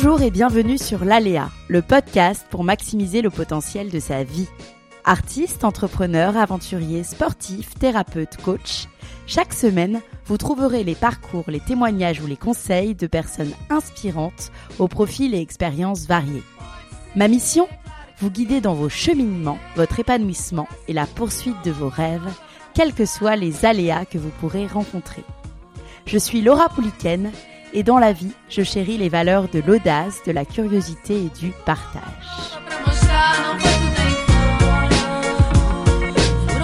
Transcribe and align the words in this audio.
Bonjour 0.00 0.22
et 0.22 0.30
bienvenue 0.30 0.78
sur 0.78 1.04
l'Aléa, 1.04 1.50
le 1.66 1.82
podcast 1.82 2.46
pour 2.50 2.62
maximiser 2.62 3.20
le 3.20 3.30
potentiel 3.30 3.90
de 3.90 3.98
sa 3.98 4.22
vie. 4.22 4.46
Artiste, 5.04 5.64
entrepreneur, 5.64 6.36
aventurier, 6.36 7.02
sportif, 7.02 7.74
thérapeute, 7.74 8.36
coach, 8.36 8.86
chaque 9.26 9.52
semaine, 9.52 10.00
vous 10.26 10.36
trouverez 10.36 10.84
les 10.84 10.94
parcours, 10.94 11.46
les 11.48 11.58
témoignages 11.58 12.20
ou 12.20 12.28
les 12.28 12.36
conseils 12.36 12.94
de 12.94 13.08
personnes 13.08 13.50
inspirantes 13.70 14.52
aux 14.78 14.86
profils 14.86 15.34
et 15.34 15.40
expériences 15.40 16.06
variés. 16.06 16.44
Ma 17.16 17.26
mission 17.26 17.66
Vous 18.20 18.30
guider 18.30 18.60
dans 18.60 18.74
vos 18.74 18.88
cheminements, 18.88 19.58
votre 19.74 19.98
épanouissement 19.98 20.68
et 20.86 20.92
la 20.92 21.06
poursuite 21.06 21.64
de 21.64 21.72
vos 21.72 21.88
rêves, 21.88 22.32
quels 22.72 22.94
que 22.94 23.04
soient 23.04 23.34
les 23.34 23.64
aléas 23.64 24.04
que 24.04 24.18
vous 24.18 24.30
pourrez 24.38 24.68
rencontrer. 24.68 25.24
Je 26.06 26.18
suis 26.18 26.40
Laura 26.40 26.68
Pouliken 26.68 27.32
et 27.72 27.82
dans 27.82 27.98
la 27.98 28.12
vie, 28.12 28.32
je 28.48 28.62
chéris 28.62 28.98
les 28.98 29.08
valeurs 29.08 29.48
de 29.48 29.60
l'audace, 29.60 30.22
de 30.26 30.32
la 30.32 30.44
curiosité 30.44 31.16
et 31.16 31.40
du 31.40 31.52
partage. 31.64 32.58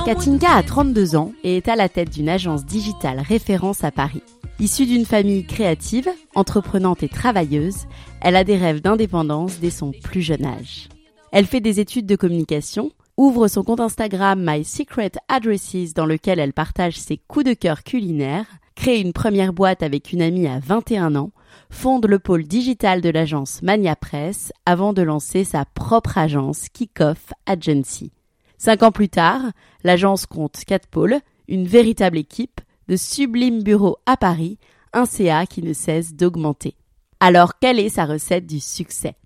Katinka 0.05 0.53
a 0.53 0.63
32 0.63 1.17
ans 1.17 1.33
et 1.45 1.57
est 1.57 1.69
à 1.69 1.77
la 1.77 1.89
tête 1.89 2.11
d'une 2.11 2.29
agence 2.29 2.67
digitale 2.67 3.21
référence 3.21 3.85
à 3.85 3.91
Paris. 3.91 4.23
Issue 4.61 4.87
d'une 4.87 5.07
famille 5.07 5.47
créative, 5.47 6.11
entreprenante 6.35 7.03
et 7.03 7.09
travailleuse, 7.09 7.87
elle 8.21 8.37
a 8.37 8.45
des 8.45 8.57
rêves 8.57 8.83
d'indépendance 8.83 9.59
dès 9.61 9.71
son 9.71 9.93
plus 9.93 10.23
jeune 10.23 10.45
âge. 10.45 10.89
Elle 11.33 11.47
fait 11.47 11.61
des 11.61 11.81
études 11.81 12.07
de 12.07 12.17
communication, 12.17 12.93
ouvre 13.17 13.49
son 13.49 13.63
compte 13.63 13.81
Instagram 13.81 14.45
My 14.47 14.63
Secret 14.63 15.13
Addresses 15.29 15.95
dans 15.95 16.07
lequel 16.07 16.39
elle 16.39 16.53
partage 16.53 16.99
ses 16.99 17.17
coups 17.17 17.47
de 17.47 17.55
cœur 17.55 17.83
culinaires, 17.83 18.47
crée 18.75 19.01
une 19.01 19.13
première 19.13 19.53
boîte 19.53 19.83
avec 19.83 20.13
une 20.13 20.23
amie 20.23 20.47
à 20.47 20.59
21 20.59 21.17
ans, 21.17 21.31
fonde 21.71 22.07
le 22.07 22.19
pôle 22.19 22.45
digital 22.45 23.01
de 23.01 23.09
l'agence 23.09 23.63
Mania 23.63 23.97
Press 23.97 24.53
avant 24.67 24.93
de 24.93 25.03
lancer 25.03 25.45
sa 25.45 25.65
propre 25.65 26.19
agence 26.19 26.69
Kickoff 26.69 27.33
Agency. 27.47 28.13
Cinq 28.59 28.83
ans 28.83 28.93
plus 28.93 29.09
tard, 29.09 29.43
l'agence 29.83 30.27
compte 30.27 30.65
quatre 30.67 30.89
pôles, 30.89 31.19
une 31.49 31.67
véritable 31.67 32.19
équipe, 32.19 32.61
de 32.89 32.97
sublimes 32.97 33.63
bureaux 33.63 33.99
à 34.07 34.17
Paris, 34.17 34.59
un 34.93 35.07
CA 35.07 35.47
qui 35.47 35.63
ne 35.63 35.73
cesse 35.73 36.15
d'augmenter. 36.15 36.77
Alors, 37.21 37.59
quelle 37.59 37.81
est 37.81 37.89
sa 37.89 38.05
recette 38.05 38.47
du 38.47 38.61
succès? 38.61 39.17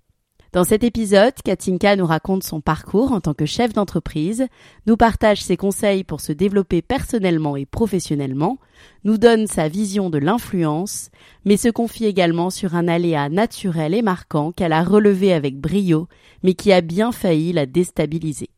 Dans 0.51 0.63
cet 0.63 0.83
épisode, 0.83 1.35
Katinka 1.45 1.95
nous 1.95 2.07
raconte 2.07 2.43
son 2.43 2.59
parcours 2.59 3.11
en 3.11 3.21
tant 3.21 3.35
que 3.35 3.45
chef 3.45 3.71
d'entreprise, 3.71 4.47
nous 4.87 4.97
partage 4.97 5.43
ses 5.43 5.57
conseils 5.57 6.03
pour 6.03 6.21
se 6.21 6.31
développer 6.31 6.81
personnellement 6.81 7.55
et 7.55 7.67
professionnellement, 7.67 8.57
nous 9.03 9.19
donne 9.19 9.45
sa 9.45 9.67
vision 9.67 10.09
de 10.09 10.17
l'influence, 10.17 11.11
mais 11.45 11.55
se 11.55 11.69
confie 11.69 12.05
également 12.05 12.49
sur 12.49 12.75
un 12.75 12.87
aléa 12.87 13.29
naturel 13.29 13.93
et 13.93 14.01
marquant 14.01 14.51
qu'elle 14.51 14.73
a 14.73 14.83
relevé 14.83 15.33
avec 15.33 15.55
brio, 15.55 16.07
mais 16.41 16.55
qui 16.55 16.71
a 16.71 16.81
bien 16.81 17.11
failli 17.11 17.53
la 17.53 17.67
déstabiliser. 17.67 18.49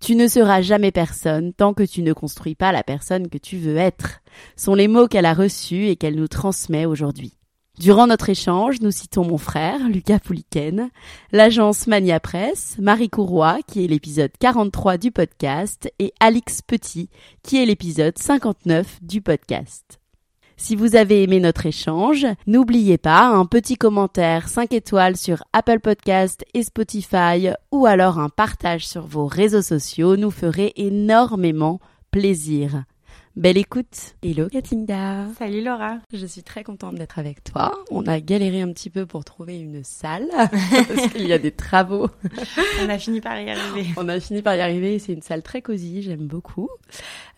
Tu 0.00 0.16
ne 0.16 0.28
seras 0.28 0.62
jamais 0.62 0.90
personne 0.90 1.52
tant 1.52 1.74
que 1.74 1.82
tu 1.82 2.00
ne 2.00 2.14
construis 2.14 2.54
pas 2.54 2.72
la 2.72 2.82
personne 2.82 3.28
que 3.28 3.38
tu 3.38 3.58
veux 3.58 3.76
être, 3.76 4.20
sont 4.56 4.74
les 4.74 4.88
mots 4.88 5.06
qu'elle 5.06 5.26
a 5.26 5.34
reçus 5.34 5.88
et 5.88 5.96
qu'elle 5.96 6.16
nous 6.16 6.28
transmet 6.28 6.86
aujourd'hui. 6.86 7.36
Durant 7.78 8.06
notre 8.06 8.30
échange, 8.30 8.80
nous 8.80 8.90
citons 8.90 9.22
mon 9.22 9.36
frère, 9.36 9.86
Lucas 9.90 10.18
Pouliken, 10.18 10.88
l'agence 11.30 11.86
Mania 11.86 12.20
Press, 12.20 12.76
Marie 12.80 13.10
Courroy, 13.10 13.58
qui 13.66 13.84
est 13.84 13.86
l'épisode 13.86 14.30
43 14.40 14.96
du 14.96 15.10
podcast, 15.10 15.92
et 15.98 16.14
Alix 16.18 16.62
Petit, 16.62 17.10
qui 17.42 17.62
est 17.62 17.66
l'épisode 17.66 18.16
59 18.16 19.00
du 19.02 19.20
podcast. 19.20 20.00
Si 20.56 20.74
vous 20.74 20.96
avez 20.96 21.22
aimé 21.22 21.38
notre 21.38 21.66
échange, 21.66 22.26
n'oubliez 22.46 22.96
pas 22.96 23.26
un 23.26 23.44
petit 23.44 23.76
commentaire 23.76 24.48
5 24.48 24.72
étoiles 24.72 25.18
sur 25.18 25.44
Apple 25.52 25.80
Podcast 25.80 26.46
et 26.54 26.62
Spotify 26.62 27.50
ou 27.70 27.84
alors 27.84 28.18
un 28.18 28.30
partage 28.30 28.86
sur 28.86 29.06
vos 29.06 29.26
réseaux 29.26 29.60
sociaux 29.60 30.16
nous 30.16 30.30
ferait 30.30 30.72
énormément 30.76 31.78
plaisir. 32.10 32.84
Belle 33.36 33.58
écoute. 33.58 34.16
Hello 34.22 34.48
Katinda. 34.48 35.26
Salut 35.38 35.62
Laura. 35.62 35.98
Je 36.10 36.24
suis 36.24 36.42
très 36.42 36.64
contente 36.64 36.94
d'être 36.94 37.18
avec 37.18 37.44
toi. 37.44 37.70
On 37.90 38.06
a 38.06 38.18
galéré 38.18 38.62
un 38.62 38.72
petit 38.72 38.88
peu 38.88 39.04
pour 39.04 39.26
trouver 39.26 39.60
une 39.60 39.84
salle 39.84 40.28
parce 40.38 41.08
qu'il 41.12 41.26
y 41.26 41.34
a 41.34 41.38
des 41.38 41.50
travaux. 41.50 42.08
On 42.82 42.88
a 42.88 42.96
fini 42.98 43.20
par 43.20 43.38
y 43.38 43.50
arriver. 43.50 43.88
On 43.98 44.08
a 44.08 44.18
fini 44.20 44.40
par 44.40 44.54
y 44.54 44.62
arriver. 44.62 44.98
C'est 44.98 45.12
une 45.12 45.20
salle 45.20 45.42
très 45.42 45.60
cosy. 45.60 46.00
J'aime 46.00 46.26
beaucoup. 46.26 46.70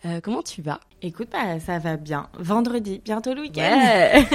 Euh, 0.05 0.21
comment 0.23 0.41
tu 0.41 0.61
vas? 0.61 0.79
Écoute, 1.01 1.27
bah, 1.33 1.59
ça 1.59 1.79
va 1.79 1.97
bien. 1.97 2.29
Vendredi, 2.39 3.01
bientôt 3.03 3.33
le 3.33 3.41
week-end. 3.41 3.61
Ouais. 3.61 4.25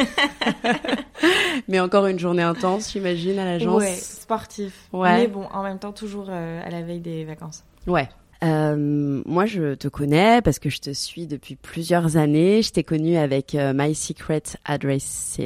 Mais 1.68 1.80
encore 1.80 2.06
une 2.08 2.18
journée 2.18 2.42
intense, 2.42 2.92
j'imagine, 2.92 3.38
à 3.38 3.46
l'agence. 3.46 3.80
Ouais, 3.80 3.94
sportif. 3.94 4.90
Ouais. 4.92 5.16
Mais 5.16 5.28
bon, 5.28 5.46
en 5.50 5.62
même 5.62 5.78
temps, 5.78 5.92
toujours 5.92 6.26
euh, 6.28 6.60
à 6.62 6.68
la 6.68 6.82
veille 6.82 7.00
des 7.00 7.24
vacances. 7.24 7.64
Ouais. 7.86 8.10
Euh, 8.44 9.22
moi, 9.24 9.46
je 9.46 9.74
te 9.74 9.88
connais 9.88 10.42
parce 10.42 10.58
que 10.58 10.68
je 10.68 10.78
te 10.80 10.90
suis 10.92 11.26
depuis 11.26 11.56
plusieurs 11.56 12.16
années. 12.16 12.62
Je 12.62 12.70
t'ai 12.72 12.84
connue 12.84 13.16
avec 13.16 13.54
euh, 13.54 13.72
My 13.74 13.94
Secret 13.94 14.42
Addresses 14.64 15.38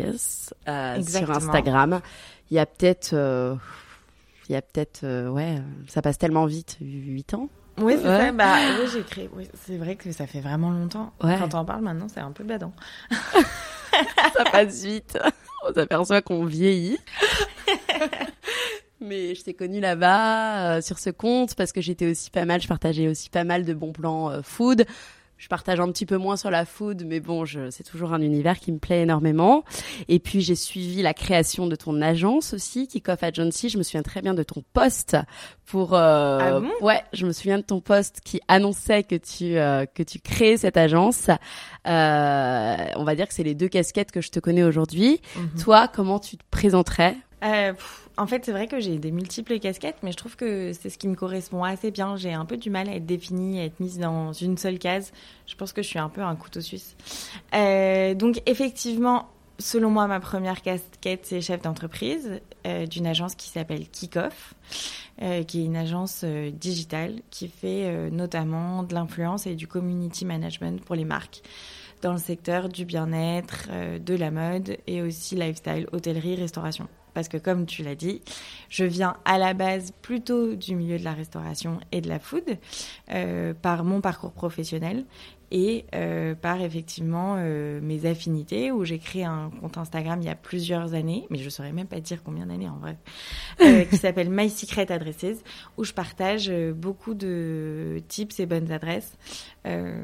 euh, 0.69 1.03
sur. 1.03 1.31
Instagram. 1.31 2.01
Il 2.51 2.57
y 2.57 2.59
a 2.61 2.67
peut-être, 2.67 3.11
euh, 3.13 3.55
il 4.49 4.53
y 4.55 4.57
a 4.57 4.63
peut-être, 4.63 5.01
euh, 5.05 5.29
ouais, 5.29 5.63
ça 5.87 6.03
passe 6.03 6.19
tellement 6.19 6.47
vite, 6.47 6.79
8 6.81 7.35
ans. 7.35 7.49
Oui, 7.81 7.95
c'est 8.01 8.09
Ouais. 8.09 8.19
ça. 8.19 8.33
Bah, 8.33 8.57
oui, 8.81 8.89
j'ai 8.93 9.03
créé. 9.03 9.31
oui, 9.35 9.47
c'est 9.67 9.77
vrai 9.77 9.95
que 9.95 10.11
ça 10.11 10.27
fait 10.27 10.41
vraiment 10.41 10.71
longtemps. 10.71 11.13
Ouais. 11.23 11.37
Quand 11.39 11.55
on 11.55 11.59
en 11.59 11.65
parle 11.65 11.83
maintenant, 11.83 12.09
c'est 12.13 12.21
un 12.21 12.33
peu 12.33 12.43
badant. 12.43 12.73
ça 14.35 14.45
passe 14.51 14.83
vite. 14.83 15.17
On 15.69 15.73
s'aperçoit 15.75 16.23
qu'on 16.23 16.45
vieillit. 16.45 16.99
Mais 19.01 19.35
je 19.35 19.43
t'ai 19.45 19.55
connue 19.55 19.81
là-bas, 19.81 20.77
euh, 20.77 20.81
sur 20.81 20.99
ce 20.99 21.11
compte, 21.11 21.55
parce 21.55 21.73
que 21.73 21.81
j'étais 21.81 22.11
aussi 22.11 22.31
pas 22.31 22.45
mal, 22.45 22.61
je 22.61 22.69
partageais 22.69 23.09
aussi 23.09 23.31
pas 23.31 23.45
mal 23.45 23.65
de 23.65 23.73
bons 23.75 23.93
plans 23.93 24.31
euh, 24.31 24.41
food. 24.43 24.85
Je 25.37 25.47
partage 25.47 25.79
un 25.79 25.87
petit 25.93 26.05
peu 26.05 26.17
moins 26.17 26.37
sur 26.37 26.51
la 26.51 26.65
food, 26.65 27.05
mais 27.07 27.21
bon, 27.21 27.45
c'est 27.71 27.85
toujours 27.85 28.13
un 28.13 28.21
univers 28.23 28.59
qui 28.59 28.73
me 28.73 28.79
plaît 28.81 29.03
énormément. 29.03 29.63
Et 30.09 30.19
puis 30.19 30.41
j'ai 30.41 30.57
suivi 30.57 31.01
la 31.01 31.15
création 31.15 31.69
de 31.69 31.77
ton 31.77 32.03
agence 32.03 32.55
aussi, 32.55 32.89
Kickoff 32.89 33.23
Agency. 33.23 33.69
Je 33.69 33.79
me 33.79 33.85
souviens 33.85 34.03
très 34.03 34.21
bien 34.21 34.35
de 34.35 34.43
ton 34.43 34.65
post 34.73 35.17
pour. 35.65 35.95
euh, 35.95 36.39
Ah 36.43 36.59
bon? 36.59 36.73
ouais, 36.81 37.01
je 37.13 37.25
me 37.25 37.31
souviens 37.31 37.59
de 37.59 37.63
ton 37.63 37.81
post 37.81 38.21
qui 38.25 38.41
annonçait 38.49 39.05
que 39.05 39.15
tu 39.15 39.57
euh, 39.59 39.87
que 39.87 40.03
tu 40.03 40.19
créais 40.19 40.57
cette 40.57 40.77
agence. 40.77 41.29
Euh, 41.87 42.77
on 42.97 43.05
va 43.05 43.15
dire 43.15 43.29
que 43.29 43.35
c'est 43.35 43.45
les 43.45 43.55
deux 43.55 43.69
casquettes 43.69 44.11
que 44.11 44.21
je 44.21 44.31
te 44.31 44.41
connais 44.41 44.65
aujourd'hui. 44.65 45.21
Mhm. 45.37 45.63
Toi, 45.63 45.87
comment 45.87 46.19
tu 46.19 46.37
te 46.37 46.43
présenterais 46.51 47.17
Euh, 47.45 47.73
en 48.17 48.27
fait, 48.27 48.45
c'est 48.45 48.53
vrai 48.53 48.67
que 48.67 48.81
j'ai 48.81 48.99
des 48.99 49.13
multiples 49.13 49.59
casquettes, 49.59 49.99
mais 50.03 50.13
je 50.13 50.17
trouve 50.17 50.37
que 50.37 50.73
c'est 50.73 50.91
ce 50.91 50.99
qui 50.99 51.09
me 51.09 51.15
correspond 51.15 51.63
assez 51.65 51.91
bien. 51.91 52.17
J'ai 52.17 52.33
un 52.33 52.45
peu 52.45 52.57
du 52.57 52.71
mal 52.71 52.89
à 52.89 52.95
être 52.95 53.07
définie, 53.07 53.61
à 53.61 53.65
être 53.65 53.79
mise 53.81 53.99
dans 53.99 54.33
une 54.33 54.59
seule 54.59 54.79
case. 54.79 55.13
Je 55.47 55.55
pense 55.55 55.73
que 55.73 55.83
je 55.83 55.89
suis 55.89 55.99
un 55.99 56.09
peu 56.09 56.23
un 56.23 56.35
couteau 56.35 56.61
suisse. 56.61 56.97
Euh, 57.55 58.15
donc, 58.15 58.43
effectivement, 58.47 59.29
selon 59.59 59.91
moi, 59.91 60.07
ma 60.09 60.21
première 60.21 60.63
casquette, 60.63 61.27
c'est 61.27 61.41
chef 61.41 61.63
d'entreprise 61.63 62.41
euh, 62.67 62.87
d'une 62.87 63.07
agence 63.07 63.35
qui 63.37 63.49
s'appelle 63.49 63.89
Kickoff, 63.89 64.55
qui 65.49 65.61
est 65.61 65.65
une 65.65 65.77
agence 65.77 66.25
digitale 66.25 67.23
qui 67.31 67.49
fait 67.49 68.09
notamment 68.13 68.85
de 68.85 68.95
l'influence 68.95 69.49
et 69.49 69.57
du 69.57 69.67
community 69.67 70.25
management 70.25 70.81
pour 70.85 70.95
les 70.95 71.05
marques 71.05 71.43
dans 72.03 72.13
le 72.13 72.19
secteur 72.19 72.69
du 72.69 72.85
bien-être, 72.85 73.67
de 73.99 74.15
la 74.15 74.31
mode 74.31 74.77
et 74.87 75.03
aussi 75.03 75.35
lifestyle, 75.35 75.89
hôtellerie, 75.91 76.37
restauration. 76.37 76.87
Parce 77.15 77.29
que 77.29 77.37
comme 77.37 77.67
tu 77.67 77.83
l'as 77.83 77.95
dit, 77.95 78.23
je 78.69 78.85
viens 78.85 79.17
à 79.25 79.39
la 79.39 79.55
base 79.55 79.93
plutôt 80.03 80.55
du 80.55 80.75
milieu 80.75 80.99
de 80.99 81.05
la 81.05 81.13
restauration 81.13 81.81
et 81.93 82.01
de 82.01 82.09
la 82.09 82.19
food 82.19 82.59
euh, 83.11 83.55
par 83.55 83.85
mon 83.85 84.01
parcours 84.01 84.33
professionnel. 84.33 85.05
Et 85.51 85.87
euh, 85.95 86.35
par 86.35 86.61
effectivement 86.61 87.37
euh, 87.39 87.81
mes 87.83 88.07
affinités 88.07 88.71
où 88.71 88.85
j'ai 88.85 88.99
créé 88.99 89.25
un 89.25 89.51
compte 89.61 89.79
Instagram 89.79 90.21
il 90.21 90.27
y 90.27 90.31
a 90.31 90.35
plusieurs 90.35 90.95
années, 90.95 91.27
mais 91.31 91.39
je 91.39 91.49
saurais 91.49 91.73
même 91.73 91.87
pas 91.87 92.01
dire 92.01 92.23
combien 92.23 92.47
d'années 92.47 92.69
en 92.69 92.77
vrai, 92.79 92.97
euh, 93.61 93.85
qui 93.85 93.97
s'appelle 93.97 94.31
My 94.31 94.51
Secret 94.51 94.91
Addresses 94.93 95.43
où 95.77 95.85
je 95.85 95.93
partage 95.93 96.49
euh, 96.51 96.73
beaucoup 96.73 97.15
de 97.15 98.03
tips 98.09 98.41
et 98.41 98.47
bonnes 98.47 98.71
adresses 98.71 99.17
euh, 99.67 100.01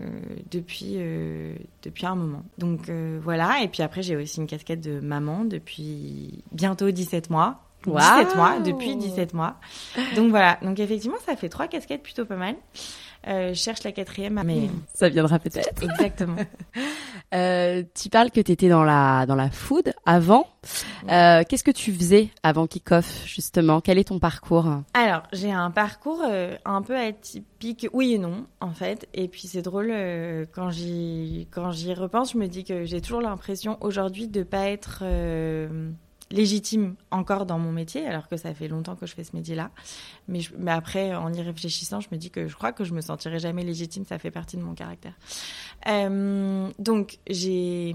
depuis 0.50 0.94
euh, 0.96 1.54
depuis 1.82 2.06
un 2.06 2.14
moment. 2.14 2.42
Donc 2.58 2.88
euh, 2.88 3.18
voilà 3.22 3.62
et 3.62 3.68
puis 3.68 3.82
après 3.82 4.02
j'ai 4.02 4.16
aussi 4.16 4.40
une 4.40 4.46
casquette 4.46 4.80
de 4.80 5.00
maman 5.00 5.44
depuis 5.44 6.42
bientôt 6.52 6.90
17 6.90 7.30
mois. 7.30 7.60
17 7.86 7.94
Waouh 7.94 8.36
mois, 8.36 8.58
depuis 8.60 8.96
17 8.96 9.34
mois. 9.34 9.56
Donc 10.16 10.30
voilà, 10.30 10.58
donc 10.62 10.80
effectivement 10.80 11.18
ça 11.26 11.36
fait 11.36 11.50
trois 11.50 11.68
casquettes 11.68 12.02
plutôt 12.02 12.24
pas 12.24 12.36
mal. 12.36 12.56
Euh, 13.26 13.48
je 13.50 13.54
cherche 13.54 13.82
la 13.84 13.92
quatrième, 13.92 14.40
mais 14.44 14.68
Ça 14.94 15.08
viendra 15.08 15.38
peut-être. 15.38 15.82
exactement. 15.82 16.36
Euh, 17.32 17.82
tu 18.00 18.10
parles 18.10 18.30
que 18.30 18.40
tu 18.40 18.52
étais 18.52 18.68
dans 18.68 18.84
la, 18.84 19.26
dans 19.26 19.34
la 19.34 19.50
food 19.50 19.92
avant. 20.06 20.46
Euh, 21.10 21.42
Qu'est-ce 21.48 21.64
que 21.64 21.72
tu 21.72 21.92
faisais 21.92 22.28
avant 22.44 22.68
Kick-Off, 22.68 23.24
justement? 23.26 23.80
Quel 23.80 23.98
est 23.98 24.04
ton 24.04 24.20
parcours? 24.20 24.66
Alors, 24.92 25.24
j'ai 25.32 25.50
un 25.50 25.72
parcours 25.72 26.22
un 26.64 26.82
peu 26.82 26.96
atypique, 26.96 27.88
oui 27.92 28.14
et 28.14 28.18
non, 28.18 28.46
en 28.60 28.70
fait. 28.70 29.08
Et 29.14 29.26
puis 29.26 29.48
c'est 29.48 29.62
drôle, 29.62 29.92
quand 30.52 30.70
j'y 30.70 31.48
quand 31.50 31.72
j'y 31.72 31.92
repense, 31.92 32.34
je 32.34 32.38
me 32.38 32.46
dis 32.46 32.62
que 32.62 32.84
j'ai 32.84 33.00
toujours 33.00 33.22
l'impression 33.22 33.78
aujourd'hui 33.80 34.28
de 34.28 34.44
pas 34.44 34.68
être 34.68 35.02
légitime 36.30 36.94
encore 37.10 37.46
dans 37.46 37.58
mon 37.58 37.72
métier, 37.72 38.06
alors 38.06 38.28
que 38.28 38.36
ça 38.36 38.54
fait 38.54 38.68
longtemps 38.68 38.96
que 38.96 39.06
je 39.06 39.14
fais 39.14 39.24
ce 39.24 39.36
métier-là. 39.36 39.70
Mais, 40.28 40.40
après, 40.66 41.14
en 41.14 41.32
y 41.32 41.42
réfléchissant, 41.42 42.00
je 42.00 42.08
me 42.12 42.16
dis 42.16 42.30
que 42.30 42.48
je 42.48 42.54
crois 42.54 42.72
que 42.72 42.84
je 42.84 42.94
me 42.94 43.00
sentirai 43.00 43.38
jamais 43.38 43.62
légitime, 43.62 44.04
ça 44.04 44.18
fait 44.18 44.30
partie 44.30 44.56
de 44.56 44.62
mon 44.62 44.74
caractère. 44.74 45.14
Euh, 45.88 46.70
donc, 46.78 47.18
j'ai, 47.28 47.94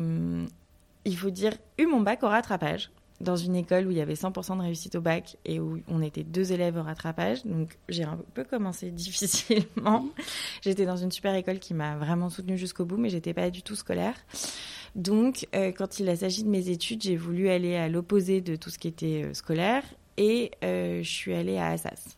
il 1.05 1.17
faut 1.17 1.29
dire, 1.29 1.53
eu 1.77 1.85
mon 1.85 2.01
bac 2.01 2.23
au 2.23 2.27
rattrapage 2.27 2.91
dans 3.21 3.35
une 3.35 3.55
école 3.55 3.87
où 3.87 3.91
il 3.91 3.97
y 3.97 4.01
avait 4.01 4.13
100% 4.13 4.57
de 4.57 4.61
réussite 4.61 4.95
au 4.95 5.01
bac 5.01 5.37
et 5.45 5.59
où 5.59 5.81
on 5.87 6.01
était 6.01 6.23
deux 6.23 6.51
élèves 6.51 6.77
au 6.77 6.83
rattrapage. 6.83 7.45
Donc 7.45 7.77
j'ai 7.89 8.03
un 8.03 8.17
peu 8.33 8.43
commencé 8.43 8.91
difficilement. 8.91 10.07
J'étais 10.61 10.85
dans 10.85 10.95
une 10.95 11.11
super 11.11 11.35
école 11.35 11.59
qui 11.59 11.73
m'a 11.73 11.97
vraiment 11.97 12.29
soutenue 12.29 12.57
jusqu'au 12.57 12.85
bout, 12.85 12.97
mais 12.97 13.09
j'étais 13.09 13.33
pas 13.33 13.49
du 13.49 13.61
tout 13.61 13.75
scolaire. 13.75 14.15
Donc 14.95 15.47
euh, 15.55 15.71
quand 15.71 15.99
il 15.99 16.09
a 16.09 16.15
s'agit 16.15 16.43
de 16.43 16.49
mes 16.49 16.69
études, 16.69 17.03
j'ai 17.03 17.15
voulu 17.15 17.49
aller 17.49 17.75
à 17.75 17.87
l'opposé 17.87 18.41
de 18.41 18.55
tout 18.55 18.69
ce 18.69 18.79
qui 18.79 18.87
était 18.87 19.23
euh, 19.25 19.33
scolaire 19.33 19.83
et 20.17 20.51
euh, 20.63 21.01
je 21.03 21.09
suis 21.09 21.33
allée 21.33 21.57
à 21.57 21.67
Assas 21.67 22.17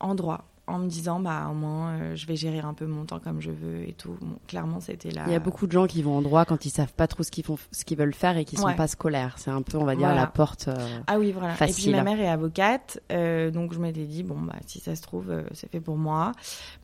en 0.00 0.14
droit 0.14 0.44
en 0.68 0.78
me 0.78 0.86
disant 0.88 1.18
bah 1.20 1.48
au 1.50 1.54
moins 1.54 1.90
euh, 1.92 2.14
je 2.16 2.26
vais 2.26 2.36
gérer 2.36 2.60
un 2.60 2.74
peu 2.74 2.86
mon 2.86 3.04
temps 3.04 3.18
comme 3.18 3.40
je 3.40 3.50
veux 3.50 3.88
et 3.88 3.92
tout. 3.94 4.16
Bon, 4.20 4.36
clairement 4.46 4.80
c'était 4.80 5.10
là. 5.10 5.24
Il 5.26 5.32
y 5.32 5.36
a 5.36 5.40
beaucoup 5.40 5.66
de 5.66 5.72
gens 5.72 5.86
qui 5.86 6.02
vont 6.02 6.18
en 6.18 6.22
droit 6.22 6.44
quand 6.44 6.64
ils 6.64 6.70
savent 6.70 6.92
pas 6.92 7.06
trop 7.06 7.22
ce 7.22 7.30
qu'ils 7.30 7.44
font, 7.44 7.58
ce 7.72 7.84
qu'ils 7.84 7.96
veulent 7.98 8.14
faire 8.14 8.36
et 8.36 8.44
qui 8.44 8.56
sont 8.56 8.72
pas 8.74 8.86
scolaires. 8.86 9.34
C'est 9.38 9.50
un 9.50 9.62
peu, 9.62 9.78
on 9.78 9.84
va 9.84 9.94
dire, 9.96 10.06
Voilà. 10.06 10.20
la 10.22 10.26
porte. 10.26 10.68
euh, 10.68 10.98
Ah 11.06 11.18
oui, 11.18 11.32
voilà. 11.32 11.54
Et 11.54 11.56
Facile. 11.56 11.84
puis 11.84 11.92
ma 11.92 12.02
mère 12.04 12.20
est 12.20 12.28
avocate, 12.28 13.00
euh, 13.12 13.50
donc 13.50 13.72
je 13.72 13.78
m'étais 13.78 14.04
dit, 14.04 14.22
bon, 14.22 14.38
bah, 14.40 14.56
si 14.66 14.78
ça 14.80 14.94
se 14.94 15.02
trouve, 15.02 15.30
euh, 15.30 15.42
c'est 15.52 15.70
fait 15.70 15.80
pour 15.80 15.96
moi. 15.96 16.32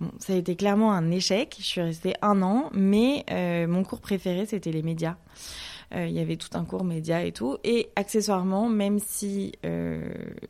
Bon, 0.00 0.10
ça 0.19 0.32
a 0.32 0.37
été 0.37 0.56
clairement 0.56 0.92
un 0.92 1.10
échec. 1.10 1.56
Je 1.58 1.64
suis 1.64 1.80
restée 1.82 2.14
un 2.22 2.40
an, 2.42 2.70
mais 2.72 3.25
euh, 3.30 3.66
mon 3.66 3.82
cours 3.84 4.00
préféré, 4.00 4.46
c'était 4.46 4.72
les 4.72 4.82
médias. 4.82 5.16
Euh, 5.94 6.06
Il 6.06 6.12
y 6.12 6.19
avait 6.20 6.37
tout 6.37 6.49
un 6.55 6.64
cours 6.64 6.85
médias 6.85 7.20
et 7.23 7.32
tout. 7.32 7.56
Et 7.64 7.91
accessoirement, 7.96 8.69
même 8.69 8.99
si 8.99 9.52
euh, 9.64 10.02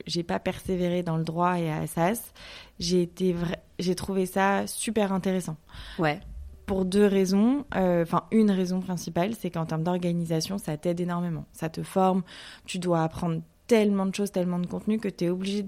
j'ai 0.07 0.23
pas 0.23 0.39
persévéré 0.39 1.03
dans 1.03 1.17
le 1.17 1.25
droit 1.25 1.59
et 1.61 1.71
à 1.71 1.79
Assas, 1.83 2.33
j'ai 2.79 3.03
été 3.03 3.33
vra- 3.35 3.59
j'ai 3.79 3.95
trouvé 3.95 4.27
ça 4.27 4.67
super 4.67 5.13
intéressant 5.13 5.57
Ouais. 5.99 6.21
pour 6.67 6.85
deux 6.85 7.07
raisons. 7.07 7.65
Euh, 7.77 8.03
Enfin, 8.05 8.25
une 8.31 8.51
raison 8.51 8.81
principale, 8.81 9.35
c'est 9.39 9.51
qu'en 9.51 9.67
termes 9.67 9.83
d'organisation, 9.85 10.57
ça 10.59 10.77
t'aide 10.77 11.01
énormément. 11.01 11.45
Ça 11.53 11.69
te 11.69 11.83
forme. 11.83 12.23
Tu 12.65 12.79
dois 12.79 13.03
apprendre 13.03 13.43
tellement 13.67 14.07
de 14.07 14.15
choses, 14.15 14.31
tellement 14.33 14.59
de 14.59 14.67
contenu 14.67 14.99
que 14.99 15.09
tu 15.09 15.25
es 15.25 15.29
obligé 15.31 15.63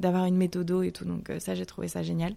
d'avoir 0.00 0.24
une 0.24 0.36
méthodo 0.36 0.82
et 0.82 0.90
tout. 0.92 1.04
Donc 1.04 1.30
euh, 1.30 1.38
ça, 1.38 1.54
j'ai 1.54 1.66
trouvé 1.66 1.88
ça 1.88 2.02
génial. 2.02 2.34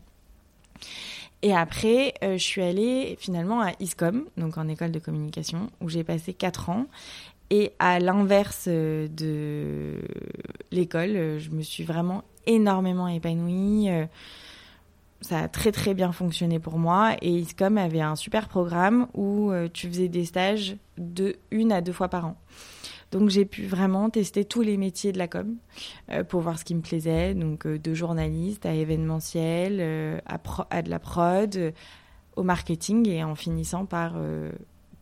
Et 1.43 1.53
après, 1.53 2.13
euh, 2.23 2.33
je 2.33 2.43
suis 2.43 2.61
allée 2.61 3.15
finalement 3.19 3.61
à 3.61 3.71
ISCOM, 3.79 4.25
donc 4.37 4.57
en 4.57 4.67
école 4.67 4.91
de 4.91 4.99
communication, 4.99 5.69
où 5.81 5.89
j'ai 5.89 6.03
passé 6.03 6.33
quatre 6.33 6.69
ans. 6.69 6.87
Et 7.49 7.73
à 7.79 7.99
l'inverse 7.99 8.65
euh, 8.67 9.07
de 9.07 10.01
l'école, 10.71 11.15
euh, 11.15 11.39
je 11.39 11.51
me 11.51 11.61
suis 11.61 11.83
vraiment 11.83 12.23
énormément 12.45 13.07
épanouie. 13.07 13.89
ça 15.21 15.39
a 15.39 15.47
très 15.47 15.71
très 15.73 15.93
bien 15.93 16.13
fonctionné 16.13 16.59
pour 16.59 16.79
moi 16.79 17.15
et 17.21 17.29
ISCOM 17.29 17.77
avait 17.77 18.01
un 18.01 18.15
super 18.15 18.47
programme 18.47 19.07
où 19.13 19.51
tu 19.73 19.89
faisais 19.89 20.07
des 20.07 20.23
stages 20.23 20.77
de 20.97 21.35
une 21.51 21.73
à 21.73 21.81
deux 21.81 21.91
fois 21.91 22.07
par 22.07 22.25
an. 22.25 22.37
Donc 23.11 23.29
j'ai 23.29 23.45
pu 23.45 23.65
vraiment 23.65 24.09
tester 24.09 24.43
tous 24.43 24.61
les 24.61 24.77
métiers 24.77 25.11
de 25.11 25.17
la 25.17 25.27
com 25.27 25.55
euh, 26.09 26.23
pour 26.23 26.41
voir 26.41 26.59
ce 26.59 26.65
qui 26.65 26.75
me 26.75 26.81
plaisait, 26.81 27.33
donc 27.33 27.65
euh, 27.65 27.79
de 27.79 27.93
journaliste 27.93 28.65
à 28.65 28.73
événementiel, 28.73 29.77
euh, 29.79 30.19
à, 30.25 30.39
à 30.69 30.81
de 30.81 30.89
la 30.89 30.99
prod, 30.99 31.73
au 32.35 32.43
marketing 32.43 33.07
et 33.07 33.23
en 33.23 33.35
finissant 33.35 33.85
par 33.85 34.15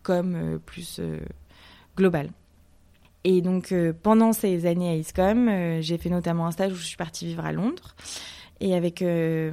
com 0.04 0.60
plus 0.66 1.02
global. 1.98 2.30
Et 3.25 3.42
donc 3.42 3.74
pendant 4.04 4.31
ces 4.31 4.66
années 4.68 4.90
à 4.90 4.96
ISCOM, 4.96 5.81
j'ai 5.81 5.98
fait 5.98 6.10
notamment 6.10 6.46
un 6.46 6.52
stage 6.52 6.72
où 6.72 6.75
je 6.75 6.86
suis 6.86 6.96
partie 6.96 7.25
vivre 7.25 7.44
à 7.44 7.52
Londres. 7.52 7.96
Et 8.62 8.74
avec 8.74 9.02
euh, 9.02 9.52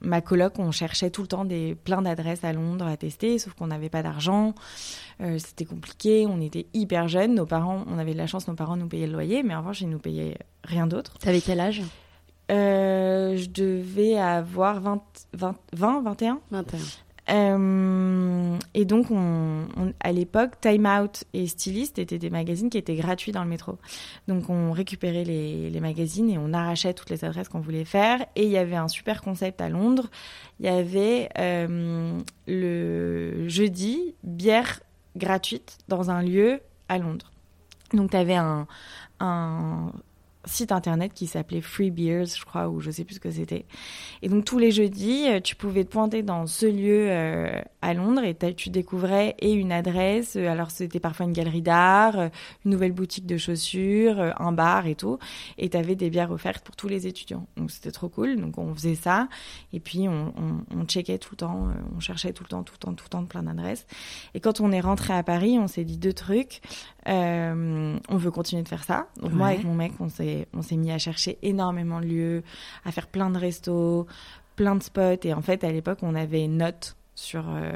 ma 0.00 0.20
coloc, 0.20 0.58
on 0.58 0.70
cherchait 0.70 1.10
tout 1.10 1.22
le 1.22 1.28
temps 1.28 1.44
des, 1.44 1.74
plein 1.74 2.02
d'adresses 2.02 2.44
à 2.44 2.52
Londres 2.52 2.86
à 2.86 2.96
tester, 2.96 3.38
sauf 3.38 3.54
qu'on 3.54 3.66
n'avait 3.66 3.88
pas 3.88 4.02
d'argent. 4.02 4.54
Euh, 5.20 5.38
C'était 5.38 5.64
compliqué, 5.64 6.26
on 6.28 6.40
était 6.40 6.66
hyper 6.72 7.08
jeunes. 7.08 7.34
Nos 7.34 7.46
parents, 7.46 7.84
on 7.88 7.98
avait 7.98 8.12
de 8.12 8.18
la 8.18 8.26
chance, 8.26 8.46
nos 8.46 8.54
parents 8.54 8.76
nous 8.76 8.86
payaient 8.86 9.06
le 9.06 9.12
loyer, 9.12 9.42
mais 9.42 9.54
en 9.54 9.58
revanche, 9.58 9.80
ils 9.80 9.88
nous 9.88 9.98
payaient 9.98 10.38
rien 10.62 10.86
d'autre. 10.86 11.18
T'avais 11.18 11.40
quel 11.40 11.60
âge? 11.60 11.82
Euh, 12.50 13.36
je 13.36 13.48
devais 13.48 14.16
avoir 14.16 14.80
20, 14.80 15.02
20, 15.32 15.56
20 15.72 16.02
21. 16.02 16.40
21. 16.52 16.78
Euh, 17.28 18.56
et 18.74 18.84
donc, 18.84 19.10
on, 19.10 19.66
on- 19.76 19.92
à 20.00 20.12
l'époque, 20.12 20.60
Time 20.60 20.86
Out 20.86 21.24
et 21.32 21.46
Stylist 21.46 21.98
étaient 21.98 22.18
des 22.18 22.30
magazines 22.30 22.70
qui 22.70 22.78
étaient 22.78 22.94
gratuits 22.94 23.32
dans 23.32 23.42
le 23.42 23.48
métro. 23.48 23.78
Donc, 24.28 24.48
on 24.48 24.72
récupérait 24.72 25.24
les, 25.24 25.80
magazines 25.80 26.30
et 26.30 26.38
on 26.38 26.52
arrachait 26.52 26.94
toutes 26.94 27.10
les 27.10 27.24
adresses 27.24 27.48
qu'on 27.48 27.60
voulait 27.60 27.84
faire. 27.84 28.24
Et 28.36 28.44
il 28.44 28.50
y 28.50 28.58
avait 28.58 28.76
un 28.76 28.88
super 28.88 29.22
concept 29.22 29.60
à 29.60 29.68
Londres. 29.68 30.08
Il 30.60 30.66
y 30.66 30.68
avait 30.68 31.28
euh, 31.38 32.18
le 32.46 33.48
jeudi 33.48 34.14
bière 34.22 34.80
gratuite 35.16 35.78
dans 35.88 36.10
un 36.10 36.22
lieu 36.22 36.60
à 36.88 36.98
Londres. 36.98 37.30
Donc, 37.92 38.10
tu 38.10 38.16
avais 38.16 38.36
un 38.36 38.66
site 40.46 40.72
internet 40.72 41.12
qui 41.12 41.26
s'appelait 41.26 41.60
Free 41.60 41.90
Beers, 41.90 42.26
je 42.26 42.44
crois, 42.44 42.68
ou 42.68 42.80
je 42.80 42.90
sais 42.90 43.04
plus 43.04 43.16
ce 43.16 43.20
que 43.20 43.30
c'était. 43.30 43.66
Et 44.22 44.28
donc 44.28 44.44
tous 44.44 44.58
les 44.58 44.70
jeudis, 44.70 45.26
euh, 45.28 45.40
tu 45.40 45.56
pouvais 45.56 45.84
te 45.84 45.90
pointer 45.90 46.22
dans 46.22 46.46
ce 46.46 46.66
lieu 46.66 47.08
euh, 47.10 47.60
à 47.82 47.94
Londres 47.94 48.22
et 48.24 48.36
tu 48.54 48.70
découvrais 48.70 49.34
et 49.40 49.52
une 49.52 49.72
adresse, 49.72 50.36
euh, 50.36 50.48
alors 50.48 50.70
c'était 50.70 51.00
parfois 51.00 51.26
une 51.26 51.32
galerie 51.32 51.62
d'art, 51.62 52.16
une 52.64 52.70
nouvelle 52.70 52.92
boutique 52.92 53.26
de 53.26 53.36
chaussures, 53.36 54.34
un 54.38 54.52
bar 54.52 54.86
et 54.86 54.94
tout, 54.94 55.18
et 55.58 55.68
t'avais 55.68 55.96
des 55.96 56.10
bières 56.10 56.30
offertes 56.30 56.64
pour 56.64 56.76
tous 56.76 56.88
les 56.88 57.06
étudiants. 57.06 57.46
Donc 57.56 57.70
c'était 57.70 57.90
trop 57.90 58.08
cool, 58.08 58.36
donc 58.36 58.58
on 58.58 58.74
faisait 58.74 58.94
ça, 58.94 59.28
et 59.72 59.80
puis 59.80 60.08
on, 60.08 60.32
on, 60.36 60.78
on 60.78 60.84
checkait 60.84 61.18
tout 61.18 61.30
le 61.32 61.36
temps, 61.38 61.68
on 61.94 62.00
cherchait 62.00 62.32
tout 62.32 62.44
le 62.44 62.48
temps, 62.48 62.62
tout 62.62 62.74
le 62.74 62.78
temps, 62.78 62.94
tout 62.94 63.04
le 63.04 63.10
temps 63.10 63.24
plein 63.24 63.42
d'adresses. 63.42 63.86
Et 64.34 64.40
quand 64.40 64.60
on 64.60 64.72
est 64.72 64.80
rentré 64.80 65.12
à 65.12 65.22
Paris, 65.22 65.58
on 65.58 65.66
s'est 65.66 65.84
dit 65.84 65.98
deux 65.98 66.12
trucs. 66.12 66.60
Euh, 67.08 67.98
on 68.08 68.16
veut 68.16 68.30
continuer 68.30 68.62
de 68.62 68.68
faire 68.68 68.84
ça. 68.84 69.06
Donc 69.20 69.32
moi 69.32 69.48
avec 69.48 69.64
mon 69.64 69.74
mec, 69.74 69.92
on 70.00 70.08
s'est 70.08 70.48
on 70.54 70.62
s'est 70.62 70.76
mis 70.76 70.90
à 70.90 70.98
chercher 70.98 71.38
énormément 71.42 72.00
de 72.00 72.06
lieux, 72.06 72.42
à 72.84 72.92
faire 72.92 73.06
plein 73.06 73.30
de 73.30 73.38
restos, 73.38 74.06
plein 74.56 74.74
de 74.74 74.82
spots. 74.82 75.24
Et 75.24 75.32
en 75.32 75.42
fait, 75.42 75.64
à 75.64 75.70
l'époque, 75.70 75.98
on 76.02 76.14
avait 76.14 76.44
une 76.44 76.58
note 76.58 76.96
sur 77.14 77.44
euh, 77.48 77.72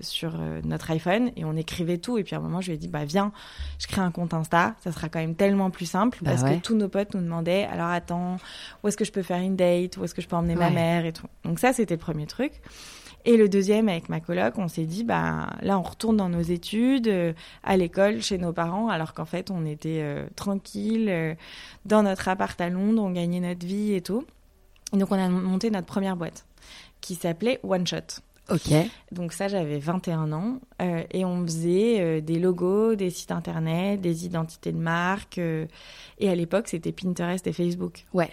sur 0.00 0.36
euh, 0.38 0.60
notre 0.64 0.90
iPhone 0.92 1.32
et 1.36 1.44
on 1.44 1.56
écrivait 1.56 1.98
tout. 1.98 2.16
Et 2.18 2.24
puis 2.24 2.34
à 2.36 2.38
un 2.38 2.42
moment, 2.42 2.60
je 2.60 2.68
lui 2.68 2.74
ai 2.74 2.78
dit 2.78 2.88
bah 2.88 3.04
viens, 3.04 3.32
je 3.78 3.86
crée 3.86 4.00
un 4.00 4.10
compte 4.10 4.34
Insta. 4.34 4.74
Ça 4.84 4.92
sera 4.92 5.08
quand 5.08 5.18
même 5.18 5.34
tellement 5.34 5.70
plus 5.70 5.86
simple 5.86 6.18
Bah 6.22 6.30
parce 6.30 6.42
ouais. 6.42 6.58
que 6.58 6.62
tous 6.62 6.76
nos 6.76 6.88
potes 6.88 7.14
nous 7.14 7.20
demandaient 7.20 7.64
alors 7.64 7.88
attends, 7.88 8.36
où 8.82 8.88
est-ce 8.88 8.96
que 8.96 9.04
je 9.04 9.12
peux 9.12 9.22
faire 9.22 9.40
une 9.40 9.56
date, 9.56 9.96
où 9.96 10.04
est-ce 10.04 10.14
que 10.14 10.22
je 10.22 10.28
peux 10.28 10.36
emmener 10.36 10.54
ma 10.54 10.70
mère 10.70 11.06
et 11.06 11.12
tout? 11.12 11.26
Donc 11.44 11.58
ça, 11.58 11.72
c'était 11.72 11.94
le 11.94 12.00
premier 12.00 12.26
truc. 12.26 12.52
Et 13.28 13.36
le 13.36 13.46
deuxième, 13.46 13.90
avec 13.90 14.08
ma 14.08 14.20
coloc, 14.20 14.56
on 14.56 14.68
s'est 14.68 14.86
dit, 14.86 15.04
bah, 15.04 15.50
là, 15.60 15.78
on 15.78 15.82
retourne 15.82 16.16
dans 16.16 16.30
nos 16.30 16.40
études, 16.40 17.08
euh, 17.08 17.34
à 17.62 17.76
l'école, 17.76 18.22
chez 18.22 18.38
nos 18.38 18.54
parents, 18.54 18.88
alors 18.88 19.12
qu'en 19.12 19.26
fait, 19.26 19.50
on 19.50 19.66
était 19.66 20.00
euh, 20.00 20.26
tranquille 20.34 21.10
euh, 21.10 21.34
dans 21.84 22.02
notre 22.02 22.28
appart 22.28 22.58
à 22.58 22.70
Londres, 22.70 23.02
on 23.02 23.10
gagnait 23.10 23.40
notre 23.40 23.66
vie 23.66 23.92
et 23.92 24.00
tout. 24.00 24.24
Et 24.94 24.96
donc, 24.96 25.12
on 25.12 25.18
a 25.18 25.28
monté 25.28 25.70
notre 25.70 25.86
première 25.86 26.16
boîte 26.16 26.46
qui 27.02 27.16
s'appelait 27.16 27.60
One 27.64 27.86
Shot. 27.86 28.22
Ok. 28.50 28.72
Donc 29.12 29.34
ça, 29.34 29.46
j'avais 29.48 29.78
21 29.78 30.32
ans 30.32 30.60
euh, 30.80 31.02
et 31.10 31.26
on 31.26 31.44
faisait 31.44 32.00
euh, 32.00 32.20
des 32.22 32.38
logos, 32.38 32.94
des 32.94 33.10
sites 33.10 33.30
internet, 33.30 34.00
des 34.00 34.24
identités 34.24 34.72
de 34.72 34.78
marque. 34.78 35.36
euh, 35.36 35.66
et 36.18 36.30
à 36.30 36.34
l'époque, 36.34 36.68
c'était 36.68 36.92
Pinterest 36.92 37.46
et 37.46 37.52
Facebook. 37.52 38.06
Ouais. 38.14 38.30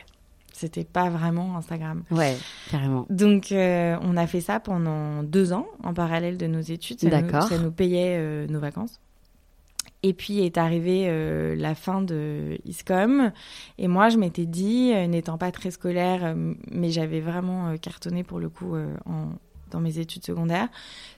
C'était 0.57 0.85
pas 0.85 1.09
vraiment 1.09 1.57
Instagram. 1.57 2.03
Ouais, 2.11 2.37
carrément. 2.71 3.05
Donc, 3.09 3.51
euh, 3.51 3.97
on 4.01 4.15
a 4.15 4.25
fait 4.25 4.39
ça 4.39 4.61
pendant 4.61 5.21
deux 5.21 5.51
ans 5.51 5.67
en 5.83 5.93
parallèle 5.93 6.37
de 6.37 6.47
nos 6.47 6.61
études. 6.61 7.01
Ça 7.01 7.07
nous- 7.07 7.11
D'accord. 7.11 7.43
Ça 7.49 7.57
nous 7.57 7.71
payait 7.71 8.15
euh, 8.17 8.47
nos 8.47 8.61
vacances. 8.61 9.01
Et 10.01 10.13
puis 10.13 10.39
est 10.45 10.57
arrivée 10.57 11.07
euh, 11.09 11.55
la 11.57 11.75
fin 11.75 12.01
de 12.01 12.57
ISCOM. 12.63 13.31
Et 13.77 13.87
moi, 13.89 14.07
je 14.07 14.17
m'étais 14.17 14.45
dit, 14.45 14.93
n'étant 15.09 15.37
pas 15.37 15.51
très 15.51 15.71
scolaire, 15.71 16.35
mais 16.71 16.89
j'avais 16.89 17.19
vraiment 17.19 17.75
cartonné 17.77 18.23
pour 18.23 18.39
le 18.39 18.47
coup 18.49 18.75
en, 19.05 19.29
dans 19.71 19.79
mes 19.81 19.97
études 19.99 20.23
secondaires, 20.23 20.69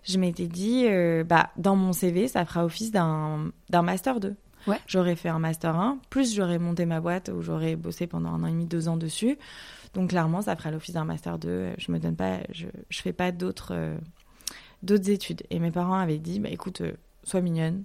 je 0.04 0.18
m'étais 0.18 0.48
dit, 0.48 0.88
bah, 1.28 1.50
dans 1.58 1.76
mon 1.76 1.92
CV, 1.94 2.28
ça 2.28 2.44
fera 2.46 2.66
office 2.66 2.92
d'un 2.92 3.52
d'un 3.70 3.82
Master 3.84 4.20
2. 4.20 4.36
Ouais. 4.68 4.80
J'aurais 4.88 5.16
fait 5.16 5.30
un 5.30 5.40
Master 5.40 5.76
1, 5.76 6.00
plus 6.10 6.36
j'aurais 6.36 6.60
monté 6.60 6.86
ma 6.86 7.00
boîte 7.00 7.32
où 7.34 7.42
j'aurais 7.42 7.76
bossé 7.76 8.06
pendant 8.06 8.30
un 8.30 8.44
an 8.44 8.48
et 8.48 8.52
demi, 8.52 8.66
deux 8.66 8.88
ans 8.90 8.98
dessus. 8.98 9.38
Donc 9.94 10.10
clairement, 10.10 10.42
ça 10.42 10.56
fera 10.56 10.72
l'office 10.72 10.94
d'un 10.94 11.06
Master 11.06 11.40
2. 11.40 11.72
Je 11.78 11.92
me 11.92 12.00
donne 12.00 12.16
pas, 12.16 12.40
je, 12.52 12.68
je 12.90 13.02
fais 13.02 13.14
pas 13.14 13.32
d'autres 13.32 13.70
euh, 13.72 13.98
d'autres 14.84 15.10
études. 15.10 15.44
Et 15.50 15.60
mes 15.60 15.72
parents 15.72 15.96
avaient 15.98 16.18
dit, 16.20 16.40
bah, 16.40 16.50
écoute, 16.52 16.82
euh, 16.82 16.92
sois 17.24 17.42
mignonne, 17.42 17.84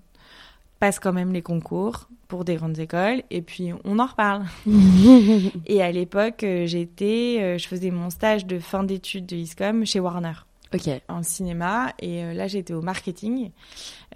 passe 0.81 0.99
quand 0.99 1.13
même 1.13 1.33
les 1.33 1.41
concours 1.43 2.09
pour 2.29 2.45
des 2.45 2.57
grandes 2.57 2.79
écoles, 2.79 3.23
et 3.31 3.43
puis 3.43 3.71
on 3.85 3.99
en 3.99 4.07
reparle. 4.07 4.45
et 5.67 5.83
à 5.83 5.93
l'époque, 5.93 6.43
euh, 6.45 6.67
j'étais, 6.67 7.59
je 7.59 7.67
faisais 7.69 7.91
mon 7.91 8.11
stage 8.11 8.45
de 8.47 8.59
fin 8.59 8.83
d'études 8.83 9.27
de 9.27 9.37
ISCOM 9.37 9.87
chez 9.87 10.01
Warner 10.01 10.33
Ok. 10.75 10.89
en 11.09 11.23
cinéma 11.23 11.93
et 11.99 12.33
là 12.33 12.47
j'étais 12.49 12.73
au 12.73 12.81
marketing 12.81 13.51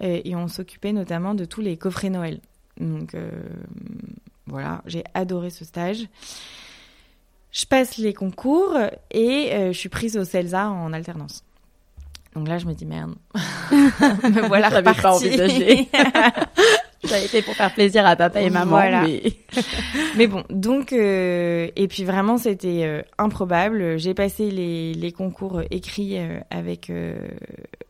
et 0.01 0.35
on 0.35 0.47
s'occupait 0.47 0.91
notamment 0.91 1.35
de 1.35 1.45
tous 1.45 1.61
les 1.61 1.77
coffrets 1.77 2.09
Noël. 2.09 2.39
Donc 2.79 3.13
euh, 3.15 3.29
voilà, 4.45 4.81
j'ai 4.85 5.03
adoré 5.13 5.49
ce 5.49 5.65
stage. 5.65 6.05
Je 7.51 7.65
passe 7.65 7.97
les 7.97 8.13
concours 8.13 8.77
et 9.11 9.49
euh, 9.53 9.71
je 9.71 9.77
suis 9.77 9.89
prise 9.89 10.17
au 10.17 10.23
CELSA 10.23 10.69
en 10.69 10.93
alternance. 10.93 11.43
Donc 12.35 12.47
là 12.47 12.57
je 12.59 12.65
me 12.65 12.73
dis 12.73 12.85
merde, 12.85 13.15
me 13.71 14.47
voilà 14.47 14.69
pas 14.69 14.77
repartie. 14.91 15.07
envisagé. 15.27 15.87
Ça 17.03 17.15
a 17.15 17.19
été 17.19 17.41
pour 17.43 17.53
faire 17.53 17.73
plaisir 17.73 18.05
à 18.05 18.15
papa 18.15 18.41
et 18.41 18.49
maman. 18.49 18.71
Voilà. 18.71 19.03
Mais... 19.03 19.21
Mais 20.17 20.27
bon, 20.27 20.43
donc, 20.49 20.91
euh, 20.91 21.69
et 21.75 21.87
puis 21.87 22.03
vraiment, 22.03 22.37
c'était 22.37 22.81
euh, 22.83 23.01
improbable. 23.19 23.97
J'ai 23.97 24.13
passé 24.15 24.49
les, 24.49 24.93
les 24.95 25.11
concours 25.11 25.61
écrits 25.69 26.17
euh, 26.17 26.39
avec 26.49 26.91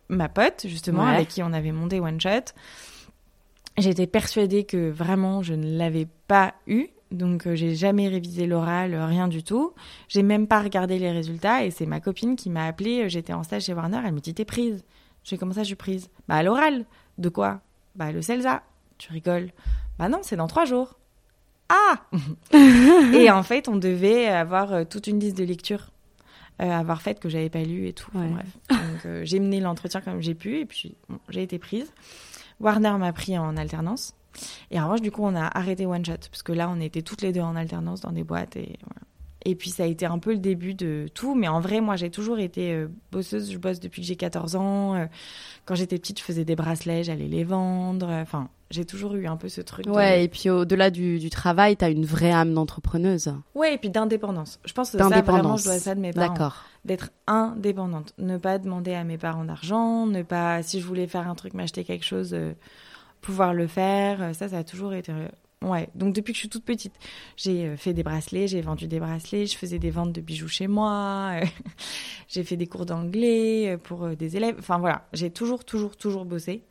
ma 0.10 0.28
pote, 0.30 0.66
justement, 0.68 1.06
Ouais. 1.06 1.16
avec 1.16 1.30
qui 1.30 1.42
on 1.42 1.54
avait 1.54 1.72
monté 1.72 2.00
One 2.02 2.20
Shot. 2.20 2.54
J'étais 3.78 4.08
persuadée 4.08 4.64
que 4.64 4.90
vraiment, 4.90 5.44
je 5.44 5.54
ne 5.54 5.78
l'avais 5.78 6.08
pas 6.28 6.56
eu. 6.66 6.88
Donc, 7.12 7.48
euh, 7.48 7.56
j'ai 7.56 7.76
jamais 7.76 8.08
révisé 8.10 8.48
l'oral, 8.48 8.94
euh, 8.94 9.06
rien 9.06 9.28
du 9.28 9.44
tout. 9.44 9.74
J'ai 10.10 10.24
même 10.24 10.48
pas 10.48 10.62
regardé 10.62 11.00
les 11.00 11.12
résultats. 11.12 11.64
Et 11.64 11.72
c'est 11.72 11.86
ma 11.86 12.00
copine 12.00 12.36
qui 12.36 12.50
m'a 12.50 12.66
appelée. 12.66 13.04
euh, 13.04 13.10
J'étais 13.10 13.34
en 13.34 13.44
stage 13.44 13.64
chez 13.66 13.74
Warner. 13.74 14.02
Elle 14.06 14.14
me 14.14 14.20
dit 14.20 14.34
T'es 14.34 14.46
prise 14.46 14.84
J'ai 15.24 15.38
comment 15.38 15.54
ça, 15.54 15.62
je 15.62 15.68
suis 15.68 15.76
prise? 15.76 16.10
Bah, 16.28 16.36
à 16.36 16.44
l'oral. 16.44 16.86
De 17.18 17.30
quoi? 17.30 17.62
Bah, 17.96 18.12
le 18.12 18.22
CELSA. 18.22 18.64
Tu 18.98 19.12
rigoles 19.14 19.52
Bah, 20.00 20.10
non, 20.10 20.20
c'est 20.24 20.36
dans 20.36 20.48
trois 20.48 20.66
jours. 20.66 20.98
Ah 21.70 22.02
Et 23.14 23.30
en 23.30 23.44
fait, 23.44 23.68
on 23.70 23.76
devait 23.76 24.28
avoir 24.28 24.74
euh, 24.74 24.84
toute 24.84 25.08
une 25.08 25.20
liste 25.20 25.38
de 25.38 25.44
lectures 25.44 25.92
euh, 26.62 26.72
avoir 26.72 27.02
faite 27.04 27.20
que 27.20 27.30
j'avais 27.30 27.50
pas 27.50 27.62
lu 27.62 27.88
et 27.88 27.94
tout. 27.94 28.10
Bref. 28.14 28.48
Donc, 28.70 29.06
euh, 29.06 29.22
j'ai 29.24 29.40
mené 29.40 29.60
l'entretien 29.60 30.02
comme 30.02 30.22
j'ai 30.22 30.34
pu 30.34 30.58
et 30.60 30.66
puis 30.66 30.96
bon, 31.08 31.20
j'ai 31.30 31.44
été 31.44 31.60
prise. 31.60 31.94
Warner 32.60 32.94
m'a 33.00 33.14
pris 33.14 33.38
en 33.38 33.56
alternance. 33.58 34.14
Et 34.72 34.80
en 34.80 34.84
revanche, 34.86 35.02
du 35.02 35.12
coup, 35.12 35.24
on 35.24 35.36
a 35.36 35.46
arrêté 35.58 35.86
One 35.86 36.06
Shot 36.06 36.14
parce 36.32 36.44
que 36.44 36.52
là, 36.52 36.70
on 36.70 36.80
était 36.80 37.02
toutes 37.02 37.22
les 37.22 37.32
deux 37.32 37.42
en 37.42 37.56
alternance 37.56 38.02
dans 38.02 38.12
des 38.12 38.24
boîtes 38.24 38.56
et 38.56 38.78
voilà. 38.84 39.02
Et 39.46 39.56
puis 39.56 39.70
ça 39.70 39.84
a 39.84 39.86
été 39.86 40.06
un 40.06 40.20
peu 40.20 40.32
le 40.34 40.40
début 40.40 40.74
de 40.74 41.08
tout, 41.14 41.34
mais 41.34 41.48
en 41.48 41.62
vrai, 41.62 41.80
moi 41.80 41.96
j'ai 41.96 42.10
toujours 42.10 42.38
été 42.38 42.74
euh, 42.74 42.88
bosseuse, 43.14 43.50
je 43.52 43.58
bosse 43.58 43.80
depuis 43.80 44.02
que 44.02 44.08
j'ai 44.08 44.18
14 44.18 44.56
ans. 44.58 44.96
Euh, 44.96 45.06
quand 45.66 45.74
j'étais 45.76 45.98
petite, 45.98 46.20
je 46.20 46.24
faisais 46.24 46.44
des 46.44 46.56
bracelets, 46.58 47.04
j'allais 47.06 47.28
les 47.30 47.46
vendre. 47.46 48.10
Enfin, 48.10 48.50
j'ai 48.72 48.84
toujours 48.84 49.16
eu 49.16 49.26
un 49.26 49.38
peu 49.38 49.48
ce 49.48 49.62
truc. 49.62 49.86
de- 49.86 49.92
Ouais, 49.92 50.26
et 50.26 50.28
puis 50.28 50.50
au-delà 50.50 50.90
du, 50.90 51.18
du 51.20 51.30
travail, 51.30 51.78
t'as 51.78 51.90
une 51.90 52.04
vraie 52.06 52.32
âme 52.32 52.54
d'entrepreneuse. 52.54 53.34
Ouais, 53.56 53.76
et 53.76 53.78
puis 53.78 53.90
d'indépendance. 53.90 54.60
Je 54.66 54.74
pense 54.74 54.92
que 54.92 54.98
ça, 54.98 55.22
vraiment, 55.22 55.56
je 55.58 55.64
dois 55.64 55.80
ça 55.80 55.96
de 55.96 56.02
mes 56.02 56.12
parents. 56.12 56.28
D'accord. 56.34 56.66
D'être 56.88 57.12
indépendante. 57.28 58.14
Ne 58.18 58.38
pas 58.38 58.58
demander 58.58 58.94
à 58.94 59.04
mes 59.04 59.18
parents 59.18 59.44
d'argent, 59.46 60.08
ne 60.08 60.24
pas, 60.24 60.64
si 60.64 60.80
je 60.82 60.86
voulais 60.88 61.06
faire 61.08 61.28
un 61.30 61.36
truc, 61.36 61.54
m'acheter 61.54 61.84
quelque 61.84 62.06
chose, 62.06 62.34
euh, 62.34 62.54
pouvoir 63.22 63.54
le 63.54 63.68
faire. 63.68 64.22
Euh, 64.22 64.34
Ça, 64.34 64.48
ça 64.50 64.60
a 64.60 64.64
toujours 64.64 64.94
été. 64.94 65.12
euh, 65.12 65.28
Ouais, 65.64 65.90
donc 65.96 66.14
depuis 66.14 66.34
que 66.34 66.36
je 66.38 66.42
suis 66.42 66.50
toute 66.50 66.64
petite, 66.64 66.94
j'ai 67.36 67.76
fait 67.78 67.92
des 67.92 68.04
bracelets, 68.04 68.48
j'ai 68.48 68.62
vendu 68.62 68.88
des 68.88 69.00
bracelets, 69.00 69.48
je 69.48 69.58
faisais 69.58 69.80
des 69.80 69.90
ventes 69.90 70.14
de 70.14 70.22
bijoux 70.22 70.48
chez 70.48 70.68
moi, 70.68 71.32
j'ai 72.30 72.44
fait 72.44 72.56
des 72.58 72.68
cours 72.68 72.86
d'anglais 72.86 73.76
pour 73.84 74.08
des 74.10 74.38
élèves. 74.38 74.56
Enfin 74.60 74.78
voilà, 74.78 75.08
j'ai 75.14 75.32
toujours, 75.32 75.66
toujours, 75.66 75.98
toujours 75.98 76.26
bossé. 76.26 76.62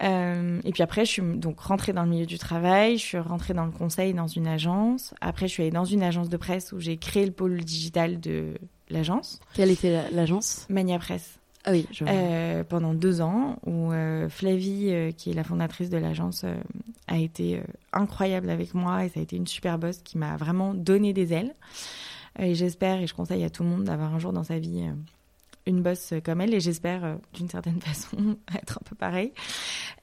Et 0.00 0.72
puis 0.72 0.82
après, 0.82 1.04
je 1.04 1.10
suis 1.10 1.22
donc 1.22 1.60
rentrée 1.60 1.92
dans 1.92 2.04
le 2.04 2.08
milieu 2.08 2.24
du 2.26 2.38
travail, 2.38 2.96
je 2.96 3.02
suis 3.04 3.18
rentrée 3.18 3.52
dans 3.52 3.66
le 3.66 3.72
conseil 3.72 4.14
dans 4.14 4.26
une 4.28 4.46
agence. 4.46 5.12
Après, 5.20 5.46
je 5.46 5.52
suis 5.52 5.62
allée 5.64 5.72
dans 5.72 5.84
une 5.84 6.02
agence 6.02 6.28
de 6.30 6.36
presse 6.38 6.72
où 6.72 6.80
j'ai 6.80 6.96
créé 6.96 7.26
le 7.26 7.32
pôle 7.32 7.62
digital 7.62 8.20
de 8.20 8.54
l'agence, 8.90 9.40
Quelle 9.54 9.70
était 9.70 9.90
la- 9.92 10.10
l'agence? 10.10 10.66
Mania 10.68 10.98
Presse, 10.98 11.38
Ah 11.64 11.72
oui, 11.72 11.86
je 11.90 12.04
vois. 12.04 12.12
euh, 12.12 12.64
pendant 12.64 12.94
deux 12.94 13.20
ans, 13.20 13.58
où 13.66 13.92
euh, 13.92 14.28
Flavie, 14.28 14.88
euh, 14.90 15.12
qui 15.12 15.30
est 15.30 15.34
la 15.34 15.44
fondatrice 15.44 15.90
de 15.90 15.98
l'agence, 15.98 16.44
euh, 16.44 16.54
a 17.06 17.18
été 17.18 17.62
incroyable 17.92 18.50
avec 18.50 18.74
moi 18.74 19.04
et 19.04 19.08
ça 19.08 19.20
a 19.20 19.22
été 19.22 19.36
une 19.36 19.46
super 19.46 19.78
boss 19.78 19.98
qui 20.02 20.18
m'a 20.18 20.36
vraiment 20.36 20.74
donné 20.74 21.12
des 21.12 21.32
ailes. 21.32 21.54
Et 22.38 22.54
j'espère 22.54 23.00
et 23.00 23.06
je 23.06 23.14
conseille 23.14 23.42
à 23.44 23.50
tout 23.50 23.62
le 23.62 23.68
monde 23.70 23.84
d'avoir 23.84 24.14
un 24.14 24.18
jour 24.18 24.32
dans 24.32 24.44
sa 24.44 24.58
vie 24.58 24.84
une 25.66 25.82
boss 25.82 26.14
comme 26.24 26.40
elle 26.40 26.54
et 26.54 26.60
j'espère 26.60 27.18
d'une 27.34 27.48
certaine 27.48 27.80
façon 27.80 28.36
être 28.54 28.78
un 28.80 28.84
peu 28.88 28.94
pareil. 28.94 29.32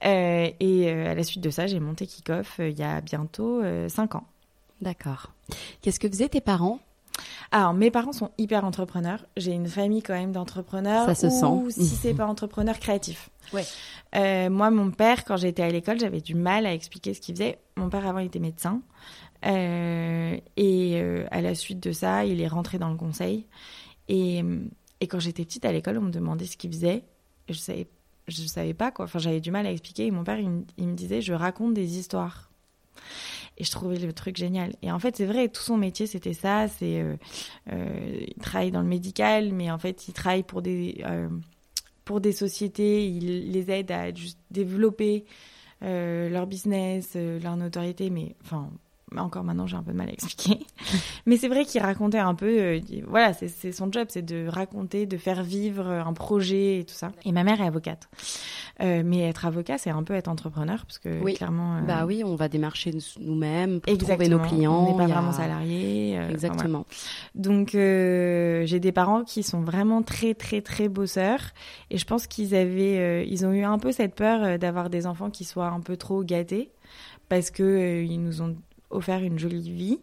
Et 0.03 0.89
à 0.89 1.13
la 1.15 1.23
suite 1.23 1.43
de 1.43 1.49
ça, 1.49 1.67
j'ai 1.67 1.79
monté 1.79 2.05
Kickoff 2.07 2.55
il 2.59 2.77
y 2.77 2.83
a 2.83 3.01
bientôt 3.01 3.61
cinq 3.87 4.15
ans. 4.15 4.25
D'accord. 4.81 5.31
Qu'est-ce 5.81 5.99
que 5.99 6.07
faisaient 6.09 6.29
tes 6.29 6.41
parents? 6.41 6.79
Alors, 7.51 7.73
mes 7.73 7.91
parents 7.91 8.11
sont 8.13 8.31
hyper 8.37 8.65
entrepreneurs. 8.65 9.25
J'ai 9.37 9.51
une 9.53 9.67
famille 9.67 10.01
quand 10.01 10.13
même 10.13 10.31
d'entrepreneurs. 10.31 11.05
Ça 11.05 11.15
se 11.15 11.27
ou, 11.27 11.69
sent. 11.69 11.83
si 11.83 11.95
c'est 11.95 12.13
pas 12.13 12.25
entrepreneur, 12.25 12.79
créatif. 12.79 13.29
Ouais. 13.53 13.63
Euh, 14.15 14.49
moi, 14.49 14.71
mon 14.71 14.91
père, 14.91 15.23
quand 15.25 15.37
j'étais 15.37 15.63
à 15.63 15.69
l'école, 15.69 15.99
j'avais 15.99 16.21
du 16.21 16.35
mal 16.35 16.65
à 16.65 16.73
expliquer 16.73 17.13
ce 17.13 17.21
qu'il 17.21 17.35
faisait. 17.35 17.59
Mon 17.75 17.89
père, 17.89 18.05
avant, 18.07 18.19
il 18.19 18.27
était 18.27 18.39
médecin. 18.39 18.81
Euh, 19.45 20.37
et 20.57 20.93
euh, 21.01 21.25
à 21.31 21.41
la 21.41 21.53
suite 21.55 21.79
de 21.79 21.91
ça, 21.91 22.25
il 22.25 22.41
est 22.41 22.47
rentré 22.47 22.79
dans 22.79 22.89
le 22.89 22.95
conseil. 22.97 23.45
Et, 24.09 24.43
et 25.01 25.07
quand 25.07 25.19
j'étais 25.19 25.45
petite 25.45 25.65
à 25.65 25.71
l'école, 25.71 25.97
on 25.97 26.01
me 26.03 26.11
demandait 26.11 26.45
ce 26.45 26.57
qu'il 26.57 26.71
faisait. 26.71 27.03
Et 27.47 27.53
je 27.53 27.59
savais, 27.59 27.87
je 28.27 28.43
savais 28.45 28.73
pas 28.73 28.91
quoi. 28.91 29.05
Enfin, 29.05 29.19
j'avais 29.19 29.41
du 29.41 29.51
mal 29.51 29.65
à 29.67 29.71
expliquer. 29.71 30.07
Et 30.07 30.11
mon 30.11 30.23
père, 30.23 30.39
il, 30.39 30.49
me- 30.49 30.65
il 30.77 30.87
me 30.87 30.95
disait, 30.95 31.21
je 31.21 31.33
raconte 31.33 31.73
des 31.75 31.97
histoires. 31.99 32.49
Et 33.57 33.63
je 33.63 33.71
trouvais 33.71 33.97
le 33.97 34.11
truc 34.11 34.35
génial. 34.35 34.73
Et 34.81 34.91
en 34.91 34.99
fait, 34.99 35.15
c'est 35.15 35.25
vrai, 35.25 35.47
tout 35.47 35.61
son 35.61 35.77
métier, 35.77 36.07
c'était 36.07 36.33
ça. 36.33 36.67
C'est, 36.67 36.99
euh, 36.99 37.15
euh, 37.71 38.19
il 38.27 38.41
travaille 38.41 38.71
dans 38.71 38.81
le 38.81 38.87
médical, 38.87 39.53
mais 39.53 39.71
en 39.71 39.77
fait, 39.77 40.07
il 40.07 40.13
travaille 40.13 40.43
pour 40.43 40.61
des, 40.61 41.01
euh, 41.05 41.29
pour 42.03 42.19
des 42.19 42.33
sociétés. 42.33 43.07
Il 43.07 43.51
les 43.51 43.71
aide 43.71 43.91
à 43.91 44.13
juste 44.13 44.39
développer 44.51 45.25
leur 45.81 46.47
business, 46.47 47.15
leur 47.15 47.55
notoriété. 47.55 48.09
Mais 48.09 48.35
enfin, 48.43 48.71
encore 49.17 49.43
maintenant, 49.43 49.67
j'ai 49.67 49.77
un 49.77 49.83
peu 49.83 49.91
de 49.91 49.97
mal 49.97 50.09
à 50.09 50.11
expliquer. 50.13 50.65
mais 51.25 51.37
c'est 51.37 51.47
vrai 51.47 51.63
qu'il 51.65 51.81
racontait 51.81 52.17
un 52.17 52.35
peu. 52.35 52.47
euh, 52.59 52.77
il- 52.89 53.05
voilà, 53.05 53.33
c'est 53.33 53.71
son 53.71 53.91
job, 53.91 54.07
c'est 54.09 54.23
de 54.25 54.47
raconter, 54.47 55.05
de 55.05 55.17
faire 55.17 55.43
vivre 55.43 55.87
un 55.87 56.13
projet 56.13 56.79
et 56.79 56.83
tout 56.85 56.93
ça. 56.95 57.11
Et 57.23 57.31
ma 57.31 57.43
mère 57.43 57.61
est 57.61 57.67
avocate. 57.67 58.09
Euh, 58.81 59.03
mais 59.05 59.21
être 59.21 59.45
avocat, 59.45 59.77
c'est 59.77 59.89
un 59.91 60.03
peu 60.03 60.13
être 60.15 60.27
entrepreneur, 60.27 60.85
parce 60.85 60.99
que 60.99 61.21
Oui. 61.23 61.35
clairement. 61.35 61.77
euh, 61.77 61.81
Bah 61.81 62.05
oui, 62.05 62.23
on 62.25 62.35
va 62.35 62.49
démarcher 62.49 62.91
nous-mêmes 63.21 63.79
trouver 63.81 64.27
nos 64.27 64.39
clients. 64.39 64.83
On 64.87 64.91
n'est 64.91 64.97
pas 64.97 65.03
a- 65.03 65.15
vraiment 65.19 65.31
salarié. 65.31 66.17
euh, 66.17 66.23
enfin. 66.23 66.33
Exactement. 66.33 66.85
Donc 67.35 67.75
euh, 67.75 68.65
j'ai 68.65 68.79
des 68.79 68.91
parents 68.91 69.23
qui 69.23 69.43
sont 69.43 69.61
vraiment 69.61 70.01
très 70.01 70.33
très 70.33 70.61
très 70.61 70.89
bosseurs 70.89 71.51
et 71.89 71.97
je 71.97 72.05
pense 72.05 72.27
qu'ils 72.27 72.55
avaient 72.55 72.97
euh, 72.97 73.23
ils 73.27 73.45
ont 73.45 73.51
eu 73.53 73.63
un 73.63 73.77
peu 73.79 73.91
cette 73.91 74.15
peur 74.15 74.43
euh, 74.43 74.57
d'avoir 74.57 74.89
des 74.89 75.05
enfants 75.07 75.29
qui 75.29 75.43
soient 75.45 75.67
un 75.67 75.79
peu 75.79 75.95
trop 75.97 76.23
gâtés 76.23 76.71
parce 77.29 77.51
que 77.51 77.63
euh, 77.63 78.03
ils 78.03 78.21
nous 78.21 78.41
ont 78.41 78.55
offert 78.95 79.21
une 79.21 79.37
jolie 79.39 79.69
vie 79.69 79.99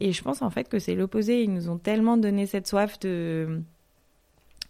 et 0.00 0.12
je 0.12 0.22
pense 0.22 0.42
en 0.42 0.50
fait 0.50 0.68
que 0.68 0.78
c'est 0.78 0.94
l'opposé 0.94 1.42
ils 1.42 1.52
nous 1.52 1.68
ont 1.68 1.78
tellement 1.78 2.16
donné 2.16 2.46
cette 2.46 2.66
soif 2.66 2.98
de 3.00 3.62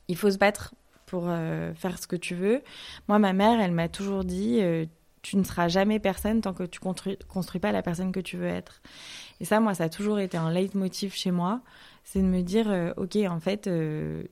il 0.08 0.16
faut 0.16 0.30
se 0.30 0.38
battre 0.38 0.74
pour 1.06 1.24
euh, 1.26 1.72
faire 1.74 1.98
ce 1.98 2.06
que 2.06 2.16
tu 2.16 2.34
veux. 2.34 2.62
Moi 3.08 3.18
ma 3.18 3.32
mère 3.32 3.60
elle 3.60 3.72
m'a 3.72 3.88
toujours 3.88 4.24
dit 4.24 4.58
euh, 4.60 4.86
tu 5.22 5.36
ne 5.36 5.44
seras 5.44 5.68
jamais 5.68 5.98
personne 5.98 6.40
tant 6.40 6.54
que 6.54 6.64
tu 6.64 6.80
construis, 6.80 7.18
construis 7.28 7.60
pas 7.60 7.72
la 7.72 7.82
personne 7.82 8.10
que 8.10 8.20
tu 8.20 8.36
veux 8.38 8.46
être. 8.46 8.80
Et 9.40 9.44
ça, 9.44 9.60
moi, 9.60 9.74
ça 9.74 9.84
a 9.84 9.88
toujours 9.90 10.18
été 10.18 10.38
un 10.38 10.50
leitmotiv 10.50 11.12
chez 11.12 11.30
moi 11.30 11.60
c'est 12.04 12.20
de 12.20 12.26
me 12.26 12.40
dire, 12.40 12.70
euh, 12.70 12.92
ok, 12.96 13.16
en 13.28 13.38
fait, 13.38 13.70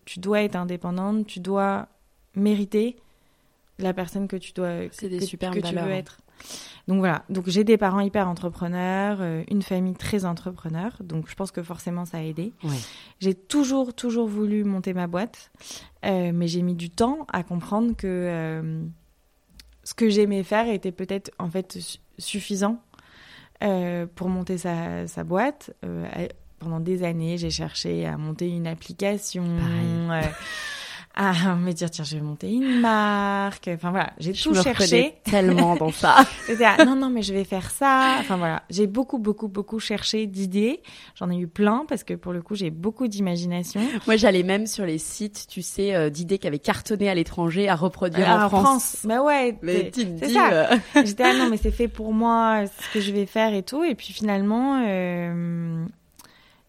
tu 0.05 0.19
dois 0.19 0.43
être 0.43 0.57
indépendante, 0.57 1.27
tu 1.27 1.39
dois 1.39 1.87
mériter 2.35 2.97
la 3.79 3.93
personne 3.93 4.29
que 4.29 4.37
tu 4.37 4.53
dois 4.53 4.89
C'est 4.91 5.09
des 5.09 5.19
que, 5.19 5.25
tu 5.27 5.37
veux 5.75 5.79
hein. 5.79 5.89
être. 5.89 6.19
Donc 6.87 6.99
voilà, 7.01 7.23
donc 7.29 7.45
j'ai 7.49 7.65
des 7.65 7.77
parents 7.77 8.01
hyper 8.01 8.29
entrepreneurs, 8.29 9.19
euh, 9.21 9.43
une 9.51 9.61
famille 9.63 9.95
très 9.95 10.25
entrepreneur, 10.25 10.97
donc 11.03 11.29
je 11.29 11.35
pense 11.35 11.51
que 11.51 11.63
forcément 11.63 12.05
ça 12.07 12.17
a 12.19 12.23
aidé. 12.23 12.53
J'ai 13.21 13.35
toujours 13.35 13.93
toujours 13.95 14.27
voulu 14.27 14.65
monter 14.65 14.95
ma 14.95 15.07
boîte, 15.07 15.51
euh, 16.07 16.31
mais 16.33 16.49
j'ai 16.49 16.63
mis 16.63 16.75
du 16.75 16.89
temps 16.89 17.27
à 17.33 17.43
comprendre 17.43 17.95
que 17.95 18.07
euh, 18.07 18.83
ce 19.85 19.93
que 19.93 20.09
j'aimais 20.09 20.43
faire 20.45 20.67
était 20.69 20.93
peut-être 20.93 21.31
en 21.39 21.51
fait 21.51 21.79
su- 21.79 21.99
suffisant 22.19 22.81
pour 24.15 24.29
monter 24.29 24.57
sa, 24.59 25.07
sa 25.09 25.25
boîte. 25.25 25.75
Pendant 26.61 26.81
des 26.81 27.05
années, 27.05 27.39
j'ai 27.39 27.51
cherché 27.51 28.05
à 28.07 28.17
monter 28.17 28.49
une 28.49 28.67
application, 28.67 29.45
à 31.51 31.57
me 31.57 31.73
dire 31.73 31.91
tiens 31.91 32.05
je 32.05 32.15
vais 32.17 32.23
monter 32.23 32.49
une 32.51 32.81
marque. 32.81 33.69
Enfin 33.75 33.91
voilà, 33.91 34.13
j'ai 34.19 34.33
tout 34.33 34.51
me 34.53 34.63
cherché. 34.63 35.15
tellement 35.25 35.75
dans 35.77 35.91
ça. 35.93 36.17
Non, 36.87 36.95
non, 36.97 37.11
mais 37.11 37.23
je 37.23 37.35
vais 37.35 37.45
faire 37.45 37.71
ça. 37.71 38.17
Enfin 38.21 38.37
voilà, 38.37 38.63
j'ai 38.71 38.87
beaucoup, 38.87 39.19
beaucoup, 39.19 39.49
beaucoup 39.49 39.79
cherché 39.81 40.27
d'idées. 40.27 40.81
J'en 41.17 41.29
ai 41.31 41.37
eu 41.37 41.47
plein 41.49 41.85
parce 41.89 42.05
que 42.05 42.15
pour 42.15 42.33
le 42.33 42.41
coup, 42.41 42.55
j'ai 42.55 42.71
beaucoup 42.71 43.09
d'imagination. 43.09 43.81
Moi, 44.07 44.17
j'allais 44.17 44.43
même 44.45 44.67
sur 44.67 44.85
les 44.87 44.99
sites, 44.99 45.47
tu 45.49 45.61
sais, 45.63 45.95
euh, 45.95 46.09
d'idées 46.11 46.39
qui 46.39 46.47
avaient 46.47 46.59
cartonné 46.59 47.09
à 47.09 47.15
l'étranger 47.15 47.69
à 47.69 47.75
reproduire 47.75 48.31
Euh, 48.31 48.45
en 48.45 48.49
France. 48.49 48.99
Mais 49.05 49.19
ouais, 49.19 49.59
Mais 49.63 49.91
c'est 49.95 50.03
tu 50.03 50.05
dis, 50.05 50.33
ça. 50.35 50.51
euh, 50.53 50.77
J'étais 51.05 51.25
là, 51.25 51.35
non, 51.37 51.51
mais 51.51 51.57
c'est 51.57 51.71
fait 51.73 51.89
pour 51.89 52.13
moi, 52.13 52.63
c'est 52.67 52.85
ce 52.85 52.93
que 52.95 53.01
je 53.01 53.13
vais 53.13 53.27
faire 53.27 53.53
et 53.55 53.63
tout. 53.65 53.83
Et 53.85 53.95
puis 53.95 54.13
finalement, 54.13 54.83
euh, 54.87 55.85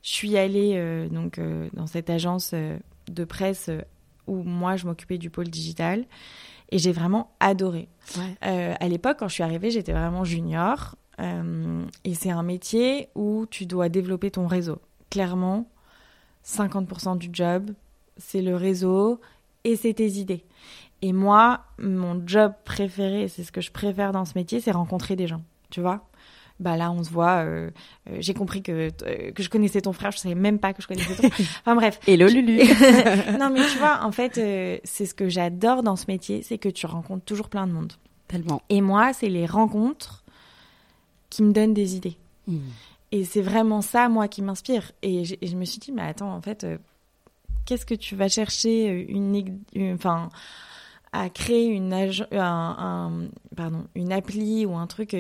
je 0.02 0.10
suis 0.10 0.38
allée 0.38 1.08
donc 1.12 1.40
dans 1.74 1.88
cette 1.88 2.10
agence 2.10 2.54
de 3.12 3.24
presse 3.26 3.70
où 4.30 4.44
moi 4.44 4.78
je 4.78 4.86
m'occupais 4.86 5.18
du 5.18 5.30
pôle 5.30 5.50
digital 5.50 6.06
et 6.72 6.78
j'ai 6.78 6.92
vraiment 6.92 7.32
adoré. 7.40 7.90
Ouais. 8.16 8.36
Euh, 8.46 8.74
à 8.80 8.88
l'époque, 8.88 9.18
quand 9.20 9.28
je 9.28 9.34
suis 9.34 9.44
arrivée, 9.44 9.72
j'étais 9.72 9.92
vraiment 9.92 10.24
junior. 10.24 10.96
Euh, 11.20 11.84
et 12.06 12.14
c'est 12.14 12.30
un 12.30 12.44
métier 12.44 13.10
où 13.16 13.46
tu 13.50 13.66
dois 13.66 13.90
développer 13.90 14.32
ton 14.32 14.48
réseau. 14.48 14.80
Clairement, 15.10 15.70
50% 16.46 17.18
du 17.18 17.30
job, 17.34 17.72
c'est 18.18 18.42
le 18.42 18.56
réseau 18.56 19.20
et 19.64 19.76
c'est 19.76 19.96
tes 19.96 20.12
idées. 20.12 20.46
Et 21.02 21.14
moi, 21.14 21.62
mon 21.80 22.22
job 22.26 22.54
préféré, 22.66 23.28
c'est 23.28 23.44
ce 23.44 23.52
que 23.52 23.62
je 23.62 23.72
préfère 23.72 24.12
dans 24.12 24.26
ce 24.26 24.38
métier, 24.38 24.60
c'est 24.60 24.72
rencontrer 24.72 25.16
des 25.16 25.28
gens. 25.28 25.42
Tu 25.70 25.82
vois 25.82 26.09
bah 26.60 26.76
là, 26.78 26.92
on 26.92 27.04
se 27.04 27.10
voit. 27.10 27.44
euh, 27.46 27.70
euh, 28.10 28.18
J'ai 28.20 28.34
compris 28.34 28.62
que, 28.62 28.90
euh, 29.06 29.32
que 29.32 29.42
je 29.44 29.50
connaissais 29.50 29.82
ton 29.82 29.94
frère. 29.94 30.12
Je 30.12 30.18
savais 30.18 30.36
même 30.36 30.60
pas 30.60 30.74
que 30.74 30.82
je 30.82 30.88
connaissais 30.88 31.16
ton. 31.16 31.28
Enfin 31.62 31.76
bref, 31.76 32.00
Hello 32.08 32.28
Lulu. 32.28 32.58
non, 33.40 33.50
mais 33.50 33.66
tu 33.66 33.78
vois, 33.78 34.00
en 34.04 34.12
fait, 34.12 34.36
c'est 34.84 35.06
ce 35.06 35.14
que 35.14 35.30
j'adore 35.30 35.84
dans 35.84 35.96
ce 35.96 36.06
métier, 36.08 36.44
c'est 36.44 36.58
que 36.58 36.70
tu 36.70 36.86
rencontres 36.86 37.26
toujours 37.26 37.50
plein 37.50 37.66
de 37.68 37.72
monde. 37.72 37.94
Tellement. 38.28 38.62
Et 38.70 38.82
moi, 38.82 39.14
c'est 39.14 39.30
les 39.30 39.46
rencontres 39.46 40.24
qui 41.30 41.44
me 41.44 41.52
donnent 41.54 41.74
des 41.74 41.96
idées. 41.96 42.18
Mm. 42.48 42.58
Et 43.12 43.24
c'est 43.26 43.42
vraiment 43.42 43.82
ça, 43.82 44.08
moi, 44.10 44.28
qui 44.28 44.42
m'inspire. 44.42 44.92
Et, 45.02 45.24
je 45.26 45.56
me 45.56 45.66
suis 45.66 45.80
dit, 45.80 45.92
mais 45.92 46.04
attends, 46.04 46.32
en 46.34 46.42
fait, 46.42 46.66
qu'est-ce 47.66 47.86
que 47.86 47.96
tu 47.96 48.16
vas 48.16 48.28
chercher 48.30 48.88
une, 49.10 49.60
enfin, 49.96 50.30
à 51.12 51.30
créer 51.30 51.66
une, 51.68 51.92
ag- 51.92 52.28
un, 52.32 52.40
un- 52.78 53.28
pardon, 53.56 53.86
une 53.96 54.12
appli 54.12 54.66
ou 54.68 54.76
un 54.76 54.86
truc 54.86 55.16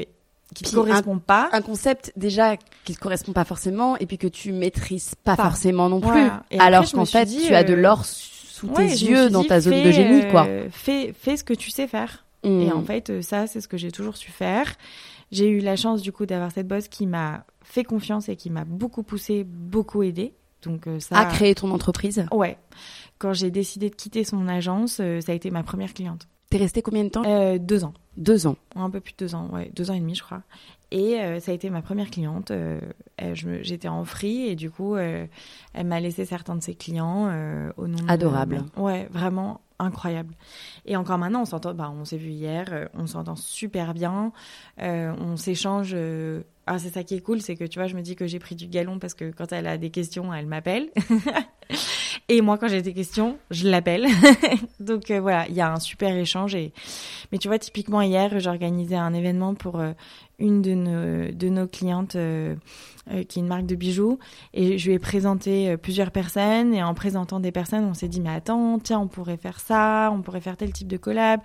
qui 0.55 0.63
Puis 0.63 0.73
correspond 0.73 1.19
pas 1.19 1.49
Un 1.51 1.61
concept 1.61 2.11
déjà 2.15 2.57
qui 2.83 2.95
te 2.95 2.99
correspond 2.99 3.33
pas 3.33 3.43
forcément 3.45 3.97
et 3.97 4.05
puis 4.05 4.17
que 4.17 4.27
tu 4.27 4.51
maîtrises 4.51 5.13
pas, 5.23 5.35
Pas. 5.35 5.43
forcément 5.43 5.89
non 5.89 6.01
plus. 6.01 6.09
Voilà. 6.09 6.43
Et 6.51 6.55
après, 6.55 6.67
Alors 6.67 6.91
qu'en 6.91 7.05
fait, 7.05 7.25
dit, 7.25 7.45
tu 7.47 7.53
as 7.53 7.63
de 7.63 7.73
euh, 7.73 7.77
l'or 7.77 8.05
sous 8.05 8.67
Ouais, 8.67 8.87
tes 8.87 8.93
yeux 9.05 9.29
dans 9.29 9.43
ta 9.43 9.59
zone 9.61 9.73
fais, 9.73 9.83
de 9.83 9.91
génie, 9.91 10.27
quoi. 10.29 10.45
euh, 10.47 10.67
fais, 10.71 11.13
fais 11.17 11.37
ce 11.37 11.43
que 11.43 11.53
tu 11.53 11.69
sais 11.71 11.87
faire. 11.87 12.25
Mm. 12.43 12.61
Et 12.61 12.71
en 12.71 12.83
fait, 12.83 13.09
euh, 13.09 13.21
ça, 13.21 13.47
c'est 13.47 13.61
ce 13.61 13.67
que 13.67 13.77
j'ai 13.77 13.91
toujours 13.91 14.17
su 14.17 14.31
faire. 14.31 14.73
J'ai 15.31 15.47
eu 15.47 15.59
la 15.59 15.75
chance, 15.75 16.01
du 16.01 16.11
coup, 16.11 16.25
d'avoir 16.25 16.51
cette 16.51 16.67
boss 16.67 16.87
qui 16.87 17.05
m'a 17.05 17.45
fait 17.63 17.83
confiance 17.83 18.27
et 18.29 18.35
qui 18.35 18.49
m'a 18.49 18.65
beaucoup 18.65 19.03
poussé, 19.03 19.43
beaucoup 19.45 20.01
aidé. 20.03 20.33
Donc, 20.63 20.87
ça. 20.99 21.17
à 21.17 21.25
créer 21.25 21.55
ton 21.55 21.71
entreprise. 21.71 22.25
Ouais. 22.31 22.57
Quand 23.17 23.31
j'ai 23.33 23.49
décidé 23.51 23.89
de 23.89 23.95
quitter 23.95 24.23
son 24.25 24.47
agence, 24.49 24.93
ça 24.95 25.31
a 25.31 25.35
été 25.35 25.51
ma 25.51 25.63
première 25.63 25.93
cliente. 25.93 26.27
T'es 26.49 26.57
resté 26.57 26.81
combien 26.81 27.03
de 27.03 27.09
temps? 27.09 27.21
Euh, 27.25 27.59
deux 27.59 27.83
ans. 27.83 27.93
Deux 28.19 28.45
ans. 28.45 28.57
Un 28.75 28.89
peu 28.91 28.99
plus 28.99 29.13
de 29.13 29.17
deux 29.17 29.33
ans, 29.33 29.49
ouais. 29.51 29.71
Deux 29.75 29.89
ans 29.89 29.95
et 29.95 29.99
demi, 29.99 30.13
je 30.13 30.21
crois. 30.23 30.43
Et 30.91 31.19
euh, 31.19 31.39
ça 31.39 31.51
a 31.51 31.55
été 31.55 31.69
ma 31.69 31.81
première 31.81 32.09
cliente. 32.11 32.51
Euh, 32.51 32.79
J'étais 33.33 33.87
en 33.87 34.03
free 34.05 34.47
et 34.47 34.55
du 34.55 34.69
coup, 34.69 34.95
euh, 34.95 35.25
elle 35.73 35.87
m'a 35.87 35.99
laissé 35.99 36.25
certains 36.25 36.55
de 36.55 36.61
ses 36.61 36.75
clients 36.75 37.25
au 37.77 37.87
nom 37.87 37.97
de- 38.03 38.11
Adorable. 38.11 38.63
Ouais, 38.77 39.07
vraiment 39.11 39.61
incroyable. 39.79 40.33
Et 40.85 40.95
encore 40.97 41.17
maintenant, 41.17 41.41
on 41.41 41.45
s'entend. 41.45 41.73
Bah, 41.73 41.91
on 41.97 42.03
s'est 42.05 42.17
vu 42.17 42.29
hier. 42.29 42.89
on 42.93 43.07
s'entend 43.07 43.35
super 43.35 43.93
bien. 43.93 44.31
On 44.77 45.37
s'échange. 45.37 45.95
Ah, 46.71 46.77
c'est 46.77 46.93
ça 46.93 47.03
qui 47.03 47.15
est 47.15 47.19
cool, 47.19 47.41
c'est 47.41 47.55
que 47.55 47.63
tu 47.63 47.79
vois, 47.79 47.87
je 47.87 47.95
me 47.95 48.01
dis 48.03 48.15
que 48.15 48.27
j'ai 48.27 48.37
pris 48.37 48.53
du 48.53 48.67
galon 48.67 48.99
parce 48.99 49.15
que 49.15 49.31
quand 49.31 49.51
elle 49.51 49.65
a 49.65 49.79
des 49.79 49.89
questions, 49.89 50.31
elle 50.31 50.45
m'appelle. 50.45 50.91
et 52.29 52.41
moi, 52.41 52.59
quand 52.59 52.67
j'ai 52.67 52.83
des 52.83 52.93
questions, 52.93 53.39
je 53.49 53.67
l'appelle. 53.67 54.05
Donc 54.79 55.09
euh, 55.09 55.19
voilà, 55.19 55.47
il 55.47 55.55
y 55.55 55.61
a 55.61 55.73
un 55.73 55.79
super 55.79 56.15
échange. 56.15 56.53
Et... 56.53 56.71
Mais 57.31 57.39
tu 57.39 57.47
vois, 57.47 57.57
typiquement 57.57 58.03
hier, 58.03 58.39
j'organisais 58.39 58.97
un 58.97 59.15
événement 59.15 59.55
pour 59.55 59.79
euh, 59.79 59.93
une 60.37 60.61
de 60.61 60.75
nos, 60.75 61.31
de 61.31 61.49
nos 61.49 61.65
clientes 61.65 62.15
euh, 62.15 62.55
qui 63.07 63.39
est 63.39 63.41
une 63.41 63.47
marque 63.47 63.65
de 63.65 63.75
bijoux. 63.75 64.19
Et 64.53 64.77
je 64.77 64.89
lui 64.89 64.93
ai 64.93 64.99
présenté 64.99 65.75
plusieurs 65.75 66.11
personnes. 66.11 66.75
Et 66.75 66.83
en 66.83 66.93
présentant 66.93 67.39
des 67.39 67.51
personnes, 67.51 67.85
on 67.85 67.95
s'est 67.95 68.09
dit, 68.09 68.21
mais 68.21 68.29
attends, 68.29 68.77
tiens, 68.77 68.99
on 68.99 69.07
pourrait 69.07 69.37
faire 69.37 69.59
ça, 69.59 70.11
on 70.13 70.21
pourrait 70.21 70.41
faire 70.41 70.55
tel 70.55 70.71
type 70.71 70.87
de 70.87 70.97
collab. 70.97 71.41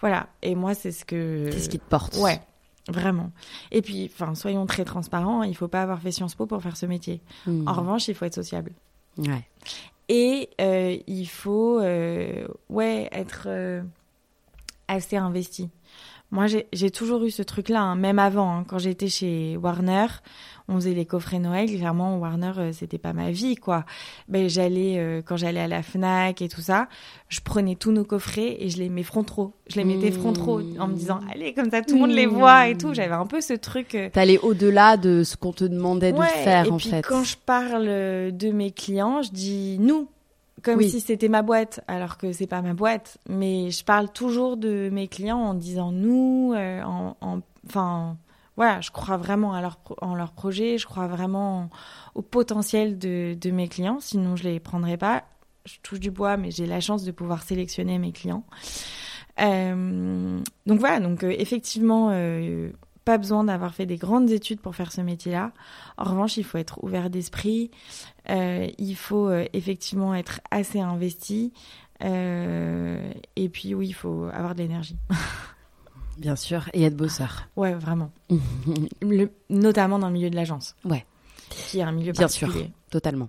Voilà. 0.00 0.28
Et 0.40 0.54
moi, 0.54 0.72
c'est 0.72 0.92
ce 0.92 1.04
que... 1.04 1.50
C'est 1.52 1.60
ce 1.60 1.68
qui 1.68 1.78
te 1.78 1.84
porte. 1.84 2.16
Ouais. 2.16 2.40
Vraiment. 2.88 3.30
Et 3.70 3.80
puis, 3.80 4.10
enfin, 4.12 4.34
soyons 4.34 4.66
très 4.66 4.84
transparents, 4.84 5.42
il 5.44 5.56
faut 5.56 5.68
pas 5.68 5.82
avoir 5.82 6.00
fait 6.00 6.10
Sciences 6.10 6.34
Po 6.34 6.46
pour 6.46 6.62
faire 6.62 6.76
ce 6.76 6.86
métier. 6.86 7.20
Mm. 7.46 7.68
En 7.68 7.72
revanche, 7.72 8.08
il 8.08 8.14
faut 8.14 8.24
être 8.24 8.34
sociable. 8.34 8.72
Ouais. 9.18 9.46
Et 10.08 10.50
euh, 10.60 10.96
il 11.06 11.26
faut, 11.26 11.78
euh, 11.78 12.46
ouais, 12.68 13.08
être 13.12 13.44
euh, 13.46 13.82
assez 14.88 15.16
investi. 15.16 15.70
Moi, 16.32 16.46
j'ai 16.72 16.90
toujours 16.90 17.22
eu 17.24 17.30
ce 17.30 17.42
truc-là, 17.42 17.82
hein, 17.82 17.94
même 17.94 18.18
avant, 18.18 18.50
hein, 18.56 18.64
quand 18.66 18.78
j'étais 18.78 19.08
chez 19.08 19.56
Warner, 19.62 20.06
on 20.66 20.76
faisait 20.76 20.94
les 20.94 21.04
coffrets 21.04 21.38
Noël. 21.38 21.66
Clairement, 21.68 22.16
Warner, 22.18 22.52
euh, 22.56 22.72
c'était 22.72 22.96
pas 22.96 23.12
ma 23.12 23.30
vie, 23.30 23.54
quoi. 23.56 23.84
Ben, 24.28 24.48
j'allais, 24.48 24.94
euh, 24.98 25.20
quand 25.22 25.36
j'allais 25.36 25.60
à 25.60 25.68
la 25.68 25.82
Fnac 25.82 26.40
et 26.40 26.48
tout 26.48 26.62
ça, 26.62 26.88
je 27.28 27.40
prenais 27.40 27.74
tous 27.74 27.92
nos 27.92 28.04
coffrets 28.04 28.56
et 28.60 28.70
je 28.70 28.78
les 28.78 28.88
mets 28.88 29.02
frontaux. 29.02 29.52
Je 29.68 29.76
les 29.76 29.84
mettais 29.84 30.08
Mmh. 30.08 30.20
frontaux 30.20 30.60
en 30.80 30.88
me 30.88 30.94
disant, 30.94 31.20
allez, 31.30 31.52
comme 31.52 31.70
ça, 31.70 31.82
tout 31.82 31.94
le 31.96 32.00
monde 32.00 32.12
les 32.12 32.24
voit 32.26 32.68
et 32.68 32.78
tout. 32.78 32.94
J'avais 32.94 33.12
un 33.14 33.26
peu 33.26 33.42
ce 33.42 33.52
truc. 33.52 33.94
euh, 33.94 34.08
T'allais 34.10 34.38
au-delà 34.38 34.96
de 34.96 35.24
ce 35.24 35.36
qu'on 35.36 35.52
te 35.52 35.64
demandait 35.64 36.12
de 36.12 36.22
faire, 36.22 36.64
et 36.64 36.70
en 36.70 36.78
puis 36.78 36.88
fait. 36.88 37.02
quand 37.02 37.24
je 37.24 37.36
parle 37.36 37.84
euh, 37.88 38.30
de 38.30 38.50
mes 38.52 38.70
clients, 38.70 39.20
je 39.20 39.30
dis 39.32 39.76
nous, 39.78 40.08
comme 40.62 40.78
Oui. 40.78 40.88
si 40.90 41.00
c'était 41.00 41.28
ma 41.28 41.42
boîte, 41.42 41.80
alors 41.88 42.16
que 42.18 42.32
c'est 42.32 42.46
pas 42.46 42.62
ma 42.62 42.74
boîte. 42.74 43.18
Mais 43.28 43.70
je 43.70 43.84
parle 43.84 44.10
toujours 44.12 44.56
de 44.56 44.88
mes 44.92 45.08
clients 45.08 45.38
en 45.40 45.54
disant 45.54 45.92
nous, 45.92 46.52
euh, 46.54 46.82
en, 46.82 47.16
en- 47.20 47.40
enfin, 47.68 48.16
voilà, 48.56 48.80
je 48.80 48.90
crois 48.90 49.16
vraiment 49.16 49.54
à 49.54 49.60
leur, 49.60 49.76
pro- 49.76 49.96
en 50.02 50.14
leur 50.14 50.32
projet, 50.32 50.78
je 50.78 50.86
crois 50.86 51.06
vraiment 51.06 51.70
au 52.14 52.22
potentiel 52.22 52.98
de, 52.98 53.34
de 53.40 53.50
mes 53.50 53.68
clients, 53.68 53.98
sinon 54.00 54.36
je 54.36 54.44
les 54.44 54.60
prendrais 54.60 54.96
pas. 54.96 55.24
Je 55.64 55.74
touche 55.82 56.00
du 56.00 56.10
bois, 56.10 56.36
mais 56.36 56.50
j'ai 56.50 56.66
la 56.66 56.80
chance 56.80 57.04
de 57.04 57.12
pouvoir 57.12 57.42
sélectionner 57.44 57.98
mes 57.98 58.10
clients. 58.12 58.44
Euh, 59.40 60.40
donc 60.66 60.78
voilà, 60.80 61.00
donc 61.00 61.24
euh, 61.24 61.34
effectivement, 61.38 62.10
pas 63.04 63.18
besoin 63.18 63.44
d'avoir 63.44 63.74
fait 63.74 63.86
des 63.86 63.96
grandes 63.96 64.30
études 64.30 64.60
pour 64.60 64.74
faire 64.76 64.92
ce 64.92 65.00
métier-là. 65.00 65.52
En 65.96 66.04
revanche, 66.04 66.36
il 66.36 66.44
faut 66.44 66.58
être 66.58 66.82
ouvert 66.84 67.10
d'esprit, 67.10 67.70
il 68.28 68.94
faut 68.96 69.28
euh, 69.28 69.44
effectivement 69.52 70.14
être 70.14 70.40
assez 70.50 70.80
investi, 70.80 71.52
euh, 72.04 73.12
et 73.36 73.48
puis 73.48 73.74
oui, 73.74 73.88
il 73.88 73.92
faut 73.94 74.28
avoir 74.32 74.54
de 74.54 74.62
l'énergie. 74.62 74.96
Bien 76.18 76.36
sûr, 76.36 76.68
et 76.74 76.82
être 76.84 76.96
bosseur. 76.96 77.48
Ouais, 77.56 77.74
vraiment. 77.74 78.10
Le- 79.00 79.30
notamment 79.48 79.98
dans 79.98 80.08
le 80.08 80.12
milieu 80.12 80.30
de 80.30 80.36
l'agence. 80.36 80.76
Ouais. 80.84 81.06
Qui 81.48 81.78
est 81.78 81.82
un 81.82 81.92
milieu 81.92 82.12
Bien 82.12 82.28
sûr. 82.28 82.52
Totalement. 82.90 83.28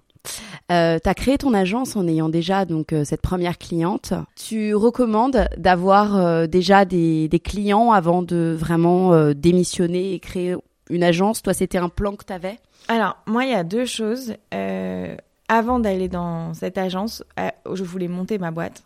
Euh, 0.72 0.98
tu 1.02 1.10
as 1.10 1.14
créé 1.14 1.38
ton 1.38 1.54
agence 1.54 1.96
en 1.96 2.08
ayant 2.08 2.30
déjà 2.30 2.66
donc 2.66 2.94
euh, 2.94 3.04
cette 3.04 3.22
première 3.22 3.58
cliente. 3.58 4.14
Tu 4.36 4.74
recommandes 4.76 5.48
d'avoir 5.58 6.16
euh, 6.18 6.48
déjà 6.48 6.86
des, 6.86 7.28
des 7.28 7.40
clients 7.40 7.92
avant 7.92 8.22
de 8.22 8.56
vraiment 8.58 9.14
euh, 9.14 9.34
démissionner 9.34 10.14
et 10.14 10.20
créer 10.20 10.56
une 10.90 11.04
agence? 11.04 11.42
Toi, 11.42 11.54
c'était 11.54 11.78
un 11.78 11.90
plan 11.90 12.16
que 12.16 12.26
tu 12.26 12.34
avais 12.34 12.60
Alors, 12.88 13.18
moi, 13.26 13.46
il 13.46 13.52
y 13.52 13.56
a 13.56 13.64
deux 13.64 13.86
choses. 13.86 14.36
Euh, 14.54 15.16
avant 15.48 15.80
d'aller 15.80 16.10
dans 16.10 16.54
cette 16.54 16.78
agence, 16.78 17.24
euh, 17.40 17.50
je 17.74 17.84
voulais 17.84 18.08
monter 18.08 18.38
ma 18.38 18.52
boîte. 18.52 18.84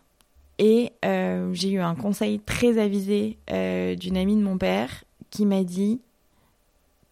Et 0.58 0.92
euh, 1.04 1.50
j'ai 1.52 1.70
eu 1.70 1.80
un 1.80 1.94
conseil 1.94 2.40
très 2.40 2.78
avisé 2.78 3.38
d'une 3.48 4.16
amie 4.16 4.36
de 4.36 4.42
mon 4.42 4.58
père 4.58 5.04
qui 5.30 5.46
m'a 5.46 5.62
dit 5.62 6.00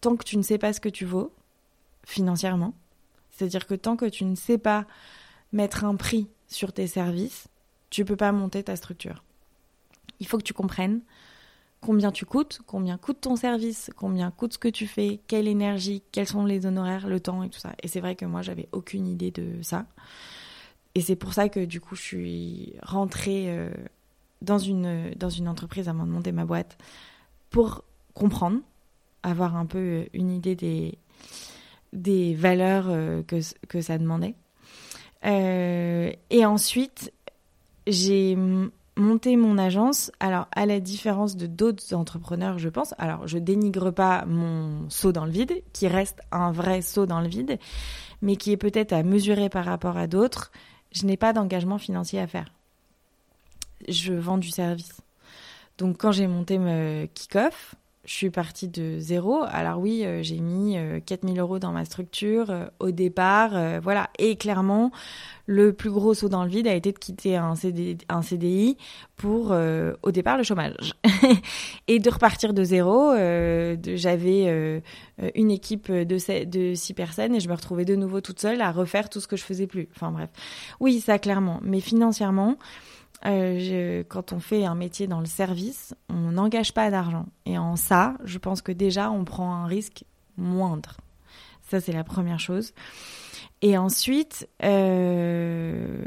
tant 0.01 0.15
que 0.15 0.25
tu 0.25 0.37
ne 0.37 0.41
sais 0.41 0.57
pas 0.57 0.73
ce 0.73 0.79
que 0.79 0.89
tu 0.89 1.05
vaux 1.05 1.31
financièrement, 2.05 2.73
c'est-à-dire 3.31 3.67
que 3.67 3.73
tant 3.73 3.95
que 3.95 4.05
tu 4.05 4.25
ne 4.25 4.35
sais 4.35 4.57
pas 4.57 4.85
mettre 5.53 5.85
un 5.85 5.95
prix 5.95 6.27
sur 6.47 6.73
tes 6.73 6.87
services, 6.87 7.47
tu 7.89 8.05
peux 8.05 8.15
pas 8.15 8.31
monter 8.31 8.63
ta 8.63 8.75
structure. 8.75 9.23
il 10.19 10.27
faut 10.27 10.37
que 10.37 10.43
tu 10.43 10.53
comprennes 10.53 11.01
combien 11.81 12.11
tu 12.11 12.25
coûtes, 12.25 12.61
combien 12.65 12.97
coûte 12.97 13.21
ton 13.21 13.35
service, 13.35 13.91
combien 13.95 14.31
coûte 14.31 14.53
ce 14.53 14.57
que 14.57 14.67
tu 14.67 14.87
fais, 14.87 15.19
quelle 15.27 15.47
énergie, 15.47 16.03
quels 16.11 16.27
sont 16.27 16.45
les 16.45 16.65
honoraires, 16.65 17.07
le 17.07 17.19
temps 17.19 17.43
et 17.43 17.49
tout 17.49 17.59
ça. 17.59 17.73
Et 17.83 17.87
c'est 17.87 17.99
vrai 17.99 18.15
que 18.15 18.25
moi, 18.25 18.41
j'avais 18.41 18.67
aucune 18.71 19.07
idée 19.07 19.31
de 19.31 19.61
ça. 19.61 19.85
Et 20.95 21.01
c'est 21.01 21.15
pour 21.15 21.33
ça 21.33 21.49
que 21.49 21.63
du 21.63 21.79
coup, 21.79 21.95
je 21.95 22.01
suis 22.01 22.73
rentrée 22.81 23.45
euh, 23.47 23.69
dans, 24.41 24.57
une, 24.57 25.11
dans 25.15 25.29
une 25.29 25.47
entreprise 25.47 25.89
avant 25.89 26.05
de 26.05 26.11
monter 26.11 26.31
ma 26.31 26.45
boîte 26.45 26.77
pour 27.49 27.83
comprendre, 28.13 28.59
avoir 29.21 29.55
un 29.55 29.67
peu 29.67 29.77
euh, 29.77 30.05
une 30.13 30.31
idée 30.31 30.55
des, 30.55 30.97
des 31.93 32.33
valeurs 32.33 32.87
euh, 32.89 33.21
que, 33.21 33.39
que 33.67 33.81
ça 33.81 33.97
demandait. 33.99 34.33
et 35.23 36.45
ensuite, 36.45 37.13
j'ai 37.85 38.35
monter 38.97 39.35
mon 39.37 39.57
agence, 39.57 40.11
alors 40.19 40.47
à 40.51 40.65
la 40.65 40.79
différence 40.79 41.35
de 41.35 41.47
d'autres 41.47 41.93
entrepreneurs, 41.93 42.57
je 42.57 42.69
pense, 42.69 42.93
alors 42.97 43.27
je 43.27 43.37
dénigre 43.37 43.91
pas 43.91 44.25
mon 44.25 44.89
saut 44.89 45.11
dans 45.11 45.25
le 45.25 45.31
vide, 45.31 45.63
qui 45.73 45.87
reste 45.87 46.19
un 46.31 46.51
vrai 46.51 46.81
saut 46.81 47.05
dans 47.05 47.21
le 47.21 47.27
vide, 47.27 47.59
mais 48.21 48.35
qui 48.35 48.51
est 48.51 48.57
peut-être 48.57 48.93
à 48.93 49.03
mesurer 49.03 49.49
par 49.49 49.65
rapport 49.65 49.97
à 49.97 50.07
d'autres, 50.07 50.51
je 50.91 51.05
n'ai 51.05 51.17
pas 51.17 51.33
d'engagement 51.33 51.77
financier 51.77 52.19
à 52.19 52.27
faire. 52.27 52.51
Je 53.87 54.13
vends 54.13 54.37
du 54.37 54.49
service. 54.49 55.01
Donc 55.77 55.97
quand 55.97 56.11
j'ai 56.11 56.27
monté 56.27 56.57
me 56.57 57.05
kick-off, 57.13 57.75
je 58.07 58.13
suis 58.13 58.29
partie 58.29 58.69
de 58.69 58.99
zéro. 58.99 59.43
Alors 59.49 59.79
oui, 59.79 60.05
euh, 60.05 60.23
j'ai 60.23 60.39
mis 60.39 60.77
4000 61.05 61.37
euh, 61.37 61.41
euros 61.41 61.59
dans 61.59 61.73
ma 61.73 61.83
structure 61.83 62.49
euh, 62.49 62.65
au 62.79 62.91
départ, 62.91 63.51
voilà. 63.81 64.09
Et 64.17 64.37
clairement, 64.37 64.91
le 65.45 65.73
plus 65.73 65.91
gros 65.91 66.13
saut 66.13 66.29
dans 66.29 66.45
le 66.45 66.49
vide 66.49 66.67
a 66.67 66.73
été 66.73 66.93
de 66.93 66.97
quitter 66.97 67.35
un, 67.35 67.53
un 68.09 68.21
CDI 68.21 68.77
pour, 69.17 69.53
au 70.03 70.11
départ, 70.11 70.37
le 70.37 70.43
chômage. 70.43 70.93
et 71.87 71.99
de 71.99 72.09
repartir 72.09 72.53
de 72.53 72.63
zéro. 72.63 73.13
J'avais 73.95 74.81
une 75.35 75.51
équipe 75.51 75.91
de, 75.91 76.45
de 76.45 76.73
six 76.75 76.93
personnes 76.93 77.35
et 77.35 77.39
je 77.39 77.49
me 77.49 77.53
retrouvais 77.53 77.85
de 77.85 77.95
nouveau 77.95 78.21
toute 78.21 78.39
seule 78.39 78.61
à 78.61 78.71
refaire 78.71 79.09
tout 79.09 79.19
ce 79.19 79.27
que 79.27 79.35
je 79.35 79.43
faisais 79.43 79.67
plus. 79.67 79.89
Enfin 79.95 80.11
bref. 80.11 80.29
Oui, 80.79 81.01
ça 81.01 81.19
clairement. 81.19 81.59
Mais 81.63 81.81
financièrement... 81.81 82.57
Euh, 83.25 84.03
quand 84.07 84.31
on 84.31 84.39
fait 84.39 84.65
un 84.65 84.75
métier 84.75 85.07
dans 85.07 85.19
le 85.19 85.25
service, 85.25 85.95
on 86.09 86.31
n'engage 86.31 86.73
pas 86.73 86.91
d'argent. 86.91 87.25
Et 87.45 87.57
en 87.57 87.75
ça, 87.75 88.15
je 88.23 88.37
pense 88.37 88.61
que 88.61 88.71
déjà, 88.71 89.11
on 89.11 89.25
prend 89.25 89.53
un 89.53 89.65
risque 89.65 90.03
moindre. 90.37 90.97
Ça, 91.69 91.81
c'est 91.81 91.91
la 91.91 92.03
première 92.03 92.39
chose. 92.39 92.73
Et 93.61 93.77
ensuite, 93.77 94.47
euh, 94.63 96.05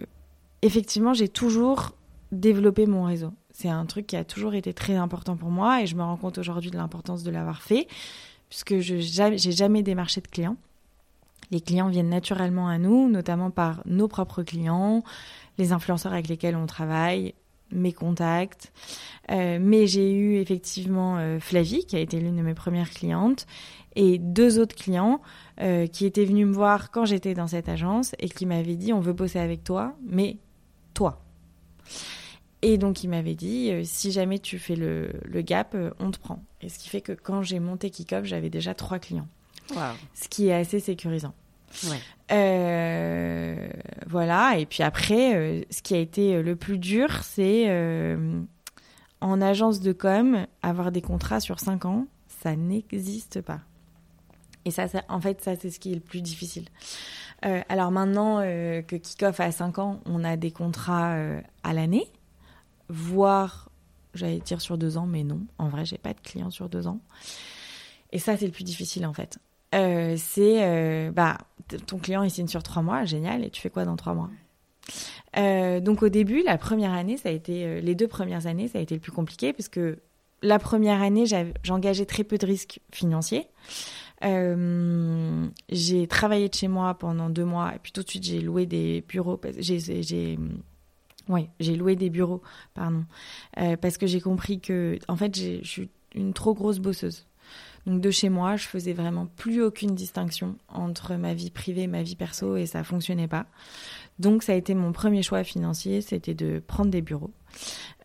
effectivement, 0.63 1.13
j'ai 1.13 1.29
toujours 1.29 1.93
développé 2.33 2.87
mon 2.87 3.05
réseau. 3.05 3.33
C'est 3.53 3.69
un 3.69 3.85
truc 3.87 4.07
qui 4.07 4.17
a 4.17 4.25
toujours 4.25 4.55
été 4.55 4.73
très 4.73 4.95
important 4.95 5.37
pour 5.37 5.51
moi 5.51 5.83
et 5.83 5.87
je 5.87 5.97
me 5.97 6.03
rends 6.03 6.17
compte 6.17 6.39
aujourd'hui 6.39 6.71
de 6.71 6.77
l'importance 6.77 7.25
de 7.25 7.31
l'avoir 7.31 7.61
fait, 7.61 7.89
puisque 8.49 8.79
je 8.79 8.95
n'ai 8.95 9.39
jamais 9.53 9.83
démarché 9.83 10.21
de 10.21 10.29
clients. 10.29 10.57
Les 11.51 11.61
clients 11.61 11.89
viennent 11.89 12.09
naturellement 12.09 12.69
à 12.69 12.79
nous, 12.79 13.11
notamment 13.11 13.51
par 13.51 13.83
nos 13.85 14.07
propres 14.07 14.45
clients, 14.45 15.03
les 15.61 15.73
influenceurs 15.73 16.13
avec 16.13 16.29
lesquels 16.29 16.57
on 16.57 16.67
travaille, 16.67 17.35
mes 17.73 17.93
contacts. 17.93 18.73
Euh, 19.31 19.59
mais 19.61 19.87
j'ai 19.87 20.13
eu 20.13 20.37
effectivement 20.37 21.19
euh, 21.19 21.39
Flavie, 21.39 21.85
qui 21.85 21.97
a 21.97 22.01
été 22.01 22.19
l'une 22.19 22.37
de 22.37 22.43
mes 22.43 22.55
premières 22.55 22.91
clientes, 22.91 23.47
et 23.97 24.19
deux 24.19 24.59
autres 24.59 24.77
clients 24.77 25.21
euh, 25.61 25.87
qui 25.87 26.07
étaient 26.07 26.25
venus 26.25 26.47
me 26.47 26.53
voir 26.53 26.91
quand 26.91 27.05
j'étais 27.05 27.35
dans 27.35 27.49
cette 27.49 27.69
agence 27.69 28.15
et 28.19 28.29
qui 28.29 28.47
m'avaient 28.47 28.77
dit 28.77 28.93
on 28.93 29.01
veut 29.01 29.13
bosser 29.13 29.39
avec 29.39 29.65
toi, 29.65 29.97
mais 30.05 30.37
toi. 30.95 31.23
Et 32.63 32.77
donc 32.77 33.03
il 33.03 33.09
m'avait 33.09 33.35
dit 33.35 33.73
si 33.85 34.13
jamais 34.13 34.39
tu 34.39 34.59
fais 34.59 34.77
le, 34.77 35.11
gap, 35.41 35.77
on 35.99 36.11
te 36.11 36.19
prend. 36.19 36.45
Et 36.61 36.69
ce 36.69 36.79
qui 36.79 36.89
fait 36.89 37.01
que 37.01 37.13
quand 37.13 37.43
j'ai 37.43 37.59
monté 37.59 37.91
Kickoff, 37.91 38.25
j'avais 38.25 38.51
déjà 38.51 38.75
trois 38.75 38.99
clients. 38.99 39.29
Ce 40.15 40.29
qui 40.29 40.49
est 40.49 40.55
assez 40.55 40.79
sécurisant. 40.79 41.33
Euh, 42.33 43.69
voilà, 44.07 44.59
et 44.59 44.67
puis 44.67 44.83
après, 44.83 45.35
euh, 45.35 45.63
ce 45.71 45.83
qui 45.83 45.95
a 45.95 45.99
été 45.99 46.37
euh, 46.37 46.43
le 46.43 46.55
plus 46.57 46.79
dur, 46.79 47.23
c'est 47.23 47.69
en 49.21 49.43
agence 49.43 49.81
de 49.81 49.93
com, 49.93 50.47
avoir 50.63 50.93
des 50.93 51.03
contrats 51.03 51.41
sur 51.41 51.61
5 51.61 51.85
ans, 51.85 52.07
ça 52.43 52.57
n'existe 52.57 53.43
pas. 53.43 53.61
Et 54.65 54.71
ça, 54.71 54.87
en 55.09 55.21
fait, 55.21 55.43
ça, 55.43 55.57
c'est 55.57 55.71
ce 55.71 55.81
qui 55.81 55.93
est 55.93 55.95
le 55.95 56.01
plus 56.01 56.23
difficile. 56.23 56.67
alors 57.43 57.91
maintenant 57.91 58.41
que 58.41 58.97
Kickoff 58.97 59.41
a 59.41 59.53
5 59.53 59.79
ans, 59.79 60.01
on 60.07 60.25
a 60.25 60.37
des 60.37 60.51
contrats 60.51 61.17
à 61.63 61.73
l'année, 61.73 62.07
voire, 62.89 63.71
j'allais 64.15 64.41
dire 64.41 64.61
sur 64.61 64.79
2 64.79 64.97
ans, 64.97 65.07
mais 65.07 65.25
non, 65.25 65.41
en 65.59 65.69
vrai, 65.69 65.85
j'ai 65.85 65.99
pas 65.99 66.15
de 66.15 66.21
clients 66.21 66.51
sur 66.51 66.69
2 66.69 66.87
ans. 66.87 67.01
Et 68.13 68.19
ça, 68.19 68.37
c'est 68.37 68.47
le 68.47 68.53
plus 68.53 68.65
difficile, 68.65 69.07
en 69.07 69.13
fait. 69.13 69.39
Euh, 69.75 70.15
c'est 70.17 70.65
euh, 70.65 71.13
bah 71.13 71.39
ton 71.87 71.99
client 71.99 72.23
il 72.23 72.31
signe 72.31 72.49
sur 72.49 72.63
trois 72.63 72.83
mois, 72.83 73.05
génial, 73.05 73.45
et 73.45 73.51
tu 73.51 73.61
fais 73.61 73.71
quoi 73.71 73.85
dans 73.85 73.97
trois 73.97 74.15
mois? 74.15 74.31
Euh, 75.37 75.81
Donc 75.81 76.03
au 76.03 76.09
début, 76.09 76.43
la 76.43 76.59
première 76.59 76.93
année, 76.93 77.17
ça 77.17 77.29
a 77.29 77.33
été 77.33 77.81
les 77.81 77.95
deux 77.95 78.09
premières 78.09 78.47
années, 78.47 78.69
ça 78.69 78.79
a 78.79 78.81
été 78.81 78.95
le 78.95 79.01
plus 79.01 79.13
compliqué 79.13 79.53
parce 79.53 79.69
que 79.69 79.99
la 80.43 80.59
première 80.59 81.03
année, 81.03 81.25
j'engageais 81.63 82.07
très 82.07 82.25
peu 82.25 82.39
de 82.39 82.47
risques 82.47 82.81
financiers. 82.91 83.47
j'ai 84.23 86.07
travaillé 86.09 86.49
de 86.49 86.55
chez 86.55 86.69
moi 86.69 86.95
pendant 86.95 87.31
deux 87.31 87.45
mois 87.45 87.75
et 87.75 87.79
puis 87.79 87.93
tout 87.93 88.03
de 88.03 88.09
suite 88.09 88.25
j'ai 88.25 88.41
loué 88.41 88.67
des 88.67 89.05
bureaux. 89.07 89.41
J'ai 91.61 91.77
loué 91.77 91.95
des 91.95 92.11
bureaux, 92.11 92.43
pardon, 92.75 93.05
parce 93.81 93.99
que 93.99 94.09
j'ai 94.09 94.21
compris 94.21 94.59
que 94.59 94.99
en 95.07 95.15
fait 95.15 95.37
je 95.37 95.65
suis 95.65 95.89
une 96.17 96.33
trop 96.33 96.55
grosse 96.55 96.81
bosseuse. 96.81 97.27
Donc 97.87 98.01
de 98.01 98.11
chez 98.11 98.29
moi, 98.29 98.57
je 98.57 98.67
faisais 98.67 98.93
vraiment 98.93 99.27
plus 99.37 99.63
aucune 99.63 99.95
distinction 99.95 100.57
entre 100.69 101.15
ma 101.15 101.35
vie 101.35 101.51
privée 101.51 101.83
et 101.83 101.87
ma 101.87 102.03
vie 102.03 102.17
perso 102.17 102.57
et 102.57 102.67
ça 102.67 102.85
fonctionnait 102.85 103.29
pas. 103.29 103.47
Donc 104.19 104.43
ça 104.43 104.53
a 104.53 104.55
été 104.55 104.75
mon 104.75 104.93
premier 104.93 105.23
choix 105.23 105.45
financier, 105.45 106.03
c'était 106.03 106.35
de 106.35 106.63
prendre 106.67 106.91
des 106.91 107.01
bureaux. 107.01 107.31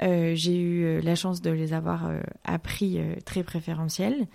Euh, 0.01 0.33
j'ai 0.35 0.57
eu 0.57 0.85
euh, 0.85 1.01
la 1.01 1.15
chance 1.15 1.41
de 1.41 1.51
les 1.51 1.73
avoir 1.73 2.07
euh, 2.07 2.21
à 2.43 2.57
prix 2.57 2.99
très 3.25 3.43
préférentiel. 3.43 4.27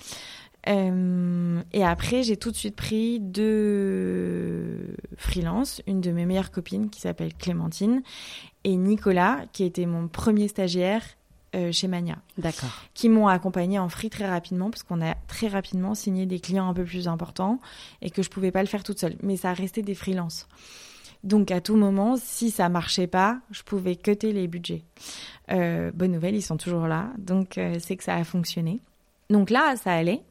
et 0.67 1.85
après, 1.85 2.23
j'ai 2.23 2.37
tout 2.37 2.51
de 2.51 2.57
suite 2.57 2.77
pris 2.77 3.19
deux 3.19 4.95
freelance, 5.17 5.81
une 5.87 6.03
de 6.03 6.11
mes 6.11 6.27
meilleures 6.27 6.51
copines 6.51 6.91
qui 6.91 7.01
s'appelle 7.01 7.33
Clémentine 7.35 8.03
et 8.65 8.77
Nicolas, 8.77 9.47
qui 9.53 9.65
était 9.65 9.87
mon 9.87 10.07
premier 10.07 10.49
stagiaire 10.49 11.03
euh, 11.57 11.73
chez 11.73 11.89
Mania. 11.89 12.17
D'accord. 12.39 12.71
Qui 12.95 13.09
m'ont 13.09 13.27
accompagné 13.27 13.81
en 13.81 13.89
free 13.89 14.09
très 14.09 14.29
rapidement 14.29 14.71
parce 14.71 14.85
qu'on 14.85 15.05
a 15.05 15.17
très 15.27 15.49
rapidement 15.49 15.97
signé 15.97 16.25
des 16.25 16.39
clients 16.39 16.69
un 16.69 16.75
peu 16.75 16.85
plus 16.85 17.09
importants 17.09 17.61
et 18.03 18.11
que 18.11 18.23
je 18.23 18.31
pouvais 18.31 18.53
pas 18.53 18.63
le 18.63 18.69
faire 18.69 18.85
toute 18.85 19.01
seule. 19.01 19.17
Mais 19.25 19.37
ça 19.37 19.53
restait 19.53 19.83
des 19.83 19.97
freelances. 19.97 20.47
Donc 21.25 21.51
à 21.51 21.61
tout 21.61 21.75
moment, 21.75 22.17
si 22.17 22.53
ça 22.53 22.69
marchait 22.69 23.09
pas, 23.09 23.41
je 23.51 23.65
pouvais 23.65 23.97
cutter 23.97 24.33
les 24.33 24.47
budgets. 24.47 24.85
Euh, 25.51 25.91
bonne 25.93 26.13
nouvelle, 26.13 26.37
ils 26.37 26.43
sont 26.43 26.57
toujours 26.57 26.87
là. 26.87 27.09
Donc 27.19 27.59
euh, 27.59 27.79
c'est 27.81 27.97
que 27.97 28.05
ça 28.05 28.15
a 28.15 28.23
fonctionné. 28.23 28.81
Donc 29.29 29.51
là, 29.51 29.75
ça 29.75 29.93
allait. 29.93 30.23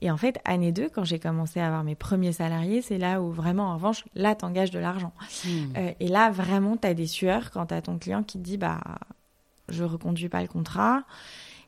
Et 0.00 0.12
en 0.12 0.16
fait, 0.16 0.38
année 0.44 0.70
2, 0.70 0.90
quand 0.90 1.02
j'ai 1.02 1.18
commencé 1.18 1.58
à 1.58 1.66
avoir 1.66 1.82
mes 1.82 1.96
premiers 1.96 2.32
salariés, 2.32 2.82
c'est 2.82 2.98
là 2.98 3.20
où 3.20 3.32
vraiment, 3.32 3.64
en 3.70 3.74
revanche, 3.74 4.04
là, 4.14 4.36
t'engages 4.36 4.70
de 4.70 4.78
l'argent. 4.78 5.12
Hmm. 5.44 5.76
et 5.98 6.08
là, 6.08 6.30
vraiment, 6.30 6.76
t'as 6.76 6.94
des 6.94 7.06
sueurs 7.06 7.50
quand 7.50 7.66
t'as 7.66 7.82
ton 7.82 7.98
client 7.98 8.22
qui 8.22 8.38
te 8.38 8.42
dit, 8.42 8.58
bah, 8.58 8.80
je 9.68 9.84
reconduis 9.84 10.28
pas 10.28 10.42
le 10.42 10.48
contrat. 10.48 11.04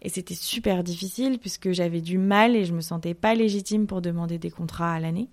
Et 0.03 0.11
c'était 0.11 0.35
super 0.35 0.85
difficile 0.85 1.39
puisque 1.39 1.73
j'avais 1.73 2.03
du 2.03 2.19
mal 2.19 2.57
et 2.57 2.65
je 2.67 2.75
me 2.75 2.83
sentais 2.83 3.15
pas 3.15 3.35
légitime 3.35 3.87
pour 3.87 4.03
demander 4.03 4.39
des 4.39 4.51
contrats 4.51 4.93
à 4.93 5.01
l'année. 5.01 5.31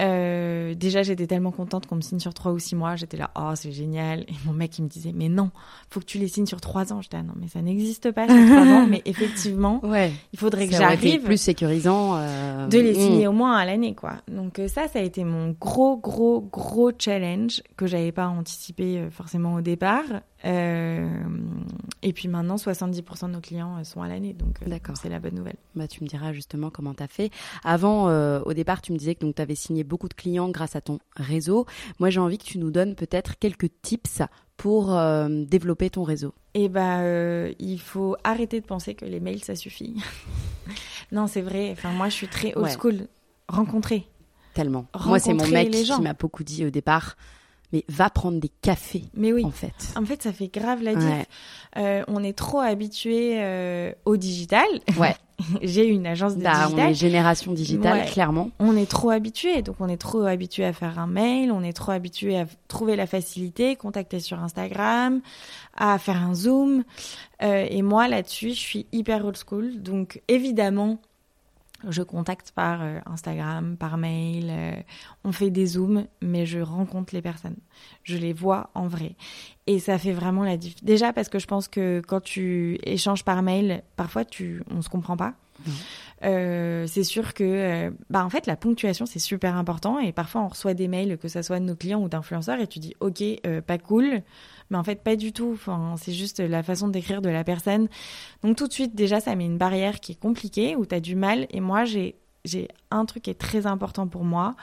Euh, 0.00 0.74
déjà, 0.74 1.02
j'étais 1.02 1.26
tellement 1.26 1.52
contente 1.52 1.86
qu'on 1.86 1.96
me 1.96 2.00
signe 2.00 2.18
sur 2.18 2.34
trois 2.34 2.52
ou 2.52 2.58
six 2.58 2.74
mois. 2.74 2.96
J'étais 2.96 3.16
là, 3.16 3.30
oh, 3.36 3.52
c'est 3.54 3.70
génial. 3.70 4.20
Et 4.22 4.34
mon 4.44 4.52
mec, 4.52 4.76
il 4.78 4.82
me 4.82 4.88
disait, 4.88 5.12
mais 5.14 5.28
non, 5.28 5.50
faut 5.88 6.00
que 6.00 6.04
tu 6.04 6.18
les 6.18 6.28
signes 6.28 6.46
sur 6.46 6.60
trois 6.60 6.92
ans. 6.92 7.00
J'étais, 7.00 7.18
ah 7.18 7.22
non, 7.22 7.34
mais 7.36 7.48
ça 7.48 7.62
n'existe 7.62 8.10
pas 8.10 8.26
sur 8.26 8.46
trois 8.46 8.66
ans. 8.66 8.86
Mais 8.88 9.02
effectivement, 9.04 9.80
ouais. 9.84 10.12
il 10.32 10.38
faudrait 10.38 10.66
que 10.66 10.74
j'arrive. 10.74 11.22
plus 11.22 11.40
sécurisant. 11.40 12.16
Euh, 12.16 12.66
de 12.66 12.78
les 12.78 12.94
signer 12.94 13.26
mm. 13.26 13.30
au 13.30 13.32
moins 13.32 13.56
à 13.56 13.64
l'année, 13.64 13.94
quoi. 13.94 14.14
Donc, 14.28 14.58
euh, 14.58 14.68
ça, 14.68 14.88
ça 14.88 14.98
a 14.98 15.02
été 15.02 15.22
mon 15.22 15.50
gros, 15.60 15.96
gros, 15.96 16.40
gros 16.40 16.90
challenge 16.98 17.62
que 17.76 17.86
j'avais 17.86 18.12
pas 18.12 18.26
anticipé 18.26 19.06
forcément 19.10 19.54
au 19.54 19.60
départ. 19.60 20.02
Et 20.44 22.12
puis 22.12 22.28
maintenant, 22.28 22.56
70% 22.56 23.28
de 23.28 23.32
nos 23.32 23.40
clients 23.40 23.82
sont 23.84 24.02
à 24.02 24.08
l'année. 24.08 24.34
Donc, 24.34 24.58
c'est 24.94 25.08
la 25.08 25.18
bonne 25.18 25.34
nouvelle. 25.34 25.56
Bah, 25.74 25.88
tu 25.88 26.02
me 26.02 26.08
diras 26.08 26.32
justement 26.32 26.70
comment 26.70 26.94
tu 26.94 27.02
as 27.02 27.08
fait. 27.08 27.30
Avant, 27.64 28.06
au 28.40 28.52
départ, 28.52 28.82
tu 28.82 28.92
me 28.92 28.98
disais 28.98 29.14
que 29.14 29.24
tu 29.24 29.42
avais 29.42 29.54
signé 29.54 29.84
beaucoup 29.84 30.08
de 30.08 30.14
clients 30.14 30.50
grâce 30.50 30.76
à 30.76 30.80
ton 30.80 30.98
réseau. 31.16 31.66
Moi, 31.98 32.10
j'ai 32.10 32.20
envie 32.20 32.38
que 32.38 32.44
tu 32.44 32.58
nous 32.58 32.70
donnes 32.70 32.94
peut-être 32.94 33.38
quelques 33.38 33.70
tips 33.82 34.22
pour 34.56 34.94
euh, 34.94 35.28
développer 35.44 35.90
ton 35.90 36.02
réseau. 36.02 36.34
Eh 36.54 36.68
ben, 36.68 37.00
euh, 37.00 37.52
il 37.58 37.80
faut 37.80 38.16
arrêter 38.24 38.60
de 38.60 38.66
penser 38.66 38.94
que 38.94 39.04
les 39.04 39.20
mails 39.20 39.42
ça 39.42 39.56
suffit. 39.56 39.96
non, 41.12 41.26
c'est 41.26 41.42
vrai. 41.42 41.70
Enfin, 41.72 41.90
moi, 41.90 42.08
je 42.08 42.14
suis 42.14 42.28
très 42.28 42.54
old 42.54 42.70
school. 42.70 43.08
Rencontrer. 43.48 44.08
Tellement. 44.54 44.86
Moi, 45.06 45.18
c'est 45.18 45.34
mon 45.34 45.46
mec 45.48 45.70
qui 45.70 46.00
m'a 46.00 46.14
beaucoup 46.14 46.44
dit 46.44 46.64
au 46.64 46.70
départ. 46.70 47.16
Mais 47.74 47.84
va 47.88 48.08
prendre 48.08 48.38
des 48.38 48.50
cafés. 48.62 49.02
Mais 49.14 49.32
oui. 49.32 49.44
En 49.44 49.50
fait. 49.50 49.74
En 49.96 50.04
fait, 50.04 50.22
ça 50.22 50.32
fait 50.32 50.46
grave 50.46 50.80
la 50.80 50.94
diff. 50.94 51.26
Euh, 51.76 52.04
on 52.06 52.22
est 52.22 52.32
trop 52.32 52.60
habitué 52.60 53.42
euh, 53.42 53.92
au 54.04 54.16
digital. 54.16 54.64
Ouais. 54.96 55.16
J'ai 55.62 55.88
une 55.88 56.06
agence 56.06 56.36
de 56.36 56.44
bah, 56.44 56.52
digital. 56.66 56.86
On 56.86 56.90
est 56.90 56.94
génération 56.94 57.52
digitale, 57.52 57.98
Ouais. 57.98 58.06
clairement. 58.06 58.50
On 58.60 58.76
est 58.76 58.88
trop 58.88 59.10
habitué, 59.10 59.62
donc 59.62 59.74
on 59.80 59.88
est 59.88 59.96
trop 59.96 60.22
habitué 60.22 60.64
à 60.64 60.72
faire 60.72 61.00
un 61.00 61.08
mail, 61.08 61.50
on 61.50 61.64
est 61.64 61.72
trop 61.72 61.90
habitué 61.90 62.38
à 62.38 62.46
trouver 62.68 62.94
la 62.94 63.08
facilité, 63.08 63.74
contacter 63.74 64.20
sur 64.20 64.38
Instagram, 64.38 65.20
à 65.76 65.98
faire 65.98 66.22
un 66.22 66.34
zoom. 66.36 66.84
Euh, 67.42 67.66
et 67.68 67.82
moi 67.82 68.06
là-dessus, 68.06 68.50
je 68.50 68.60
suis 68.60 68.86
hyper 68.92 69.26
old 69.26 69.36
school, 69.36 69.82
donc 69.82 70.22
évidemment, 70.28 70.98
je 71.88 72.02
contacte 72.02 72.52
par 72.52 72.82
euh, 72.82 72.98
Instagram, 73.06 73.76
par 73.76 73.96
mail, 73.96 74.46
euh, 74.50 74.76
on 75.24 75.32
fait 75.32 75.50
des 75.50 75.66
zooms, 75.66 76.06
mais 76.22 76.46
je 76.46 76.58
rencontre 76.60 77.14
les 77.14 77.22
personnes, 77.22 77.56
je 78.02 78.16
les 78.16 78.32
vois 78.32 78.70
en 78.74 78.86
vrai. 78.86 79.16
Et 79.66 79.78
ça 79.78 79.98
fait 79.98 80.12
vraiment 80.12 80.44
la 80.44 80.56
diff. 80.56 80.82
Déjà 80.84 81.12
parce 81.12 81.28
que 81.28 81.38
je 81.38 81.46
pense 81.46 81.68
que 81.68 82.02
quand 82.06 82.20
tu 82.20 82.78
échanges 82.82 83.24
par 83.24 83.42
mail, 83.42 83.82
parfois 83.96 84.24
tu, 84.24 84.62
on 84.70 84.82
se 84.82 84.88
comprend 84.88 85.16
pas. 85.16 85.34
Euh, 86.24 86.86
c'est 86.86 87.04
sûr 87.04 87.34
que, 87.34 87.44
euh, 87.44 87.90
bah 88.10 88.24
en 88.24 88.30
fait, 88.30 88.46
la 88.46 88.56
ponctuation 88.56 89.06
c'est 89.06 89.18
super 89.18 89.56
important 89.56 89.98
et 89.98 90.12
parfois 90.12 90.42
on 90.42 90.48
reçoit 90.48 90.74
des 90.74 90.88
mails, 90.88 91.18
que 91.18 91.28
ça 91.28 91.42
soit 91.42 91.60
de 91.60 91.64
nos 91.64 91.76
clients 91.76 92.02
ou 92.02 92.08
d'influenceurs, 92.08 92.60
et 92.60 92.66
tu 92.66 92.78
dis 92.78 92.94
ok, 93.00 93.22
euh, 93.46 93.60
pas 93.60 93.78
cool, 93.78 94.22
mais 94.70 94.76
en 94.78 94.84
fait 94.84 95.02
pas 95.02 95.16
du 95.16 95.32
tout. 95.32 95.50
Enfin, 95.54 95.94
c'est 95.98 96.12
juste 96.12 96.40
la 96.40 96.62
façon 96.62 96.88
d'écrire 96.88 97.22
de 97.22 97.28
la 97.28 97.44
personne. 97.44 97.88
Donc 98.42 98.56
tout 98.56 98.66
de 98.68 98.72
suite, 98.72 98.94
déjà, 98.94 99.20
ça 99.20 99.34
met 99.36 99.44
une 99.46 99.58
barrière 99.58 100.00
qui 100.00 100.12
est 100.12 100.20
compliquée 100.20 100.76
où 100.76 100.86
tu 100.86 100.94
as 100.94 101.00
du 101.00 101.14
mal. 101.16 101.46
Et 101.50 101.60
moi, 101.60 101.84
j'ai 101.84 102.14
j'ai 102.44 102.68
un 102.90 103.04
truc 103.06 103.22
qui 103.24 103.30
est 103.30 103.34
très 103.34 103.66
important 103.66 104.06
pour 104.06 104.24
moi. 104.24 104.54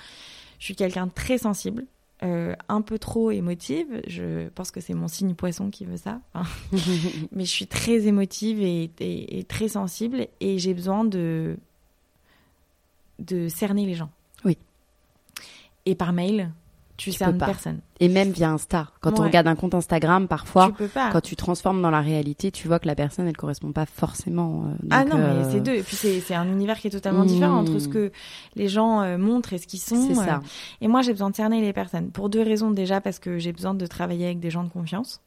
Je 0.59 0.65
suis 0.65 0.75
quelqu'un 0.75 1.07
de 1.07 1.11
très 1.11 1.37
sensible. 1.39 1.85
euh, 2.23 2.55
un 2.69 2.83
peu 2.83 2.99
trop 2.99 3.31
émotive, 3.31 3.99
je 4.05 4.47
pense 4.49 4.69
que 4.69 4.79
c'est 4.79 4.93
mon 4.93 5.07
signe 5.07 5.33
poisson 5.33 5.71
qui 5.71 5.85
veut 5.85 5.97
ça. 5.97 6.21
Mais 7.31 7.45
je 7.45 7.49
suis 7.49 7.65
très 7.65 8.05
émotive 8.05 8.61
et, 8.61 8.91
et- 8.99 9.39
et 9.39 9.43
très 9.43 9.69
sensible 9.69 10.27
et 10.39 10.59
j'ai 10.59 10.75
besoin 10.75 11.03
de 11.03 11.57
de 13.17 13.47
cerner 13.47 13.85
les 13.87 13.95
gens. 13.95 14.11
Oui. 14.45 14.57
Et 15.85 15.95
par 15.95 16.13
mail, 16.13 16.51
tu, 17.01 17.11
Tu 17.11 17.17
cernes 17.17 17.37
pas. 17.37 17.47
personne. 17.47 17.79
Et 17.99 18.07
même 18.09 18.29
via 18.31 18.49
Insta. 18.51 18.87
Quand 18.99 19.19
on 19.19 19.23
regarde 19.23 19.47
un 19.47 19.55
compte 19.55 19.75
Instagram, 19.75 20.27
parfois, 20.27 20.67
tu 20.67 20.73
peux 20.73 20.87
pas. 20.87 21.09
quand 21.11 21.21
tu 21.21 21.35
transformes 21.35 21.81
dans 21.81 21.91
la 21.91 22.01
réalité, 22.01 22.51
tu 22.51 22.67
vois 22.67 22.79
que 22.79 22.87
la 22.87 22.95
personne, 22.95 23.27
elle 23.27 23.37
correspond 23.37 23.71
pas 23.71 23.85
forcément. 23.85 24.65
euh, 24.67 24.87
ah 24.89 25.03
donc, 25.03 25.13
non, 25.13 25.19
euh, 25.19 25.43
mais 25.45 25.51
c'est 25.51 25.59
deux. 25.61 25.75
Et 25.75 25.83
puis 25.83 25.95
c'est 25.95 26.33
un 26.35 26.47
univers 26.47 26.79
qui 26.79 26.87
est 26.87 26.91
totalement 26.91 27.23
Mmh. 27.23 27.27
différent 27.27 27.57
entre 27.59 27.79
ce 27.79 27.87
que 27.87 28.11
les 28.55 28.67
gens 28.67 29.01
euh, 29.01 29.17
montrent 29.17 29.53
et 29.53 29.57
ce 29.57 29.67
qu'ils 29.67 29.79
sont. 29.79 30.07
C'est 30.07 30.19
euh, 30.19 30.25
ça. 30.25 30.41
Et 30.81 30.87
moi, 30.87 31.01
j'ai 31.01 31.11
besoin 31.11 31.29
de 31.29 31.35
cerner 31.35 31.61
les 31.61 31.73
personnes. 31.73 32.09
Pour 32.11 32.29
deux 32.29 32.41
raisons. 32.41 32.71
Déjà, 32.71 33.01
parce 33.01 33.19
que 33.19 33.37
j'ai 33.37 33.51
besoin 33.53 33.73
de 33.73 33.85
travailler 33.85 34.25
avec 34.25 34.39
des 34.39 34.49
gens 34.49 34.63
de 34.63 34.69
confiance. 34.69 35.21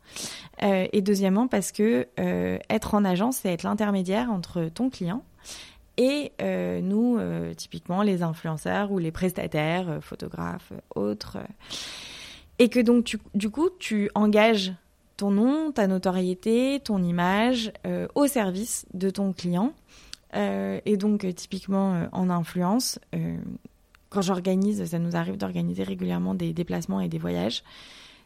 Euh, 0.63 0.87
et 0.93 1.03
deuxièmement, 1.03 1.47
parce 1.49 1.73
que 1.73 2.07
euh, 2.21 2.59
être 2.71 2.95
en 2.95 3.05
agence, 3.05 3.39
c'est 3.43 3.53
être 3.53 3.63
l'intermédiaire 3.65 4.31
entre 4.31 4.69
ton 4.75 4.91
client 4.91 5.23
et 5.97 6.33
euh, 6.43 6.81
nous, 6.81 7.19
euh, 7.19 7.55
typiquement 7.55 8.03
les 8.03 8.23
influenceurs 8.23 8.91
ou 8.91 8.99
les 8.99 9.13
prestataires, 9.13 9.89
euh, 9.89 10.01
photographes, 10.01 10.73
autres. 10.95 11.39
et 12.59 12.69
que 12.69 12.81
donc, 12.81 13.17
du 13.35 13.51
coup, 13.51 13.69
tu 13.79 14.11
engages 14.15 14.73
ton 15.17 15.31
nom, 15.31 15.71
ta 15.71 15.87
notoriété, 15.87 16.81
ton 16.83 17.01
image 17.03 17.73
au 18.17 18.27
service 18.27 18.85
de 18.95 19.11
ton 19.11 19.33
client. 19.33 19.73
Et 20.33 20.97
donc, 20.97 21.25
typiquement, 21.37 22.09
en 22.11 22.31
influence, 22.31 22.99
quand 24.09 24.23
j'organise, 24.23 24.85
ça 24.85 24.99
nous 24.99 25.15
arrive 25.15 25.37
d'organiser 25.37 25.85
régulièrement 25.85 26.35
des 26.35 26.53
déplacements 26.53 27.01
et 27.01 27.09
des 27.09 27.19
voyages. 27.19 27.63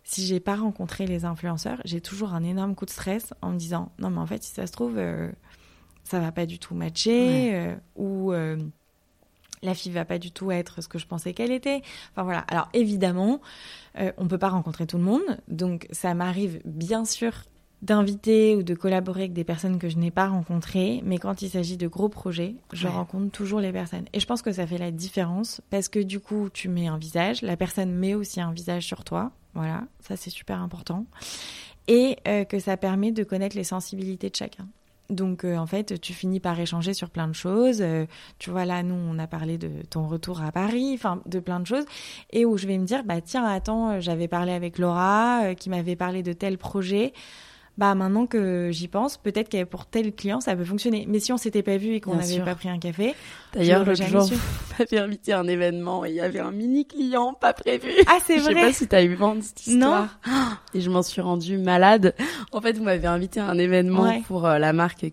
Si 0.04 0.24
j'ai 0.24 0.40
pas 0.40 0.56
rencontré 0.56 1.06
les 1.06 1.26
influenceurs, 1.26 1.78
j'ai 1.84 2.00
toujours 2.00 2.32
un 2.32 2.42
énorme 2.42 2.74
coup 2.74 2.86
de 2.86 2.90
stress 2.90 3.34
en 3.42 3.50
me 3.50 3.58
disant 3.58 3.92
non 3.98 4.08
mais 4.08 4.20
en 4.20 4.26
fait 4.26 4.42
si 4.42 4.54
ça 4.54 4.66
se 4.66 4.72
trouve 4.72 4.98
ça 6.08 6.20
va 6.20 6.32
pas 6.32 6.46
du 6.46 6.58
tout 6.58 6.74
matcher 6.74 7.54
euh, 7.54 7.74
ou 7.96 8.32
euh, 8.32 8.56
la 9.62 9.74
fille 9.74 9.92
va 9.92 10.04
pas 10.04 10.18
du 10.18 10.30
tout 10.30 10.50
être 10.50 10.82
ce 10.82 10.88
que 10.88 10.98
je 10.98 11.06
pensais 11.06 11.32
qu'elle 11.32 11.50
était. 11.52 11.82
Enfin 12.12 12.22
voilà. 12.22 12.40
Alors 12.48 12.68
évidemment, 12.74 13.40
euh, 13.98 14.12
on 14.16 14.26
peut 14.28 14.38
pas 14.38 14.48
rencontrer 14.48 14.86
tout 14.86 14.98
le 14.98 15.04
monde, 15.04 15.22
donc 15.48 15.86
ça 15.90 16.14
m'arrive 16.14 16.60
bien 16.64 17.04
sûr 17.04 17.32
d'inviter 17.82 18.56
ou 18.56 18.64
de 18.64 18.74
collaborer 18.74 19.20
avec 19.22 19.32
des 19.32 19.44
personnes 19.44 19.78
que 19.78 19.88
je 19.88 19.98
n'ai 19.98 20.10
pas 20.10 20.26
rencontrées, 20.26 21.00
mais 21.04 21.18
quand 21.18 21.42
il 21.42 21.48
s'agit 21.50 21.76
de 21.76 21.86
gros 21.86 22.08
projets, 22.08 22.56
je 22.72 22.88
Ouais. 22.88 22.92
rencontre 22.92 23.30
toujours 23.30 23.60
les 23.60 23.70
personnes. 23.70 24.06
Et 24.12 24.18
je 24.18 24.26
pense 24.26 24.42
que 24.42 24.50
ça 24.50 24.66
fait 24.66 24.78
la 24.78 24.90
différence 24.90 25.60
parce 25.70 25.88
que 25.88 26.00
du 26.00 26.18
coup, 26.18 26.48
tu 26.52 26.68
mets 26.68 26.88
un 26.88 26.98
visage, 26.98 27.40
la 27.42 27.56
personne 27.56 27.92
met 27.92 28.14
aussi 28.14 28.40
un 28.40 28.50
visage 28.52 28.84
sur 28.84 29.04
toi. 29.04 29.30
Voilà, 29.54 29.84
ça 30.00 30.16
c'est 30.16 30.30
super 30.30 30.60
important. 30.60 31.06
Et 31.86 32.16
euh, 32.26 32.44
que 32.44 32.58
ça 32.58 32.76
permet 32.76 33.12
de 33.12 33.22
connaître 33.24 33.56
les 33.56 33.64
sensibilités 33.64 34.28
de 34.28 34.36
chacun. 34.36 34.66
Donc 35.10 35.44
euh, 35.44 35.56
en 35.56 35.66
fait, 35.66 35.98
tu 36.00 36.12
finis 36.12 36.38
par 36.38 36.58
échanger 36.60 36.92
sur 36.92 37.08
plein 37.08 37.28
de 37.28 37.32
choses. 37.32 37.78
Euh, 37.80 38.04
tu 38.38 38.50
vois 38.50 38.66
là, 38.66 38.82
nous, 38.82 38.94
on 38.94 39.18
a 39.18 39.26
parlé 39.26 39.56
de 39.56 39.70
ton 39.88 40.06
retour 40.06 40.42
à 40.42 40.52
Paris, 40.52 40.92
enfin 40.94 41.22
de 41.24 41.40
plein 41.40 41.60
de 41.60 41.66
choses, 41.66 41.86
et 42.30 42.44
où 42.44 42.58
je 42.58 42.66
vais 42.66 42.76
me 42.76 42.84
dire, 42.84 43.04
bah 43.04 43.22
tiens, 43.22 43.44
attends, 43.46 43.92
euh, 43.92 44.00
j'avais 44.00 44.28
parlé 44.28 44.52
avec 44.52 44.78
Laura, 44.78 45.44
euh, 45.44 45.54
qui 45.54 45.70
m'avait 45.70 45.96
parlé 45.96 46.22
de 46.22 46.34
tel 46.34 46.58
projet. 46.58 47.14
Bah 47.78 47.94
maintenant 47.94 48.26
que 48.26 48.70
j'y 48.72 48.88
pense, 48.88 49.16
peut-être 49.18 49.48
que 49.48 49.62
pour 49.62 49.86
tel 49.86 50.12
client, 50.12 50.40
ça 50.40 50.56
peut 50.56 50.64
fonctionner. 50.64 51.06
Mais 51.08 51.20
si 51.20 51.32
on 51.32 51.36
s'était 51.36 51.62
pas 51.62 51.76
vu 51.76 51.94
et 51.94 52.00
qu'on 52.00 52.16
n'avait 52.16 52.40
pas 52.40 52.56
pris 52.56 52.68
un 52.68 52.78
café, 52.80 53.14
D'ailleurs, 53.54 53.84
l'autre 53.84 54.04
jour, 54.04 54.28
m'avez 54.78 54.98
invité 54.98 55.32
à 55.32 55.38
un 55.40 55.46
événement 55.48 56.04
et 56.04 56.10
il 56.10 56.16
y 56.16 56.20
avait 56.20 56.40
un 56.40 56.50
mini 56.50 56.86
client 56.86 57.32
pas 57.34 57.52
prévu. 57.54 57.88
ah 58.08 58.18
c'est 58.26 58.38
Je 58.38 58.42
sais 58.44 58.52
vrai. 58.52 58.60
pas 58.62 58.72
si 58.72 58.86
t'as 58.88 59.02
eu 59.04 59.14
vent 59.14 59.36
de 59.36 59.40
cette 59.42 59.66
histoire. 59.66 60.18
Et 60.74 60.80
je 60.82 60.90
m'en 60.90 61.02
suis 61.02 61.20
rendue 61.22 61.56
malade. 61.56 62.14
En 62.52 62.60
fait, 62.60 62.76
vous 62.76 62.82
m'avez 62.84 63.06
invité 63.06 63.40
à 63.40 63.46
un 63.46 63.56
événement 63.58 64.02
Ouais. 64.02 64.22
pour 64.26 64.44
euh, 64.46 64.58
la 64.58 64.72
marque 64.72 65.06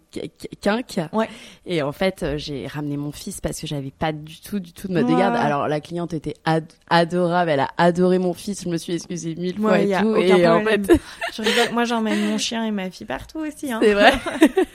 Kink. 0.61 0.99
Ouais. 1.13 1.29
Et 1.65 1.81
en 1.81 1.91
fait, 1.91 2.23
euh, 2.23 2.33
j'ai 2.37 2.67
ramené 2.67 2.97
mon 2.97 3.11
fils 3.11 3.41
parce 3.41 3.61
que 3.61 3.67
j'avais 3.67 3.91
pas 3.91 4.11
du 4.11 4.41
tout, 4.41 4.59
du 4.59 4.73
tout 4.73 4.87
de 4.87 4.93
mode 4.93 5.05
Ouais, 5.05 5.13
de 5.13 5.17
garde. 5.17 5.35
Alors, 5.35 5.67
la 5.67 5.79
cliente 5.79 6.13
était 6.13 6.33
ad- 6.45 6.71
adorable. 6.89 7.51
Elle 7.51 7.59
a 7.61 7.69
adoré 7.77 8.17
mon 8.17 8.33
fils. 8.33 8.63
Je 8.63 8.69
me 8.69 8.77
suis 8.77 8.93
excusée 8.95 9.35
mille 9.35 9.57
fois 9.59 9.71
Ouais, 9.73 9.87
et 9.89 9.97
tout. 10.01 10.15
Et 10.17 10.47
en 10.47 10.63
fait, 10.63 10.91
Je 11.35 11.41
rigole. 11.41 11.73
Moi, 11.73 11.85
j'emmène 11.85 12.29
mon 12.29 12.37
chien 12.37 12.54
et 12.63 12.71
ma 12.71 12.89
fille 12.91 13.05
partout 13.07 13.39
aussi. 13.39 13.71
Hein. 13.71 13.79
c'est 13.83 13.93
vrai. 13.93 14.13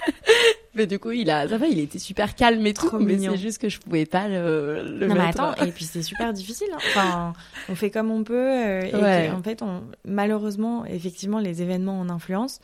mais 0.74 0.86
du 0.86 0.98
coup, 0.98 1.10
il 1.10 1.30
a, 1.30 1.48
ça 1.48 1.58
va, 1.58 1.66
il 1.66 1.78
était 1.78 1.98
super 1.98 2.34
calme 2.34 2.64
et 2.66 2.74
tout. 2.74 2.86
Trop 2.86 2.98
mais 2.98 3.14
mignon. 3.14 3.32
c'est 3.32 3.38
juste 3.40 3.58
que 3.60 3.68
je 3.68 3.78
pouvais 3.78 4.06
pas 4.06 4.28
le, 4.28 4.82
le 4.82 5.06
Non 5.08 5.14
mais 5.14 5.26
mettre. 5.26 5.40
attends, 5.42 5.64
et 5.64 5.70
puis 5.72 5.84
c'est 5.84 6.02
super 6.02 6.32
difficile. 6.32 6.68
hein. 6.72 6.78
Enfin, 6.78 7.32
on 7.68 7.74
fait 7.74 7.90
comme 7.90 8.10
on 8.10 8.22
peut. 8.24 8.34
euh, 8.36 8.82
et 8.82 8.94
Ouais. 8.94 9.30
en 9.30 9.42
fait, 9.42 9.62
on, 9.62 9.82
malheureusement, 10.04 10.84
effectivement, 10.86 11.38
les 11.40 11.62
événements 11.62 11.98
en 12.00 12.08
influence 12.08 12.60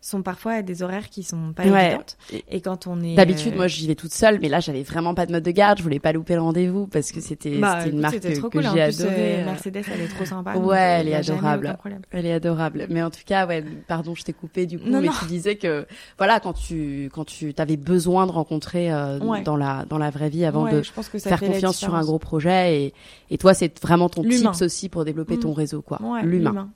sont 0.00 0.22
parfois 0.22 0.52
à 0.52 0.62
des 0.62 0.82
horaires 0.82 1.08
qui 1.10 1.22
sont 1.22 1.52
pas 1.54 1.64
Ouais. 1.64 1.86
évidentes. 1.88 2.16
Et- 2.50 2.60
quand 2.60 2.86
on 2.86 3.00
est 3.02 3.14
D'habitude, 3.14 3.52
euh, 3.54 3.56
moi, 3.56 3.66
j'y 3.66 3.86
vais 3.86 3.94
toute 3.94 4.12
seule, 4.12 4.38
mais 4.40 4.48
là, 4.48 4.60
j'avais 4.60 4.82
vraiment 4.82 5.14
pas 5.14 5.26
de 5.26 5.32
mode 5.32 5.42
de 5.42 5.50
garde. 5.50 5.78
Je 5.78 5.82
voulais 5.82 5.98
pas 5.98 6.12
louper 6.12 6.34
le 6.34 6.40
rendez-vous 6.42 6.86
parce 6.86 7.10
que 7.12 7.20
c'était 7.20 7.58
bah, 7.58 7.86
une 7.86 8.00
marque 8.00 8.20
que, 8.20 8.38
trop 8.38 8.48
que 8.48 8.58
cool. 8.58 8.62
J'ai 8.62 8.84
plus, 8.84 9.00
adorée. 9.02 9.14
euh, 9.18 9.40
euh. 9.40 9.44
Mercedes, 9.44 9.82
elle 9.92 10.00
est 10.00 10.08
trop 10.08 10.24
sympa. 10.24 10.56
Ouais, 10.56 10.76
euh, 10.76 10.98
elle 11.00 11.08
est 11.08 11.14
adorable. 11.14 11.76
Elle 12.10 12.26
est 12.26 12.32
adorable. 12.32 12.86
Mais 12.90 13.02
en 13.02 13.10
tout 13.10 13.20
cas, 13.26 13.46
ouais, 13.46 13.64
pardon, 13.86 14.14
je 14.14 14.22
t'ai 14.22 14.32
coupé 14.32 14.66
du 14.66 14.78
coup, 14.78 14.88
Non, 14.88 15.00
mais 15.00 15.08
non. 15.08 15.12
tu 15.20 15.26
disais 15.26 15.56
que 15.56 15.86
voilà, 16.16 16.40
quand 16.40 16.52
tu 16.52 17.10
quand 17.12 17.24
tu 17.24 17.52
t'avais 17.54 17.76
besoin 17.76 18.26
de 18.26 18.32
rencontrer 18.32 18.92
euh, 18.92 19.18
Ouais. 19.18 19.42
dans 19.42 19.56
la 19.56 19.84
dans 19.88 19.98
la 19.98 20.10
vraie 20.10 20.28
vie 20.30 20.44
avant 20.44 20.64
Ouais, 20.64 20.72
de 20.72 20.82
je 20.82 20.92
pense 20.92 21.08
que 21.08 21.18
ça 21.18 21.30
faire 21.30 21.40
confiance 21.40 21.76
sur 21.76 21.94
un 21.94 22.02
gros 22.02 22.18
projet 22.18 22.82
et 22.84 22.94
et 23.30 23.38
toi, 23.38 23.52
c'est 23.54 23.80
vraiment 23.80 24.08
ton 24.08 24.22
tips 24.22 24.62
aussi 24.62 24.88
pour 24.88 25.04
développer 25.04 25.38
ton 25.38 25.50
Mm. 25.50 25.54
réseau 25.54 25.82
quoi, 25.82 25.98
l'humain. 26.22 26.70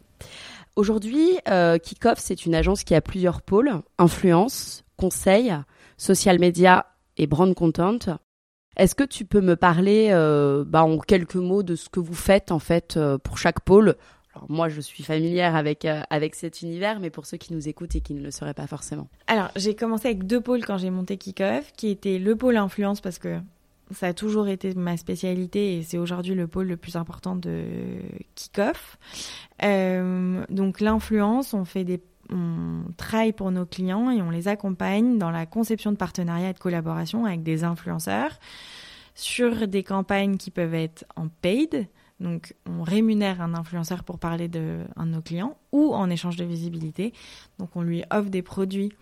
Aujourd'hui, 0.74 1.38
euh, 1.48 1.76
Kickoff, 1.76 2.18
c'est 2.18 2.46
une 2.46 2.54
agence 2.54 2.82
qui 2.82 2.94
a 2.94 3.02
plusieurs 3.02 3.42
pôles 3.42 3.82
influence, 3.98 4.84
conseil, 4.96 5.54
social 5.98 6.38
media 6.38 6.86
et 7.18 7.26
brand 7.26 7.54
content. 7.54 7.98
Est-ce 8.76 8.94
que 8.94 9.04
tu 9.04 9.26
peux 9.26 9.42
me 9.42 9.54
parler 9.54 10.08
euh, 10.12 10.64
bah, 10.66 10.82
en 10.82 10.98
quelques 10.98 11.36
mots 11.36 11.62
de 11.62 11.76
ce 11.76 11.88
que 11.90 12.00
vous 12.00 12.14
faites 12.14 12.50
en 12.52 12.58
fait 12.58 12.96
euh, 12.96 13.18
pour 13.18 13.36
chaque 13.36 13.60
pôle? 13.60 13.96
Alors 14.34 14.50
moi, 14.50 14.70
je 14.70 14.80
suis 14.80 15.02
familière 15.02 15.56
avec 15.56 15.84
euh, 15.84 16.00
avec 16.08 16.34
cet 16.34 16.62
univers, 16.62 16.98
mais 17.00 17.10
pour 17.10 17.26
ceux 17.26 17.36
qui 17.36 17.52
nous 17.52 17.68
écoutent 17.68 17.94
et 17.96 18.00
qui 18.00 18.14
ne 18.14 18.22
le 18.22 18.30
seraient 18.30 18.54
pas 18.54 18.66
forcément. 18.66 19.08
Alors, 19.26 19.50
j'ai 19.56 19.74
commencé 19.74 20.08
avec 20.08 20.26
deux 20.26 20.40
pôles 20.40 20.64
quand 20.64 20.78
j'ai 20.78 20.88
monté 20.88 21.18
Kickoff, 21.18 21.72
qui 21.76 21.88
était 21.88 22.18
le 22.18 22.34
pôle 22.34 22.56
influence 22.56 23.02
parce 23.02 23.18
que 23.18 23.38
ça 23.94 24.08
a 24.08 24.12
toujours 24.12 24.48
été 24.48 24.74
ma 24.74 24.96
spécialité 24.96 25.76
et 25.76 25.82
c'est 25.82 25.98
aujourd'hui 25.98 26.34
le 26.34 26.46
pôle 26.46 26.66
le 26.66 26.76
plus 26.76 26.96
important 26.96 27.36
de 27.36 27.64
Kickoff. 28.34 28.98
Euh, 29.62 30.44
donc 30.50 30.80
l'influence, 30.80 31.54
on 31.54 31.64
fait 31.64 31.84
des 31.84 32.02
on 32.30 32.84
travaille 32.96 33.32
pour 33.32 33.50
nos 33.50 33.66
clients 33.66 34.10
et 34.10 34.22
on 34.22 34.30
les 34.30 34.48
accompagne 34.48 35.18
dans 35.18 35.30
la 35.30 35.44
conception 35.44 35.92
de 35.92 35.96
partenariats 35.96 36.50
et 36.50 36.52
de 36.54 36.58
collaboration 36.58 37.26
avec 37.26 37.42
des 37.42 37.62
influenceurs 37.62 38.38
sur 39.14 39.68
des 39.68 39.82
campagnes 39.82 40.38
qui 40.38 40.50
peuvent 40.50 40.74
être 40.74 41.04
en 41.16 41.28
paid, 41.28 41.88
donc 42.20 42.54
on 42.66 42.82
rémunère 42.82 43.40
un 43.42 43.54
influenceur 43.54 44.04
pour 44.04 44.18
parler 44.18 44.48
de 44.48 44.78
de 44.96 45.04
nos 45.04 45.20
clients 45.20 45.58
ou 45.72 45.92
en 45.92 46.08
échange 46.08 46.36
de 46.36 46.44
visibilité. 46.44 47.12
Donc 47.58 47.70
on 47.74 47.82
lui 47.82 48.04
offre 48.10 48.30
des 48.30 48.42
produits, 48.42 48.92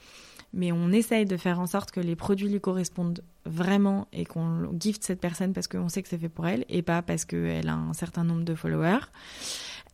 mais 0.52 0.72
on 0.72 0.90
essaye 0.90 1.26
de 1.26 1.36
faire 1.36 1.60
en 1.60 1.66
sorte 1.66 1.90
que 1.90 2.00
les 2.00 2.16
produits 2.16 2.48
lui 2.48 2.60
correspondent 2.60 3.22
vraiment 3.44 4.08
et 4.12 4.24
qu'on 4.24 4.70
gift 4.78 5.04
cette 5.04 5.20
personne 5.20 5.52
parce 5.52 5.68
qu'on 5.68 5.88
sait 5.88 6.02
que 6.02 6.08
c'est 6.08 6.18
fait 6.18 6.28
pour 6.28 6.46
elle 6.46 6.64
et 6.68 6.82
pas 6.82 7.02
parce 7.02 7.24
qu'elle 7.24 7.68
a 7.68 7.74
un 7.74 7.92
certain 7.92 8.24
nombre 8.24 8.44
de 8.44 8.54
followers. 8.54 9.06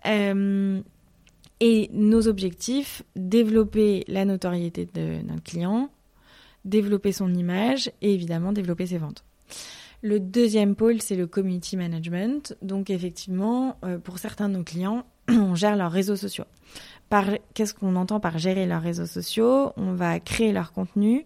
et 0.05 1.91
nos 1.93 2.29
objectifs, 2.29 3.03
développer 3.17 4.05
la 4.09 4.25
notoriété 4.25 4.89
de 4.93 5.23
notre 5.23 5.43
client, 5.43 5.91
développer 6.65 7.13
son 7.13 7.33
image 7.35 7.91
et 8.03 8.13
évidemment 8.13 8.53
développer 8.53 8.87
ses 8.87 8.99
ventes. 8.99 9.25
Le 10.03 10.21
deuxième 10.21 10.77
pôle, 10.77 11.01
c'est 11.01 11.17
le 11.17 11.27
community 11.27 11.77
management. 11.77 12.57
Donc 12.63 12.91
effectivement, 12.91 13.79
pour 14.05 14.19
certains 14.19 14.49
de 14.49 14.57
nos 14.59 14.65
clients, 14.65 15.07
on 15.29 15.55
gère 15.55 15.77
leurs 15.77 15.93
réseaux 15.93 16.17
sociaux. 16.17 16.45
Qu'est-ce 17.55 17.73
qu'on 17.73 17.97
entend 17.97 18.21
par 18.21 18.39
gérer 18.39 18.67
leurs 18.67 18.83
réseaux 18.83 19.07
sociaux? 19.07 19.73
On 19.77 19.93
va 19.95 20.19
créer 20.19 20.53
leur 20.53 20.73
contenu, 20.73 21.25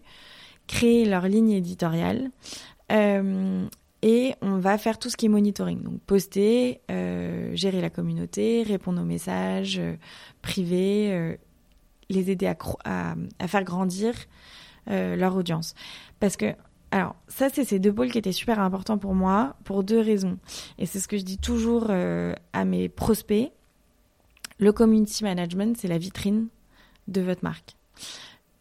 créer 0.67 1.05
leur 1.05 1.27
ligne 1.27 1.51
éditoriale 1.51 2.29
euh, 2.91 3.65
et 4.03 4.35
on 4.41 4.57
va 4.57 4.77
faire 4.77 4.99
tout 4.99 5.09
ce 5.09 5.17
qui 5.17 5.25
est 5.25 5.29
monitoring. 5.29 5.81
Donc 5.81 5.99
poster, 6.01 6.81
euh, 6.91 7.55
gérer 7.55 7.81
la 7.81 7.89
communauté, 7.89 8.63
répondre 8.63 9.01
aux 9.01 9.05
messages 9.05 9.79
euh, 9.79 9.95
privés, 10.41 11.37
les 12.09 12.29
aider 12.29 12.47
à, 12.47 13.15
à 13.39 13.47
faire 13.47 13.63
grandir 13.63 14.13
leur 14.87 15.35
audience. 15.35 15.73
Parce 16.19 16.37
que 16.37 16.53
alors, 16.93 17.15
ça, 17.29 17.47
c'est 17.49 17.63
ces 17.63 17.79
deux 17.79 17.93
pôles 17.93 18.11
qui 18.11 18.17
étaient 18.17 18.33
super 18.33 18.59
importants 18.59 18.97
pour 18.97 19.15
moi, 19.15 19.55
pour 19.63 19.83
deux 19.83 20.01
raisons. 20.01 20.37
Et 20.77 20.85
c'est 20.85 20.99
ce 20.99 21.07
que 21.07 21.17
je 21.17 21.23
dis 21.23 21.37
toujours 21.37 21.89
à 21.89 22.65
mes 22.65 22.89
prospects. 22.89 23.53
Le 24.61 24.71
community 24.71 25.23
management, 25.23 25.75
c'est 25.75 25.87
la 25.87 25.97
vitrine 25.97 26.47
de 27.07 27.19
votre 27.21 27.43
marque. 27.43 27.75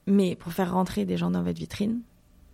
Mais 0.07 0.35
pour 0.35 0.53
faire 0.55 0.73
rentrer 0.73 1.05
des 1.05 1.19
gens 1.19 1.31
dans 1.31 1.43
votre 1.43 1.59
vitrine, 1.59 2.01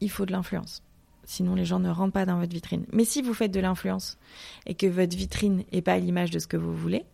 il 0.00 0.10
faut 0.10 0.26
de 0.26 0.32
l'influence. 0.32 0.82
Sinon, 1.22 1.54
les 1.54 1.64
gens 1.64 1.78
ne 1.78 1.88
rentrent 1.88 2.12
pas 2.12 2.26
dans 2.26 2.40
votre 2.40 2.52
vitrine. 2.52 2.86
Mais 2.92 3.04
si 3.04 3.22
vous 3.22 3.34
faites 3.34 3.52
de 3.52 3.60
l'influence 3.60 4.18
et 4.66 4.74
que 4.74 4.88
votre 4.88 5.16
vitrine 5.16 5.62
n'est 5.72 5.80
pas 5.80 5.92
à 5.92 5.98
l'image 5.98 6.32
de 6.32 6.40
ce 6.40 6.48
que 6.48 6.56
vous 6.56 6.74
voulez, 6.74 7.04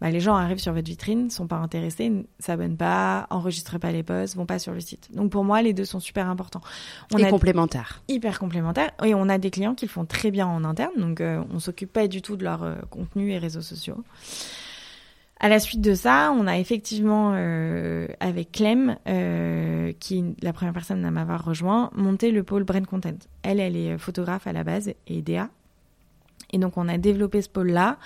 bah, 0.00 0.10
les 0.10 0.20
gens 0.20 0.36
arrivent 0.36 0.58
sur 0.58 0.72
votre 0.72 0.86
vitrine, 0.86 1.28
sont 1.28 1.48
pas 1.48 1.56
intéressés, 1.56 2.08
ne 2.08 2.22
s'abonnent 2.38 2.76
pas, 2.76 3.26
enregistrent 3.30 3.80
pas 3.80 3.90
les 3.90 4.04
posts, 4.04 4.36
vont 4.36 4.46
pas 4.46 4.60
sur 4.60 4.74
le 4.74 4.80
site. 4.80 5.08
Donc 5.12 5.32
pour 5.32 5.42
moi, 5.42 5.60
les 5.60 5.72
deux 5.72 5.84
sont 5.84 6.00
super 6.00 6.28
importants. 6.28 6.60
On 7.12 7.18
et 7.18 7.28
complémentaires. 7.28 8.00
Hyper 8.06 8.38
complémentaires. 8.38 8.92
Et 9.02 9.14
on 9.14 9.28
a 9.28 9.38
des 9.38 9.50
clients 9.50 9.74
qui 9.74 9.86
le 9.86 9.90
font 9.90 10.04
très 10.04 10.30
bien 10.30 10.46
en 10.46 10.62
interne, 10.62 10.92
donc 10.98 11.20
on 11.20 11.24
euh, 11.24 11.42
on 11.52 11.58
s'occupe 11.58 11.92
pas 11.92 12.06
du 12.06 12.22
tout 12.22 12.36
de 12.36 12.44
leur 12.44 12.62
euh, 12.62 12.76
contenu 12.90 13.32
et 13.32 13.38
réseaux 13.38 13.62
sociaux. 13.62 14.04
À 15.40 15.48
la 15.48 15.58
suite 15.58 15.80
de 15.80 15.94
ça, 15.94 16.32
on 16.36 16.46
a 16.46 16.58
effectivement, 16.58 17.32
euh, 17.34 18.06
avec 18.20 18.52
Clem, 18.52 18.96
euh, 19.08 19.92
qui 19.98 20.18
est 20.18 20.44
la 20.44 20.52
première 20.52 20.72
personne 20.72 21.04
à 21.04 21.10
m'avoir 21.10 21.44
rejoint, 21.44 21.90
monté 21.94 22.30
le 22.30 22.44
pôle 22.44 22.64
Brand 22.64 22.86
Content. 22.86 23.16
Elle, 23.42 23.60
elle 23.60 23.76
est 23.76 23.98
photographe 23.98 24.46
à 24.46 24.52
la 24.52 24.64
base 24.64 24.92
et 25.06 25.22
DA. 25.22 25.50
Et 26.52 26.58
donc, 26.58 26.76
on 26.76 26.88
a 26.88 26.98
développé 26.98 27.42
ce 27.42 27.48
pôle-là 27.48 27.98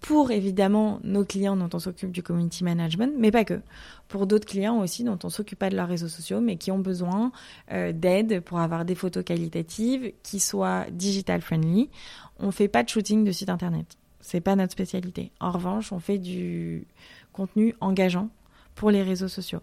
pour 0.00 0.30
évidemment 0.30 1.00
nos 1.02 1.24
clients 1.24 1.56
dont 1.56 1.70
on 1.72 1.78
s'occupe 1.78 2.12
du 2.12 2.22
community 2.22 2.62
management, 2.62 3.14
mais 3.18 3.30
pas 3.30 3.44
que. 3.44 3.60
Pour 4.08 4.26
d'autres 4.26 4.46
clients 4.46 4.78
aussi 4.80 5.02
dont 5.02 5.18
on 5.24 5.30
s'occupe 5.30 5.58
pas 5.58 5.70
de 5.70 5.76
leurs 5.76 5.88
réseaux 5.88 6.08
sociaux, 6.08 6.40
mais 6.40 6.56
qui 6.56 6.70
ont 6.70 6.78
besoin 6.78 7.32
euh, 7.72 7.92
d'aide 7.92 8.40
pour 8.40 8.60
avoir 8.60 8.84
des 8.84 8.94
photos 8.94 9.24
qualitatives 9.24 10.12
qui 10.22 10.38
soient 10.40 10.84
digital 10.92 11.40
friendly. 11.40 11.90
On 12.38 12.50
fait 12.50 12.68
pas 12.68 12.82
de 12.82 12.88
shooting 12.88 13.24
de 13.24 13.32
site 13.32 13.48
internet. 13.48 13.96
C'est 14.26 14.40
pas 14.40 14.56
notre 14.56 14.72
spécialité. 14.72 15.30
En 15.38 15.52
revanche, 15.52 15.92
on 15.92 16.00
fait 16.00 16.18
du 16.18 16.84
contenu 17.32 17.76
engageant 17.80 18.28
pour 18.74 18.90
les 18.90 19.04
réseaux 19.04 19.28
sociaux, 19.28 19.60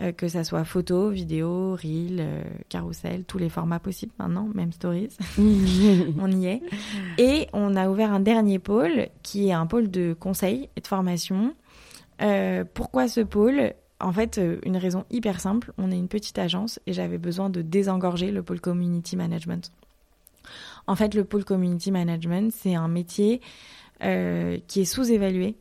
euh, 0.00 0.12
que 0.12 0.28
ça 0.28 0.44
soit 0.44 0.64
photo, 0.64 1.10
vidéo, 1.10 1.72
reel, 1.74 2.16
euh, 2.18 2.42
carousel, 2.70 3.24
tous 3.24 3.36
les 3.36 3.50
formats 3.50 3.80
possibles 3.80 4.14
maintenant, 4.18 4.48
même 4.54 4.72
stories. 4.72 5.10
on 5.38 6.32
y 6.32 6.46
est. 6.46 6.62
Et 7.18 7.48
on 7.52 7.76
a 7.76 7.90
ouvert 7.90 8.10
un 8.10 8.20
dernier 8.20 8.58
pôle 8.58 9.08
qui 9.22 9.48
est 9.48 9.52
un 9.52 9.66
pôle 9.66 9.90
de 9.90 10.16
conseil 10.18 10.70
et 10.74 10.80
de 10.80 10.86
formation. 10.86 11.54
Euh, 12.22 12.64
pourquoi 12.72 13.08
ce 13.08 13.20
pôle? 13.20 13.74
En 14.00 14.14
fait, 14.14 14.40
une 14.64 14.78
raison 14.78 15.04
hyper 15.10 15.38
simple. 15.38 15.74
On 15.76 15.90
est 15.90 15.98
une 15.98 16.08
petite 16.08 16.38
agence 16.38 16.80
et 16.86 16.94
j'avais 16.94 17.18
besoin 17.18 17.50
de 17.50 17.60
désengorger 17.60 18.30
le 18.30 18.42
pôle 18.42 18.62
community 18.62 19.16
management. 19.16 19.70
En 20.86 20.96
fait, 20.96 21.14
le 21.14 21.24
pôle 21.24 21.44
community 21.44 21.90
management, 21.90 22.50
c'est 22.50 22.74
un 22.74 22.88
métier 22.88 23.42
euh, 24.02 24.58
qui 24.66 24.80
est 24.80 24.84
sous-évalué. 24.84 25.56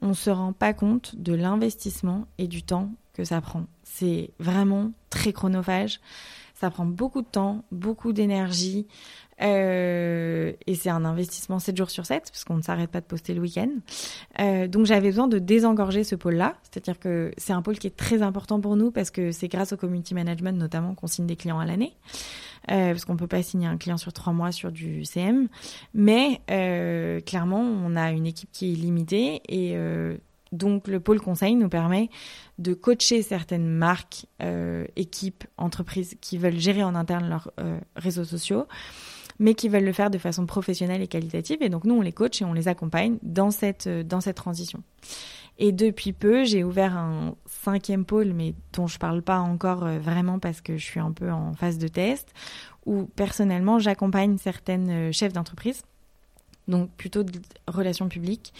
On 0.00 0.08
ne 0.08 0.14
se 0.14 0.30
rend 0.30 0.52
pas 0.52 0.72
compte 0.72 1.16
de 1.16 1.34
l'investissement 1.34 2.26
et 2.38 2.46
du 2.46 2.62
temps 2.62 2.90
que 3.14 3.24
ça 3.24 3.40
prend. 3.40 3.64
C'est 3.82 4.30
vraiment 4.38 4.92
très 5.10 5.32
chronophage. 5.32 6.00
Ça 6.54 6.70
prend 6.70 6.86
beaucoup 6.86 7.20
de 7.20 7.26
temps, 7.26 7.64
beaucoup 7.70 8.12
d'énergie. 8.12 8.86
Euh, 9.42 10.52
et 10.66 10.74
c'est 10.74 10.88
un 10.88 11.04
investissement 11.04 11.58
7 11.58 11.76
jours 11.76 11.90
sur 11.90 12.06
7, 12.06 12.30
parce 12.30 12.44
qu'on 12.44 12.56
ne 12.56 12.62
s'arrête 12.62 12.90
pas 12.90 13.00
de 13.00 13.06
poster 13.06 13.34
le 13.34 13.42
week-end. 13.42 13.68
Euh, 14.40 14.66
donc 14.66 14.86
j'avais 14.86 15.08
besoin 15.08 15.28
de 15.28 15.38
désengorger 15.38 16.04
ce 16.04 16.14
pôle-là. 16.14 16.54
C'est-à-dire 16.62 16.98
que 16.98 17.32
c'est 17.36 17.52
un 17.52 17.62
pôle 17.62 17.78
qui 17.78 17.86
est 17.86 17.96
très 17.96 18.22
important 18.22 18.60
pour 18.60 18.76
nous, 18.76 18.90
parce 18.90 19.10
que 19.10 19.32
c'est 19.32 19.48
grâce 19.48 19.72
au 19.72 19.76
community 19.76 20.14
management 20.14 20.56
notamment 20.56 20.94
qu'on 20.94 21.06
signe 21.06 21.26
des 21.26 21.36
clients 21.36 21.58
à 21.58 21.66
l'année. 21.66 21.94
Euh, 22.70 22.90
parce 22.90 23.04
qu'on 23.04 23.16
peut 23.16 23.26
pas 23.26 23.42
signer 23.42 23.66
un 23.66 23.76
client 23.76 23.96
sur 23.96 24.12
trois 24.12 24.32
mois 24.32 24.52
sur 24.52 24.72
du 24.72 25.04
CM. 25.04 25.48
Mais 25.94 26.40
euh, 26.50 27.20
clairement, 27.20 27.60
on 27.60 27.96
a 27.96 28.10
une 28.10 28.26
équipe 28.26 28.50
qui 28.52 28.72
est 28.72 28.76
limitée 28.76 29.42
et 29.48 29.76
euh, 29.76 30.16
donc 30.52 30.88
le 30.88 31.00
pôle 31.00 31.20
conseil 31.20 31.54
nous 31.54 31.68
permet 31.68 32.08
de 32.58 32.74
coacher 32.74 33.22
certaines 33.22 33.68
marques, 33.68 34.26
équipes, 34.96 35.44
entreprises 35.56 36.16
qui 36.20 36.38
veulent 36.38 36.58
gérer 36.58 36.82
en 36.82 36.94
interne 36.94 37.28
leurs 37.28 37.52
réseaux 37.96 38.24
sociaux 38.24 38.66
mais 39.38 39.52
qui 39.52 39.68
veulent 39.68 39.84
le 39.84 39.92
faire 39.92 40.08
de 40.08 40.16
façon 40.16 40.46
professionnelle 40.46 41.02
et 41.02 41.08
qualitative. 41.08 41.58
Et 41.60 41.68
donc 41.68 41.84
nous, 41.84 41.94
on 41.94 42.00
les 42.00 42.12
coach 42.12 42.40
et 42.40 42.46
on 42.46 42.54
les 42.54 42.68
accompagne 42.68 43.18
dans 43.22 43.50
cette, 43.50 43.86
dans 43.86 44.22
cette 44.22 44.36
transition. 44.36 44.82
Et 45.58 45.72
depuis 45.72 46.12
peu, 46.12 46.44
j'ai 46.44 46.64
ouvert 46.64 46.96
un 46.96 47.34
cinquième 47.46 48.04
pôle, 48.04 48.32
mais 48.34 48.54
dont 48.74 48.86
je 48.86 48.98
parle 48.98 49.22
pas 49.22 49.38
encore 49.38 49.84
euh, 49.84 49.98
vraiment 49.98 50.38
parce 50.38 50.60
que 50.60 50.76
je 50.76 50.84
suis 50.84 51.00
un 51.00 51.12
peu 51.12 51.30
en 51.30 51.54
phase 51.54 51.78
de 51.78 51.88
test, 51.88 52.28
où 52.84 53.04
personnellement, 53.16 53.78
j'accompagne 53.78 54.36
certaines 54.36 54.90
euh, 54.90 55.12
chefs 55.12 55.32
d'entreprise, 55.32 55.82
donc 56.68 56.90
plutôt 56.90 57.22
de 57.22 57.40
relations 57.68 58.08
publiques, 58.08 58.52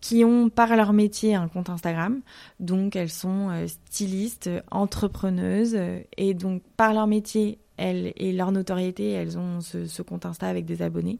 qui 0.00 0.24
ont 0.24 0.48
par 0.48 0.74
leur 0.74 0.92
métier 0.92 1.36
un 1.36 1.46
compte 1.46 1.70
Instagram. 1.70 2.20
Donc 2.58 2.96
elles 2.96 3.10
sont 3.10 3.50
euh, 3.50 3.68
stylistes, 3.68 4.50
entrepreneuses, 4.72 5.78
et 6.16 6.34
donc 6.34 6.62
par 6.76 6.92
leur 6.92 7.06
métier, 7.06 7.58
elles 7.76 8.12
et 8.16 8.32
leur 8.32 8.52
notoriété, 8.52 9.10
elles 9.10 9.38
ont 9.38 9.60
ce, 9.60 10.02
compte 10.02 10.26
Insta 10.26 10.46
avec 10.46 10.64
des 10.64 10.82
abonnés, 10.82 11.18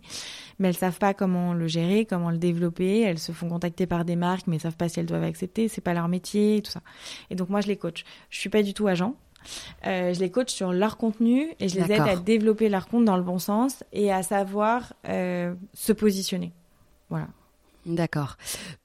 mais 0.59 0.69
elles 0.69 0.77
savent 0.77 0.99
pas 0.99 1.15
comment 1.15 1.55
le 1.55 1.67
gérer, 1.67 2.05
comment 2.05 2.31
le 2.31 2.39
développer. 2.39 3.01
Elles 3.01 3.19
se 3.19 3.33
font 3.33 3.49
contacter 3.49 3.87
par 3.87 4.05
des 4.05 4.17
marques, 4.17 4.47
mais 4.47 4.59
savent 4.59 4.77
pas 4.77 4.89
si 4.89 5.01
elles 5.01 5.07
doivent 5.07 5.25
accepter. 5.25 5.69
C'est 5.69 5.81
pas 5.81 5.95
leur 5.95 6.09
métier, 6.09 6.61
tout 6.63 6.71
ça. 6.71 6.83
Et 7.31 7.35
donc 7.35 7.49
moi, 7.49 7.61
je 7.61 7.69
les 7.69 7.77
coach. 7.77 8.05
Je 8.31 8.39
suis 8.39 8.51
pas 8.51 8.63
du 8.63 8.75
tout 8.75 8.87
agent. 8.87 9.15
Euh, 9.87 10.15
je 10.15 10.21
les 10.21 10.31
coach 10.31 10.53
sur 10.53 10.73
leur 10.73 10.97
contenu 10.97 11.49
et 11.59 11.69
je 11.69 11.77
les 11.81 11.93
aide 11.93 12.03
à 12.03 12.17
développer 12.17 12.69
leur 12.69 12.87
compte 12.87 13.05
dans 13.05 13.17
le 13.17 13.25
bon 13.25 13.39
sens 13.39 13.83
et 13.93 14.13
à 14.13 14.23
savoir 14.23 14.93
euh, 15.09 15.55
se 15.75 15.93
positionner. 15.93 16.53
Voilà. 17.11 17.27
D'accord. 17.85 18.37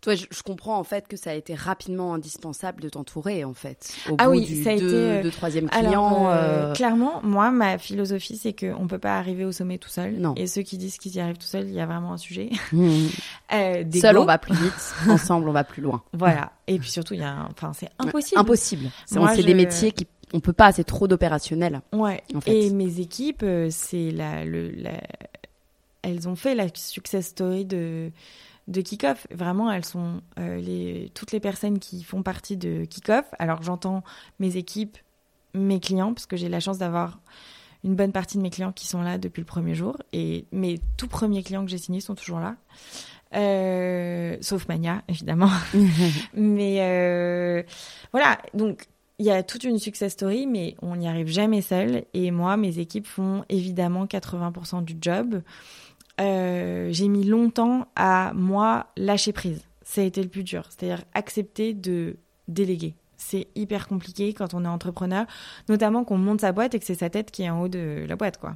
Toi, 0.02 0.16
je, 0.16 0.26
comprends 0.44 0.80
en 0.80 0.84
fait 0.84 1.08
que 1.08 1.18
ça 1.18 1.32
a 1.32 1.34
été 1.34 1.54
rapidement 1.54 2.14
indispensable 2.16 2.82
de 2.82 2.90
t'entourer 2.90 3.44
en 3.44 3.54
fait. 3.54 3.94
Au 4.10 4.16
ah 4.18 4.26
bout 4.26 4.32
oui, 4.32 4.46
du 4.46 4.64
ça 4.64 4.72
a 4.72 4.78
deux, 4.78 4.88
été 4.88 5.24
deux, 5.24 5.32
troisième 5.32 5.70
client. 5.70 5.90
Alors, 5.90 6.30
euh, 6.32 6.74
Clairement, 6.74 7.22
moi, 7.22 7.52
ma 7.52 7.78
philosophie, 7.78 8.38
c'est 8.38 8.54
qu'on 8.54 8.88
peut 8.88 8.98
pas 8.98 9.18
arriver 9.18 9.46
au 9.46 9.52
sommet 9.52 9.78
tout 9.78 9.90
seul. 9.90 10.16
Non. 10.18 10.34
Et 10.36 10.48
ceux 10.48 10.64
qui 10.64 10.78
disent 10.78 10.98
qu'ils 10.98 11.16
y 11.16 11.20
arrivent 11.20 11.38
tout 11.38 11.48
seuls, 11.48 11.68
il 11.68 11.74
y 11.74 11.80
a 11.80 11.86
vraiment 11.86 12.14
un 12.14 12.18
sujet. 12.18 12.50
Mmh. 12.74 13.08
euh, 13.54 13.84
seul, 13.94 14.18
on 14.18 14.26
va 14.26 14.38
plus 14.38 14.54
vite. 14.54 14.94
Ensemble, 15.10 15.48
on 15.48 15.54
va 15.54 15.64
plus 15.64 15.82
loin. 15.82 16.04
Voilà. 16.14 16.52
Et 16.68 16.78
puis 16.78 16.90
surtout, 16.90 17.14
il 17.14 17.22
y 17.22 17.24
a, 17.24 17.48
enfin, 17.50 17.72
c'est 17.74 17.90
impossible. 17.98 18.40
Impossible. 18.40 18.90
C'est 19.06 19.44
des 19.44 19.54
métiers 19.54 19.92
qui 19.92 20.06
on 20.34 20.42
peut 20.42 20.54
pas, 20.54 20.72
c'est 20.74 20.84
trop 20.84 21.08
d'opérationnel. 21.08 21.82
Ouais. 21.94 22.22
En 22.36 22.42
fait. 22.42 22.52
Et 22.52 22.70
mes 22.72 23.00
équipes, 23.00 23.44
euh, 23.44 23.70
c'est 23.72 24.12
la, 24.12 24.44
le, 24.44 24.70
la, 24.72 25.00
elles 26.02 26.28
ont 26.28 26.36
fait 26.36 26.56
la 26.56 26.68
success 26.74 27.28
story 27.28 27.66
de 27.66 28.12
de 28.68 28.82
Kickoff. 28.82 29.28
Vraiment, 29.32 29.72
elles 29.72 29.86
sont 29.86 30.22
euh, 30.40 30.58
les, 30.58 31.12
toutes 31.14 31.32
les 31.32 31.40
personnes 31.40 31.80
qui 31.80 32.04
font 32.04 32.24
partie 32.24 32.58
de 32.58 32.86
Kickoff. 32.86 33.26
Alors 33.40 33.64
j'entends 33.64 34.04
mes 34.40 34.58
équipes, 34.58 34.98
mes 35.54 35.80
clients, 35.80 36.14
parce 36.14 36.26
que 36.26 36.38
j'ai 36.38 36.50
la 36.50 36.60
chance 36.60 36.78
d'avoir 36.78 37.20
une 37.84 37.96
bonne 37.96 38.12
partie 38.12 38.38
de 38.38 38.44
mes 38.44 38.50
clients 38.50 38.72
qui 38.72 38.88
sont 38.88 39.02
là 39.02 39.18
depuis 39.18 39.42
le 39.42 39.46
premier 39.46 39.76
jour. 39.76 39.98
Et 40.14 40.46
mes 40.52 40.80
tout 40.98 41.08
premiers 41.08 41.44
clients 41.44 41.64
que 41.64 41.72
j'ai 41.72 41.78
signés 41.78 42.02
sont 42.02 42.16
toujours 42.16 42.40
là. 42.40 42.56
Euh, 43.36 44.38
sauf 44.42 44.68
Mania, 44.68 45.04
évidemment. 45.08 45.52
mais 46.34 46.78
euh, 46.82 47.64
voilà, 48.12 48.38
donc 48.54 48.88
il 49.20 49.26
y 49.26 49.32
a 49.32 49.42
toute 49.42 49.64
une 49.64 49.80
success 49.80 50.14
story, 50.14 50.46
mais 50.46 50.76
on 50.82 50.96
n'y 50.96 51.08
arrive 51.08 51.28
jamais 51.28 51.62
seul. 51.62 52.04
Et 52.14 52.32
moi, 52.32 52.56
mes 52.58 52.80
équipes 52.80 53.08
font 53.08 53.44
évidemment 53.50 54.06
80% 54.06 54.84
du 54.84 54.96
job. 55.02 55.42
Euh, 56.20 56.90
j'ai 56.92 57.08
mis 57.08 57.24
longtemps 57.24 57.88
à 57.96 58.32
moi 58.34 58.88
lâcher 58.98 59.34
prise. 59.34 59.62
Ça 59.84 60.02
a 60.02 60.04
été 60.04 60.22
le 60.22 60.30
plus 60.30 60.44
dur, 60.44 60.68
c'est-à-dire 60.70 61.04
accepter 61.14 61.74
de 61.74 62.18
déléguer. 62.48 62.96
C'est 63.18 63.48
hyper 63.56 63.88
compliqué 63.88 64.34
quand 64.34 64.54
on 64.54 64.64
est 64.66 64.68
entrepreneur, 64.68 65.26
notamment 65.70 66.04
qu'on 66.04 66.18
monte 66.18 66.42
sa 66.42 66.52
boîte 66.52 66.76
et 66.76 66.80
que 66.80 66.86
c'est 66.86 66.96
sa 66.96 67.10
tête 67.10 67.32
qui 67.32 67.44
est 67.44 67.50
en 67.50 67.62
haut 67.62 67.68
de 67.68 68.06
la 68.08 68.16
boîte, 68.16 68.38
quoi. 68.38 68.56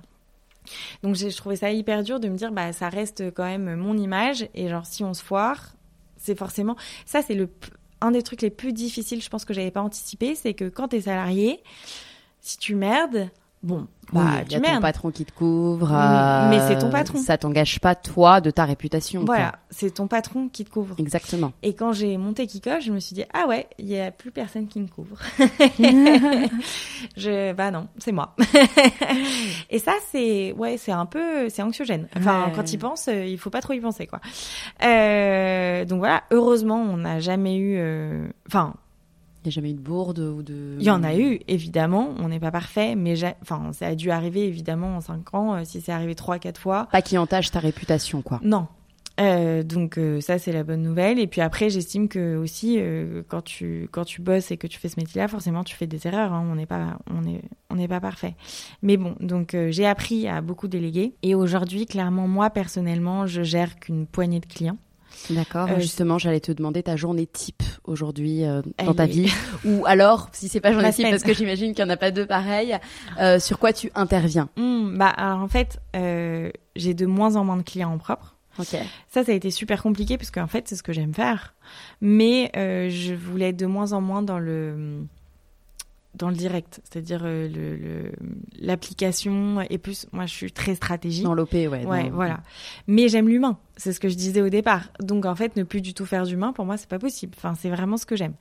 Donc 1.02 1.16
j'ai 1.16 1.32
trouvé 1.32 1.56
ça 1.56 1.72
hyper 1.72 2.04
dur 2.04 2.20
de 2.20 2.28
me 2.28 2.38
dire 2.38 2.52
bah 2.52 2.72
ça 2.72 2.90
reste 2.90 3.34
quand 3.34 3.46
même 3.46 3.76
mon 3.76 3.98
image 3.98 4.48
et 4.54 4.70
genre 4.70 4.86
si 4.86 5.04
on 5.04 5.16
se 5.16 5.24
foire, 5.24 5.74
c'est 6.18 6.38
forcément 6.38 6.76
ça, 7.06 7.24
c'est 7.24 7.34
le 7.34 7.50
un 8.02 8.12
des 8.12 8.24
trucs 8.24 8.42
les 8.42 8.50
plus 8.50 8.74
difficiles, 8.74 9.22
je 9.22 9.30
pense 9.30 9.46
que 9.46 9.54
j'avais 9.54 9.72
pas 9.72 9.82
anticipé, 9.82 10.36
c'est 10.36 10.54
que 10.54 10.70
quand 10.70 10.90
tu 10.90 10.98
es 10.98 11.02
salarié, 11.02 11.62
si 12.42 12.58
tu 12.58 12.76
merdes, 12.76 13.30
bon, 13.64 13.88
bah, 14.12 14.42
y 14.50 14.56
a 14.56 14.60
ton 14.60 14.82
patron 14.82 15.12
qui 15.12 15.26
te 15.26 15.32
couvre. 15.32 15.90
mais 16.50 16.60
c'est 16.68 16.78
ton 16.80 16.88
euh, 16.88 16.92
patron. 16.92 17.18
Ça 17.20 17.38
t'engage 17.38 17.80
pas 17.80 17.96
toi 17.96 18.42
de 18.42 18.52
ta 18.52 18.66
réputation. 18.66 19.24
Voilà, 19.26 19.56
c'est 19.70 19.92
ton 19.92 20.08
patron 20.08 20.50
qui 20.50 20.66
te 20.66 20.70
couvre. 20.70 20.96
Exactement. 20.98 21.54
Et 21.64 21.74
quand 21.74 21.94
j'ai 21.94 22.18
monté 22.18 22.48
Kiko, 22.48 22.80
je 22.82 22.92
me 22.92 23.00
suis 23.00 23.14
dit 23.14 23.24
ah 23.34 23.48
ouais, 23.48 23.68
il 23.78 23.88
y 23.88 24.00
a 24.00 24.12
plus 24.12 24.32
personne 24.32 24.68
qui 24.68 24.80
me 24.80 24.88
couvre. 24.88 25.18
je 27.18 27.54
bah 27.54 27.72
non, 27.72 27.88
c'est 27.98 28.12
moi. 28.12 28.36
et 29.70 29.80
ça 29.80 29.94
c'est 30.12 30.54
ouais, 30.54 30.78
c'est 30.78 30.92
un 30.92 31.06
peu 31.06 31.50
c'est 31.50 31.62
anxiogène. 31.62 32.08
Enfin 32.18 32.52
quand 32.54 32.74
il 32.74 32.78
pense, 32.78 33.08
euh, 33.08 33.26
il 33.26 33.38
faut 33.38 33.50
pas 33.50 33.62
trop 33.62 33.74
y 33.74 33.80
penser 33.80 34.08
quoi. 34.08 34.20
Euh, 34.84 35.86
donc 35.86 36.00
voilà, 36.00 36.24
heureusement 36.32 36.82
on 36.82 36.98
n'a 36.98 37.20
jamais 37.20 37.56
eu 37.56 37.76
euh, 37.78 38.28
enfin 38.48 38.74
il 39.44 39.48
n'y 39.48 39.54
a 39.54 39.56
jamais 39.56 39.72
eu 39.72 39.74
de 39.74 39.80
bourde 39.82 40.20
ou 40.20 40.44
de. 40.44 40.78
Il 40.80 40.86
y 40.86 40.92
en 40.92 41.04
a 41.04 41.16
eu, 41.16 41.40
évidemment. 41.48 42.14
On 42.20 42.30
n'est 42.30 42.40
pas 42.40 42.52
parfait, 42.52 42.96
mais 42.96 43.16
enfin, 43.42 43.72
ça 43.74 43.88
a 43.88 43.96
dû 43.96 44.12
arriver, 44.12 44.46
évidemment, 44.46 44.98
en 44.98 45.02
5 45.02 45.34
ans. 45.34 45.56
Euh, 45.56 45.62
si 45.64 45.82
c'est 45.82 45.92
arrivé 45.92 46.14
3-4 46.14 46.58
fois. 46.58 46.88
Pas 46.92 47.02
qui 47.02 47.18
entache 47.18 47.50
ta 47.50 47.60
réputation, 47.60 48.22
quoi. 48.22 48.40
Non. 48.44 48.68
Euh, 49.20 49.62
donc 49.62 49.98
euh, 49.98 50.22
ça 50.22 50.40
c'est 50.40 50.54
la 50.54 50.64
bonne 50.64 50.82
nouvelle 50.82 51.20
et 51.20 51.28
puis 51.28 51.42
après 51.42 51.70
j'estime 51.70 52.08
que 52.08 52.38
aussi 52.38 52.80
quand 53.28 53.42
tu 53.42 53.90
quand 53.92 54.06
tu 54.06 54.22
bosses 54.22 54.52
et 54.52 54.58
que 54.58 54.68
tu 54.68 54.80
fais 54.80 54.88
ce 54.88 54.98
métier-là 54.98 55.28
forcément 55.28 55.66
tu 55.66 55.76
fais 55.76 55.86
des 55.86 56.08
erreurs 56.08 56.32
hein. 56.32 56.48
on 56.50 56.56
n'est 56.56 56.66
pas 56.66 56.98
on 57.12 57.26
est 57.26 57.42
on 57.70 57.76
n'est 57.76 57.90
pas 57.90 58.00
parfait 58.00 58.36
mais 58.82 58.96
bon 58.96 59.16
donc 59.20 59.56
j'ai 59.70 59.86
appris 59.86 60.30
à 60.30 60.40
beaucoup 60.40 60.70
déléguer 60.70 61.14
et 61.24 61.36
aujourd'hui 61.36 61.86
clairement 61.86 62.30
moi 62.30 62.50
personnellement 62.52 63.28
je 63.28 63.44
gère 63.44 63.82
qu'une 63.82 64.08
poignée 64.08 64.40
de 64.40 64.46
clients 64.46 64.78
D'accord. 65.30 65.68
Euh, 65.70 65.80
justement, 65.80 66.18
j'allais 66.18 66.40
te 66.40 66.52
demander 66.52 66.84
ta 66.84 66.96
journée 66.96 67.28
type 67.28 67.64
aujourd'hui 67.84 68.44
euh, 68.46 68.62
dans 68.84 68.94
ta 68.94 69.06
vie, 69.06 69.32
ou 69.66 69.86
alors, 69.86 70.30
si 70.34 70.48
c'est 70.48 70.60
pas 70.60 70.74
journée 70.74 70.92
type, 70.92 71.10
parce 71.10 71.24
que 71.24 71.34
j'imagine 71.34 71.74
qu'il 71.74 71.84
y 71.84 71.88
en 71.88 71.90
a 71.90 71.98
pas 71.98 72.12
deux 72.12 72.26
pareils, 72.26 72.78
euh, 73.20 73.40
sur 73.40 73.60
quoi 73.60 73.74
tu 73.74 73.92
interviens? 73.96 74.50
Hmm, 74.58 74.98
Bah, 74.98 75.14
en 75.18 75.48
fait, 75.48 75.80
j'ai 76.76 76.94
de 76.94 77.06
moins 77.06 77.36
en 77.36 77.44
moins 77.44 77.58
de 77.58 77.64
clients 77.64 77.94
en 77.94 77.98
propre. 77.98 78.36
Ça, 79.10 79.24
ça 79.24 79.32
a 79.32 79.36
été 79.36 79.50
super 79.50 79.82
compliqué 79.82 80.18
parce 80.18 80.30
qu'en 80.30 80.48
fait, 80.48 80.68
c'est 80.68 80.76
ce 80.76 80.84
que 80.84 80.94
j'aime 80.94 81.14
faire, 81.14 81.54
mais 82.02 82.52
je 82.54 83.14
voulais 83.14 83.50
être 83.50 83.58
de 83.58 83.66
moins 83.66 83.94
en 83.94 84.02
moins 84.02 84.22
dans 84.22 84.40
le 84.40 85.06
dans 86.14 86.30
le 86.30 86.36
direct, 86.36 86.82
c'est-à-dire 86.84 87.22
euh, 87.24 87.48
le 87.48 88.12
l'application 88.60 89.62
et 89.70 89.78
plus 89.78 90.08
moi 90.12 90.26
je 90.26 90.34
suis 90.34 90.52
très 90.52 90.76
stratégique 90.76 91.24
dans 91.24 91.34
l'OP 91.34 91.54
ouais. 91.54 91.86
Ouais, 91.86 92.10
voilà. 92.10 92.42
Mais 92.88 93.08
j'aime 93.08 93.30
l'humain, 93.30 93.58
c'est 93.78 93.94
ce 93.94 94.00
que 94.00 94.10
je 94.10 94.16
disais 94.16 94.42
au 94.42 94.50
départ. 94.50 94.90
Donc 95.00 95.26
en 95.26 95.36
fait 95.36 95.56
ne 95.56 95.64
plus 95.64 95.82
du 95.82 95.94
tout 95.94 96.06
faire 96.06 96.26
d'humain 96.26 96.52
pour 96.52 96.66
moi 96.66 96.78
c'est 96.78 96.90
pas 96.90 97.00
possible. 97.00 97.34
Enfin 97.38 97.56
c'est 97.56 97.70
vraiment 97.70 97.98
ce 97.98 98.06
que 98.06 98.16
j'aime. 98.16 98.34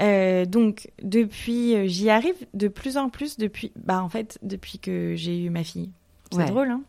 Euh, 0.00 0.44
donc 0.44 0.90
depuis 1.02 1.76
euh, 1.76 1.86
j'y 1.86 2.10
arrive 2.10 2.36
de 2.54 2.68
plus 2.68 2.96
en 2.96 3.10
plus 3.10 3.36
depuis 3.36 3.72
bah 3.76 4.02
en 4.02 4.08
fait 4.08 4.38
depuis 4.42 4.78
que 4.78 5.14
j'ai 5.14 5.40
eu 5.40 5.50
ma 5.50 5.64
fille. 5.64 5.90
C'est 6.32 6.46
drôle 6.46 6.68
hein. 6.68 6.82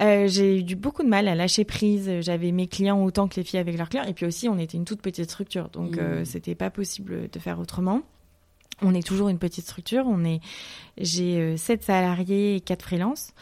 Euh, 0.00 0.28
j'ai 0.28 0.60
eu 0.60 0.74
beaucoup 0.76 1.02
de 1.02 1.08
mal 1.08 1.26
à 1.26 1.34
lâcher 1.34 1.64
prise. 1.64 2.20
J'avais 2.20 2.52
mes 2.52 2.68
clients 2.68 3.02
autant 3.02 3.26
que 3.28 3.36
les 3.36 3.42
filles 3.42 3.58
avec 3.58 3.76
leurs 3.76 3.88
clients. 3.88 4.04
Et 4.04 4.12
puis 4.12 4.26
aussi, 4.26 4.48
on 4.48 4.56
était 4.56 4.76
une 4.76 4.84
toute 4.84 5.02
petite 5.02 5.24
structure. 5.24 5.70
Donc, 5.70 5.96
mmh. 5.96 6.24
c'était 6.24 6.54
pas 6.54 6.70
possible 6.70 7.28
de 7.28 7.38
faire 7.40 7.58
autrement. 7.58 8.02
On 8.82 8.94
est 8.94 9.06
toujours 9.06 9.28
une 9.28 9.38
petite 9.38 9.64
structure. 9.64 10.04
On 10.06 10.24
est, 10.24 10.40
j'ai 10.98 11.38
euh, 11.38 11.56
sept 11.56 11.82
salariés 11.82 12.56
et 12.56 12.60
quatre 12.60 12.82
freelances, 12.82 13.32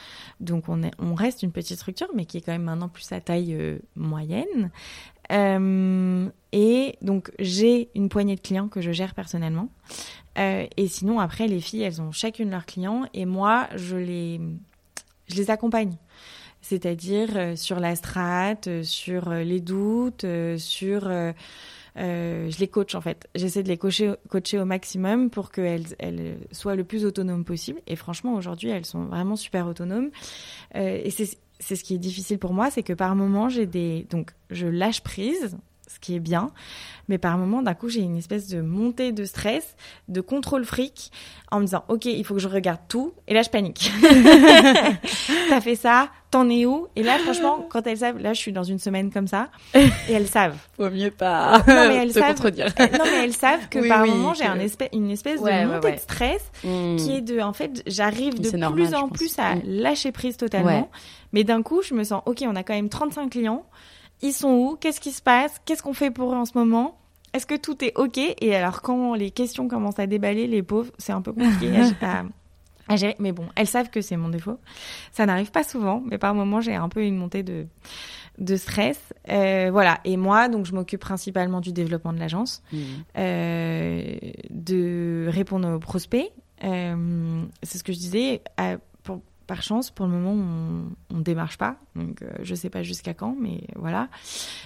donc 0.40 0.68
on 0.68 0.82
est, 0.82 0.92
on 0.98 1.14
reste 1.14 1.42
une 1.42 1.52
petite 1.52 1.76
structure, 1.76 2.08
mais 2.14 2.24
qui 2.24 2.38
est 2.38 2.40
quand 2.40 2.52
même 2.52 2.62
maintenant 2.62 2.88
plus 2.88 3.10
à 3.12 3.20
taille 3.20 3.54
euh, 3.54 3.78
moyenne. 3.96 4.70
Euh, 5.32 6.28
et 6.52 6.96
donc 7.02 7.32
j'ai 7.38 7.90
une 7.94 8.08
poignée 8.08 8.36
de 8.36 8.40
clients 8.40 8.68
que 8.68 8.80
je 8.80 8.92
gère 8.92 9.14
personnellement. 9.14 9.68
et 10.36 10.88
sinon 10.88 11.18
après 11.18 11.48
les 11.48 11.60
filles, 11.60 11.82
elles 11.82 12.00
ont 12.00 12.12
chacune 12.12 12.50
leurs 12.50 12.64
clients 12.64 13.06
et 13.12 13.26
moi 13.26 13.68
je 13.74 13.96
les, 13.96 14.40
je 15.28 15.34
les 15.34 15.50
accompagne 15.50 15.96
c'est-à-dire 16.62 17.56
sur 17.56 17.78
la 17.78 17.94
strate, 17.94 18.82
sur 18.82 19.30
les 19.30 19.60
doutes, 19.60 20.26
sur 20.56 21.08
euh, 21.98 22.50
je 22.50 22.58
les 22.58 22.68
coach 22.68 22.94
en 22.94 23.00
fait. 23.00 23.28
J'essaie 23.34 23.62
de 23.62 23.68
les 23.68 23.78
coacher, 23.78 24.14
au 24.58 24.64
maximum 24.64 25.30
pour 25.30 25.50
qu'elles 25.50 25.86
elles 25.98 26.38
soient 26.52 26.74
le 26.74 26.84
plus 26.84 27.04
autonomes 27.04 27.44
possible. 27.44 27.80
Et 27.86 27.96
franchement, 27.96 28.34
aujourd'hui, 28.34 28.70
elles 28.70 28.86
sont 28.86 29.04
vraiment 29.04 29.36
super 29.36 29.66
autonomes. 29.66 30.10
Euh, 30.74 31.00
et 31.02 31.10
c'est 31.10 31.76
ce 31.76 31.84
qui 31.84 31.94
est 31.94 31.98
difficile 31.98 32.38
pour 32.38 32.52
moi, 32.52 32.70
c'est 32.70 32.82
que 32.82 32.92
par 32.92 33.14
moment, 33.14 33.48
j'ai 33.48 33.66
des 33.66 34.06
donc 34.10 34.32
je 34.50 34.66
lâche 34.66 35.00
prise 35.00 35.56
ce 35.86 35.98
qui 36.00 36.16
est 36.16 36.20
bien. 36.20 36.50
Mais 37.08 37.18
par 37.18 37.38
moment, 37.38 37.62
d'un 37.62 37.74
coup, 37.74 37.88
j'ai 37.88 38.00
une 38.00 38.16
espèce 38.16 38.48
de 38.48 38.60
montée 38.60 39.12
de 39.12 39.24
stress, 39.24 39.76
de 40.08 40.20
contrôle 40.20 40.64
fric, 40.64 41.12
en 41.50 41.60
me 41.60 41.66
disant, 41.66 41.84
OK, 41.88 42.06
il 42.06 42.24
faut 42.24 42.34
que 42.34 42.40
je 42.40 42.48
regarde 42.48 42.80
tout. 42.88 43.12
Et 43.28 43.34
là, 43.34 43.42
je 43.42 43.50
panique. 43.50 43.92
T'as 45.48 45.60
fait 45.60 45.76
ça, 45.76 46.08
t'en 46.32 46.48
es 46.50 46.66
où? 46.66 46.88
Et 46.96 47.04
là, 47.04 47.18
franchement, 47.18 47.66
quand 47.70 47.86
elles 47.86 47.98
savent, 47.98 48.18
là, 48.18 48.32
je 48.32 48.40
suis 48.40 48.52
dans 48.52 48.64
une 48.64 48.80
semaine 48.80 49.12
comme 49.12 49.28
ça, 49.28 49.48
et 49.74 50.12
elles 50.12 50.26
savent. 50.26 50.56
Vaut 50.78 50.90
mieux 50.90 51.12
pas 51.12 51.58
non, 51.58 51.88
mais 51.88 51.94
elles 51.96 52.12
savent, 52.12 52.42
non, 52.42 53.04
mais 53.04 53.24
elles 53.24 53.32
savent 53.32 53.68
que 53.68 53.86
par 53.88 54.04
moment, 54.06 54.34
j'ai 54.34 54.46
un 54.46 54.58
espèce, 54.58 54.90
une 54.92 55.10
espèce 55.10 55.40
de 55.40 55.66
montée 55.66 55.92
de 55.92 55.98
stress 55.98 56.50
hmm. 56.64 56.96
qui 56.96 57.16
est 57.16 57.20
de, 57.20 57.40
en 57.40 57.52
fait, 57.52 57.82
j'arrive 57.86 58.40
de 58.40 58.50
plus 58.72 58.94
en 58.94 59.08
plus 59.08 59.38
à 59.38 59.54
hmm. 59.54 59.62
lâcher 59.64 60.10
prise 60.10 60.36
totalement. 60.36 60.90
Mais 61.32 61.44
d'un 61.44 61.62
coup, 61.62 61.82
je 61.82 61.94
me 61.94 62.02
sens, 62.02 62.22
OK, 62.26 62.42
on 62.46 62.56
a 62.56 62.62
quand 62.62 62.74
même 62.74 62.88
35 62.88 63.30
clients 63.30 63.64
ils 64.22 64.32
sont 64.32 64.50
où? 64.50 64.76
Qu'est-ce 64.76 65.00
qui 65.00 65.12
se 65.12 65.22
passe? 65.22 65.60
Qu'est-ce 65.64 65.82
qu'on 65.82 65.92
fait 65.92 66.10
pour 66.10 66.32
eux 66.32 66.36
en 66.36 66.44
ce 66.44 66.56
moment? 66.56 66.98
Est-ce 67.32 67.46
que 67.46 67.54
tout 67.54 67.84
est 67.84 67.92
OK? 67.96 68.18
Et 68.18 68.54
alors, 68.54 68.80
quand 68.80 69.14
les 69.14 69.30
questions 69.30 69.68
commencent 69.68 69.98
à 69.98 70.06
déballer, 70.06 70.46
les 70.46 70.62
pauvres, 70.62 70.92
c'est 70.98 71.12
un 71.12 71.20
peu 71.20 71.32
compliqué 71.32 71.70
à, 72.88 72.96
gérer. 72.96 73.16
Mais 73.18 73.32
bon, 73.32 73.46
elles 73.56 73.66
savent 73.66 73.90
que 73.90 74.00
c'est 74.00 74.16
mon 74.16 74.28
défaut. 74.28 74.58
Ça 75.12 75.26
n'arrive 75.26 75.50
pas 75.50 75.64
souvent, 75.64 76.02
mais 76.06 76.18
par 76.18 76.34
moments, 76.34 76.60
j'ai 76.60 76.74
un 76.74 76.88
peu 76.88 77.02
une 77.02 77.16
montée 77.16 77.42
de, 77.42 77.66
de 78.38 78.56
stress. 78.56 79.12
Euh, 79.28 79.68
voilà. 79.70 80.00
Et 80.04 80.16
moi, 80.16 80.48
donc, 80.48 80.64
je 80.64 80.72
m'occupe 80.72 81.00
principalement 81.00 81.60
du 81.60 81.72
développement 81.72 82.14
de 82.14 82.18
l'agence, 82.18 82.62
mmh. 82.72 82.78
euh, 83.18 84.16
de 84.48 85.26
répondre 85.28 85.74
aux 85.74 85.78
prospects. 85.78 86.30
Euh, 86.64 87.44
c'est 87.62 87.76
ce 87.76 87.84
que 87.84 87.92
je 87.92 87.98
disais 87.98 88.40
par 89.46 89.62
chance, 89.62 89.90
pour 89.90 90.06
le 90.06 90.12
moment, 90.12 90.32
on 91.10 91.16
ne 91.16 91.22
démarche 91.22 91.56
pas. 91.56 91.76
Donc, 91.94 92.22
euh, 92.22 92.30
je 92.42 92.50
ne 92.50 92.56
sais 92.56 92.70
pas 92.70 92.82
jusqu'à 92.82 93.14
quand, 93.14 93.36
mais 93.40 93.60
voilà. 93.76 94.08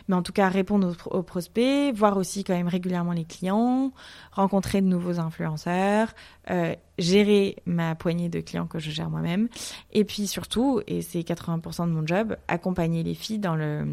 Mais 0.09 0.15
en 0.15 0.23
tout 0.23 0.33
cas, 0.33 0.49
répondre 0.49 0.97
aux, 1.11 1.23
prospects, 1.23 1.95
voir 1.95 2.17
aussi 2.17 2.45
quand 2.45 2.55
même 2.55 2.69
régulièrement 2.69 3.13
les 3.13 3.25
clients, 3.25 3.93
rencontrer 4.33 4.81
de 4.81 4.87
nouveaux 4.87 5.21
influenceurs, 5.21 6.15
euh, 6.51 6.75
gérer 6.99 7.57
ma 7.67 7.95
poignée 7.95 8.29
de 8.29 8.41
clients 8.41 8.67
que 8.67 8.79
je 8.79 8.91
gère 8.91 9.11
moi-même. 9.11 9.49
Et 9.93 10.05
puis 10.05 10.27
surtout, 10.27 10.81
et 10.87 11.03
c'est 11.03 11.21
80% 11.21 11.87
de 11.87 11.93
mon 11.93 12.07
job, 12.07 12.37
accompagner 12.49 13.03
les 13.03 13.15
filles 13.15 13.39
dans 13.39 13.57
le 13.57 13.87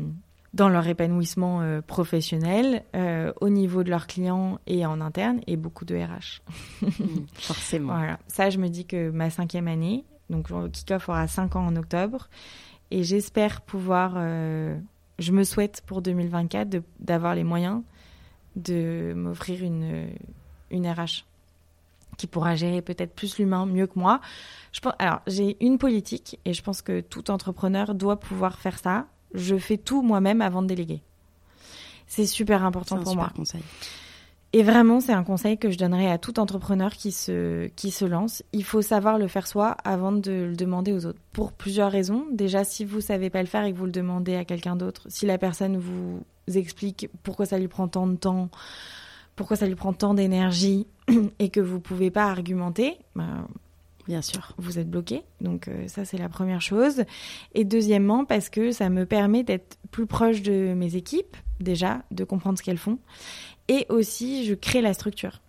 dans 0.54 0.70
leur 0.70 0.88
épanouissement 0.88 1.62
euh, 1.62 1.82
professionnel, 1.82 2.84
au 3.42 3.50
niveau 3.50 3.84
de 3.84 3.90
leurs 3.92 4.08
clients 4.08 4.60
et 4.66 4.86
en 4.88 5.02
interne, 5.02 5.42
et 5.46 5.56
beaucoup 5.56 5.86
de 5.86 5.96
RH. 5.96 6.42
Mmh, 6.82 6.88
forcément. 7.34 7.94
Voilà. 7.98 8.18
Ça, 8.28 8.50
je 8.50 8.58
me 8.58 8.70
dis 8.70 8.86
que 8.86 9.12
ma 9.12 9.30
cinquième 9.30 9.68
année, 9.68 10.04
donc 10.30 10.48
Kickoff 10.72 11.10
aura 11.10 11.28
5 11.28 11.56
ans 11.56 11.66
en 11.66 11.76
octobre. 11.76 12.30
Et 12.92 13.04
j'espère 13.04 13.62
pouvoir, 13.62 14.14
euh, 14.16 14.78
je 15.20 15.32
me 15.32 15.44
souhaite 15.44 15.82
pour 15.86 16.02
2024 16.02 16.82
d'avoir 17.00 17.36
les 17.36 17.44
moyens 17.44 17.82
de 18.56 19.14
m'offrir 19.16 19.64
une, 19.64 20.08
une 20.72 20.88
RH 20.90 21.26
qui 22.18 22.28
pourra 22.28 22.56
gérer 22.56 22.82
peut-être 22.82 23.14
plus 23.14 23.38
l'humain 23.38 23.66
mieux 23.66 23.88
que 23.88 24.00
moi. 24.00 24.20
Je 24.72 24.80
pense, 24.80 24.94
alors, 25.00 25.20
j'ai 25.28 25.58
une 25.64 25.78
politique 25.78 26.40
et 26.46 26.54
je 26.54 26.64
pense 26.64 26.82
que 26.82 27.02
tout 27.02 27.30
entrepreneur 27.30 27.94
doit 27.94 28.20
pouvoir 28.20 28.58
faire 28.58 28.80
ça. 28.80 29.06
Je 29.34 29.58
fais 29.58 29.78
tout 29.78 30.02
moi-même 30.02 30.42
avant 30.42 30.62
de 30.62 30.68
déléguer. 30.68 31.02
C'est 32.08 32.26
super 32.26 32.64
important 32.64 32.98
pour 33.00 33.16
moi. 33.16 33.32
Conseil. 33.36 33.62
Et 34.54 34.64
vraiment, 34.64 35.00
c'est 35.00 35.14
un 35.14 35.24
conseil 35.24 35.58
que 35.58 35.70
je 35.70 35.78
donnerais 35.78 36.10
à 36.10 36.18
tout 36.18 36.40
entrepreneur 36.40 36.94
qui 36.94 37.12
se, 37.12 37.68
qui 37.68 37.92
se 37.92 38.06
lance. 38.06 38.44
Il 38.54 38.64
faut 38.64 38.82
savoir 38.82 39.18
le 39.18 39.28
faire 39.28 39.46
soi 39.46 39.76
avant 39.84 40.12
de 40.12 40.32
le 40.32 40.56
demander 40.56 40.94
aux 40.94 41.06
autres. 41.06 41.20
Pour 41.34 41.52
plusieurs 41.52 41.92
raisons. 41.92 42.26
Déjà, 42.32 42.64
si 42.64 42.86
vous 42.86 43.02
savez 43.02 43.30
pas 43.30 43.42
le 43.42 43.48
faire 43.48 43.66
et 43.66 43.74
que 43.74 43.78
vous 43.78 43.86
le 43.86 43.92
demandez 43.92 44.36
à 44.36 44.46
quelqu'un 44.46 44.76
d'autre, 44.76 45.04
si 45.10 45.26
la 45.26 45.38
personne 45.38 45.78
vous 45.78 46.24
explique 46.54 47.10
pourquoi 47.24 47.46
ça 47.46 47.58
lui 47.58 47.68
prend 47.68 47.90
tant 47.90 48.08
de 48.08 48.16
temps, 48.16 48.50
pourquoi 49.36 49.58
ça 49.58 49.68
lui 49.68 49.76
prend 49.76 49.92
tant 49.92 50.14
d'énergie 50.14 50.88
et 51.40 51.50
que 51.50 51.60
vous 51.60 51.82
pouvez 51.82 52.10
pas 52.10 52.26
argumenter, 52.26 52.98
bah, 53.16 53.46
Bien 54.08 54.22
sûr. 54.22 54.54
Vous 54.58 54.80
êtes 54.80 54.90
bloqué. 54.90 55.24
Donc 55.42 55.68
euh, 55.68 55.88
ça, 55.88 56.06
c'est 56.06 56.18
la 56.18 56.30
première 56.30 56.62
chose. 56.62 57.04
Et 57.54 57.66
deuxièmement, 57.66 58.24
parce 58.24 58.50
que 58.50 58.72
ça 58.72 58.90
me 58.90 59.06
permet 59.06 59.44
d'être 59.44 59.78
plus 59.92 60.06
proche 60.06 60.42
de 60.42 60.74
mes 60.74 60.96
équipes, 60.96 61.36
déjà, 61.60 62.04
de 62.12 62.24
comprendre 62.24 62.58
ce 62.58 62.64
qu'elles 62.64 62.78
font 62.78 63.00
et 63.68 63.86
aussi 63.90 64.46
je 64.46 64.54
crée 64.54 64.82
la 64.82 64.94
structure. 64.94 65.42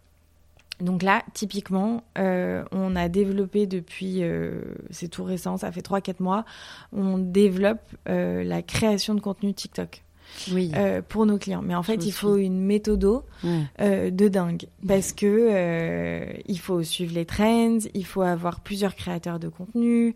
Donc 0.81 1.03
là, 1.03 1.25
typiquement, 1.35 2.05
euh, 2.19 2.64
on 2.71 2.95
a 2.95 3.09
développé 3.09 3.66
depuis, 3.66 4.23
euh, 4.23 4.61
c'est 4.91 5.09
tout 5.09 5.25
récent, 5.25 5.57
ça 5.57 5.73
fait 5.73 5.81
3-4 5.81 6.23
mois, 6.23 6.45
on 6.93 7.19
développe 7.19 7.81
euh, 8.09 8.45
la 8.45 8.62
création 8.62 9.14
de 9.14 9.21
contenu 9.21 9.53
TikTok. 9.53 10.05
Oui. 10.53 10.70
euh, 10.74 11.03
pour 11.07 11.26
nos 11.26 11.39
clients. 11.39 11.62
Mais 11.62 11.74
en 11.74 11.82
fait, 11.82 12.05
il 12.07 12.12
faut 12.12 12.36
une 12.36 12.61
méthodo 12.61 13.24
Ouais. 13.45 13.62
euh, 13.80 14.11
de 14.11 14.28
dingue 14.28 14.66
parce 14.86 15.12
que 15.12 15.26
euh, 15.26 16.26
il 16.47 16.59
faut 16.59 16.82
suivre 16.82 17.14
les 17.14 17.24
trends, 17.24 17.78
il 17.95 18.05
faut 18.05 18.22
avoir 18.22 18.61
plusieurs 18.61 18.95
créateurs 18.97 19.39
de 19.39 19.49
contenu, 19.49 20.14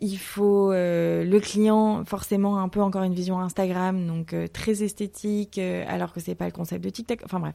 il 0.00 0.18
faut 0.18 0.70
le 0.72 1.38
client 1.38 2.04
forcément 2.04 2.58
un 2.60 2.68
peu 2.68 2.80
encore 2.82 3.02
une 3.02 3.14
vision 3.14 3.38
Instagram 3.40 4.06
donc 4.06 4.34
très 4.52 4.82
esthétique 4.82 5.58
alors 5.58 6.12
que 6.12 6.20
c'est 6.20 6.34
pas 6.34 6.46
le 6.46 6.52
concept 6.52 6.82
de 6.84 6.90
TikTok. 6.90 7.20
Enfin 7.24 7.40
bref. 7.40 7.54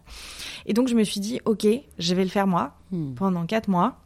Et 0.66 0.74
donc 0.74 0.88
je 0.88 0.96
me 0.96 1.04
suis 1.04 1.20
dit 1.20 1.40
ok, 1.46 1.68
je 2.00 2.16
vais 2.16 2.24
le 2.24 2.30
faire 2.30 2.48
moi 2.48 2.74
Hmm. 2.92 3.16
pendant 3.16 3.46
quatre 3.48 3.68
mois 3.68 3.98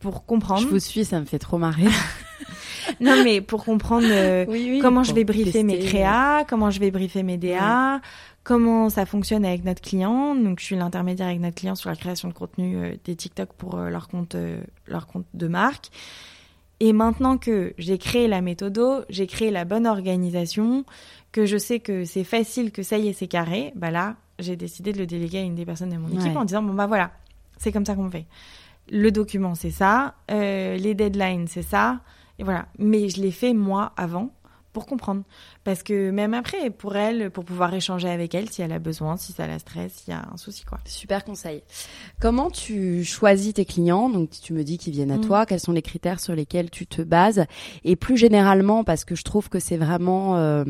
pour 0.00 0.26
comprendre. 0.26 0.60
Je 0.60 0.66
vous 0.68 0.78
suis, 0.78 1.04
ça 1.06 1.18
me 1.18 1.24
fait 1.24 1.38
trop 1.38 1.56
marrer. 1.58 1.86
Non 3.00 3.22
mais 3.22 3.40
pour 3.40 3.64
comprendre 3.64 4.06
euh, 4.10 4.44
oui, 4.48 4.66
oui, 4.70 4.78
comment 4.80 5.02
je 5.02 5.12
vais 5.12 5.24
briefer 5.24 5.62
mes 5.62 5.78
créas, 5.78 6.44
comment 6.44 6.70
je 6.70 6.80
vais 6.80 6.90
briefer 6.90 7.22
mes 7.22 7.36
DA, 7.36 8.00
comment 8.48 8.88
ça 8.88 9.04
fonctionne 9.04 9.44
avec 9.44 9.62
notre 9.62 9.82
client. 9.82 10.34
Donc, 10.34 10.58
je 10.58 10.64
suis 10.64 10.76
l'intermédiaire 10.76 11.26
avec 11.28 11.38
notre 11.40 11.56
client 11.56 11.74
sur 11.74 11.90
la 11.90 11.96
création 11.96 12.28
de 12.28 12.32
contenu 12.32 12.76
euh, 12.76 12.94
des 13.04 13.14
TikTok 13.14 13.52
pour 13.52 13.74
euh, 13.76 13.90
leur 13.90 14.08
compte, 14.08 14.36
euh, 14.36 14.58
leur 14.86 15.06
compte 15.06 15.26
de 15.34 15.48
marque. 15.48 15.88
Et 16.80 16.94
maintenant 16.94 17.36
que 17.36 17.74
j'ai 17.76 17.98
créé 17.98 18.26
la 18.26 18.40
méthodo, 18.40 19.02
j'ai 19.10 19.26
créé 19.26 19.50
la 19.50 19.66
bonne 19.66 19.86
organisation, 19.86 20.86
que 21.30 21.44
je 21.44 21.58
sais 21.58 21.78
que 21.80 22.06
c'est 22.06 22.24
facile, 22.24 22.72
que 22.72 22.82
ça 22.82 22.96
y 22.96 23.08
est, 23.08 23.12
c'est 23.12 23.26
carré, 23.26 23.72
bah 23.76 23.90
là, 23.90 24.16
j'ai 24.38 24.56
décidé 24.56 24.92
de 24.92 24.98
le 24.98 25.06
déléguer 25.06 25.38
à 25.38 25.42
une 25.42 25.54
des 25.56 25.66
personnes 25.66 25.90
de 25.90 25.98
mon 25.98 26.08
équipe 26.08 26.32
Ouais. 26.32 26.36
en 26.36 26.44
disant 26.46 26.62
bon 26.62 26.72
bah 26.72 26.86
voilà, 26.86 27.10
c'est 27.58 27.70
comme 27.72 27.84
ça 27.84 27.96
qu'on 27.96 28.08
fait. 28.08 28.24
Le 28.90 29.10
document, 29.10 29.54
c'est 29.54 29.72
ça, 29.72 30.14
les 30.30 30.94
deadlines, 30.94 31.48
c'est 31.48 31.62
ça, 31.62 31.98
et 32.38 32.44
voilà. 32.44 32.66
Mais 32.78 33.08
je 33.08 33.20
l'ai 33.20 33.30
fait 33.32 33.52
moi 33.54 33.92
avant 33.96 34.30
pour 34.74 34.86
comprendre. 34.86 35.22
Parce 35.64 35.82
que 35.82 36.10
même 36.10 36.34
après, 36.34 36.70
pour 36.70 36.94
elle, 36.94 37.30
pour 37.30 37.44
pouvoir 37.44 37.72
échanger 37.74 38.08
avec 38.08 38.34
elle 38.34 38.48
si 38.50 38.62
elle 38.62 38.70
a 38.72 38.78
besoin, 38.78 39.16
si 39.16 39.32
ça 39.32 39.46
la 39.46 39.58
stresse, 39.58 39.92
s'il 39.94 40.12
y 40.12 40.16
a 40.16 40.28
un 40.32 40.36
souci, 40.36 40.64
quoi. 40.64 40.78
Super 40.84 41.24
conseil. 41.24 41.62
Comment 42.20 42.50
tu 42.50 43.02
choisis 43.02 43.54
tes 43.54 43.64
clients? 43.64 44.08
Donc 44.10 44.30
tu 44.30 44.52
me 44.52 44.62
dis 44.62 44.78
qu'ils 44.78 44.92
viennent 44.92 45.10
à 45.10 45.16
Mm. 45.16 45.22
toi. 45.26 45.46
Quels 45.46 45.58
sont 45.60 45.72
les 45.72 45.82
critères 45.82 46.20
sur 46.20 46.34
lesquels 46.34 46.70
tu 46.70 46.86
te 46.86 47.02
bases? 47.02 47.44
Et 47.82 47.96
plus 47.96 48.16
généralement, 48.18 48.84
parce 48.84 49.04
que 49.04 49.14
je 49.16 49.24
trouve 49.24 49.48
que 49.48 49.58
c'est 49.58 49.78
vraiment 49.78 50.36
euh, 50.36 50.64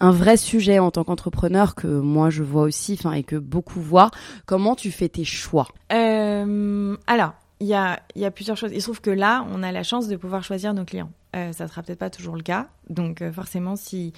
un 0.00 0.10
vrai 0.10 0.36
sujet 0.38 0.78
en 0.78 0.90
tant 0.90 1.04
qu'entrepreneur 1.04 1.74
que 1.74 1.86
moi 1.86 2.30
je 2.30 2.42
vois 2.42 2.62
aussi, 2.62 2.94
enfin 2.98 3.12
et 3.12 3.22
que 3.22 3.36
beaucoup 3.36 3.80
voient. 3.80 4.10
Comment 4.46 4.74
tu 4.74 4.90
fais 4.90 5.08
tes 5.10 5.24
choix? 5.24 5.68
Euh, 5.92 6.96
alors, 7.06 7.34
il 7.60 7.66
y 7.66 7.74
a, 7.74 8.30
plusieurs 8.30 8.56
choses. 8.56 8.72
Il 8.72 8.80
se 8.80 8.86
trouve 8.86 9.00
que 9.00 9.10
là, 9.10 9.46
on 9.50 9.62
a 9.62 9.72
la 9.72 9.82
chance 9.82 10.08
de 10.08 10.16
pouvoir 10.16 10.44
choisir 10.44 10.74
nos 10.74 10.84
clients. 10.84 11.10
Euh, 11.34 11.52
ça 11.52 11.68
sera 11.68 11.82
peut-être 11.82 11.98
pas 11.98 12.10
toujours 12.10 12.36
le 12.36 12.42
cas. 12.42 12.68
Donc, 12.90 13.22
euh, 13.22 13.32
forcément, 13.32 13.76
si 13.76 14.12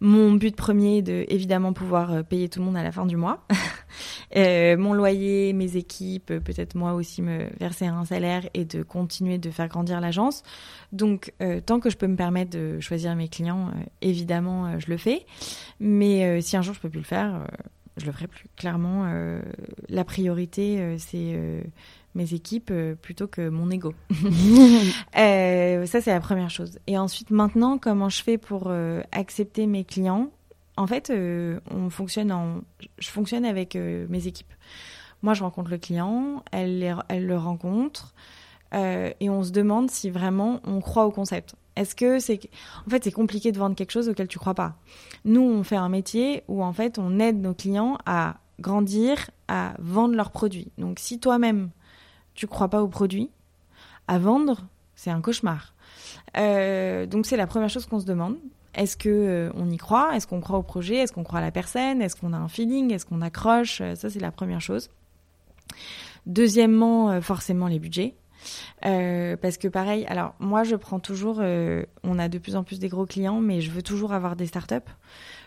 mon 0.00 0.32
but 0.32 0.56
premier 0.56 0.98
est 0.98 1.02
de 1.02 1.24
évidemment 1.28 1.72
pouvoir 1.72 2.12
euh, 2.12 2.22
payer 2.22 2.48
tout 2.48 2.58
le 2.58 2.64
monde 2.64 2.76
à 2.76 2.82
la 2.82 2.90
fin 2.90 3.04
du 3.04 3.16
mois, 3.16 3.46
mon 4.34 4.94
loyer, 4.94 5.52
mes 5.52 5.76
équipes, 5.76 6.32
peut-être 6.38 6.74
moi 6.74 6.94
aussi 6.94 7.20
me 7.20 7.48
verser 7.60 7.86
un 7.86 8.06
salaire 8.06 8.48
et 8.54 8.64
de 8.64 8.82
continuer 8.82 9.36
de 9.36 9.50
faire 9.50 9.68
grandir 9.68 10.00
l'agence. 10.00 10.42
Donc, 10.92 11.32
tant 11.66 11.78
que 11.78 11.90
je 11.90 11.96
peux 11.96 12.06
me 12.06 12.16
permettre 12.16 12.50
de 12.50 12.80
choisir 12.80 13.14
mes 13.14 13.28
clients, 13.28 13.70
évidemment, 14.00 14.78
je 14.78 14.86
le 14.88 14.96
fais. 14.96 15.26
Mais 15.78 16.40
si 16.40 16.56
un 16.56 16.62
jour 16.62 16.74
je 16.74 16.80
peux 16.80 16.88
plus 16.88 17.00
le 17.00 17.04
faire, 17.04 17.46
je 17.98 18.06
le 18.06 18.12
ferai 18.12 18.26
plus. 18.26 18.46
Clairement, 18.56 19.06
la 19.88 20.04
priorité, 20.04 20.96
c'est 20.98 21.62
mes 22.14 22.34
équipes 22.34 22.70
euh, 22.70 22.94
plutôt 22.94 23.26
que 23.26 23.48
mon 23.48 23.70
ego. 23.70 23.94
Euh, 25.18 25.86
ça, 25.86 26.00
c'est 26.00 26.12
la 26.12 26.20
première 26.20 26.50
chose. 26.50 26.78
Et 26.86 26.98
ensuite, 26.98 27.30
maintenant, 27.30 27.78
comment 27.78 28.08
je 28.08 28.22
fais 28.22 28.38
pour 28.38 28.64
euh, 28.68 29.02
accepter 29.12 29.66
mes 29.66 29.84
clients? 29.84 30.30
En 30.76 30.86
fait, 30.86 31.10
euh, 31.10 31.60
on 31.70 31.90
fonctionne 31.90 32.32
en... 32.32 32.62
je 32.98 33.08
fonctionne 33.08 33.44
avec 33.44 33.74
mes 33.74 34.26
équipes. 34.26 34.52
Moi, 35.22 35.34
je 35.34 35.42
rencontre 35.42 35.70
le 35.70 35.78
client, 35.78 36.42
elle, 36.50 36.78
les- 36.78 36.94
elle 37.08 37.26
le 37.26 37.36
rencontre, 37.36 38.14
et 38.74 39.28
on 39.28 39.42
se 39.44 39.50
demande 39.50 39.90
si 39.90 40.08
vraiment 40.10 40.60
on 40.64 40.80
croit 40.80 41.04
au 41.04 41.10
concept. 41.10 41.54
Est-ce 41.76 41.94
que 41.94 42.18
c'est... 42.18 42.40
En 42.86 42.90
fait, 42.90 43.04
c'est 43.04 43.12
compliqué 43.12 43.52
de 43.52 43.58
vendre 43.58 43.76
quelque 43.76 43.90
chose 43.92 44.08
auquel 44.08 44.28
tu 44.28 44.38
crois 44.38 44.54
pas. 44.54 44.74
Nous, 45.24 45.42
on 45.42 45.62
fait 45.62 45.76
un 45.76 45.88
métier 45.90 46.42
où, 46.48 46.62
en 46.64 46.72
fait, 46.72 46.98
on 46.98 47.18
aide 47.20 47.40
nos 47.40 47.54
clients 47.54 47.98
à 48.06 48.36
grandir, 48.60 49.30
à 49.48 49.74
vendre 49.78 50.14
leurs 50.14 50.30
produits. 50.30 50.68
Donc, 50.78 50.98
si 50.98 51.18
toi-même, 51.20 51.70
tu 52.34 52.46
crois 52.46 52.68
pas 52.68 52.82
au 52.82 52.88
produit, 52.88 53.30
à 54.08 54.18
vendre, 54.18 54.66
c'est 54.94 55.10
un 55.10 55.20
cauchemar. 55.20 55.74
Euh, 56.36 57.06
donc, 57.06 57.26
c'est 57.26 57.36
la 57.36 57.46
première 57.46 57.68
chose 57.68 57.86
qu'on 57.86 58.00
se 58.00 58.06
demande. 58.06 58.36
Est-ce 58.74 58.96
que 58.96 59.08
euh, 59.08 59.50
on 59.54 59.70
y 59.70 59.76
croit? 59.76 60.16
Est-ce 60.16 60.26
qu'on 60.26 60.40
croit 60.40 60.58
au 60.58 60.62
projet? 60.62 60.96
Est-ce 60.96 61.12
qu'on 61.12 61.24
croit 61.24 61.40
à 61.40 61.42
la 61.42 61.50
personne? 61.50 62.00
Est-ce 62.00 62.16
qu'on 62.16 62.32
a 62.32 62.38
un 62.38 62.48
feeling? 62.48 62.92
Est-ce 62.92 63.04
qu'on 63.04 63.20
accroche? 63.20 63.80
Euh, 63.80 63.94
Ça, 63.94 64.08
c'est 64.08 64.20
la 64.20 64.32
première 64.32 64.60
chose. 64.60 64.88
Deuxièmement, 66.26 67.10
euh, 67.10 67.20
forcément, 67.20 67.66
les 67.66 67.78
budgets. 67.78 68.14
Euh, 68.84 69.36
parce 69.36 69.56
que 69.56 69.68
pareil, 69.68 70.04
alors 70.06 70.34
moi 70.38 70.64
je 70.64 70.76
prends 70.76 70.98
toujours, 70.98 71.38
euh, 71.40 71.84
on 72.02 72.18
a 72.18 72.28
de 72.28 72.38
plus 72.38 72.56
en 72.56 72.64
plus 72.64 72.78
des 72.78 72.88
gros 72.88 73.06
clients, 73.06 73.40
mais 73.40 73.60
je 73.60 73.70
veux 73.70 73.82
toujours 73.82 74.12
avoir 74.12 74.36
des 74.36 74.46
startups. 74.46 74.76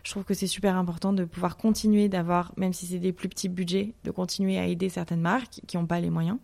Je 0.03 0.11
trouve 0.11 0.23
que 0.23 0.33
c'est 0.33 0.47
super 0.47 0.75
important 0.75 1.13
de 1.13 1.25
pouvoir 1.25 1.57
continuer 1.57 2.09
d'avoir, 2.09 2.53
même 2.57 2.73
si 2.73 2.85
c'est 2.85 2.99
des 2.99 3.11
plus 3.11 3.27
petits 3.27 3.49
budgets, 3.49 3.93
de 4.03 4.11
continuer 4.11 4.57
à 4.57 4.67
aider 4.67 4.89
certaines 4.89 5.21
marques 5.21 5.61
qui 5.67 5.77
n'ont 5.77 5.85
pas 5.85 5.99
les 5.99 6.09
moyens. 6.09 6.37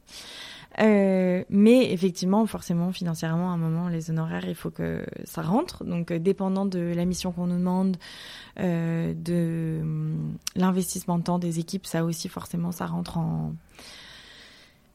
Euh, 0.80 1.44
mais 1.50 1.92
effectivement, 1.92 2.46
forcément, 2.46 2.92
financièrement, 2.92 3.52
à 3.52 3.54
un 3.54 3.58
moment, 3.58 3.90
les 3.90 4.10
honoraires, 4.10 4.48
il 4.48 4.56
faut 4.56 4.72
que 4.72 5.06
ça 5.26 5.42
rentre. 5.42 5.84
Donc, 5.84 6.12
dépendant 6.14 6.66
de 6.66 6.80
la 6.80 7.06
mission 7.06 7.32
qu'on 7.32 7.48
nous 7.48 7.58
demande, 7.58 7.98
de 8.58 9.80
hum, 9.82 10.38
l'investissement 10.56 11.18
de 11.18 11.24
temps 11.24 11.40
des 11.40 11.60
équipes, 11.60 11.86
ça 11.86 12.04
aussi, 12.04 12.30
forcément, 12.30 12.72
ça 12.72 12.86
rentre 12.86 13.18
en 13.18 13.54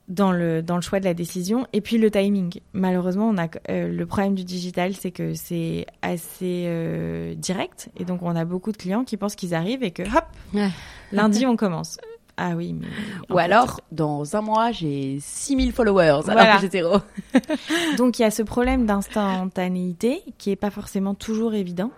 dans 0.08 0.30
le 0.32 0.62
dans 0.62 0.76
le 0.76 0.82
choix 0.82 1.00
de 1.00 1.04
la 1.04 1.14
décision 1.14 1.66
et 1.72 1.80
puis 1.80 1.98
le 1.98 2.10
timing. 2.10 2.60
Malheureusement, 2.72 3.28
on 3.28 3.38
a 3.38 3.48
euh, 3.70 3.88
le 3.88 4.06
problème 4.06 4.34
du 4.34 4.44
digital, 4.44 4.94
c'est 4.94 5.10
que 5.10 5.34
c'est 5.34 5.86
assez 6.02 6.64
euh, 6.66 7.34
direct 7.34 7.88
et 7.98 8.04
donc 8.04 8.22
on 8.22 8.36
a 8.36 8.44
beaucoup 8.44 8.70
de 8.72 8.76
clients 8.76 9.04
qui 9.04 9.16
pensent 9.16 9.34
qu'ils 9.36 9.54
arrivent 9.54 9.82
et 9.82 9.90
que 9.90 10.02
hop, 10.02 10.24
Ouais. 10.54 10.68
lundi 11.12 11.44
on 11.46 11.56
commence. 11.56 11.98
Ah 12.38 12.52
oui, 12.54 12.74
mais 12.78 12.86
Ou 13.30 13.38
fait, 13.38 13.44
alors, 13.44 13.80
dans 13.92 14.36
un 14.36 14.42
mois, 14.42 14.70
j'ai 14.70 15.16
6000 15.22 15.72
followers 15.72 16.20
Voilà. 16.26 16.42
alors 16.42 16.56
que 16.56 16.60
j'ai 16.66 16.70
zéro. 16.70 16.98
Donc 17.96 18.18
il 18.18 18.22
y 18.22 18.24
a 18.26 18.30
ce 18.30 18.42
problème 18.42 18.84
d'instantanéité 18.84 20.20
qui 20.36 20.50
est 20.50 20.56
pas 20.56 20.68
forcément 20.70 21.14
toujours 21.14 21.54
évident 21.54 21.90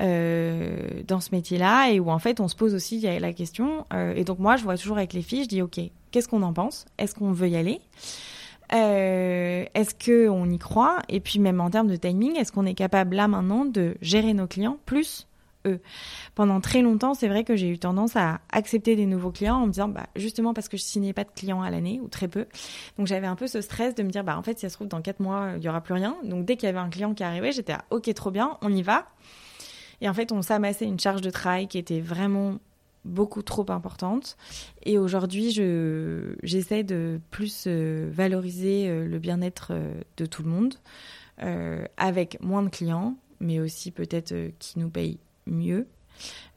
euh, 0.00 0.76
dans 1.06 1.20
ce 1.20 1.28
métier-là 1.32 1.90
et 1.90 2.00
où 2.00 2.10
en 2.10 2.18
fait 2.18 2.40
on 2.40 2.48
se 2.48 2.56
pose 2.56 2.74
aussi 2.74 3.00
la 3.00 3.32
question. 3.32 3.84
euh, 3.92 4.12
et 4.16 4.24
donc 4.24 4.38
moi 4.40 4.56
je 4.56 4.64
vois 4.64 4.76
toujours 4.76 4.96
avec 4.98 5.12
les 5.12 5.22
filles, 5.22 5.44
je 5.44 5.48
dis 5.48 5.62
ok, 5.62 5.78
qu'est-ce 6.16 6.28
qu'on 6.28 6.42
en 6.42 6.54
pense? 6.54 6.86
Est-ce 6.96 7.14
qu'on 7.14 7.30
veut 7.30 7.50
y 7.50 7.56
aller? 7.56 7.78
Euh, 8.72 9.66
Est-ce 9.74 9.94
que 9.94 10.30
on 10.30 10.46
y 10.46 10.56
croit? 10.56 11.00
Et 11.10 11.20
puis 11.20 11.38
même 11.38 11.60
en 11.60 11.68
termes 11.68 11.88
de 11.88 11.96
timing, 11.96 12.36
est-ce 12.36 12.52
qu'on 12.52 12.64
est 12.64 12.72
capable 12.72 13.16
là 13.16 13.28
maintenant 13.28 13.66
de 13.66 13.98
gérer 14.00 14.32
nos 14.32 14.46
clients 14.46 14.78
plus 14.86 15.26
eux? 15.66 15.78
Pendant 16.34 16.62
très 16.62 16.80
longtemps, 16.80 17.12
c'est 17.12 17.28
vrai 17.28 17.44
que 17.44 17.54
j'ai 17.54 17.68
eu 17.68 17.78
tendance 17.78 18.16
à 18.16 18.40
accepter 18.50 18.96
des 18.96 19.04
nouveaux 19.04 19.30
clients 19.30 19.56
en 19.56 19.66
me 19.66 19.72
disant 19.72 19.88
bah 19.88 20.06
justement 20.16 20.54
parce 20.54 20.70
que 20.70 20.78
je 20.78 20.84
signais 20.84 21.12
pas 21.12 21.24
de 21.24 21.32
clients 21.36 21.60
à 21.60 21.68
l'année 21.68 22.00
ou 22.02 22.08
très 22.08 22.28
peu. 22.28 22.46
Donc 22.96 23.06
j'avais 23.06 23.26
un 23.26 23.36
peu 23.36 23.46
ce 23.46 23.60
stress 23.60 23.94
de 23.94 24.02
me 24.02 24.08
dire 24.08 24.24
bah 24.24 24.38
en 24.38 24.42
fait 24.42 24.54
si 24.58 24.62
ça 24.62 24.70
se 24.70 24.74
trouve 24.76 24.88
dans 24.88 25.02
quatre 25.02 25.20
mois 25.20 25.50
il 25.58 25.62
y 25.62 25.68
aura 25.68 25.82
plus 25.82 25.92
rien. 25.92 26.16
Donc 26.24 26.46
dès 26.46 26.56
qu'il 26.56 26.66
y 26.66 26.70
avait 26.70 26.78
un 26.78 26.88
client 26.88 27.12
qui 27.12 27.24
arrivait, 27.24 27.52
j'étais 27.52 27.74
à 27.74 27.84
ok 27.90 28.10
trop 28.14 28.30
bien, 28.30 28.56
on 28.62 28.74
y 28.74 28.80
va. 28.80 29.04
Et 30.00 30.08
en 30.08 30.14
fait 30.14 30.32
on 30.32 30.40
s'amassait 30.40 30.86
une 30.86 30.98
charge 30.98 31.20
de 31.20 31.28
travail 31.28 31.68
qui 31.68 31.76
était 31.76 32.00
vraiment 32.00 32.56
beaucoup 33.06 33.42
trop 33.42 33.64
importante. 33.70 34.36
Et 34.82 34.98
aujourd'hui 34.98 35.52
je 35.52 36.34
j'essaie 36.42 36.84
de 36.84 37.20
plus 37.30 37.64
euh, 37.66 38.10
valoriser 38.12 38.88
euh, 38.88 39.06
le 39.06 39.18
bien-être 39.18 39.68
euh, 39.70 39.94
de 40.16 40.26
tout 40.26 40.42
le 40.42 40.50
monde 40.50 40.74
avec 41.98 42.40
moins 42.40 42.62
de 42.62 42.70
clients, 42.70 43.14
mais 43.40 43.60
aussi 43.60 43.90
peut-être 43.90 44.34
qui 44.58 44.78
nous 44.78 44.88
payent 44.88 45.18
mieux, 45.46 45.86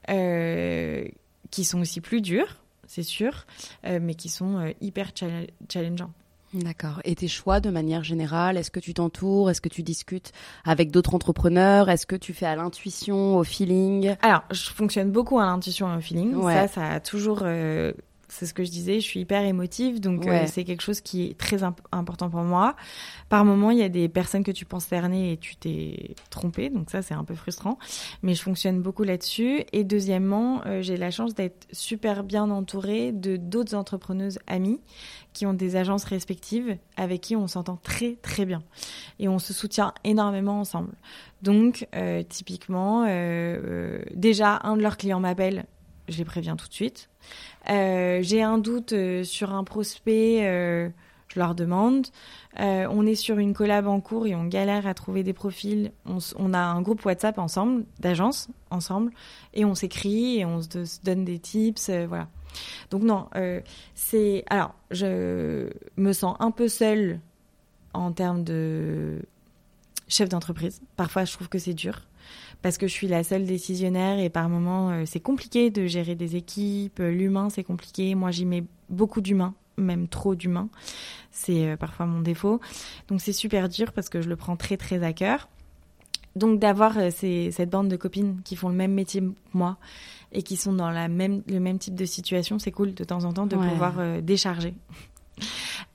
qui 0.07 1.63
sont 1.65 1.81
aussi 1.81 1.99
plus 1.99 2.21
durs, 2.21 2.55
c'est 2.87 3.03
sûr, 3.03 3.45
mais 3.83 4.15
qui 4.15 4.29
sont 4.29 4.73
hyper 4.79 5.11
chal- 5.13 5.49
challengeants. 5.67 6.13
D'accord. 6.53 6.99
Et 7.03 7.15
tes 7.15 7.27
choix 7.27 7.59
de 7.59 7.69
manière 7.69 8.03
générale, 8.03 8.57
est-ce 8.57 8.71
que 8.71 8.79
tu 8.79 8.93
t'entoures 8.93 9.49
Est-ce 9.49 9.61
que 9.61 9.69
tu 9.69 9.83
discutes 9.83 10.31
avec 10.65 10.91
d'autres 10.91 11.13
entrepreneurs 11.13 11.89
Est-ce 11.89 12.07
que 12.07 12.15
tu 12.15 12.33
fais 12.33 12.47
à 12.47 12.55
l'intuition, 12.55 13.37
au 13.37 13.43
feeling? 13.43 14.15
Alors, 14.21 14.43
je 14.51 14.69
fonctionne 14.69 15.11
beaucoup 15.11 15.39
à 15.39 15.45
l'intuition 15.45 15.93
et 15.93 15.97
au 15.97 16.01
feeling. 16.01 16.35
Ouais. 16.35 16.53
Ça, 16.53 16.67
ça 16.67 16.91
a 16.93 16.99
toujours 16.99 17.41
euh, 17.43 17.93
c'est 18.29 18.45
ce 18.45 18.53
que 18.53 18.63
je 18.63 18.69
disais, 18.69 18.95
je 18.99 19.05
suis 19.05 19.19
hyper 19.19 19.41
émotive, 19.43 19.99
donc 19.99 20.25
euh, 20.27 20.47
c'est 20.47 20.63
quelque 20.63 20.81
chose 20.81 21.01
qui 21.01 21.25
est 21.25 21.37
très 21.37 21.63
imp- 21.63 21.81
important 21.91 22.29
pour 22.29 22.41
moi. 22.41 22.75
Par 23.27 23.43
moment, 23.43 23.71
il 23.71 23.79
y 23.79 23.83
a 23.83 23.89
des 23.89 24.07
personnes 24.07 24.43
que 24.43 24.51
tu 24.51 24.65
penses 24.65 24.85
cerner 24.85 25.33
et 25.33 25.37
tu 25.37 25.55
t'es 25.55 26.15
trompé, 26.29 26.69
donc 26.69 26.89
ça 26.89 27.01
c'est 27.01 27.13
un 27.13 27.23
peu 27.23 27.35
frustrant, 27.35 27.77
mais 28.23 28.33
je 28.35 28.41
fonctionne 28.41 28.81
beaucoup 28.81 29.03
là-dessus. 29.03 29.63
Et 29.73 29.83
deuxièmement, 29.83 30.61
euh, 30.65 30.81
j'ai 30.81 30.97
la 30.97 31.11
chance 31.11 31.33
d'être 31.35 31.67
super 31.71 32.23
bien 32.23 32.49
entourée 32.49 33.11
de 33.11 33.35
d'autres 33.35 33.75
entrepreneuses 33.75 34.39
amies 34.47 34.79
qui 35.33 35.45
ont 35.45 35.53
des 35.53 35.75
agences 35.75 36.05
respectives 36.05 36.77
avec 36.97 37.21
qui 37.21 37.35
on 37.35 37.47
s'entend 37.47 37.77
très 37.77 38.15
très 38.21 38.45
bien 38.45 38.63
et 39.19 39.27
on 39.27 39.39
se 39.39 39.53
soutient 39.53 39.93
énormément 40.03 40.59
ensemble. 40.59 40.93
Donc 41.41 41.87
euh, 41.95 42.23
typiquement, 42.23 43.05
déjà 44.13 44.59
un 44.63 44.75
de 44.77 44.81
leurs 44.81 44.97
clients 44.97 45.19
m'appelle, 45.19 45.65
je 46.07 46.17
les 46.17 46.25
préviens 46.25 46.55
tout 46.55 46.67
de 46.67 46.73
suite. 46.73 47.08
Euh, 47.69 48.19
j'ai 48.21 48.41
un 48.41 48.57
doute 48.57 48.93
euh, 48.93 49.23
sur 49.23 49.53
un 49.53 49.63
prospect, 49.63 50.47
euh, 50.47 50.89
je 51.27 51.39
leur 51.39 51.55
demande. 51.55 52.07
On 52.57 53.05
est 53.05 53.15
sur 53.15 53.37
une 53.37 53.53
collab 53.53 53.87
en 53.87 54.01
cours 54.01 54.27
et 54.27 54.35
on 54.35 54.45
galère 54.45 54.87
à 54.87 54.93
trouver 54.93 55.23
des 55.23 55.33
profils. 55.33 55.91
On, 56.05 56.53
a 56.53 56.59
un 56.59 56.81
groupe 56.81 57.05
WhatsApp 57.05 57.37
ensemble, 57.37 57.85
d'agence 57.99 58.49
ensemble, 58.69 59.13
et 59.53 59.63
on 59.63 59.75
s'écrit 59.75 60.39
et 60.39 60.45
on 60.45 60.61
se, 60.61 61.03
donne 61.03 61.23
des 61.23 61.39
tips, 61.39 61.89
voilà. 61.89 62.27
Donc 62.89 63.03
non, 63.03 63.29
c'est 63.93 64.43
alors 64.49 64.73
je 64.91 65.69
me 65.95 66.11
sens 66.11 66.35
un 66.39 66.51
peu 66.51 66.67
seule 66.67 67.19
en 67.93 68.11
termes 68.11 68.43
de 68.43 69.21
chef 70.09 70.27
d'entreprise. 70.27 70.81
Parfois, 70.97 71.23
je 71.23 71.31
trouve 71.31 71.47
que 71.47 71.59
c'est 71.59 71.75
dur 71.75 72.08
parce 72.61 72.77
que 72.77 72.87
je 72.87 72.93
suis 72.93 73.07
la 73.07 73.23
seule 73.23 73.45
décisionnaire 73.45 74.19
et 74.19 74.29
par 74.29 74.49
moments, 74.49 74.89
euh, 74.91 75.03
c'est 75.05 75.19
compliqué 75.19 75.69
de 75.69 75.85
gérer 75.87 76.15
des 76.15 76.35
équipes. 76.35 76.99
Euh, 76.99 77.11
L'humain, 77.11 77.49
c'est 77.49 77.63
compliqué. 77.63 78.15
Moi, 78.15 78.31
j'y 78.31 78.45
mets 78.45 78.63
beaucoup 78.89 79.21
d'humain, 79.21 79.53
même 79.77 80.07
trop 80.07 80.35
d'humain. 80.35 80.69
C'est 81.31 81.65
euh, 81.69 81.77
parfois 81.77 82.05
mon 82.05 82.19
défaut. 82.21 82.59
Donc, 83.07 83.21
c'est 83.21 83.33
super 83.33 83.69
dur 83.69 83.91
parce 83.93 84.09
que 84.09 84.21
je 84.21 84.27
le 84.29 84.35
prends 84.35 84.55
très, 84.57 84.75
très 84.77 85.03
à 85.03 85.13
cœur. 85.13 85.47
Donc, 86.35 86.59
d'avoir 86.59 86.93
cette 87.11 87.69
bande 87.69 87.87
de 87.89 87.95
copines 87.95 88.41
qui 88.45 88.55
font 88.55 88.69
le 88.69 88.75
même 88.75 88.93
métier 88.93 89.19
que 89.19 89.31
moi 89.53 89.77
et 90.31 90.43
qui 90.43 90.57
sont 90.57 90.73
dans 90.73 90.91
la 90.91 91.07
même, 91.07 91.41
le 91.47 91.59
même 91.59 91.79
type 91.79 91.95
de 91.95 92.05
situation, 92.05 92.59
c'est 92.59 92.71
cool 92.71 92.93
de 92.93 93.03
temps 93.03 93.23
en 93.25 93.33
temps 93.33 93.47
de 93.47 93.55
Ouais. 93.55 93.67
pouvoir 93.67 93.95
euh, 93.97 94.21
décharger 94.21 94.75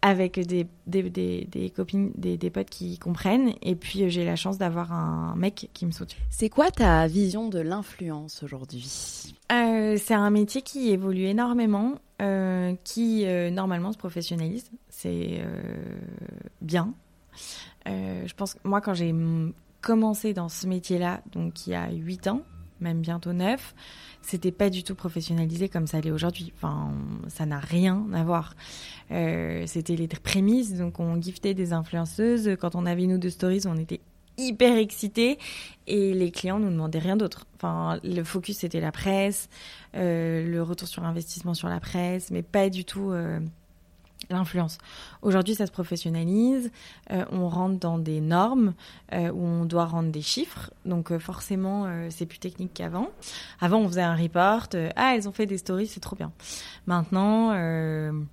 avec 0.03 0.38
des, 0.38 0.66
des, 0.86 1.03
des, 1.11 1.49
des 1.51 1.70
copines, 1.70 2.12
des, 2.16 2.36
des 2.36 2.51
potes 2.51 2.70
qui 2.70 2.99
comprennent. 2.99 3.53
Et 3.62 3.74
puis, 3.74 4.03
euh, 4.03 4.09
j'ai 4.09 4.24
la 4.24 4.36
chance 4.36 4.59
d'avoir 4.59 4.92
un 4.92 5.34
mec 5.36 5.70
qui 5.72 5.86
me 5.86 5.90
soutient. 5.90 6.18
C'est 6.30 6.49
quoi 6.49 6.70
ta 6.70 7.07
vision 7.07 7.49
de 7.49 7.59
l'influence 7.59 8.42
aujourd'hui? 8.42 9.34
Euh, 9.53 9.97
c'est 10.03 10.14
un 10.14 10.30
métier 10.30 10.62
qui 10.62 10.90
évolue 10.90 11.24
énormément, 11.24 11.95
euh, 12.22 12.74
qui 12.84 13.26
euh, 13.26 13.51
normalement 13.51 13.92
se 13.92 13.99
professionnalise. 13.99 14.70
C'est 14.88 15.42
bien. 16.61 16.95
Je 17.86 18.32
pense 18.34 18.55
que 18.55 18.61
moi, 18.64 18.80
quand 18.80 18.95
j'ai 18.95 19.12
mm, 19.12 19.53
commencé 19.80 20.32
dans 20.32 20.49
ce 20.49 20.66
métier-là, 20.66 21.20
donc 21.32 21.66
il 21.66 21.70
y 21.70 21.74
a 21.74 21.90
8 21.90 22.28
ans, 22.28 22.42
même 22.81 23.01
bientôt 23.01 23.33
9, 23.33 23.75
c'était 24.22 24.53
pas 24.53 24.70
du 24.70 24.83
tout 24.83 24.95
professionnalisé 24.95 25.68
comme 25.68 25.87
ça 25.87 26.01
l'est 26.01 26.11
aujourd'hui. 26.11 26.53
Enfin, 26.57 26.93
ça 27.29 27.47
n'a 27.47 27.59
rien 27.59 28.07
à 28.12 28.25
voir. 28.25 28.55
Euh, 29.11 29.64
c'était 29.66 29.97
les 29.97 30.09
prémices, 30.09 30.75
donc 30.75 31.01
on 31.01 31.20
giftait 31.20 31.55
des 31.55 31.72
influenceuses. 31.72 32.57
Quand 32.61 32.75
on 32.75 32.87
avait 32.87 33.05
une 33.05 33.14
ou 33.14 33.18
deux 33.18 33.31
stories, 33.31 33.62
on 33.66 33.77
était 33.77 34.01
hyper 34.37 34.77
excités 34.77 35.39
et 35.87 36.12
les 36.12 36.31
clients 36.31 36.59
nous 36.59 36.70
demandaient 36.70 36.99
rien 36.99 37.16
d'autre. 37.16 37.47
Enfin, 37.57 37.99
le 38.03 38.22
focus 38.25 38.59
c'était 38.59 38.81
la 38.81 38.93
presse, 38.93 39.49
euh, 39.95 40.45
le 40.47 40.62
retour 40.62 40.89
sur 40.89 41.05
investissement 41.05 41.55
sur 41.55 41.68
la 41.68 41.81
presse, 41.81 42.31
mais 42.31 42.43
pas 42.43 42.68
du 42.68 42.85
tout 42.85 43.11
euh, 43.12 43.41
l'influence. 44.31 44.79
Aujourd'hui, 45.22 45.55
ça 45.55 45.66
se 45.66 45.72
professionnalise, 45.72 46.70
euh, 47.11 47.25
on 47.31 47.49
rentre 47.49 47.79
dans 47.79 47.99
des 47.99 48.20
normes 48.20 48.75
euh, 49.12 49.31
où 49.31 49.45
on 49.45 49.64
doit 49.64 49.87
rendre 49.87 50.11
des 50.11 50.22
chiffres, 50.22 50.70
donc 50.85 51.11
euh, 51.11 51.18
forcément 51.18 51.87
c'est 52.11 52.27
plus 52.27 52.39
technique 52.39 52.72
qu'avant. 52.75 53.11
Avant, 53.61 53.79
on 53.79 53.89
faisait 53.89 54.03
un 54.03 54.16
report, 54.16 54.68
ah 54.97 55.14
elles 55.14 55.29
ont 55.29 55.33
fait 55.33 55.47
des 55.47 55.59
stories, 55.59 55.87
c'est 55.87 56.01
trop 56.01 56.16
bien. 56.16 56.33
Maintenant, 56.87 57.51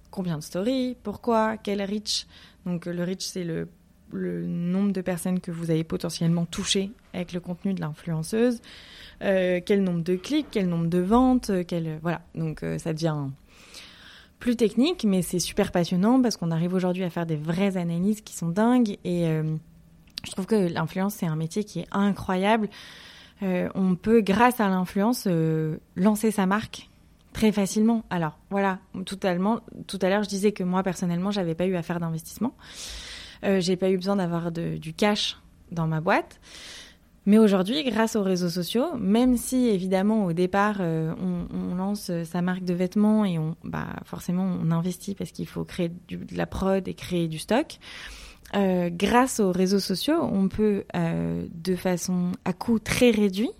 combien 0.09 0.37
de 0.37 0.43
stories, 0.43 0.95
pourquoi, 1.03 1.57
quel 1.57 1.81
reach? 1.81 2.27
Donc 2.65 2.85
le 2.85 3.03
reach 3.03 3.23
c'est 3.23 3.43
le 3.43 3.67
le 4.13 4.45
nombre 4.45 4.91
de 4.91 4.99
personnes 4.99 5.39
que 5.39 5.51
vous 5.51 5.71
avez 5.71 5.85
potentiellement 5.85 6.45
touchées 6.45 6.91
avec 7.13 7.31
le 7.31 7.39
contenu 7.39 7.73
de 7.73 7.79
l'influenceuse, 7.79 8.59
quel 9.21 9.83
nombre 9.83 10.03
de 10.03 10.15
clics, 10.15 10.47
quel 10.51 10.67
nombre 10.67 10.87
de 10.87 10.99
ventes, 10.99 11.49
quel 11.65 11.97
voilà. 12.01 12.21
Donc 12.35 12.65
ça 12.77 12.91
devient 12.91 13.29
plus 14.41 14.57
technique, 14.57 15.05
mais 15.05 15.21
c'est 15.21 15.39
super 15.39 15.71
passionnant 15.71 16.21
parce 16.21 16.35
qu'on 16.35 16.51
arrive 16.51 16.73
aujourd'hui 16.73 17.03
à 17.03 17.09
faire 17.09 17.27
des 17.27 17.37
vraies 17.37 17.77
analyses 17.77 18.21
qui 18.21 18.35
sont 18.35 18.49
dingues 18.49 18.97
et 19.05 19.27
euh, 19.27 19.43
je 20.25 20.31
trouve 20.31 20.47
que 20.47 20.55
l'influence 20.55 21.13
c'est 21.13 21.27
un 21.27 21.35
métier 21.37 21.63
qui 21.63 21.79
est 21.79 21.87
incroyable. 21.91 22.67
Euh, 23.43 23.69
on 23.75 23.95
peut 23.95 24.21
grâce 24.21 24.59
à 24.59 24.67
l'influence 24.67 25.25
euh, 25.27 25.77
lancer 25.95 26.31
sa 26.31 26.47
marque 26.47 26.89
très 27.33 27.51
facilement. 27.51 28.03
Alors 28.09 28.39
voilà, 28.49 28.79
totalement. 29.05 29.61
Tout 29.87 29.99
à 30.01 30.09
l'heure 30.09 30.23
je 30.23 30.29
disais 30.29 30.51
que 30.51 30.63
moi 30.63 30.81
personnellement 30.81 31.29
j'avais 31.29 31.55
pas 31.55 31.67
eu 31.67 31.75
à 31.75 31.83
faire 31.83 31.99
d'investissement. 31.99 32.53
J'ai 33.43 33.75
pas 33.75 33.89
eu 33.89 33.97
besoin 33.97 34.17
d'avoir 34.17 34.51
du 34.51 34.93
cash 34.93 35.37
dans 35.71 35.87
ma 35.87 35.99
boîte. 35.99 36.39
Mais 37.27 37.37
aujourd'hui, 37.37 37.83
grâce 37.83 38.15
aux 38.15 38.23
réseaux 38.23 38.49
sociaux, 38.49 38.95
même 38.97 39.37
si 39.37 39.67
évidemment 39.67 40.25
au 40.25 40.33
départ 40.33 40.77
euh, 40.79 41.13
on, 41.19 41.75
lance 41.75 42.09
euh, 42.09 42.23
sa 42.23 42.41
marque 42.41 42.63
de 42.63 42.73
vêtements 42.73 43.25
et 43.25 43.37
on, 43.37 43.55
bah 43.63 43.87
forcément 44.05 44.43
on 44.43 44.71
investit 44.71 45.13
parce 45.13 45.31
qu'il 45.31 45.47
faut 45.47 45.63
créer 45.63 45.89
de 46.09 46.35
la 46.35 46.47
prod 46.47 46.87
et 46.87 46.93
créer 46.95 47.27
du 47.27 47.37
stock. 47.37 47.77
euh, 48.55 48.89
grâce 48.91 49.39
aux 49.39 49.51
réseaux 49.51 49.79
sociaux, 49.79 50.19
on 50.21 50.47
peut 50.47 50.83
de 50.93 51.75
façon 51.75 52.31
à 52.43 52.53
coût 52.53 52.79
très 52.79 53.11
réduit 53.11 53.51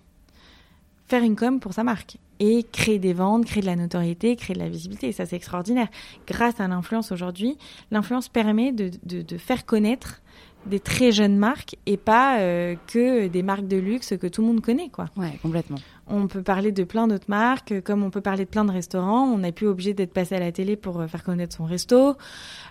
faire 1.08 1.24
une 1.24 1.36
com 1.36 1.60
pour 1.60 1.74
sa 1.74 1.84
marque 1.84 2.18
et 2.40 2.64
créer 2.64 2.98
des 2.98 3.14
ventes, 3.14 3.46
créer 3.46 3.62
de 3.62 3.68
la 3.68 3.76
notoriété, 3.76 4.36
créer 4.36 4.56
de 4.56 4.62
la 4.62 4.70
visibilité. 4.70 5.10
Et 5.10 5.12
ça, 5.12 5.26
c'est 5.28 5.36
extraordinaire. 5.36 5.90
Grâce 6.26 6.60
à 6.60 6.68
l'influence 6.68 7.12
aujourd'hui, 7.12 7.58
l'influence 7.92 8.30
permet 8.30 8.72
de, 8.72 8.90
de 9.04 9.38
faire 9.38 9.66
connaître 9.66 10.22
des 10.66 10.80
très 10.80 11.12
jeunes 11.12 11.38
marques 11.38 11.76
et 11.86 11.98
pas 11.98 12.40
euh, 12.40 12.76
que 12.88 13.28
des 13.28 13.44
marques 13.44 13.68
de 13.68 13.78
luxe 13.78 14.14
que 14.20 14.28
tout 14.28 14.42
le 14.42 14.48
monde 14.48 14.62
connaît, 14.62 14.90
quoi. 14.90 15.06
Ouais, 15.18 15.38
complètement. 15.42 15.78
On 16.08 16.28
peut 16.28 16.44
parler 16.44 16.72
de 16.72 16.84
plein 16.84 17.08
d'autres 17.08 17.30
marques, 17.30 17.82
comme 17.82 18.04
on 18.04 18.10
peut 18.10 18.22
parler 18.22 18.46
de 18.46 18.50
plein 18.50 18.66
de 18.66 18.72
restaurants. 18.72 19.26
On 19.26 19.40
n'est 19.40 19.52
plus 19.52 19.68
obligé 19.68 19.94
d'être 19.94 20.14
passé 20.14 20.36
à 20.36 20.40
la 20.40 20.52
télé 20.52 20.76
pour 20.76 21.00
euh, 21.00 21.08
faire 21.08 21.24
connaître 21.24 21.56
son 21.56 21.66
resto. 21.66 22.16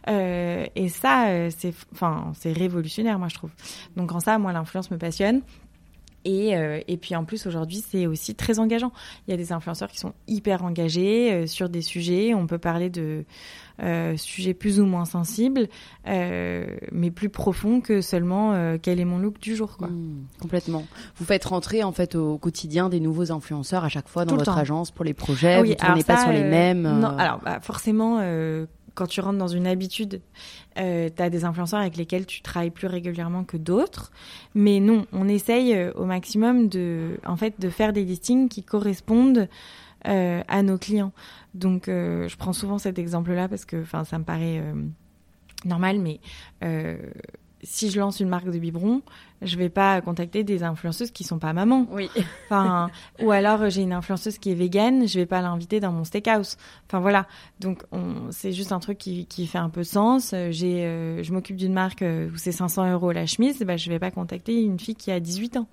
Euh, 0.08 0.66
et 0.76 0.88
ça, 0.88 1.50
c'est, 1.50 1.74
enfin, 1.92 2.32
c'est 2.38 2.52
révolutionnaire, 2.52 3.18
moi, 3.18 3.28
je 3.28 3.34
trouve. 3.34 3.50
Donc, 3.96 4.12
en 4.12 4.20
ça, 4.20 4.38
moi, 4.38 4.52
l'influence 4.52 4.90
me 4.90 4.98
passionne. 4.98 5.42
Et, 6.24 6.56
euh, 6.56 6.80
et 6.86 6.96
puis 6.96 7.16
en 7.16 7.24
plus 7.24 7.46
aujourd'hui 7.46 7.82
c'est 7.86 8.06
aussi 8.06 8.34
très 8.34 8.58
engageant. 8.58 8.92
Il 9.26 9.30
y 9.30 9.34
a 9.34 9.36
des 9.36 9.52
influenceurs 9.52 9.90
qui 9.90 9.98
sont 9.98 10.12
hyper 10.28 10.64
engagés 10.64 11.32
euh, 11.32 11.46
sur 11.46 11.68
des 11.68 11.80
sujets. 11.80 12.34
On 12.34 12.46
peut 12.46 12.58
parler 12.58 12.90
de 12.90 13.24
euh, 13.82 14.16
sujets 14.16 14.54
plus 14.54 14.80
ou 14.80 14.84
moins 14.84 15.04
sensibles, 15.04 15.68
euh, 16.06 16.66
mais 16.92 17.10
plus 17.10 17.28
profonds 17.28 17.80
que 17.80 18.00
seulement 18.00 18.52
euh, 18.52 18.76
quel 18.80 19.00
est 19.00 19.04
mon 19.04 19.18
look 19.18 19.38
du 19.40 19.56
jour. 19.56 19.76
Quoi. 19.76 19.88
Mmh, 19.88 20.26
complètement. 20.40 20.84
Vous 21.16 21.24
faites 21.24 21.44
rentrer 21.44 21.82
en 21.82 21.92
fait 21.92 22.14
au 22.14 22.38
quotidien 22.38 22.88
des 22.88 23.00
nouveaux 23.00 23.32
influenceurs 23.32 23.84
à 23.84 23.88
chaque 23.88 24.08
fois 24.08 24.24
dans 24.24 24.32
Tout 24.32 24.38
votre 24.38 24.58
agence 24.58 24.90
pour 24.90 25.04
les 25.04 25.14
projets. 25.14 25.54
Ah 25.54 25.62
oui, 25.62 25.76
vous 25.78 25.86
alors 25.86 26.04
pas 26.04 26.22
sur 26.22 26.32
les 26.32 26.42
euh, 26.42 26.50
mêmes. 26.50 26.82
Non, 26.82 27.16
alors 27.18 27.40
bah, 27.44 27.60
forcément, 27.60 28.20
quand 28.94 29.06
tu 29.06 29.20
rentres 29.20 29.38
dans 29.38 29.48
une 29.48 29.66
habitude, 29.66 30.20
euh, 30.78 31.08
tu 31.14 31.22
as 31.22 31.30
des 31.30 31.44
influenceurs 31.44 31.80
avec 31.80 31.96
lesquels 31.96 32.26
tu 32.26 32.42
travailles 32.42 32.70
plus 32.70 32.86
régulièrement 32.86 33.44
que 33.44 33.56
d'autres. 33.56 34.12
Mais 34.54 34.80
non, 34.80 35.06
on 35.12 35.28
essaye 35.28 35.74
euh, 35.74 35.92
au 35.94 36.04
maximum 36.04 36.68
de, 36.68 37.18
en 37.26 37.36
fait, 37.36 37.54
de 37.58 37.70
faire 37.70 37.92
des 37.92 38.04
listings 38.04 38.48
qui 38.48 38.62
correspondent 38.62 39.48
euh, 40.06 40.42
à 40.48 40.62
nos 40.62 40.78
clients. 40.78 41.12
Donc, 41.54 41.88
euh, 41.88 42.28
je 42.28 42.36
prends 42.36 42.52
souvent 42.52 42.78
cet 42.78 42.98
exemple-là 42.98 43.48
parce 43.48 43.64
que, 43.64 43.84
ça 43.84 44.18
me 44.18 44.24
paraît 44.24 44.60
euh, 44.60 44.74
normal, 45.64 45.98
mais 46.00 46.20
si 47.62 47.90
je 47.90 48.00
lance 48.00 48.20
une 48.20 48.28
marque 48.28 48.50
de 48.50 48.58
biberon, 48.58 49.02
je 49.42 49.56
vais 49.56 49.68
pas 49.68 50.00
contacter 50.00 50.44
des 50.44 50.62
influenceuses 50.62 51.10
qui 51.10 51.24
sont 51.24 51.38
pas 51.38 51.52
mamans. 51.52 51.86
Oui. 51.90 52.08
Enfin, 52.50 52.90
ou 53.22 53.30
alors 53.30 53.62
euh, 53.62 53.70
j'ai 53.70 53.82
une 53.82 53.92
influenceuse 53.92 54.38
qui 54.38 54.50
est 54.50 54.54
végane, 54.54 55.06
je 55.06 55.20
vais 55.20 55.26
pas 55.26 55.40
l'inviter 55.40 55.78
dans 55.78 55.92
mon 55.92 56.02
steakhouse. 56.02 56.56
Enfin 56.88 56.98
voilà. 56.98 57.26
Donc 57.60 57.84
on, 57.92 58.30
c'est 58.30 58.50
juste 58.50 58.72
un 58.72 58.80
truc 58.80 58.98
qui, 58.98 59.26
qui 59.26 59.46
fait 59.46 59.58
un 59.58 59.68
peu 59.68 59.84
sens. 59.84 60.32
Euh, 60.34 60.48
J'ai, 60.50 60.84
euh, 60.84 61.22
je 61.22 61.32
m'occupe 61.32 61.56
d'une 61.56 61.72
marque 61.72 62.02
où 62.02 62.36
c'est 62.36 62.50
500 62.50 62.90
euros 62.90 63.12
la 63.12 63.26
chemise, 63.26 63.60
bah 63.60 63.76
je 63.76 63.88
vais 63.88 64.00
pas 64.00 64.10
contacter 64.10 64.60
une 64.60 64.80
fille 64.80 64.96
qui 64.96 65.12
a 65.12 65.20
18 65.20 65.58
ans. 65.58 65.68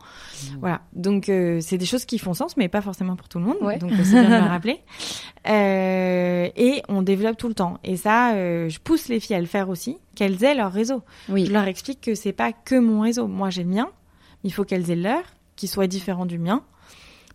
Voilà. 0.59 0.81
Donc 0.93 1.29
euh, 1.29 1.59
c'est 1.61 1.77
des 1.77 1.85
choses 1.85 2.05
qui 2.05 2.19
font 2.19 2.33
sens, 2.33 2.57
mais 2.57 2.67
pas 2.67 2.81
forcément 2.81 3.15
pour 3.15 3.27
tout 3.27 3.39
le 3.39 3.45
monde. 3.45 3.57
Ouais. 3.61 3.77
Donc 3.77 3.91
c'est 4.03 4.11
bien 4.21 4.39
de 4.39 4.45
le 4.45 4.49
rappeler. 4.49 4.81
Euh, 5.47 6.49
et 6.55 6.81
on 6.89 7.01
développe 7.01 7.37
tout 7.37 7.47
le 7.47 7.53
temps. 7.53 7.79
Et 7.83 7.97
ça, 7.97 8.33
euh, 8.33 8.69
je 8.69 8.79
pousse 8.79 9.07
les 9.07 9.19
filles 9.19 9.35
à 9.35 9.39
le 9.39 9.45
faire 9.45 9.69
aussi, 9.69 9.97
qu'elles 10.15 10.43
aient 10.43 10.55
leur 10.55 10.71
réseau. 10.71 11.03
Oui. 11.29 11.45
Je 11.45 11.53
leur 11.53 11.65
explique 11.65 12.01
que 12.01 12.15
c'est 12.15 12.33
pas 12.33 12.51
que 12.51 12.75
mon 12.75 13.01
réseau. 13.01 13.27
Moi, 13.27 13.49
j'ai 13.57 13.63
le 13.63 13.69
mien. 13.69 13.89
Il 14.43 14.53
faut 14.53 14.63
qu'elles 14.63 14.89
aient 14.91 14.95
le 14.95 15.01
leur, 15.03 15.23
qui 15.55 15.67
soit 15.67 15.87
différent 15.87 16.25
du 16.27 16.37
mien, 16.37 16.63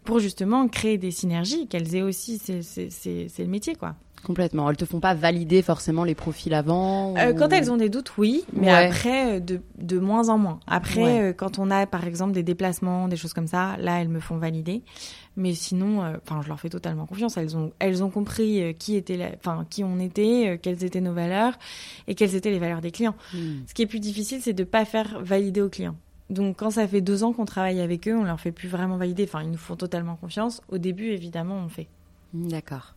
pour 0.05 0.19
justement 0.21 0.69
créer 0.69 0.99
des 0.99 1.11
synergies, 1.11 1.67
qu'elles 1.69 1.95
aient 1.97 2.03
aussi. 2.03 2.39
C'est 2.39 3.29
le 3.39 3.47
métier, 3.47 3.75
quoi. 3.75 3.97
Complètement. 4.25 4.71
Elles 4.71 4.77
te 4.77 4.85
font 4.85 5.01
pas 5.01 5.15
valider 5.15 5.63
forcément 5.63 6.05
les 6.05 6.15
profils 6.15 6.55
avant 6.55 7.17
Euh, 7.17 7.33
Quand 7.33 7.49
elles 7.53 7.73
ont 7.73 7.77
des 7.77 7.89
doutes, 7.89 8.13
oui, 8.19 8.45
mais 8.53 8.69
Ouais. 8.69 8.87
après, 8.87 9.37
euh, 9.37 9.41
de, 9.41 9.61
de 9.79 9.99
moins 9.99 10.29
en 10.29 10.39
moins. 10.39 10.61
Après, 10.69 11.03
Ouais. 11.03 11.21
euh, 11.21 11.33
quand 11.33 11.59
on 11.59 11.73
a, 11.73 11.87
par 11.89 12.07
exemple, 12.07 12.31
des 12.33 12.45
déplacements, 12.45 13.09
des 13.09 13.17
choses 13.17 13.33
comme 13.33 13.49
ça, 13.49 13.77
là, 13.79 14.01
elles 14.01 14.09
me 14.09 14.21
font 14.21 14.37
valider. 14.37 14.83
Mais 15.37 15.55
sinon, 15.55 16.05
euh, 16.05 16.19
enfin, 16.25 16.41
je 16.41 16.47
leur 16.47 16.61
fais 16.61 16.69
totalement 16.69 17.05
confiance. 17.05 17.37
Elles 17.37 17.57
ont, 17.57 17.73
elles 17.81 18.05
ont 18.05 18.11
compris 18.11 18.77
qui 18.79 18.95
était, 18.95 19.19
enfin, 19.39 19.67
qui 19.69 19.83
on 19.83 19.99
était, 19.99 20.57
quelles 20.63 20.85
étaient 20.85 21.01
nos 21.01 21.15
valeurs 21.15 21.55
et 22.07 22.15
quelles 22.15 22.37
étaient 22.37 22.53
les 22.53 22.61
valeurs 22.61 22.81
des 22.81 22.93
clients. 22.93 23.17
Hmm. 23.35 23.63
Ce 23.67 23.75
qui 23.75 23.83
est 23.83 23.87
plus 23.87 23.99
difficile, 24.01 24.39
c'est 24.41 24.53
de 24.53 24.63
pas 24.65 24.85
faire 24.85 25.21
valider 25.21 25.63
aux 25.63 25.69
clients. 25.71 25.97
Donc, 26.33 26.57
quand 26.59 26.71
ça 26.71 26.89
fait 26.89 27.01
deux 27.01 27.23
ans 27.25 27.33
qu'on 27.33 27.45
travaille 27.45 27.81
avec 27.81 28.09
eux, 28.09 28.17
on 28.17 28.25
leur 28.25 28.41
fait 28.41 28.53
plus 28.53 28.69
vraiment 28.69 28.97
valider. 28.97 29.25
Enfin, 29.25 29.43
ils 29.43 29.51
nous 29.51 29.57
font 29.59 29.77
totalement 29.77 30.17
confiance. 30.17 30.61
Au 30.69 30.79
début, 30.79 31.09
évidemment, 31.11 31.57
on 31.65 31.69
fait. 31.69 31.87
D'accord. 32.35 32.95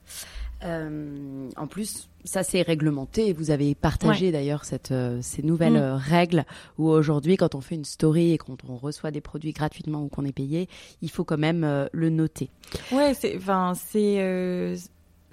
Euh, 0.63 1.49
en 1.57 1.67
plus, 1.67 2.07
ça 2.23 2.41
c'est 2.41 2.61
réglementé. 2.61 3.33
Vous 3.33 3.51
avez 3.51 3.75
partagé 3.75 4.31
d'ailleurs 4.31 4.63
cette, 4.63 4.91
euh, 4.91 5.19
ces 5.21 5.43
nouvelles 5.43 5.73
Mm. 5.73 5.75
euh, 5.75 5.95
règles 5.97 6.45
où 6.77 6.88
aujourd'hui, 6.88 7.36
quand 7.36 7.53
on 7.55 7.61
fait 7.61 7.75
une 7.75 7.83
story 7.86 8.31
et 8.31 8.38
quand 8.38 8.57
on 8.67 8.77
reçoit 8.77 9.11
des 9.11 9.19
produits 9.21 9.51
gratuitement 9.51 10.01
ou 10.03 10.07
qu'on 10.07 10.23
est 10.25 10.31
payé, 10.31 10.69
il 11.01 11.11
faut 11.11 11.25
quand 11.25 11.38
même 11.38 11.63
euh, 11.65 11.88
le 11.91 12.09
noter. 12.09 12.49
Ouais, 12.93 13.13
c'est, 13.13 13.36
enfin, 13.38 13.73
c'est, 13.75 14.75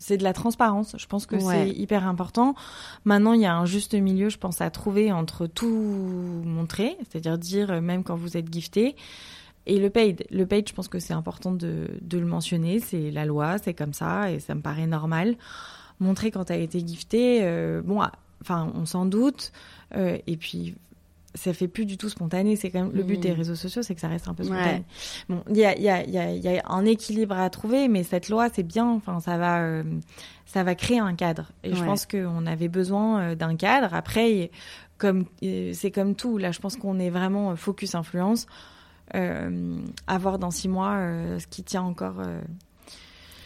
c'est 0.03 0.17
de 0.17 0.25
la 0.25 0.33
transparence. 0.33 0.97
Je 0.99 1.07
pense 1.07 1.27
que 1.27 1.37
Ouais. 1.37 1.43
c'est 1.67 1.71
hyper 1.71 2.07
important. 2.07 2.55
Maintenant, 3.05 3.33
il 3.35 3.41
y 3.41 3.47
a 3.47 3.55
un 3.55 3.67
juste 3.67 3.95
milieu, 3.95 4.29
je 4.29 4.39
pense, 4.39 4.61
à 4.61 4.69
trouver 4.71 5.13
entre 5.13 5.47
tout 5.47 5.69
montrer, 6.45 6.97
c'est-à-dire 7.09 7.39
dire 7.39 7.71
euh, 7.71 7.81
même 7.81 8.03
quand 8.03 8.17
vous 8.17 8.37
êtes 8.37 8.53
gifté. 8.53 8.97
Et 9.67 9.79
le 9.79 9.91
paid, 9.91 10.25
le 10.31 10.45
paid, 10.45 10.69
je 10.69 10.75
pense 10.75 10.89
que 10.89 10.99
c'est 10.99 11.13
important 11.15 11.53
de, 11.53 11.87
de 12.01 12.19
le 12.19 12.27
mentionner. 12.27 12.81
C'est 12.81 13.13
la 13.13 13.25
loi, 13.25 13.59
c'est 13.59 13.75
comme 13.75 13.93
ça, 13.93 14.31
et 14.33 14.41
ça 14.41 14.55
me 14.57 14.61
paraît 14.61 14.89
normal. 14.89 15.37
Montrer 16.01 16.33
quand 16.33 16.47
tu 16.47 16.53
as 16.53 16.57
été 16.57 16.85
gifté, 16.85 17.41
euh, 17.43 17.81
bon, 17.81 18.01
ah, 18.01 18.11
enfin, 18.41 18.73
on 18.75 18.87
s'en 18.87 19.07
doute. 19.07 19.53
euh, 19.95 20.19
et 20.27 20.37
puis, 20.37 20.75
ça 21.35 21.53
fait 21.55 21.69
plus 21.69 21.87
du 21.87 21.97
tout 21.97 22.09
spontané. 22.09 22.57
C'est 22.57 22.71
quand 22.71 22.83
même 22.83 22.93
le 22.93 23.03
but 23.03 23.15
Mhm. 23.17 23.21
des 23.21 23.33
réseaux 23.33 23.55
sociaux, 23.55 23.83
c'est 23.83 23.95
que 23.95 24.01
ça 24.01 24.09
reste 24.09 24.29
un 24.29 24.35
peu 24.35 24.43
Ouais. 24.43 24.49
spontané. 24.49 24.85
Bon, 25.29 25.43
il 25.51 25.57
y 25.57 25.65
a, 25.65 25.79
y, 25.79 25.89
a, 25.89 26.05
y, 26.05 26.19
a, 26.19 26.33
y 26.35 26.59
a 26.59 26.63
un 26.69 26.85
équilibre 26.85 27.37
à 27.37 27.49
trouver, 27.51 27.89
mais 27.89 28.03
cette 28.03 28.29
loi, 28.29 28.49
c'est 28.53 28.63
bien. 28.63 28.87
Enfin, 28.89 29.21
ça 29.21 29.39
va, 29.39 29.61
euh, 29.63 29.83
ça 30.47 30.63
va 30.63 30.75
créer 30.75 30.99
un 30.99 31.15
cadre. 31.15 31.53
Et 31.65 31.75
je 31.75 31.83
pense 31.85 32.07
qu'on 32.07 32.47
avait 32.47 32.69
besoin 32.69 33.21
euh, 33.21 33.35
d'un 33.35 33.57
cadre. 33.57 33.95
Après, 33.95 34.51
comme 34.99 35.25
euh, 35.43 35.73
c'est 35.75 35.91
comme 35.91 36.15
tout. 36.15 36.37
Là, 36.39 36.53
je 36.53 36.61
pense 36.61 36.77
qu'on 36.77 36.99
est 36.99 37.11
vraiment 37.11 37.57
focus 37.57 37.95
influence. 37.95 38.47
Euh, 39.15 39.77
à 40.07 40.17
voir 40.17 40.39
dans 40.39 40.51
six 40.51 40.69
mois 40.69 40.95
euh, 40.95 41.39
ce 41.39 41.47
qui 41.47 41.63
tient 41.63 41.83
encore 41.83 42.21
euh, 42.21 42.41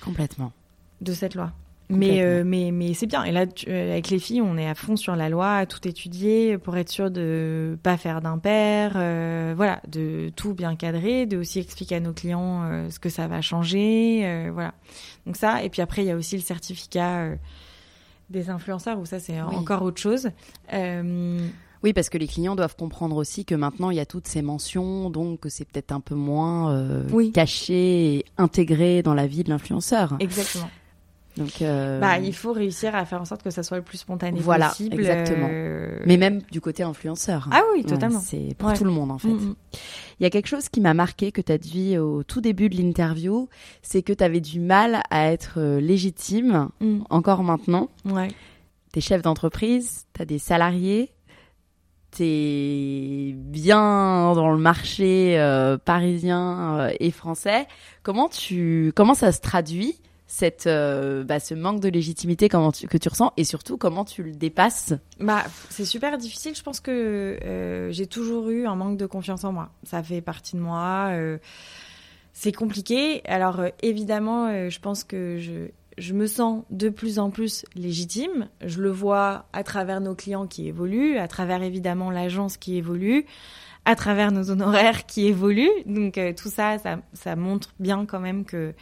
Complètement. 0.00 0.52
de 1.00 1.12
cette 1.12 1.34
loi. 1.34 1.52
Mais, 1.88 2.20
euh, 2.22 2.42
mais, 2.44 2.72
mais 2.72 2.94
c'est 2.94 3.06
bien. 3.06 3.22
Et 3.24 3.30
là, 3.30 3.46
tu- 3.46 3.66
euh, 3.68 3.92
avec 3.92 4.10
les 4.10 4.18
filles, 4.18 4.42
on 4.42 4.56
est 4.58 4.66
à 4.68 4.74
fond 4.74 4.96
sur 4.96 5.14
la 5.14 5.28
loi, 5.28 5.54
à 5.58 5.66
tout 5.66 5.86
étudier 5.86 6.58
pour 6.58 6.76
être 6.76 6.88
sûr 6.90 7.10
de 7.12 7.78
pas 7.82 7.96
faire 7.96 8.20
d'impair, 8.20 8.94
euh, 8.96 9.54
voilà, 9.56 9.80
de 9.86 10.30
tout 10.34 10.52
bien 10.52 10.74
cadrer, 10.74 11.26
de 11.26 11.36
aussi 11.36 11.60
expliquer 11.60 11.96
à 11.96 12.00
nos 12.00 12.12
clients 12.12 12.64
euh, 12.64 12.90
ce 12.90 12.98
que 12.98 13.08
ça 13.08 13.28
va 13.28 13.40
changer, 13.40 14.50
voilà. 14.52 14.74
Donc 15.26 15.36
ça, 15.36 15.62
et 15.62 15.68
puis 15.68 15.80
après, 15.80 16.02
il 16.02 16.08
y 16.08 16.10
a 16.10 16.16
aussi 16.16 16.34
le 16.36 16.42
certificat 16.42 17.28
des 18.30 18.50
influenceurs, 18.50 18.98
où 18.98 19.06
ça, 19.06 19.20
c'est 19.20 19.40
Oui. 19.40 19.54
encore 19.54 19.82
autre 19.82 20.00
chose. 20.00 20.30
Oui, 21.84 21.92
parce 21.92 22.08
que 22.08 22.18
les 22.18 22.26
clients 22.26 22.56
doivent 22.56 22.74
comprendre 22.74 23.14
aussi 23.16 23.44
que 23.44 23.54
maintenant 23.54 23.90
il 23.90 23.96
y 23.96 24.00
a 24.00 24.06
toutes 24.06 24.26
ces 24.26 24.42
mentions, 24.42 25.08
donc 25.10 25.40
que 25.40 25.48
c'est 25.48 25.64
peut-être 25.64 25.92
un 25.92 26.00
peu 26.00 26.16
moins 26.16 26.72
euh, 26.72 27.04
Oui. 27.12 27.30
caché 27.30 28.16
et 28.16 28.24
intégré 28.38 29.02
dans 29.02 29.14
la 29.14 29.26
vie 29.28 29.44
de 29.44 29.50
l'influenceur. 29.50 30.16
exactement. 30.18 30.68
Donc, 31.36 31.60
euh, 31.60 32.00
Bah, 32.00 32.18
il 32.18 32.34
faut 32.34 32.52
réussir 32.52 32.94
à 32.94 33.04
faire 33.04 33.20
en 33.20 33.24
sorte 33.26 33.42
que 33.42 33.50
ça 33.50 33.62
soit 33.62 33.76
le 33.76 33.82
plus 33.82 33.98
spontané 33.98 34.40
Voilà, 34.40 34.68
possible. 34.70 34.94
exactement. 34.94 35.48
euh, 35.50 35.98
mais 36.06 36.16
même 36.16 36.40
du 36.50 36.60
côté 36.62 36.82
influenceur. 36.82 37.48
Ah 37.52 37.60
oui, 37.74 37.80
Ouais, 37.82 37.84
totalement. 37.88 38.20
c'est 38.20 38.54
pour 38.58 38.70
Ouais. 38.70 38.76
tout 38.76 38.84
le 38.84 38.90
monde 38.90 39.10
en 39.10 39.18
fait. 39.18 39.28
Mm, 39.28 39.34
mm. 39.50 39.54
Il 40.18 40.22
y 40.22 40.26
a 40.26 40.30
quelque 40.30 40.46
chose 40.48 40.68
qui 40.70 40.80
m'a 40.80 40.94
marqué 40.94 41.32
que 41.32 41.42
tu 41.42 41.52
as 41.52 41.58
dit 41.58 41.98
au 41.98 42.22
tout 42.22 42.40
début 42.40 42.70
de 42.70 42.76
l'interview, 42.76 43.48
c'est 43.82 44.02
que 44.02 44.14
tu 44.14 44.24
avais 44.24 44.40
du 44.40 44.60
mal 44.60 45.02
à 45.10 45.30
être 45.30 45.54
euh, 45.58 45.78
légitime, 45.80 46.70
Mm. 46.80 47.00
encore 47.10 47.42
maintenant. 47.42 47.88
Ouais. 48.06 48.28
T'es 48.92 49.02
chef 49.02 49.20
d'entreprise, 49.20 50.06
t'as 50.14 50.24
des 50.24 50.38
salariés, 50.38 51.10
t'es 52.12 53.34
bien 53.36 54.32
dans 54.34 54.50
le 54.50 54.58
marché 54.58 55.38
euh, 55.38 55.76
parisien 55.76 56.88
et 56.98 57.10
français. 57.10 57.66
Comment 58.02 58.28
tu, 58.28 58.92
comment 58.96 59.14
ça 59.14 59.32
se 59.32 59.40
traduit 59.40 60.00
cette, 60.26 60.66
euh, 60.66 61.22
bah, 61.24 61.38
ce 61.38 61.54
manque 61.54 61.80
de 61.80 61.88
légitimité 61.88 62.48
comment 62.48 62.72
que 62.72 62.98
tu 62.98 63.08
ressens 63.08 63.32
et 63.36 63.44
surtout 63.44 63.76
comment 63.76 64.04
tu 64.04 64.22
le 64.22 64.32
dépasses 64.32 64.92
Bah, 65.20 65.44
c'est 65.70 65.84
super 65.84 66.18
difficile. 66.18 66.54
Je 66.56 66.62
pense 66.62 66.80
que 66.80 67.38
euh, 67.44 67.92
j'ai 67.92 68.06
toujours 68.06 68.50
eu 68.50 68.66
un 68.66 68.74
manque 68.74 68.96
de 68.96 69.06
confiance 69.06 69.44
en 69.44 69.52
moi. 69.52 69.70
Ça 69.84 70.02
fait 70.02 70.20
partie 70.20 70.56
de 70.56 70.60
moi. 70.60 71.10
euh, 71.12 71.38
c'est 72.32 72.52
compliqué. 72.52 73.22
Alors 73.26 73.62
évidemment, 73.82 74.68
je 74.68 74.78
pense 74.80 75.04
que 75.04 75.38
je 75.38 75.68
je 75.96 76.12
me 76.12 76.26
sens 76.26 76.64
de 76.68 76.90
plus 76.90 77.18
en 77.18 77.30
plus 77.30 77.64
légitime. 77.74 78.50
Je 78.62 78.82
le 78.82 78.90
vois 78.90 79.46
à 79.54 79.64
travers 79.64 80.02
nos 80.02 80.14
clients 80.14 80.46
qui 80.46 80.68
évoluent, 80.68 81.16
à 81.16 81.28
travers 81.28 81.62
évidemment 81.62 82.10
l'agence 82.10 82.58
qui 82.58 82.76
évolue, 82.76 83.24
à 83.86 83.96
travers 83.96 84.32
nos 84.32 84.50
honoraires 84.50 85.06
qui 85.06 85.26
évoluent. 85.26 85.70
Donc 85.86 86.20
tout 86.36 86.50
ça, 86.50 86.76
ça, 86.76 86.98
ça 87.14 87.36
montre 87.36 87.72
bien 87.80 88.04
quand 88.04 88.20
même 88.20 88.44
que 88.44 88.74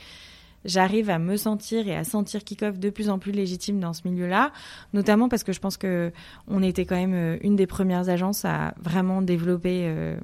j'arrive 0.65 1.11
à 1.11 1.19
me 1.19 1.37
sentir 1.37 1.89
et 1.89 1.97
à 1.97 2.05
sentir 2.05 2.45
Kickoff 2.45 2.79
de 2.79 2.91
plus 2.91 3.11
en 3.11 3.19
plus 3.19 3.33
légitime 3.33 3.81
dans 3.81 3.93
ce 3.93 4.07
milieu-là, 4.09 4.53
notamment 4.93 5.29
parce 5.29 5.45
que 5.45 5.53
je 5.53 5.61
pense 5.61 5.77
que 5.77 6.13
on 6.49 6.63
était 6.63 6.85
quand 6.85 6.97
même 6.97 7.15
euh, 7.15 7.39
une 7.43 7.57
des 7.57 7.67
premières 7.67 8.09
agences 8.09 8.45
à 8.45 8.75
vraiment 8.81 9.23
développer 9.23 9.85
euh, 9.85 10.17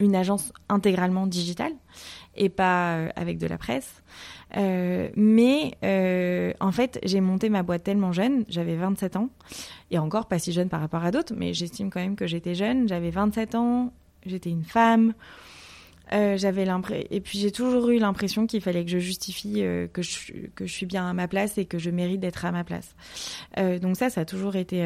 une 0.00 0.14
agence 0.14 0.52
intégralement 0.68 1.26
digitale 1.26 1.72
et 2.36 2.48
pas 2.48 2.96
euh, 2.96 3.08
avec 3.16 3.38
de 3.38 3.46
la 3.46 3.58
presse. 3.58 4.02
Mais 4.56 5.72
en 6.60 6.70
fait, 6.70 7.00
j'ai 7.02 7.20
monté 7.20 7.48
ma 7.48 7.64
boîte 7.64 7.82
tellement 7.82 8.12
jeune, 8.12 8.44
j'avais 8.48 8.76
27 8.76 9.16
ans, 9.16 9.28
et 9.90 9.98
encore 9.98 10.26
pas 10.26 10.38
si 10.38 10.52
jeune 10.52 10.68
par 10.68 10.78
rapport 10.78 11.04
à 11.04 11.10
d'autres, 11.10 11.34
mais 11.36 11.54
j'estime 11.54 11.90
quand 11.90 11.98
même 11.98 12.14
que 12.14 12.28
j'étais 12.28 12.54
jeune, 12.54 12.88
j'avais 12.88 13.10
27 13.10 13.56
ans, 13.56 13.92
j'étais 14.24 14.50
une 14.50 14.62
femme, 14.62 15.12
euh, 16.14 16.36
j'avais 16.36 16.64
l'impression, 16.64 17.06
et 17.10 17.20
puis 17.20 17.40
j'ai 17.40 17.50
toujours 17.50 17.88
eu 17.88 17.98
l'impression 17.98 18.46
qu'il 18.46 18.60
fallait 18.60 18.84
que 18.84 18.90
je 18.90 18.98
justifie 18.98 19.64
euh, 19.64 19.88
que, 19.88 20.00
je, 20.00 20.66
suis 20.66 20.86
bien 20.86 21.08
à 21.08 21.12
ma 21.12 21.26
place 21.26 21.58
et 21.58 21.64
que 21.64 21.78
je 21.78 21.90
mérite 21.90 22.20
d'être 22.20 22.44
à 22.44 22.52
ma 22.52 22.62
place. 22.62 22.94
Euh, 23.58 23.80
donc 23.80 23.96
ça, 23.96 24.10
ça 24.10 24.20
a 24.20 24.24
toujours 24.24 24.54
été 24.54 24.82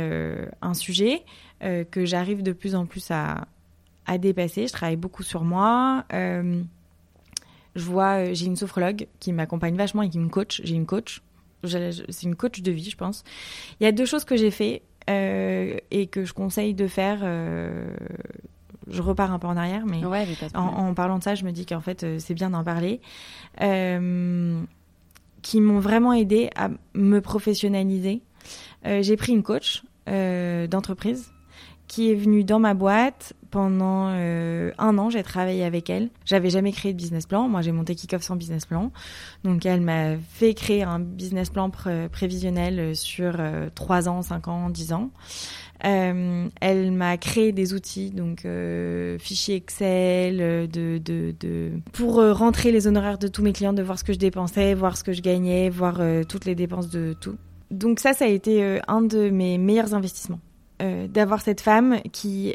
un 0.62 0.74
sujet 0.74 1.24
que 1.60 2.04
j'arrive 2.04 2.42
de 2.42 2.52
plus 2.52 2.74
en 2.74 2.86
plus 2.86 3.10
à, 3.10 3.46
dépasser. 4.18 4.66
Je 4.66 4.72
travaille 4.72 4.96
beaucoup 4.96 5.22
sur 5.22 5.44
moi. 5.44 6.04
Je 6.10 6.64
vois, 7.84 8.32
j'ai 8.32 8.46
une 8.46 8.56
sophrologue 8.56 9.06
qui 9.20 9.32
m'accompagne 9.32 9.76
vachement 9.76 10.02
et 10.02 10.08
qui 10.08 10.18
me 10.18 10.28
coach. 10.28 10.62
J'ai 10.64 10.74
une 10.74 10.86
coach. 10.86 11.20
C'est 11.64 12.22
une 12.22 12.36
coach 12.36 12.62
de 12.62 12.72
vie, 12.72 12.88
je 12.88 12.96
pense. 12.96 13.22
Il 13.80 13.84
y 13.84 13.86
a 13.86 13.92
deux 13.92 14.06
choses 14.06 14.24
que 14.24 14.36
j'ai 14.36 14.50
fait 14.50 14.82
et 15.08 16.06
que 16.10 16.24
je 16.24 16.32
conseille 16.32 16.74
de 16.74 16.86
faire. 16.86 17.22
Je 18.90 19.02
repars 19.02 19.32
un 19.32 19.38
peu 19.38 19.46
en 19.46 19.56
arrière, 19.56 19.84
mais 19.86 20.04
Ouais, 20.04 20.26
en, 20.54 20.94
parlant 20.94 21.18
de 21.18 21.22
ça, 21.24 21.34
je 21.34 21.44
me 21.44 21.52
dis 21.52 21.66
qu'en 21.66 21.80
fait, 21.80 22.04
euh, 22.04 22.18
c'est 22.18 22.34
bien 22.34 22.50
d'en 22.50 22.64
parler. 22.64 23.00
Euh, 23.60 24.60
qui 25.42 25.60
m'ont 25.60 25.78
vraiment 25.80 26.12
aidé 26.12 26.50
à 26.56 26.68
me 26.94 27.20
professionnaliser. 27.20 28.22
Euh, 28.86 29.02
j'ai 29.02 29.16
pris 29.16 29.32
une 29.32 29.42
coach 29.42 29.82
euh, 30.08 30.66
d'entreprise 30.66 31.32
qui 31.86 32.10
est 32.10 32.14
venue 32.14 32.44
dans 32.44 32.58
ma 32.58 32.74
boîte 32.74 33.32
pendant 33.50 34.08
euh, 34.10 34.72
un 34.76 34.98
an. 34.98 35.08
J'ai 35.08 35.22
travaillé 35.22 35.64
avec 35.64 35.88
elle. 35.88 36.10
J'avais 36.26 36.50
jamais 36.50 36.70
créé 36.72 36.92
de 36.92 36.98
business 36.98 37.24
plan. 37.24 37.48
Moi, 37.48 37.62
j'ai 37.62 37.72
monté 37.72 37.94
Kickoff 37.94 38.22
sans 38.22 38.36
business 38.36 38.66
plan. 38.66 38.92
Donc, 39.44 39.64
elle 39.64 39.80
m'a 39.80 40.16
fait 40.18 40.52
créer 40.52 40.82
un 40.82 40.98
business 41.00 41.48
plan 41.48 41.70
pré- 41.70 42.08
prévisionnel 42.10 42.94
sur 42.94 43.40
3 43.74 44.08
ans, 44.08 44.20
5 44.20 44.48
ans, 44.48 44.68
10 44.68 44.92
ans. 44.92 45.10
Euh, 45.84 46.48
elle 46.60 46.90
m'a 46.92 47.16
créé 47.16 47.52
des 47.52 47.72
outils, 47.72 48.10
donc 48.10 48.44
euh, 48.44 49.16
fichiers 49.18 49.56
Excel, 49.56 50.40
euh, 50.40 50.66
de, 50.66 50.98
de, 50.98 51.34
de 51.38 51.70
pour 51.92 52.16
rentrer 52.16 52.72
les 52.72 52.86
honoraires 52.86 53.18
de 53.18 53.28
tous 53.28 53.42
mes 53.42 53.52
clients, 53.52 53.72
de 53.72 53.82
voir 53.82 53.98
ce 53.98 54.04
que 54.04 54.12
je 54.12 54.18
dépensais, 54.18 54.74
voir 54.74 54.96
ce 54.96 55.04
que 55.04 55.12
je 55.12 55.22
gagnais, 55.22 55.70
voir 55.70 56.00
toutes 56.28 56.44
les 56.44 56.54
dépenses 56.54 56.88
de 56.88 57.14
tout. 57.20 57.36
Donc 57.70 58.00
ça, 58.00 58.12
ça 58.12 58.24
a 58.24 58.28
été 58.28 58.80
un 58.88 59.02
de 59.02 59.30
mes 59.30 59.58
meilleurs 59.58 59.94
investissements. 59.94 60.40
D'avoir 61.08 61.40
cette 61.40 61.60
femme 61.60 62.00
qui 62.12 62.54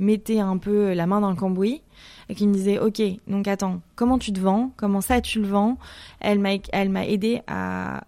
mettait 0.00 0.40
un 0.40 0.58
peu 0.58 0.92
la 0.92 1.06
main 1.06 1.20
dans 1.20 1.30
le 1.30 1.36
cambouis 1.36 1.82
et 2.28 2.34
qui 2.34 2.48
me 2.48 2.52
disait 2.52 2.80
ok 2.80 3.00
donc 3.28 3.46
attends 3.46 3.80
comment 3.94 4.18
tu 4.18 4.32
te 4.32 4.40
vends? 4.40 4.72
Comment 4.76 5.00
ça 5.00 5.20
tu 5.20 5.40
le 5.40 5.46
vends 5.46 5.78
elle 6.20 6.40
m'a 6.40 6.54
elle 6.72 6.88
m'a 6.88 7.06
aidé 7.06 7.42
à 7.46 8.02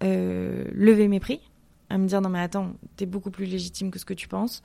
lever 0.00 1.08
mes 1.08 1.20
prix 1.20 1.40
à 1.92 1.98
me 1.98 2.06
dire 2.06 2.20
non 2.20 2.30
mais 2.30 2.40
attends, 2.40 2.72
t'es 2.96 3.06
beaucoup 3.06 3.30
plus 3.30 3.44
légitime 3.44 3.90
que 3.90 3.98
ce 3.98 4.04
que 4.04 4.14
tu 4.14 4.28
penses. 4.28 4.62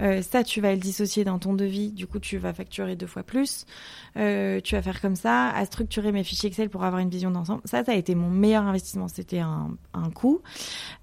Euh, 0.00 0.20
ça, 0.22 0.44
tu 0.44 0.60
vas 0.60 0.72
le 0.72 0.78
dissocier 0.78 1.24
dans 1.24 1.38
ton 1.38 1.54
devis, 1.54 1.90
du 1.90 2.06
coup 2.06 2.18
tu 2.18 2.36
vas 2.38 2.52
facturer 2.52 2.96
deux 2.96 3.06
fois 3.06 3.22
plus. 3.22 3.64
Euh, 4.16 4.60
tu 4.60 4.74
vas 4.74 4.82
faire 4.82 5.00
comme 5.00 5.16
ça, 5.16 5.48
à 5.48 5.64
structurer 5.64 6.12
mes 6.12 6.22
fichiers 6.22 6.48
Excel 6.48 6.68
pour 6.68 6.84
avoir 6.84 7.00
une 7.00 7.08
vision 7.10 7.30
d'ensemble. 7.30 7.62
Ça, 7.64 7.82
ça 7.84 7.92
a 7.92 7.94
été 7.94 8.14
mon 8.14 8.28
meilleur 8.28 8.64
investissement. 8.64 9.08
C'était 9.08 9.38
un, 9.38 9.70
un 9.94 10.10
coût 10.10 10.42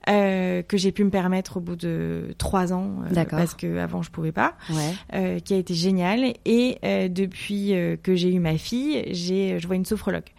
euh, 0.10 0.62
que 0.62 0.78
j'ai 0.78 0.92
pu 0.92 1.04
me 1.04 1.10
permettre 1.10 1.58
au 1.58 1.60
bout 1.60 1.76
de 1.76 2.36
trois 2.38 2.72
ans, 2.72 3.02
euh, 3.12 3.26
parce 3.26 3.56
que 3.56 3.78
avant 3.78 4.02
je 4.02 4.12
pouvais 4.12 4.32
pas, 4.32 4.56
ouais. 4.70 4.94
euh, 5.16 5.40
qui 5.40 5.54
a 5.54 5.58
été 5.58 5.74
génial. 5.74 6.34
Et 6.46 6.78
euh, 6.84 7.08
depuis 7.08 7.74
que 8.04 8.16
j'ai 8.16 8.32
eu 8.34 8.40
ma 8.40 8.58
fille, 8.58 9.04
j'ai, 9.12 9.60
je 9.60 9.66
vois 9.68 9.76
une 9.76 9.86
sophrologue 9.86 10.30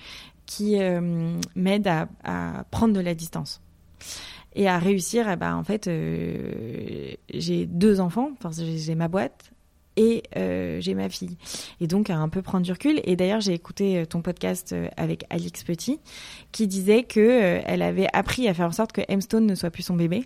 qui 0.47 0.79
euh, 0.79 1.39
m'aide 1.57 1.89
à, 1.89 2.07
à 2.23 2.65
prendre 2.71 2.93
de 2.93 3.01
la 3.01 3.15
distance 3.15 3.63
et 4.55 4.69
à 4.69 4.79
réussir. 4.79 5.29
Eh 5.31 5.37
ben, 5.37 5.57
en 5.57 5.65
fait, 5.65 5.87
euh, 5.87 7.13
j'ai 7.33 7.67
deux 7.67 8.01
enfants, 8.01 8.31
j'ai 8.61 8.95
ma 8.95 9.09
boîte 9.09 9.53
et 9.97 10.23
euh, 10.37 10.81
j'ai 10.81 10.95
ma 10.95 11.09
fille. 11.09 11.37
Et 11.81 11.87
donc, 11.87 12.11
à 12.11 12.17
un 12.17 12.29
peu 12.29 12.43
prendre 12.43 12.65
du 12.65 12.73
recul. 12.73 13.01
Et 13.05 13.17
d'ailleurs, 13.17 13.41
j'ai 13.41 13.53
écouté 13.53 13.99
euh, 13.99 14.07
ton 14.07 14.23
podcast 14.23 14.75
avec 14.97 15.25
Alix 15.31 15.65
Petit, 15.65 16.01
qui 16.53 16.67
disait 16.67 17.05
que 17.05 17.61
elle 17.65 17.83
avait 17.83 18.09
appris 18.13 18.49
à 18.49 18.55
faire 18.55 18.67
en 18.67 18.73
sorte 18.73 18.93
que 18.93 19.03
M 19.09 19.21
Stone 19.21 19.47
ne 19.47 19.55
soit 19.55 19.71
plus 19.71 19.85
son 19.85 19.97
bébé. 19.97 20.25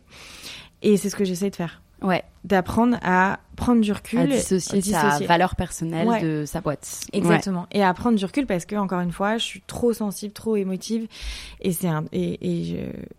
Et 0.83 0.97
c'est 0.97 1.11
ce 1.11 1.17
que 1.17 1.25
j'essaie 1.25 1.51
de 1.51 1.57
faire. 1.57 1.83
Ouais. 2.03 2.23
D'apprendre 2.49 2.97
à 3.03 3.41
prendre 3.57 3.81
du 3.81 3.91
recul. 3.93 4.21
À 4.21 4.27
dissocier, 4.27 4.81
sa 4.81 5.03
dissocier. 5.09 5.27
valeur 5.27 5.57
personnelle 5.57 6.07
Ouais. 6.07 6.23
de 6.23 6.45
sa 6.47 6.61
boîte. 6.61 7.01
Exactement. 7.13 7.67
Et 7.73 7.83
à 7.83 7.93
prendre 7.93 8.17
du 8.17 8.25
recul 8.25 8.47
parce 8.47 8.65
que 8.65 8.77
encore 8.77 9.01
une 9.01 9.11
fois, 9.13 9.37
je 9.37 9.45
suis 9.45 9.61
trop 9.67 9.93
sensible, 9.93 10.33
trop 10.33 10.55
émotive, 10.57 11.09
et 11.61 11.73
c'est 11.73 11.89
un 11.89 12.05
et, 12.13 12.39
et 12.61 12.65
je, 12.65 12.77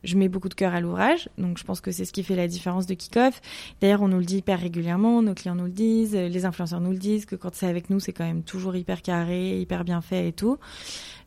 je 0.10 0.16
mets 0.18 0.30
beaucoup 0.30 0.48
de 0.50 0.54
cœur 0.54 0.74
à 0.74 0.80
l'ouvrage. 0.82 1.30
Donc 1.38 1.58
je 1.58 1.64
pense 1.66 1.82
que 1.82 1.92
c'est 1.92 2.06
ce 2.06 2.14
qui 2.14 2.24
fait 2.24 2.36
la 2.38 2.48
différence 2.48 2.86
de 2.86 2.94
kick-off. 2.94 3.42
D'ailleurs, 3.82 4.02
on 4.02 4.08
nous 4.08 4.20
le 4.20 4.26
dit 4.26 4.38
hyper 4.38 4.60
régulièrement, 4.60 5.22
nos 5.22 5.34
clients 5.34 5.56
nous 5.56 5.66
le 5.66 5.70
disent, 5.72 6.16
les 6.16 6.46
influenceurs 6.46 6.80
nous 6.82 6.92
le 6.92 6.98
disent 6.98 7.26
que 7.26 7.36
quand 7.36 7.54
c'est 7.54 7.68
avec 7.68 7.90
nous, 7.90 8.00
c'est 8.00 8.14
quand 8.14 8.26
même 8.26 8.44
toujours 8.44 8.76
hyper 8.76 9.02
carré, 9.02 9.60
hyper 9.60 9.84
bien 9.84 10.02
fait 10.02 10.30
et 10.30 10.34
tout. 10.34 10.58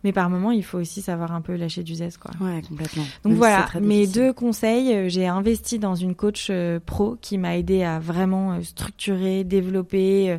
Mais 0.05 0.11
par 0.13 0.29
moment, 0.31 0.51
il 0.51 0.65
faut 0.65 0.79
aussi 0.79 1.01
savoir 1.01 1.31
un 1.33 1.43
peu 1.43 1.55
lâcher 1.55 1.85
du 1.85 1.95
zeste, 1.95 2.19
quoi. 2.19 2.33
Ouais, 2.41 2.61
complètement. 2.69 3.05
Donc 3.23 3.35
si 3.35 3.39
voilà, 3.39 3.69
mes 3.81 4.09
deux 4.09 4.33
conseils, 4.33 4.93
euh, 4.93 5.09
j'ai 5.09 5.29
investi 5.29 5.79
dans 5.79 5.95
une 5.95 6.17
coach 6.17 6.49
euh, 6.51 6.81
pro 6.85 7.17
qui 7.21 7.39
m'a 7.39 7.57
aidé 7.57 7.85
à 7.85 7.92
vraiment 7.99 8.53
euh, 8.53 8.63
structurer, 8.63 9.45
développer, 9.45 10.31
euh, 10.31 10.39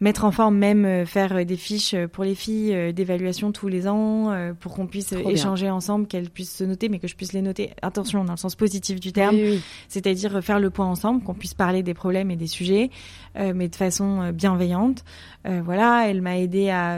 mettre 0.00 0.24
en 0.24 0.30
forme, 0.30 0.56
même 0.56 0.84
euh, 0.84 1.04
faire 1.04 1.44
des 1.44 1.56
fiches 1.56 1.94
pour 2.12 2.24
les 2.24 2.34
filles 2.34 2.92
d'évaluation 2.94 3.52
tous 3.52 3.68
les 3.68 3.86
ans 3.86 4.34
pour 4.60 4.74
qu'on 4.74 4.86
puisse 4.86 5.12
bien. 5.12 5.28
échanger 5.28 5.68
ensemble, 5.68 6.06
qu'elles 6.06 6.30
puissent 6.30 6.56
se 6.56 6.64
noter, 6.64 6.88
mais 6.88 6.98
que 6.98 7.06
je 7.08 7.14
puisse 7.16 7.32
les 7.34 7.42
noter. 7.42 7.72
Attention, 7.82 8.24
dans 8.24 8.32
le 8.32 8.38
sens 8.38 8.54
positif 8.54 8.98
du 8.98 9.12
terme, 9.12 9.34
Oui, 9.34 9.50
oui. 9.50 9.62
c'est-à-dire 9.88 10.42
faire 10.42 10.58
le 10.58 10.70
point 10.70 10.86
ensemble, 10.86 11.22
qu'on 11.22 11.34
puisse 11.34 11.52
parler 11.54 11.82
des 11.82 11.92
problèmes 11.92 12.30
et 12.30 12.36
des 12.36 12.46
sujets, 12.46 12.90
mais 13.38 13.68
de 13.68 13.76
façon 13.76 14.30
bienveillante. 14.32 15.04
Voilà, 15.44 16.08
elle 16.08 16.22
m'a 16.22 16.38
aidé 16.38 16.70
à 16.70 16.96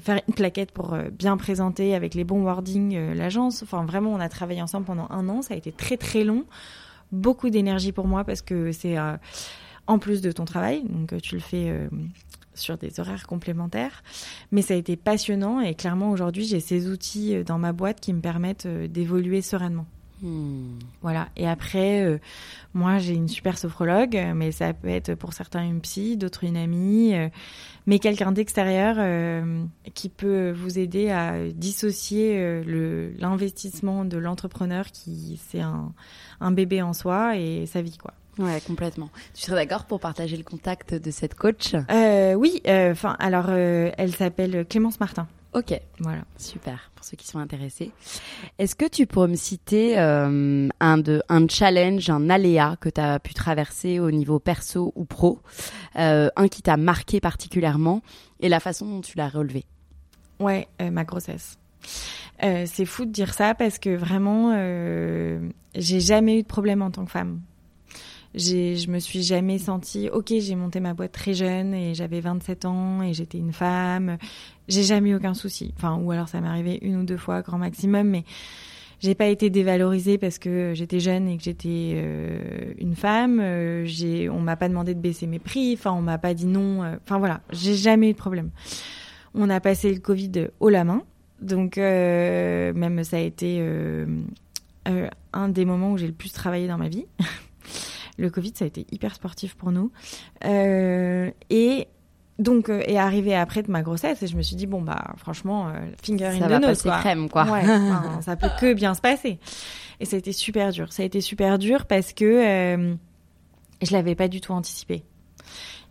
faire 0.00 0.20
une 0.26 0.34
plaquette 0.34 0.70
pour 0.70 0.96
bien 1.12 1.36
présenter 1.36 1.94
avec 1.94 2.14
les 2.14 2.24
bons 2.24 2.42
wordings 2.42 3.12
l'agence. 3.14 3.62
Enfin, 3.62 3.84
vraiment, 3.84 4.12
on 4.12 4.20
a 4.20 4.28
travaillé 4.30 4.62
ensemble 4.62 4.86
pendant 4.86 5.08
un 5.10 5.28
an. 5.28 5.42
Ça 5.42 5.52
a 5.54 5.56
été 5.58 5.72
très 5.72 5.96
très 5.98 6.24
long, 6.24 6.44
beaucoup 7.12 7.50
d'énergie 7.50 7.92
pour 7.92 8.06
moi 8.06 8.24
parce 8.24 8.42
que 8.42 8.72
c'est 8.72 8.98
euh, 8.98 9.16
en 9.86 9.98
plus 9.98 10.20
de 10.20 10.32
ton 10.32 10.44
travail, 10.44 10.82
donc 10.88 11.12
euh, 11.12 11.20
tu 11.20 11.34
le 11.34 11.40
fais. 11.40 11.70
euh, 11.70 11.88
sur 12.54 12.76
des 12.76 12.98
horaires 12.98 13.28
complémentaires, 13.28 14.02
mais 14.50 14.62
ça 14.62 14.74
a 14.74 14.76
été 14.76 14.96
passionnant 14.96 15.60
et 15.60 15.76
clairement 15.76 16.10
aujourd'hui 16.10 16.44
j'ai 16.44 16.58
ces 16.58 16.88
outils 16.88 17.44
dans 17.44 17.56
ma 17.56 17.72
boîte 17.72 18.00
qui 18.00 18.12
me 18.12 18.20
permettent 18.20 18.66
d'évoluer 18.66 19.42
sereinement. 19.42 19.86
Hmm. 20.22 20.78
Voilà. 21.00 21.28
Et 21.36 21.46
après, 21.46 22.04
euh, 22.04 22.18
moi, 22.74 22.98
j'ai 22.98 23.14
une 23.14 23.28
super 23.28 23.56
sophrologue, 23.56 24.20
mais 24.34 24.50
ça 24.50 24.72
peut 24.72 24.88
être 24.88 25.14
pour 25.14 25.32
certains 25.32 25.62
une 25.62 25.80
psy, 25.80 26.16
d'autres 26.16 26.44
une 26.44 26.56
amie, 26.56 27.14
euh, 27.14 27.28
mais 27.88 27.98
quelqu'un 27.98 28.32
d'extérieur 28.32 28.96
euh, 28.98 29.64
qui 29.94 30.10
peut 30.10 30.50
vous 30.52 30.78
aider 30.78 31.08
à 31.08 31.48
dissocier 31.48 32.38
euh, 32.38 32.62
le 32.62 33.12
l'investissement 33.18 34.04
de 34.04 34.18
l'entrepreneur 34.18 34.86
qui 34.92 35.40
c'est 35.48 35.62
un, 35.62 35.94
un 36.40 36.50
bébé 36.52 36.82
en 36.82 36.92
soi 36.92 37.36
et 37.38 37.64
sa 37.64 37.80
vie, 37.80 37.96
quoi. 37.96 38.12
Ouais, 38.38 38.60
complètement. 38.60 39.08
Tu 39.34 39.42
serais 39.42 39.56
d'accord 39.56 39.86
pour 39.86 40.00
partager 40.00 40.36
le 40.36 40.44
contact 40.44 40.94
de 40.94 41.10
cette 41.10 41.34
coach? 41.34 41.74
Euh, 41.90 42.34
oui. 42.34 42.60
Enfin, 42.68 43.16
alors, 43.18 43.50
elle 43.50 44.14
s'appelle 44.14 44.64
Clémence 44.68 45.00
Martin. 45.00 45.26
Ok, 45.54 45.80
Voilà. 46.00 46.24
super, 46.36 46.90
pour 46.94 47.04
ceux 47.04 47.16
qui 47.16 47.26
sont 47.26 47.38
intéressés. 47.38 47.90
Est-ce 48.58 48.74
que 48.74 48.86
tu 48.86 49.06
pourrais 49.06 49.28
me 49.28 49.34
citer 49.34 49.98
euh, 49.98 50.68
un, 50.80 51.48
challenge, 51.48 52.10
un 52.10 52.28
aléa 52.28 52.76
que 52.80 52.90
tu 52.90 53.00
as 53.00 53.18
pu 53.18 53.32
traverser 53.32 53.98
au 53.98 54.10
niveau 54.10 54.38
perso 54.38 54.92
ou 54.94 55.04
pro, 55.06 55.40
euh, 55.96 56.28
un 56.36 56.48
qui 56.48 56.60
t'a 56.60 56.76
marqué 56.76 57.20
particulièrement 57.20 58.02
et 58.40 58.48
la 58.50 58.60
façon 58.60 58.86
dont 58.86 59.00
tu 59.00 59.16
l'as 59.16 59.28
relevé? 59.28 59.64
Ouais, 60.38 60.68
euh, 60.82 60.90
ma 60.90 61.04
grossesse. 61.04 61.58
C'est 62.40 62.84
fou 62.84 63.04
de 63.04 63.10
dire 63.10 63.32
ça 63.34 63.54
parce 63.54 63.78
que 63.78 63.96
vraiment, 63.96 64.52
j'ai 65.74 66.00
jamais 66.00 66.38
eu 66.38 66.42
de 66.42 66.46
problème 66.46 66.82
en 66.82 66.90
tant 66.90 67.04
que 67.04 67.10
femme. 67.10 67.40
Je 68.34 68.90
me 68.90 68.98
suis 68.98 69.22
jamais 69.22 69.58
sentie, 69.58 70.08
ok, 70.12 70.32
j'ai 70.38 70.54
monté 70.54 70.80
ma 70.80 70.94
boîte 70.94 71.12
très 71.12 71.34
jeune 71.34 71.74
et 71.74 71.94
j'avais 71.94 72.20
27 72.20 72.64
ans 72.66 73.02
et 73.02 73.14
j'étais 73.14 73.38
une 73.38 73.52
femme. 73.52 74.18
J'ai 74.68 74.82
jamais 74.82 75.10
eu 75.10 75.14
aucun 75.16 75.34
souci. 75.34 75.72
Enfin, 75.76 75.96
ou 75.96 76.10
alors 76.12 76.28
ça 76.28 76.40
m'est 76.40 76.48
arrivé 76.48 76.78
une 76.82 76.96
ou 76.96 77.04
deux 77.04 77.16
fois, 77.16 77.40
grand 77.42 77.58
maximum, 77.58 78.08
mais 78.08 78.24
j'ai 79.00 79.14
pas 79.14 79.26
été 79.26 79.48
dévalorisée 79.48 80.18
parce 80.18 80.38
que 80.38 80.72
j'étais 80.74 81.00
jeune 81.00 81.28
et 81.28 81.36
que 81.38 81.42
j'étais 81.42 81.92
euh, 81.94 82.72
une 82.78 82.94
femme. 82.96 83.40
Euh, 83.40 83.84
j'ai, 83.86 84.28
on 84.28 84.40
m'a 84.40 84.56
pas 84.56 84.68
demandé 84.68 84.94
de 84.94 85.00
baisser 85.00 85.26
mes 85.26 85.38
prix. 85.38 85.74
Enfin, 85.74 85.92
on 85.92 86.02
m'a 86.02 86.18
pas 86.18 86.34
dit 86.34 86.46
non. 86.46 86.82
euh, 86.82 86.96
Enfin 87.04 87.18
voilà, 87.18 87.40
j'ai 87.50 87.74
jamais 87.74 88.10
eu 88.10 88.12
de 88.12 88.18
problème. 88.18 88.50
On 89.34 89.48
a 89.50 89.60
passé 89.60 89.92
le 89.92 90.00
Covid 90.00 90.48
haut 90.60 90.68
la 90.68 90.84
main. 90.84 91.02
Donc, 91.40 91.76
même 91.76 93.04
ça 93.04 93.18
a 93.18 93.20
été 93.20 93.62
un 95.32 95.48
des 95.48 95.64
moments 95.64 95.92
où 95.92 95.96
j'ai 95.96 96.08
le 96.08 96.12
plus 96.12 96.32
travaillé 96.32 96.66
dans 96.66 96.78
ma 96.78 96.88
vie. 96.88 97.06
le 98.18 98.30
Covid, 98.30 98.52
ça 98.54 98.64
a 98.64 98.68
été 98.68 98.86
hyper 98.90 99.14
sportif 99.14 99.54
pour 99.54 99.72
nous. 99.72 99.90
Euh, 100.44 101.30
et 101.50 101.88
donc, 102.38 102.68
euh, 102.68 102.80
est 102.86 102.98
arrivé 102.98 103.34
après 103.34 103.62
de 103.62 103.70
ma 103.70 103.82
grossesse 103.82 104.22
et 104.22 104.26
je 104.26 104.36
me 104.36 104.42
suis 104.42 104.56
dit, 104.56 104.66
bon, 104.66 104.80
bah, 104.82 105.14
franchement, 105.16 105.68
euh, 105.68 105.72
finger 106.02 106.26
in 106.26 106.38
Ça 106.38 106.46
the 106.46 106.50
va 106.50 106.58
nose, 106.58 106.68
passer 106.68 106.88
quoi. 106.88 106.98
crème, 106.98 107.28
quoi. 107.28 107.44
Ouais, 107.44 107.62
enfin, 107.64 108.20
ça 108.22 108.36
peut 108.36 108.50
que 108.60 108.74
bien 108.74 108.94
se 108.94 109.00
passer. 109.00 109.38
Et 110.00 110.04
ça 110.04 110.16
a 110.16 110.18
été 110.18 110.32
super 110.32 110.70
dur. 110.70 110.92
Ça 110.92 111.02
a 111.02 111.06
été 111.06 111.20
super 111.20 111.58
dur 111.58 111.86
parce 111.86 112.12
que 112.12 112.24
euh, 112.24 112.94
je 113.82 113.92
l'avais 113.92 114.14
pas 114.14 114.28
du 114.28 114.40
tout 114.40 114.52
anticipé. 114.52 115.02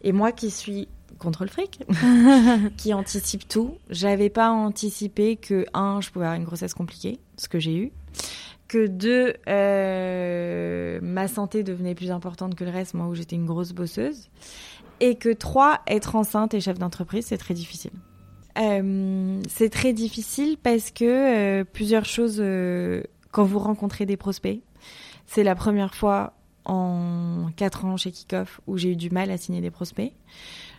Et 0.03 0.11
moi 0.11 0.32
qui 0.32 0.51
suis 0.51 0.88
contre 1.19 1.43
le 1.43 1.49
fric, 1.49 1.84
qui 2.78 2.93
anticipe 2.93 3.47
tout, 3.47 3.78
j'avais 3.89 4.30
pas 4.30 4.51
anticipé 4.51 5.36
que 5.36 5.65
un, 5.73 5.99
je 5.99 6.11
pouvais 6.11 6.25
avoir 6.25 6.39
une 6.39 6.45
grossesse 6.45 6.73
compliquée, 6.73 7.19
ce 7.38 7.49
que 7.49 7.59
j'ai 7.59 7.75
eu, 7.75 7.91
que 8.68 8.88
deux, 8.88 9.34
euh, 9.47 10.99
ma 11.01 11.28
santé 11.28 11.63
devenait 11.63 11.95
plus 11.95 12.11
importante 12.11 12.55
que 12.55 12.63
le 12.63 12.72
reste, 12.72 12.93
moi 12.93 13.07
où 13.07 13.15
j'étais 13.15 13.36
une 13.36 13.45
grosse 13.45 13.72
bosseuse, 13.72 14.30
et 14.99 15.15
que 15.15 15.30
trois, 15.30 15.82
être 15.88 16.15
enceinte 16.15 16.53
et 16.53 16.59
chef 16.59 16.80
d'entreprise, 16.80 17.26
c'est 17.28 17.38
très 17.38 17.53
difficile. 17.53 17.91
Euh, 18.59 19.41
c'est 19.47 19.70
très 19.70 19.93
difficile 19.93 20.57
parce 20.61 20.91
que 20.91 21.05
euh, 21.05 21.63
plusieurs 21.63 22.05
choses, 22.05 22.43
quand 23.32 23.43
vous 23.43 23.59
rencontrez 23.59 24.05
des 24.05 24.18
prospects, 24.18 24.61
c'est 25.26 25.43
la 25.43 25.55
première 25.55 25.93
fois 25.93 26.34
en 26.65 27.49
quatre 27.55 27.86
ans 27.86 27.97
chez 27.97 28.11
Kickoff 28.11 28.59
où 28.68 28.78
j'ai 28.78 28.91
eu 28.91 28.95
du 28.95 29.09
mal 29.09 29.32
à 29.32 29.38
signer 29.38 29.61
des 29.61 29.72
prospects. 29.72 30.11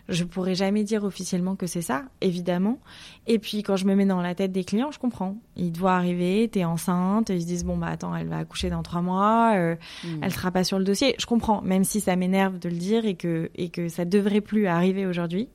Je 0.09 0.23
pourrais 0.23 0.55
jamais 0.55 0.83
dire 0.83 1.03
officiellement 1.03 1.55
que 1.55 1.67
c'est 1.67 1.81
ça, 1.81 2.03
évidemment. 2.21 2.79
Et 3.27 3.39
puis 3.39 3.63
quand 3.63 3.75
je 3.75 3.85
me 3.85 3.95
mets 3.95 4.05
dans 4.05 4.21
la 4.21 4.35
tête 4.35 4.51
des 4.51 4.63
clients, 4.63 4.91
je 4.91 4.99
comprends. 4.99 5.37
Ils 5.55 5.71
te 5.71 5.79
voient 5.79 5.93
arriver, 5.95 6.49
t'es 6.51 6.65
enceinte, 6.65 7.29
ils 7.29 7.41
se 7.41 7.45
disent 7.47 7.63
bon 7.63 7.77
bah 7.77 7.87
attends, 7.87 8.15
elle 8.15 8.27
va 8.27 8.39
accoucher 8.39 8.69
dans 8.69 8.83
trois 8.83 9.01
mois, 9.01 9.53
euh, 9.55 9.75
Hmm. 10.03 10.19
elle 10.23 10.31
sera 10.31 10.51
pas 10.51 10.63
sur 10.63 10.79
le 10.79 10.85
dossier. 10.85 11.15
Je 11.19 11.25
comprends, 11.25 11.61
même 11.61 11.83
si 11.83 12.01
ça 12.01 12.15
m'énerve 12.15 12.59
de 12.59 12.69
le 12.69 12.75
dire 12.75 13.05
et 13.05 13.15
que 13.15 13.49
et 13.55 13.69
que 13.69 13.87
ça 13.89 14.05
devrait 14.05 14.41
plus 14.41 14.67
arriver 14.67 15.05
aujourd'hui. 15.05 15.47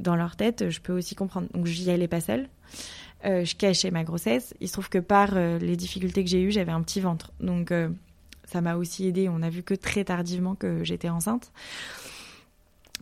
Dans 0.00 0.14
leur 0.14 0.36
tête, 0.36 0.70
je 0.70 0.80
peux 0.80 0.92
aussi 0.92 1.14
comprendre. 1.14 1.48
Donc 1.52 1.66
j'y 1.66 1.90
allais 1.90 2.06
pas 2.08 2.20
seule. 2.20 2.48
Euh, 3.24 3.44
je 3.44 3.56
cachais 3.56 3.90
ma 3.90 4.04
grossesse. 4.04 4.54
Il 4.60 4.68
se 4.68 4.72
trouve 4.74 4.88
que 4.88 4.98
par 4.98 5.30
euh, 5.34 5.58
les 5.58 5.74
difficultés 5.76 6.22
que 6.22 6.30
j'ai 6.30 6.40
eues, 6.40 6.52
j'avais 6.52 6.70
un 6.70 6.82
petit 6.82 7.00
ventre. 7.00 7.32
Donc 7.40 7.72
euh, 7.72 7.88
ça 8.44 8.60
m'a 8.60 8.76
aussi 8.76 9.06
aidé. 9.06 9.28
On 9.28 9.42
a 9.42 9.50
vu 9.50 9.62
que 9.64 9.74
très 9.74 10.04
tardivement 10.04 10.54
que 10.54 10.84
j'étais 10.84 11.08
enceinte. 11.08 11.50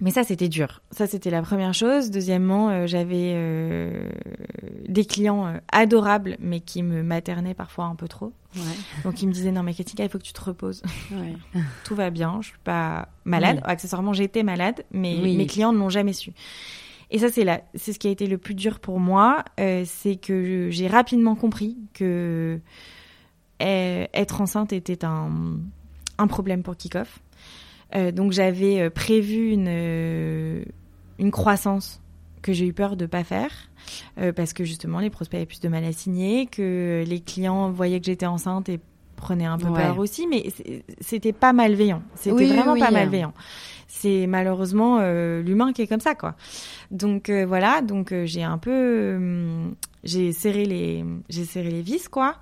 Mais 0.01 0.11
ça, 0.11 0.25
c'était 0.25 0.49
dur. 0.51 0.83
Ça, 0.91 1.07
c'était 1.07 1.31
la 1.31 1.41
première 1.41 1.73
chose. 1.73 2.11
Deuxièmement, 2.11 2.69
euh, 2.69 2.87
j'avais 2.87 3.33
euh, 3.35 4.11
des 4.89 5.07
clients 5.07 5.47
euh, 5.47 5.59
adorables, 5.73 6.37
mais 6.39 6.61
qui 6.61 6.83
me 6.83 7.03
maternaient 7.03 7.55
parfois 7.55 7.87
un 7.87 7.95
peu 7.95 8.07
trop. 8.07 8.33
Ouais, 8.57 8.63
Donc, 9.05 9.23
ils 9.23 9.27
me 9.27 9.33
disaient, 9.33 9.53
non, 9.53 9.63
mais 9.63 9.73
Katika, 9.73 10.05
il 10.05 10.11
faut 10.11 10.19
que 10.19 10.23
tu 10.25 10.35
te 10.35 10.45
reposes. 10.45 10.83
ouais. 11.13 11.35
Tout 11.85 11.95
va 11.95 12.11
bien, 12.11 12.39
je 12.43 12.49
suis 12.49 12.59
pas 12.63 13.09
malade. 13.25 13.57
Oui. 13.57 13.63
Accessoirement, 13.65 14.13
j'étais 14.13 14.43
malade, 14.43 14.85
mais 14.93 15.19
Oui. 15.23 15.35
mes 15.37 15.47
clients 15.47 15.73
ne 15.73 15.79
l'ont 15.79 15.89
jamais 15.89 16.13
su. 16.13 16.33
Et 17.11 17.19
ça, 17.19 17.31
c'est 17.31 17.45
là, 17.45 17.63
c'est 17.75 17.93
ce 17.95 17.99
qui 17.99 18.09
a 18.09 18.11
été 18.11 18.27
le 18.27 18.37
plus 18.37 18.55
dur 18.55 18.81
pour 18.81 19.01
moi, 19.01 19.45
c'est 19.57 20.17
que 20.21 20.69
j'ai 20.71 20.89
rapidement 20.89 21.37
compris 21.37 21.77
que 21.95 22.61
être 23.61 24.41
enceinte 24.41 24.73
était 24.73 25.05
un, 25.05 25.31
un 26.19 26.27
problème 26.27 26.63
pour 26.63 26.77
Kickoff. 26.77 27.21
Donc 28.13 28.33
j'avais 28.33 28.91
prévu 28.91 29.51
une, 29.51 30.65
une 31.19 31.31
croissance 31.31 32.01
que 32.43 32.53
j'ai 32.53 32.67
eu 32.67 32.73
peur 32.73 32.97
de 32.97 33.07
pas 33.07 33.25
faire 33.25 33.51
parce 34.35 34.53
que 34.53 34.65
justement 34.65 35.01
les 35.01 35.11
prospects 35.11 35.37
avaient 35.37 35.47
plus 35.47 35.61
de 35.61 35.69
mal 35.69 35.85
à 35.85 35.93
signer, 35.93 36.47
que 36.47 37.05
les 37.07 37.21
clients 37.21 37.71
voyaient 37.71 38.01
que 38.01 38.07
j'étais 38.07 38.27
enceinte 38.27 38.69
et 38.69 38.81
prenaient 39.17 39.47
un 39.47 39.59
peu 39.59 39.73
peur 39.73 39.99
aussi, 39.99 40.27
mais 40.27 40.53
c'était 41.01 41.33
pas 41.33 41.53
malveillant. 41.53 42.03
C'était 42.15 42.47
vraiment 42.47 42.79
pas 42.79 42.91
malveillant 42.91 43.33
c'est 43.89 44.27
malheureusement 44.27 44.99
euh, 45.01 45.43
l'humain 45.43 45.73
qui 45.73 45.83
est 45.83 45.87
comme 45.87 46.01
ça 46.01 46.15
quoi. 46.15 46.35
Donc 46.91 47.31
euh, 47.31 47.47
voilà, 47.47 47.83
donc 47.83 48.13
euh, 48.13 48.27
j'ai 48.27 48.43
un 48.43 48.59
peu 48.59 49.19
j'ai 50.05 50.33
serré 50.33 50.65
les 50.65 51.05
j'ai 51.29 51.45
serré 51.45 51.71
les 51.71 51.83
vis 51.83 52.09
quoi. 52.09 52.37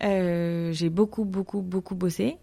J'ai 0.00 0.90
beaucoup 0.90 1.24
beaucoup 1.24 1.62
beaucoup 1.62 1.94
bossé 1.94 2.38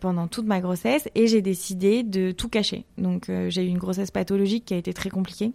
pendant 0.00 0.26
toute 0.26 0.46
ma 0.46 0.60
grossesse 0.60 1.08
et 1.14 1.26
j'ai 1.26 1.42
décidé 1.42 2.02
de 2.02 2.30
tout 2.30 2.48
cacher. 2.48 2.84
Donc 2.98 3.30
j'ai 3.48 3.64
eu 3.64 3.68
une 3.68 3.78
grossesse 3.78 4.10
pathologique 4.10 4.64
qui 4.64 4.74
a 4.74 4.76
été 4.76 4.92
très 4.92 5.10
compliquée 5.10 5.52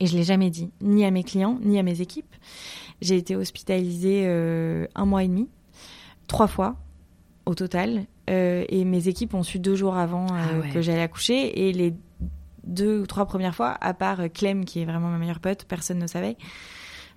et 0.00 0.06
je 0.06 0.16
l'ai 0.16 0.22
jamais 0.22 0.50
dit 0.50 0.70
ni 0.80 1.04
à 1.04 1.10
mes 1.10 1.24
clients 1.24 1.58
ni 1.62 1.78
à 1.78 1.82
mes 1.82 2.00
équipes. 2.00 2.34
J'ai 3.00 3.16
été 3.16 3.36
hospitalisée 3.36 4.26
un 4.26 5.06
mois 5.06 5.24
et 5.24 5.28
demi, 5.28 5.48
trois 6.26 6.46
fois 6.46 6.76
au 7.46 7.54
total. 7.54 8.06
Euh, 8.30 8.64
et 8.68 8.84
mes 8.84 9.08
équipes 9.08 9.34
ont 9.34 9.42
su 9.42 9.58
deux 9.58 9.74
jours 9.74 9.96
avant 9.96 10.26
euh, 10.26 10.62
ah 10.64 10.68
que 10.72 10.80
j'allais 10.80 11.02
accoucher. 11.02 11.68
Et 11.68 11.72
les 11.72 11.94
deux 12.64 13.00
ou 13.00 13.06
trois 13.06 13.26
premières 13.26 13.54
fois, 13.54 13.76
à 13.80 13.92
part 13.94 14.20
euh, 14.20 14.28
Clem, 14.28 14.64
qui 14.64 14.80
est 14.80 14.84
vraiment 14.84 15.08
ma 15.08 15.18
meilleure 15.18 15.40
pote, 15.40 15.64
personne 15.64 15.98
ne 15.98 16.06
savait. 16.06 16.36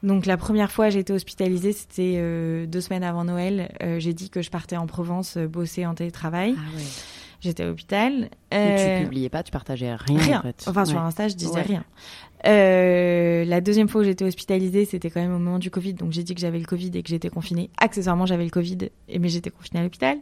Donc 0.03 0.25
la 0.25 0.37
première 0.37 0.71
fois 0.71 0.89
j'ai 0.89 0.99
été 0.99 1.13
hospitalisée, 1.13 1.71
c'était 1.71 2.67
deux 2.67 2.81
semaines 2.81 3.03
avant 3.03 3.23
Noël. 3.23 3.71
j'ai 3.97 4.13
dit 4.13 4.29
que 4.29 4.41
je 4.41 4.49
partais 4.49 4.77
en 4.77 4.85
Provence 4.85 5.37
bosser 5.37 5.85
en 5.85 5.95
télétravail. 5.95 6.55
Ah 6.57 6.79
J'étais 7.43 7.63
à 7.63 7.65
l'hôpital. 7.65 8.29
Euh... 8.53 8.99
Tu 8.99 9.03
publiais 9.03 9.27
pas, 9.27 9.43
tu 9.43 9.51
partageais 9.51 9.93
rien. 9.93 10.17
Rien. 10.17 10.39
En 10.39 10.43
fait. 10.43 10.63
Enfin, 10.65 10.85
sur 10.85 10.99
Insta, 10.99 11.27
je 11.27 11.35
disais 11.35 11.61
rien. 11.61 11.83
Euh, 12.45 13.43
la 13.43 13.59
deuxième 13.59 13.89
fois 13.89 14.01
où 14.01 14.03
j'étais 14.05 14.23
hospitalisée, 14.23 14.85
c'était 14.85 15.09
quand 15.09 15.19
même 15.19 15.35
au 15.35 15.39
moment 15.39 15.59
du 15.59 15.69
Covid. 15.69 15.93
Donc 15.93 16.13
j'ai 16.13 16.23
dit 16.23 16.35
que 16.35 16.41
j'avais 16.41 16.59
le 16.59 16.65
Covid 16.65 16.91
et 16.93 17.03
que 17.03 17.09
j'étais 17.09 17.29
confinée. 17.29 17.69
Accessoirement, 17.77 18.25
j'avais 18.25 18.45
le 18.45 18.49
Covid, 18.49 18.77
mais 19.19 19.27
j'étais 19.27 19.49
confinée 19.49 19.81
à 19.81 19.83
l'hôpital. 19.83 20.19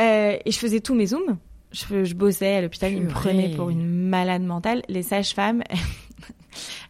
Euh, 0.00 0.36
et 0.44 0.50
je 0.50 0.58
faisais 0.58 0.80
tous 0.80 0.96
mes 0.96 1.06
zooms. 1.06 1.38
Je, 1.70 2.04
je 2.04 2.14
bossais 2.14 2.56
à 2.56 2.60
l'hôpital, 2.60 2.92
ils 2.92 3.02
me 3.02 3.08
prenaient 3.08 3.50
pour 3.50 3.70
une 3.70 3.86
malade 3.86 4.42
mentale. 4.42 4.82
Les 4.88 5.02
sages-femmes, 5.02 5.62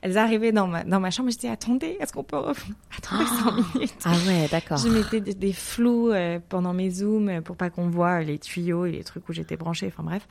elles 0.02 0.18
arrivaient 0.18 0.52
dans 0.52 0.66
ma, 0.66 0.84
dans 0.84 1.00
ma 1.00 1.10
chambre, 1.10 1.30
je 1.30 1.36
disais, 1.36 1.48
attendez, 1.48 1.96
est-ce 2.00 2.12
qu'on 2.12 2.24
peut 2.24 2.36
attendre 2.36 3.28
100 3.72 3.74
minutes 3.74 3.94
Ah 4.04 4.12
ouais, 4.26 4.48
d'accord. 4.50 4.78
Je 4.78 4.88
mettais 4.88 5.20
des, 5.20 5.52
flous 5.52 6.10
euh, 6.10 6.38
pendant 6.48 6.72
mes 6.72 6.90
zooms 6.90 7.42
pour 7.42 7.56
pas 7.56 7.70
qu'on 7.70 7.88
voit 7.88 8.22
les 8.22 8.38
tuyaux 8.38 8.86
et 8.86 8.92
les 8.92 9.04
trucs 9.04 9.28
où 9.28 9.32
j'étais 9.32 9.56
branchée, 9.56 9.86
enfin 9.88 10.02
bref. 10.02 10.26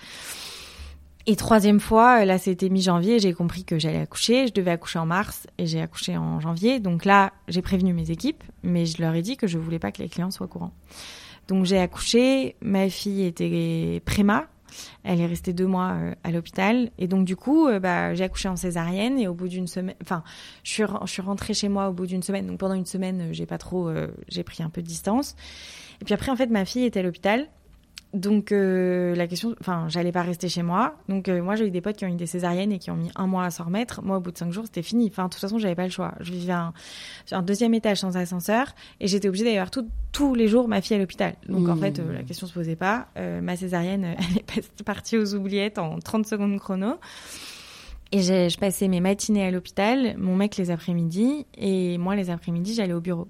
Et 1.28 1.36
troisième 1.36 1.80
fois, 1.80 2.22
euh, 2.22 2.26
là 2.26 2.38
c'était 2.38 2.70
mi-janvier, 2.70 3.20
j'ai 3.20 3.34
compris 3.34 3.64
que 3.64 3.80
j'allais 3.80 4.02
accoucher. 4.02 4.48
Je 4.48 4.54
devais 4.54 4.72
accoucher 4.72 5.00
en 5.00 5.08
mars 5.08 5.48
et 5.58 5.66
j'ai 5.66 5.82
accouché 5.82 6.16
en 6.18 6.40
janvier. 6.40 6.80
Donc 6.80 7.04
là, 7.04 7.34
j'ai 7.48 7.64
prévenu 7.64 7.94
mes 7.94 8.12
équipes, 8.12 8.44
mais 8.62 8.86
je 8.86 9.02
leur 9.02 9.16
ai 9.16 9.24
dit 9.24 9.36
que 9.36 9.48
je 9.48 9.58
voulais 9.58 9.80
pas 9.80 9.92
que 9.92 10.04
les 10.04 10.10
clients 10.10 10.30
soient 10.30 10.46
au 10.46 10.50
courant. 10.50 10.72
Donc 11.48 11.66
j'ai 11.66 11.80
accouché, 11.80 12.56
ma 12.62 12.90
fille 12.90 13.26
était 13.26 14.02
préma, 14.06 14.48
elle 15.04 15.22
est 15.22 15.26
restée 15.26 15.54
deux 15.54 15.68
mois 15.68 15.94
euh, 15.94 16.16
à 16.24 16.32
l'hôpital 16.32 16.92
et 16.98 17.08
donc 17.08 17.26
du 17.26 17.36
coup, 17.36 17.68
euh, 17.68 17.80
bah, 17.80 18.14
j'ai 18.14 18.24
accouché 18.24 18.48
en 18.48 18.56
césarienne 18.56 19.20
et 19.20 19.28
au 19.28 19.34
bout 19.34 19.48
d'une 19.48 19.68
semaine, 19.68 19.96
enfin, 20.02 20.24
je 20.64 20.72
suis, 20.72 21.22
rentrée 21.22 21.54
chez 21.54 21.70
moi 21.70 21.90
au 21.90 21.94
bout 21.94 22.06
d'une 22.06 22.24
semaine. 22.24 22.48
Donc 22.48 22.60
pendant 22.60 22.76
une 22.76 22.86
semaine, 22.86 23.30
j'ai 23.32 23.46
pas 23.46 23.58
trop, 23.58 23.90
j'ai 24.28 24.44
pris 24.44 24.64
un 24.64 24.70
peu 24.70 24.82
de 24.82 24.88
distance. 24.88 25.36
Et 26.02 26.06
puis 26.06 26.14
après, 26.14 26.32
en 26.32 26.36
fait, 26.36 26.48
ma 26.48 26.66
fille 26.66 26.84
était 26.84 27.00
à 27.00 27.04
l'hôpital 27.04 27.48
donc 28.16 28.51
euh, 28.51 29.13
la 29.13 29.28
question, 29.28 29.55
enfin, 29.59 29.88
j'allais 29.89 30.11
pas 30.11 30.22
rester 30.22 30.47
chez 30.47 30.63
moi. 30.63 30.95
Donc 31.09 31.28
euh, 31.28 31.41
moi 31.41 31.55
j'ai 31.55 31.68
eu 31.68 31.72
des 31.72 31.82
potes 31.82 31.97
qui 31.97 32.05
ont 32.05 32.07
eu 32.07 32.16
des 32.16 32.26
césariennes 32.26 32.72
et 32.72 32.80
qui 32.80 32.89
ont 32.89 32.95
mis 32.95 33.11
un 33.16 33.28
mois 33.28 33.43
à 33.43 33.51
s'en 33.51 33.66
remettre. 33.66 34.01
Moi 34.03 34.18
au 34.18 34.20
bout 34.22 34.32
de 34.32 34.38
cinq 34.38 34.51
jours 34.51 34.63
c'était 34.66 34.82
fini. 34.82 35.07
Enfin 35.11 35.26
de 35.26 35.30
toute 35.30 35.41
façon 35.41 35.57
j'avais 35.57 35.76
pas 35.76 35.84
le 35.84 35.89
choix. 35.89 36.13
Je 36.22 36.32
vivais 36.32 36.53
un, 36.53 36.74
sur 37.26 37.38
un 37.38 37.41
deuxième 37.41 37.74
étage 37.74 37.99
sans 37.99 38.16
ascenseur 38.16 38.74
et 39.01 39.07
j'étais 39.07 39.28
obligée 39.28 39.43
d'aller 39.43 39.57
voir 39.57 39.70
tous 40.11 40.34
les 40.34 40.47
jours 40.47 40.68
ma 40.68 40.82
fille 40.82 40.95
à 40.95 40.99
l'hôpital. 40.99 41.36
Donc 41.49 41.68
en 41.68 41.76
fait 41.76 41.99
euh, 41.99 42.13
la 42.13 42.24
question 42.24 42.47
se 42.47 42.53
posait 42.53 42.78
pas. 42.78 43.09
ma 43.16 43.57
césarienne 43.57 44.05
elle 44.55 44.59
est 44.59 44.84
partie 44.84 45.18
aux 45.18 45.36
oubliettes 45.36 45.78
en 45.78 45.99
30 45.99 46.26
secondes 46.26 46.57
chrono. 46.57 46.95
Et 48.16 48.22
je 48.22 48.57
passais 48.57 48.88
mes 48.88 49.01
matinées 49.01 49.45
à 49.45 49.51
l'hôpital, 49.51 50.16
mon 50.18 50.38
mec 50.38 50.55
les 50.55 50.72
après-midi, 50.72 51.45
et 51.57 51.97
moi 51.97 52.16
les 52.16 52.30
après-midi 52.30 52.74
j'allais 52.74 52.93
au 52.93 53.01
bureau. 53.01 53.28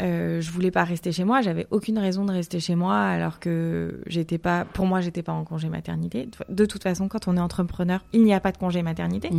Euh, 0.00 0.40
je 0.40 0.50
voulais 0.50 0.72
pas 0.72 0.82
rester 0.82 1.12
chez 1.12 1.22
moi, 1.22 1.40
j'avais 1.40 1.68
aucune 1.70 2.00
raison 2.00 2.24
de 2.24 2.32
rester 2.32 2.58
chez 2.58 2.74
moi 2.74 2.96
alors 2.98 3.38
que 3.38 4.02
j'étais 4.08 4.38
pas, 4.38 4.64
pour 4.64 4.86
moi 4.86 5.00
j'étais 5.02 5.22
pas 5.22 5.30
en 5.32 5.44
congé 5.44 5.68
maternité. 5.68 6.28
De 6.48 6.66
toute 6.66 6.82
façon, 6.82 7.06
quand 7.06 7.28
on 7.28 7.36
est 7.36 7.40
entrepreneur, 7.40 8.04
il 8.12 8.24
n'y 8.24 8.34
a 8.34 8.40
pas 8.40 8.50
de 8.50 8.58
congé 8.58 8.82
maternité. 8.82 9.30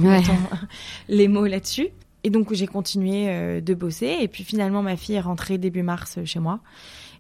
les 1.10 1.28
mots 1.28 1.46
là-dessus. 1.46 1.90
Et 2.24 2.30
donc 2.30 2.54
j'ai 2.54 2.68
continué 2.68 3.26
euh, 3.28 3.60
de 3.60 3.74
bosser 3.74 4.20
et 4.22 4.30
puis 4.30 4.46
finalement 4.46 4.82
ma 4.82 4.96
fille 4.96 5.16
est 5.16 5.20
rentrée 5.20 5.58
début 5.58 5.84
mars 5.84 6.20
chez 6.24 6.40
moi. 6.40 6.62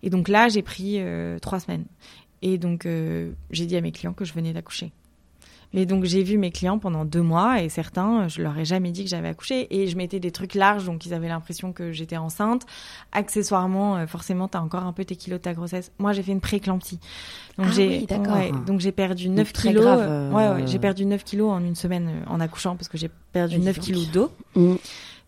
Et 0.01 0.09
donc 0.09 0.29
là 0.29 0.47
j'ai 0.47 0.61
pris 0.61 0.95
euh, 0.99 1.39
trois 1.39 1.59
semaines. 1.59 1.83
Et 2.41 2.57
donc 2.57 2.85
euh, 2.85 3.33
j'ai 3.51 3.65
dit 3.65 3.75
à 3.75 3.81
mes 3.81 3.91
clients 3.91 4.13
que 4.13 4.23
je 4.23 4.31
venais 4.31 4.53
d'accoucher. 4.53 4.93
Mais 5.73 5.85
donc 5.85 6.03
j'ai 6.03 6.23
vu 6.23 6.37
mes 6.37 6.51
clients 6.51 6.79
pendant 6.79 7.05
deux 7.05 7.21
mois 7.21 7.61
et 7.61 7.69
certains, 7.69 8.27
je 8.27 8.41
leur 8.41 8.57
ai 8.57 8.65
jamais 8.65 8.91
dit 8.91 9.03
que 9.03 9.09
j'avais 9.09 9.27
accouché 9.27 9.67
et 9.69 9.87
je 9.87 9.95
mettais 9.97 10.19
des 10.19 10.31
trucs 10.31 10.55
larges 10.55 10.85
donc 10.85 11.05
ils 11.05 11.13
avaient 11.13 11.27
l'impression 11.27 11.73
que 11.73 11.91
j'étais 11.91 12.17
enceinte. 12.17 12.65
Accessoirement, 13.11 13.97
euh, 13.97 14.07
forcément, 14.07 14.47
t'as 14.47 14.61
encore 14.61 14.83
un 14.83 14.93
peu 14.93 15.05
tes 15.05 15.15
kilos 15.15 15.39
de 15.39 15.43
ta 15.43 15.53
grossesse. 15.53 15.91
Moi, 15.99 16.13
j'ai 16.13 16.23
fait 16.23 16.31
une 16.31 16.41
préclampsie. 16.41 16.99
Donc 17.57 17.67
ah 17.69 17.73
j'ai 17.73 17.87
oui, 17.87 18.07
ouais, 18.09 18.51
donc 18.65 18.79
j'ai 18.79 18.91
perdu 18.91 19.29
9 19.29 19.51
kilos. 19.51 19.83
Grave, 19.83 19.99
euh... 20.01 20.31
Ouais, 20.31 20.61
ouais, 20.61 20.67
j'ai 20.67 20.79
perdu 20.79 21.05
9 21.05 21.23
kilos 21.23 21.51
en 21.51 21.63
une 21.63 21.75
semaine 21.75 22.07
euh, 22.07 22.31
en 22.31 22.39
accouchant 22.39 22.75
parce 22.75 22.87
que 22.87 22.97
j'ai 22.97 23.09
perdu 23.33 23.59
9 23.59 23.79
kilos 23.79 24.09
d'eau. 24.11 24.31
Mmh. 24.55 24.75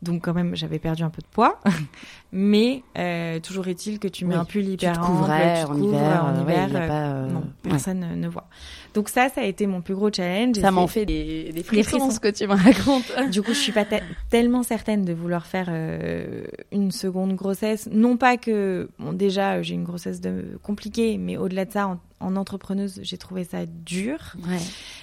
Donc 0.02 0.24
quand 0.24 0.34
même, 0.34 0.56
j'avais 0.56 0.80
perdu 0.80 1.04
un 1.04 1.10
peu 1.10 1.22
de 1.22 1.28
poids. 1.28 1.60
Mais 2.32 2.82
euh, 2.98 3.40
toujours 3.40 3.68
est-il 3.68 4.00
que 4.00 4.08
tu 4.08 4.26
mets 4.26 4.36
un 4.36 4.46
pull 4.46 4.66
hyper 4.66 4.94
tu 4.94 5.00
te 5.00 5.06
couvrais, 5.06 5.64
en 5.66 5.76
hiver, 5.76 6.26
en 6.26 6.42
hiver 6.42 6.70
ouais, 6.72 6.88
pas, 6.88 6.94
euh... 6.94 7.28
non, 7.28 7.44
personne 7.62 8.20
ne 8.20 8.28
voit. 8.28 8.48
Donc 8.94 9.10
ça, 9.10 9.30
ça 9.30 9.42
a 9.42 9.44
été 9.44 9.68
mon 9.68 9.82
plus 9.82 9.96
gros 9.96 10.10
challenge. 10.12 10.56
Ça 10.56 10.72
m'en 10.72 10.88
fait 10.88 11.06
des, 11.06 11.52
des 11.52 11.64
frissons, 11.64 12.10
ce 12.10 12.20
que 12.20 12.30
tu 12.30 12.48
me 12.48 12.56
racontes. 12.56 13.12
du 13.32 13.42
coup, 13.42 13.54
je 13.54 13.60
suis 13.60 13.72
pas 13.74 13.86
tellement 14.30 14.64
certaine 14.64 15.04
de 15.04 15.14
vouloir 15.14 15.46
faire 15.46 15.68
euh, 15.70 16.46
une 16.72 16.92
seconde 16.92 17.36
grossesse. 17.36 17.90
Non 17.92 18.18
pas 18.18 18.38
que, 18.38 18.90
bon, 18.98 19.14
déjà, 19.14 19.62
j'ai 19.62 19.76
une 19.76 19.84
grossesse 19.84 20.22
de, 20.22 20.58
compliquée, 20.64 21.18
mais 21.18 21.38
au-delà 21.38 21.66
de 21.66 21.72
ça, 21.72 21.88
en, 21.88 22.00
en 22.22 22.36
entrepreneuse, 22.38 23.00
j'ai 23.04 23.18
trouvé 23.18 23.44
ça 23.44 23.66
dur. 23.66 24.36
Ouais. 24.48 24.58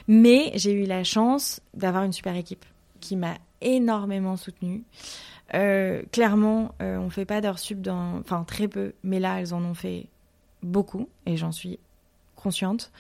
Mais 0.08 0.50
j'ai 0.54 0.72
eu 0.72 0.86
la 0.86 1.04
chance 1.04 1.60
d'avoir 1.74 2.04
une 2.04 2.12
super 2.12 2.36
équipe 2.36 2.64
qui 3.00 3.16
m'a 3.16 3.34
énormément 3.60 4.36
soutenue. 4.36 4.84
Euh, 5.54 6.02
clairement, 6.12 6.74
euh, 6.82 6.98
on 6.98 7.08
fait 7.10 7.24
pas 7.24 7.40
d'heures 7.40 7.58
sub 7.58 7.80
dans, 7.80 8.18
enfin 8.18 8.44
très 8.44 8.68
peu, 8.68 8.92
mais 9.02 9.18
là 9.18 9.40
elles 9.40 9.54
en 9.54 9.62
ont 9.64 9.74
fait 9.74 10.06
beaucoup 10.62 11.08
et 11.26 11.36
j'en 11.36 11.52
suis 11.52 11.78
consciente. 12.36 12.92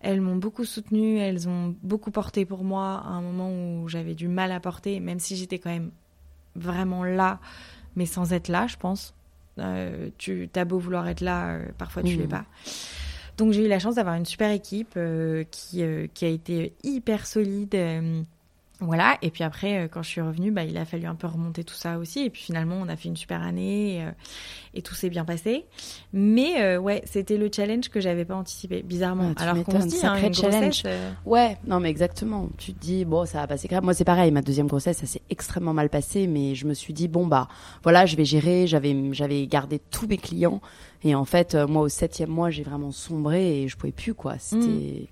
Elles 0.00 0.20
m'ont 0.20 0.36
beaucoup 0.36 0.64
soutenue, 0.64 1.18
elles 1.18 1.48
ont 1.48 1.74
beaucoup 1.82 2.10
porté 2.10 2.44
pour 2.44 2.62
moi 2.62 3.02
à 3.04 3.08
un 3.08 3.22
moment 3.22 3.50
où 3.50 3.88
j'avais 3.88 4.14
du 4.14 4.28
mal 4.28 4.52
à 4.52 4.60
porter, 4.60 5.00
même 5.00 5.18
si 5.18 5.36
j'étais 5.36 5.58
quand 5.58 5.70
même 5.70 5.90
vraiment 6.56 7.04
là, 7.04 7.40
mais 7.96 8.06
sans 8.06 8.32
être 8.32 8.48
là, 8.48 8.66
je 8.66 8.76
pense. 8.76 9.14
Euh, 9.58 10.10
tu 10.18 10.48
as 10.54 10.64
beau 10.64 10.78
vouloir 10.78 11.08
être 11.08 11.20
là, 11.20 11.52
euh, 11.52 11.66
parfois 11.78 12.02
tu 12.02 12.16
mmh. 12.16 12.20
l'es 12.20 12.28
pas. 12.28 12.44
Donc 13.38 13.52
j'ai 13.52 13.64
eu 13.64 13.68
la 13.68 13.78
chance 13.78 13.94
d'avoir 13.94 14.14
une 14.14 14.26
super 14.26 14.50
équipe 14.50 14.98
qui, 15.50 15.82
qui 16.14 16.24
a 16.24 16.28
été 16.28 16.74
hyper 16.84 17.26
solide 17.26 17.74
voilà, 18.86 19.18
et 19.22 19.30
puis 19.30 19.44
après, 19.44 19.84
euh, 19.84 19.88
quand 19.88 20.02
je 20.02 20.08
suis 20.08 20.20
revenue, 20.20 20.50
bah, 20.50 20.64
il 20.64 20.76
a 20.76 20.84
fallu 20.84 21.06
un 21.06 21.14
peu 21.14 21.26
remonter 21.26 21.64
tout 21.64 21.74
ça 21.74 21.98
aussi. 21.98 22.20
Et 22.20 22.30
puis 22.30 22.42
finalement, 22.42 22.76
on 22.80 22.88
a 22.88 22.96
fait 22.96 23.08
une 23.08 23.16
super 23.16 23.42
année 23.42 23.96
et, 23.96 24.02
euh, 24.02 24.10
et 24.74 24.82
tout 24.82 24.94
s'est 24.94 25.10
bien 25.10 25.24
passé. 25.24 25.66
Mais 26.12 26.60
euh, 26.62 26.78
ouais, 26.78 27.02
c'était 27.04 27.36
le 27.36 27.50
challenge 27.54 27.88
que 27.88 28.00
j'avais 28.00 28.24
pas 28.24 28.34
anticipé, 28.34 28.82
bizarrement. 28.82 29.32
Ah, 29.36 29.42
Alors 29.42 29.64
qu'on 29.64 29.80
se 29.80 29.86
dit, 29.86 30.04
hein, 30.04 30.16
une 30.16 30.34
challenge. 30.34 30.82
Grossesse, 30.82 31.12
Ouais, 31.24 31.56
non 31.66 31.80
mais 31.80 31.90
exactement. 31.90 32.48
Tu 32.58 32.72
te 32.72 32.80
dis, 32.80 33.04
bon, 33.04 33.26
ça 33.26 33.38
va 33.40 33.46
passer 33.46 33.68
grave. 33.68 33.84
Moi, 33.84 33.94
c'est 33.94 34.04
pareil, 34.04 34.30
ma 34.30 34.42
deuxième 34.42 34.66
grossesse, 34.66 34.98
ça 34.98 35.06
s'est 35.06 35.22
extrêmement 35.30 35.74
mal 35.74 35.88
passé, 35.88 36.26
mais 36.26 36.54
je 36.54 36.66
me 36.66 36.74
suis 36.74 36.92
dit, 36.92 37.08
bon, 37.08 37.26
bah, 37.26 37.48
voilà, 37.82 38.06
je 38.06 38.16
vais 38.16 38.24
gérer. 38.24 38.66
J'avais 38.66 39.46
gardé 39.46 39.78
tous 39.78 40.06
mes 40.06 40.18
clients. 40.18 40.60
Et 41.04 41.14
en 41.14 41.24
fait, 41.24 41.54
moi, 41.54 41.82
au 41.82 41.88
septième 41.88 42.30
mois, 42.30 42.50
j'ai 42.50 42.62
vraiment 42.62 42.90
sombré 42.90 43.62
et 43.62 43.68
je 43.68 43.76
pouvais 43.76 43.92
plus, 43.92 44.14
quoi. 44.14 44.38
C'était. 44.38 44.66
Mm. 44.66 45.06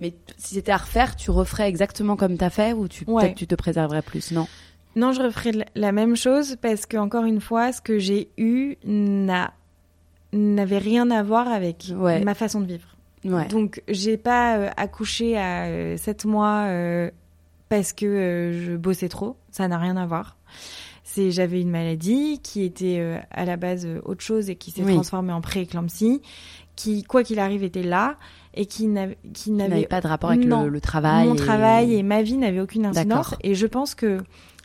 Mais 0.00 0.14
si 0.38 0.54
c'était 0.54 0.72
à 0.72 0.76
refaire, 0.76 1.16
tu 1.16 1.30
referais 1.30 1.68
exactement 1.68 2.16
comme 2.16 2.38
t'as 2.38 2.50
fait 2.50 2.72
ou 2.72 2.88
tu 2.88 3.04
ouais. 3.06 3.24
peut-être 3.24 3.36
tu 3.36 3.46
te 3.46 3.54
préserverais 3.54 4.02
plus, 4.02 4.30
non? 4.30 4.46
Non, 4.94 5.12
je 5.12 5.22
referais 5.22 5.52
la 5.74 5.92
même 5.92 6.16
chose 6.16 6.56
parce 6.60 6.86
que 6.86 6.96
encore 6.96 7.24
une 7.24 7.40
fois, 7.40 7.72
ce 7.72 7.80
que 7.80 7.98
j'ai 7.98 8.28
eu 8.36 8.76
n'a 8.84 9.52
n'avait 10.32 10.78
rien 10.78 11.10
à 11.10 11.22
voir 11.22 11.48
avec 11.48 11.92
ouais. 11.94 12.24
ma 12.24 12.34
façon 12.34 12.60
de 12.60 12.66
vivre. 12.66 12.88
Ouais. 13.24 13.46
Donc, 13.48 13.82
j'ai 13.88 14.16
pas 14.16 14.56
euh, 14.56 14.70
accouché 14.76 15.36
à 15.36 15.66
euh, 15.66 15.96
7 15.96 16.24
mois 16.24 16.64
euh, 16.68 17.10
parce 17.68 17.92
que 17.92 18.06
euh, 18.06 18.64
je 18.64 18.76
bossais 18.76 19.08
trop. 19.08 19.36
Ça 19.50 19.68
n'a 19.68 19.78
rien 19.78 19.96
à 19.96 20.06
voir. 20.06 20.36
C'est 21.14 21.30
j'avais 21.30 21.60
une 21.60 21.70
maladie 21.70 22.40
qui 22.42 22.62
était 22.62 22.96
euh, 23.00 23.18
à 23.30 23.44
la 23.44 23.56
base 23.56 23.84
euh, 23.84 24.00
autre 24.04 24.22
chose 24.22 24.48
et 24.48 24.56
qui 24.56 24.70
s'est 24.70 24.82
Oui. 24.82 24.94
transformée 24.94 25.32
en 25.32 25.40
prééclampsie, 25.42 26.22
qui 26.74 27.02
quoi 27.04 27.22
qu'il 27.22 27.38
arrive 27.38 27.62
était 27.64 27.82
là 27.82 28.16
et 28.54 28.64
qui 28.66 28.86
n'avait 28.86 29.18
qui 29.34 29.50
N'avait 29.50 29.84
pas 29.86 30.00
de 30.00 30.06
rapport 30.08 30.30
avec 30.30 30.44
Non. 30.46 30.62
le, 30.64 30.68
le 30.70 30.80
travail. 30.80 31.28
mon 31.28 31.34
et- 31.34 31.38
travail 31.38 31.94
et 31.94 32.02
ma 32.02 32.22
vie 32.22 32.36
n'avaient 32.38 32.60
aucune 32.60 32.86
incidence. 32.86 33.34
Et 33.42 33.54
je 33.54 33.66
pense 33.66 33.94
que 33.94 34.18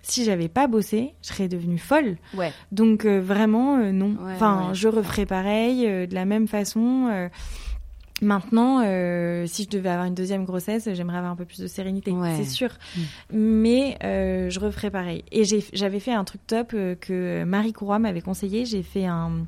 si 0.03 0.23
j'avais 0.23 0.47
pas 0.47 0.67
bossé, 0.67 1.13
je 1.21 1.27
serais 1.27 1.49
devenue 1.49 1.77
folle. 1.77 2.15
Ouais. 2.33 2.53
Donc 2.71 3.03
euh, 3.05 3.19
vraiment 3.19 3.77
euh, 3.79 3.91
non. 3.91 4.11
Ouais, 4.23 4.31
enfin, 4.35 4.67
ouais. 4.69 4.73
je 4.75 4.87
referais 4.87 5.25
pareil 5.25 5.85
euh, 5.85 6.07
de 6.07 6.15
la 6.15 6.23
même 6.23 6.47
façon. 6.47 7.07
Maintenant, 8.21 8.81
euh, 8.83 9.45
si 9.47 9.63
je 9.65 9.69
devais 9.69 9.89
avoir 9.89 10.05
une 10.07 10.15
deuxième 10.15 10.43
grossesse, 10.43 10.89
j'aimerais 10.93 11.17
avoir 11.17 11.31
un 11.31 11.35
peu 11.35 11.45
plus 11.45 11.59
de 11.59 11.67
sérénité, 11.67 12.11
Ouais. 12.11 12.35
c'est 12.37 12.45
sûr. 12.49 12.69
Mm. 12.95 13.01
Mais 13.33 13.97
euh, 14.03 14.49
je 14.49 14.59
referais 14.59 14.89
pareil. 14.89 15.23
Et 15.31 15.43
j'avais 15.73 15.99
fait 15.99 16.13
un 16.13 16.23
truc 16.23 16.41
top 16.47 16.71
euh, 16.73 16.95
que 16.95 17.43
Marie 17.43 17.73
Courroy 17.73 17.99
m'avait 17.99 18.21
conseillé. 18.21 18.65
J'ai 18.65 18.81
fait 18.83 19.05
un 19.05 19.45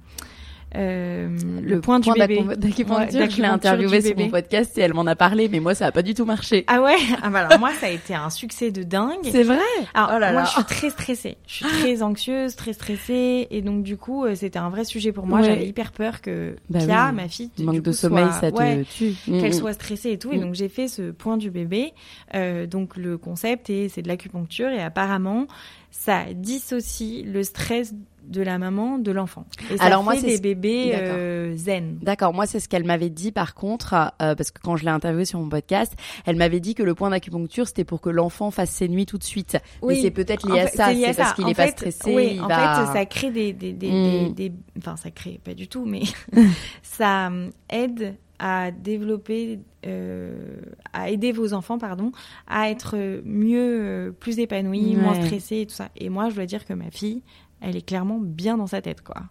euh, 0.75 1.27
le, 1.63 1.81
point, 1.81 1.99
du 1.99 2.11
bébé. 2.11 2.37
d'acu- 2.43 2.57
d'acupuncture, 2.59 2.97
Ouais, 2.99 3.07
je 3.11 3.17
l'ai 3.17 4.01
du 4.01 4.07
sur 4.07 4.17
mon 4.17 4.29
podcast 4.29 4.77
et 4.77 4.81
elle 4.81 4.93
m'en 4.93 5.05
a 5.07 5.15
parlé, 5.15 5.49
mais 5.49 5.59
moi 5.59 5.73
ça 5.73 5.87
a 5.87 5.91
pas 5.91 6.01
du 6.03 6.13
tout 6.13 6.25
marché. 6.25 6.63
Ah 6.67 6.81
ouais? 6.81 6.95
Ah 7.23 7.29
bah 7.29 7.39
alors 7.47 7.59
moi 7.59 7.71
ça 7.79 7.87
a 7.87 7.89
été 7.89 8.13
un 8.13 8.29
succès 8.29 8.71
de 8.71 8.83
dingue. 8.83 9.17
c'est 9.23 9.43
vrai? 9.43 9.57
Alors, 9.93 10.11
Oh 10.15 10.19
là 10.19 10.31
moi, 10.31 10.41
là. 10.41 10.45
je 10.45 10.51
suis 10.51 10.63
très 10.65 10.89
stressée. 10.89 11.37
Je 11.47 11.53
suis 11.55 11.65
très 11.65 12.03
anxieuse, 12.03 12.55
très 12.55 12.73
stressée. 12.73 13.47
Et 13.51 13.61
donc, 13.61 13.83
du 13.83 13.97
coup, 13.97 14.25
euh, 14.25 14.35
c'était 14.35 14.59
un 14.59 14.69
vrai 14.69 14.83
sujet 14.85 15.11
pour 15.11 15.25
moi. 15.25 15.39
Ouais. 15.39 15.45
J'avais 15.45 15.67
hyper 15.67 15.91
peur 15.91 16.21
que 16.21 16.55
Bah 16.69 16.79
Pia, 16.79 17.07
oui. 17.09 17.15
ma 17.15 17.27
fille, 17.27 17.49
du 17.57 17.63
Manque 17.63 17.75
coup, 17.77 17.81
de 17.81 17.91
sommeil, 17.91 18.25
soit- 18.25 18.39
ça 18.39 18.51
te 18.51 18.57
ouais, 18.57 18.83
tue. 18.83 19.13
qu'elle 19.25 19.49
Mm, 19.49 19.53
soit 19.53 19.73
stressée 19.73 20.11
et 20.11 20.17
tout. 20.19 20.31
Et 20.31 20.37
Mm. 20.37 20.41
donc, 20.41 20.53
j'ai 20.55 20.69
fait 20.69 20.87
ce 20.87 21.11
point 21.11 21.37
du 21.37 21.49
bébé. 21.49 21.93
Euh, 22.35 22.67
donc, 22.67 22.95
le 22.97 23.17
concept, 23.17 23.69
est, 23.69 23.89
c'est 23.89 24.01
de 24.01 24.07
l'acupuncture. 24.07 24.69
Et 24.69 24.81
apparemment, 24.81 25.47
ça 25.91 26.25
dissocie 26.35 27.23
le 27.25 27.43
stress 27.43 27.93
de 28.29 28.41
la 28.41 28.57
maman 28.57 28.97
de 28.99 29.11
l'enfant. 29.11 29.45
Et 29.71 29.77
ça 29.77 29.83
Alors, 29.83 29.99
fait 29.99 30.03
moi, 30.05 30.15
c'est 30.15 30.27
des 30.27 30.37
ce- 30.37 30.41
bébés 30.41 30.91
euh, 30.95 31.55
zen. 31.57 31.97
D'accord, 32.01 32.33
moi 32.33 32.45
c'est 32.45 32.59
ce 32.59 32.69
qu'elle 32.69 32.83
m'avait 32.85 33.09
dit 33.09 33.31
par 33.31 33.55
contre, 33.55 33.93
euh, 34.21 34.35
parce 34.35 34.51
que 34.51 34.59
quand 34.61 34.75
je 34.77 34.83
l'ai 34.85 34.91
interviewée 34.91 35.25
sur 35.25 35.39
mon 35.39 35.49
podcast, 35.49 35.93
elle 36.25 36.35
m'avait 36.35 36.59
dit 36.59 36.75
que 36.75 36.83
le 36.83 36.93
point 36.95 37.09
d'acupuncture 37.09 37.67
c'était 37.67 37.83
pour 37.83 38.01
que 38.01 38.09
l'enfant 38.09 38.51
fasse 38.51 38.69
ses 38.69 38.87
nuits 38.87 39.05
tout 39.05 39.17
de 39.17 39.23
suite. 39.23 39.57
Oui. 39.81 39.95
Mais 39.95 40.01
c'est 40.01 40.11
peut-être 40.11 40.49
En 40.49 40.53
lié 40.53 40.59
à 40.61 40.67
ça, 40.67 40.93
c'est 40.93 41.13
parce 41.17 41.33
qu'il 41.33 41.45
En 41.45 41.47
est 41.49 41.55
pas 41.55 41.67
stressé. 41.67 42.15
Oui, 42.15 42.31
il 42.35 42.41
en 42.41 42.47
va... 42.47 42.85
fait, 42.85 42.93
ça 42.99 43.05
crée 43.05 43.31
des, 43.31 43.51
des, 43.53 43.73
des, 43.73 43.89
Mm. 44.29 44.33
des- 44.33 44.53
enfin, 44.77 44.95
ça 44.95 45.11
crée 45.11 45.39
pas 45.43 45.53
du 45.53 45.67
tout, 45.67 45.85
mais 45.85 46.01
ça 46.83 47.29
euh, 47.29 47.49
aide 47.69 48.15
à 48.41 48.71
développer, 48.71 49.59
euh, 49.85 50.61
à 50.93 51.09
aider 51.09 51.31
vos 51.33 51.53
enfants, 51.53 51.77
pardon, 51.77 52.11
à 52.47 52.69
être 52.69 52.95
mieux, 53.25 54.15
plus 54.19 54.39
épanouis, 54.39 54.95
moins 54.95 55.21
stressés 55.25 55.61
et 55.61 55.65
tout 55.65 55.75
ça. 55.75 55.89
Et 55.97 56.07
moi, 56.09 56.29
je 56.29 56.35
dois 56.35 56.45
dire 56.45 56.65
que 56.65 56.73
ma 56.73 56.89
fille, 56.89 57.21
elle 57.61 57.75
est 57.75 57.85
clairement 57.85 58.19
bien 58.19 58.57
dans 58.57 58.67
sa 58.67 58.81
tête, 58.81 59.01
quoi. 59.01 59.23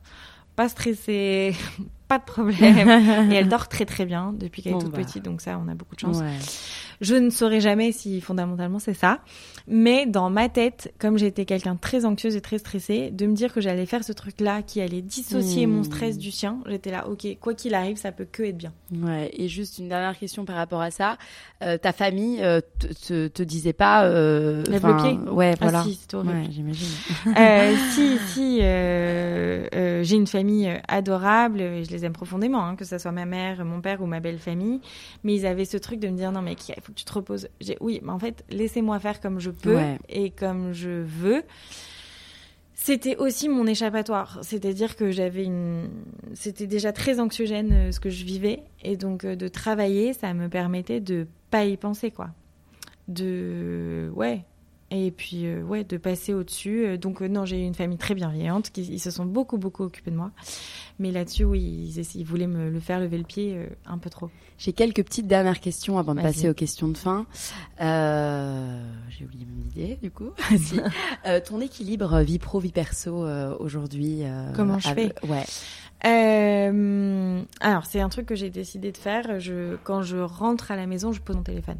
Pas 0.56 0.68
stressée, 0.68 1.54
pas 2.08 2.18
de 2.18 2.24
problème. 2.24 2.88
et 3.30 3.34
elle 3.34 3.48
dort 3.48 3.68
très 3.68 3.84
très 3.84 4.06
bien 4.06 4.32
depuis 4.36 4.62
qu'elle 4.62 4.72
est 4.72 4.74
Bon, 4.76 4.80
toute 4.80 4.92
bah. 4.92 4.98
petite, 5.02 5.24
donc 5.24 5.40
ça, 5.40 5.60
on 5.64 5.68
a 5.68 5.74
beaucoup 5.74 5.94
de 5.94 6.00
chance. 6.00 6.18
Ouais. 6.18 6.26
Je 7.00 7.14
ne 7.14 7.30
saurais 7.30 7.60
jamais 7.60 7.92
si 7.92 8.20
fondamentalement 8.20 8.78
c'est 8.80 8.94
ça. 8.94 9.20
Mais 9.68 10.06
dans 10.06 10.30
ma 10.30 10.48
tête, 10.48 10.92
comme 10.98 11.16
j'étais 11.18 11.44
quelqu'un 11.44 11.74
de 11.74 11.78
très 11.80 12.04
anxieuse 12.04 12.34
et 12.34 12.40
très 12.40 12.58
stressée, 12.58 13.10
de 13.12 13.26
me 13.26 13.34
dire 13.34 13.52
que 13.52 13.60
j'allais 13.60 13.86
faire 13.86 14.02
ce 14.02 14.12
truc-là 14.12 14.62
qui 14.62 14.80
allait 14.80 15.02
dissocier 15.02 15.66
Hmm. 15.66 15.70
mon 15.76 15.82
stress 15.84 16.18
du 16.18 16.30
sien, 16.30 16.58
j'étais 16.66 16.90
là, 16.90 17.06
ok, 17.08 17.26
quoi 17.40 17.54
qu'il 17.54 17.74
arrive, 17.74 17.96
ça 17.98 18.10
peut 18.10 18.26
que 18.30 18.42
être 18.42 18.56
bien. 18.56 18.72
Ouais, 18.92 19.30
et 19.34 19.46
juste 19.48 19.78
une 19.78 19.88
dernière 19.88 20.18
question 20.18 20.44
par 20.44 20.56
rapport 20.56 20.80
à 20.80 20.90
ça. 20.90 21.18
Euh, 21.62 21.76
ta 21.78 21.92
famille 21.92 22.42
euh, 22.42 22.60
te, 23.06 23.42
disait 23.42 23.72
pas. 23.72 24.04
Euh, 24.04 24.64
Lève 24.68 24.86
le 24.86 24.96
pied. 24.96 25.18
Ouais, 25.30 25.54
voilà. 25.60 25.80
Ah 25.80 25.84
si, 25.84 26.00
horrible. 26.14 26.32
ouais, 26.32 26.46
j'imagine. 26.50 26.88
Euh, 27.36 27.74
si, 27.92 28.18
si, 28.28 28.58
euh, 28.62 30.02
j'ai 30.02 30.16
une 30.16 30.26
famille 30.26 30.70
adorable 30.88 31.60
et 31.60 31.84
je 31.84 31.90
les 31.90 31.97
aime 32.04 32.12
profondément, 32.12 32.64
hein, 32.64 32.76
que 32.76 32.84
ce 32.84 32.98
soit 32.98 33.12
ma 33.12 33.26
mère, 33.26 33.64
mon 33.64 33.80
père 33.80 34.02
ou 34.02 34.06
ma 34.06 34.20
belle 34.20 34.38
famille. 34.38 34.80
Mais 35.24 35.34
ils 35.34 35.46
avaient 35.46 35.64
ce 35.64 35.76
truc 35.76 36.00
de 36.00 36.08
me 36.08 36.16
dire 36.16 36.32
non 36.32 36.42
mais 36.42 36.52
il 36.54 36.74
faut 36.82 36.92
que 36.92 36.98
tu 36.98 37.04
te 37.04 37.12
reposes. 37.12 37.48
J'ai 37.60 37.76
oui, 37.80 38.00
mais 38.02 38.12
en 38.12 38.18
fait 38.18 38.44
laissez-moi 38.50 38.98
faire 39.00 39.20
comme 39.20 39.38
je 39.40 39.50
peux 39.50 39.74
Ouais. 39.76 39.98
et 40.08 40.30
comme 40.30 40.72
je 40.72 40.90
veux. 41.02 41.42
C'était 42.74 43.16
aussi 43.16 43.48
mon 43.48 43.66
échappatoire, 43.66 44.38
c'est-à-dire 44.42 44.94
que 44.96 45.10
j'avais 45.10 45.44
une, 45.44 45.90
c'était 46.32 46.68
déjà 46.68 46.92
très 46.92 47.18
anxiogène 47.20 47.72
euh, 47.72 47.92
ce 47.92 47.98
que 48.00 48.08
je 48.08 48.24
vivais 48.24 48.62
et 48.82 48.96
donc 48.96 49.24
euh, 49.24 49.34
de 49.34 49.48
travailler, 49.48 50.12
ça 50.12 50.32
me 50.32 50.48
permettait 50.48 51.00
de 51.00 51.26
pas 51.50 51.64
y 51.64 51.76
penser 51.76 52.10
quoi, 52.12 52.30
de 53.08 54.10
ouais 54.14 54.44
et 54.90 55.10
puis, 55.10 55.46
euh, 55.46 55.62
ouais, 55.62 55.84
de 55.84 55.98
passer 55.98 56.32
au-dessus. 56.32 56.86
Euh, 56.86 56.96
Donc, 56.96 57.20
euh, 57.20 57.28
non, 57.28 57.44
j'ai 57.44 57.60
eu 57.62 57.64
une 57.66 57.74
famille 57.74 57.98
très 57.98 58.14
bienveillante. 58.14 58.70
Qui, 58.70 58.82
ils 58.82 59.00
se 59.00 59.10
sont 59.10 59.26
beaucoup, 59.26 59.58
beaucoup 59.58 59.82
occupés 59.84 60.10
de 60.10 60.16
moi. 60.16 60.30
Mais 60.98 61.10
là-dessus, 61.10 61.44
oui, 61.44 61.92
ils, 62.14 62.24
voulaient 62.24 62.46
me 62.46 62.70
le 62.70 62.80
faire 62.80 62.98
lever 62.98 63.18
le 63.18 63.24
pied 63.24 63.54
euh, 63.54 63.66
un 63.84 63.98
peu 63.98 64.08
trop. 64.08 64.30
J'ai 64.56 64.72
quelques 64.72 65.04
petites 65.04 65.26
dernières 65.26 65.60
questions 65.60 65.98
avant 65.98 66.14
de 66.14 66.22
passer 66.22 66.48
aux 66.48 66.54
questions 66.54 66.88
de 66.88 66.96
fin. 66.96 67.26
J'ai 67.78 69.24
oublié 69.24 69.46
mon 69.46 69.62
idée, 69.66 69.98
du 70.02 70.10
coup. 70.10 70.30
si. 70.56 70.80
Ton 71.46 71.60
équilibre 71.60 72.20
vie 72.20 72.38
pro 72.38 72.58
vie 72.58 72.72
perso 72.72 73.26
aujourd'hui. 73.60 74.22
Comment 74.56 74.78
je 74.78 74.88
avec- 74.88 75.22
Ouais. 75.28 75.44
Alors, 77.60 77.84
c'est 77.84 78.00
un 78.00 78.08
truc 78.08 78.26
que 78.26 78.34
j'ai 78.34 78.50
décidé 78.50 78.90
de 78.90 78.96
faire. 78.96 79.38
Je, 79.38 79.76
quand 79.84 80.02
je 80.02 80.16
rentre 80.16 80.72
à 80.72 80.76
la 80.76 80.86
maison, 80.86 81.12
je 81.12 81.20
pose 81.20 81.36
mon 81.36 81.42
téléphone. 81.42 81.78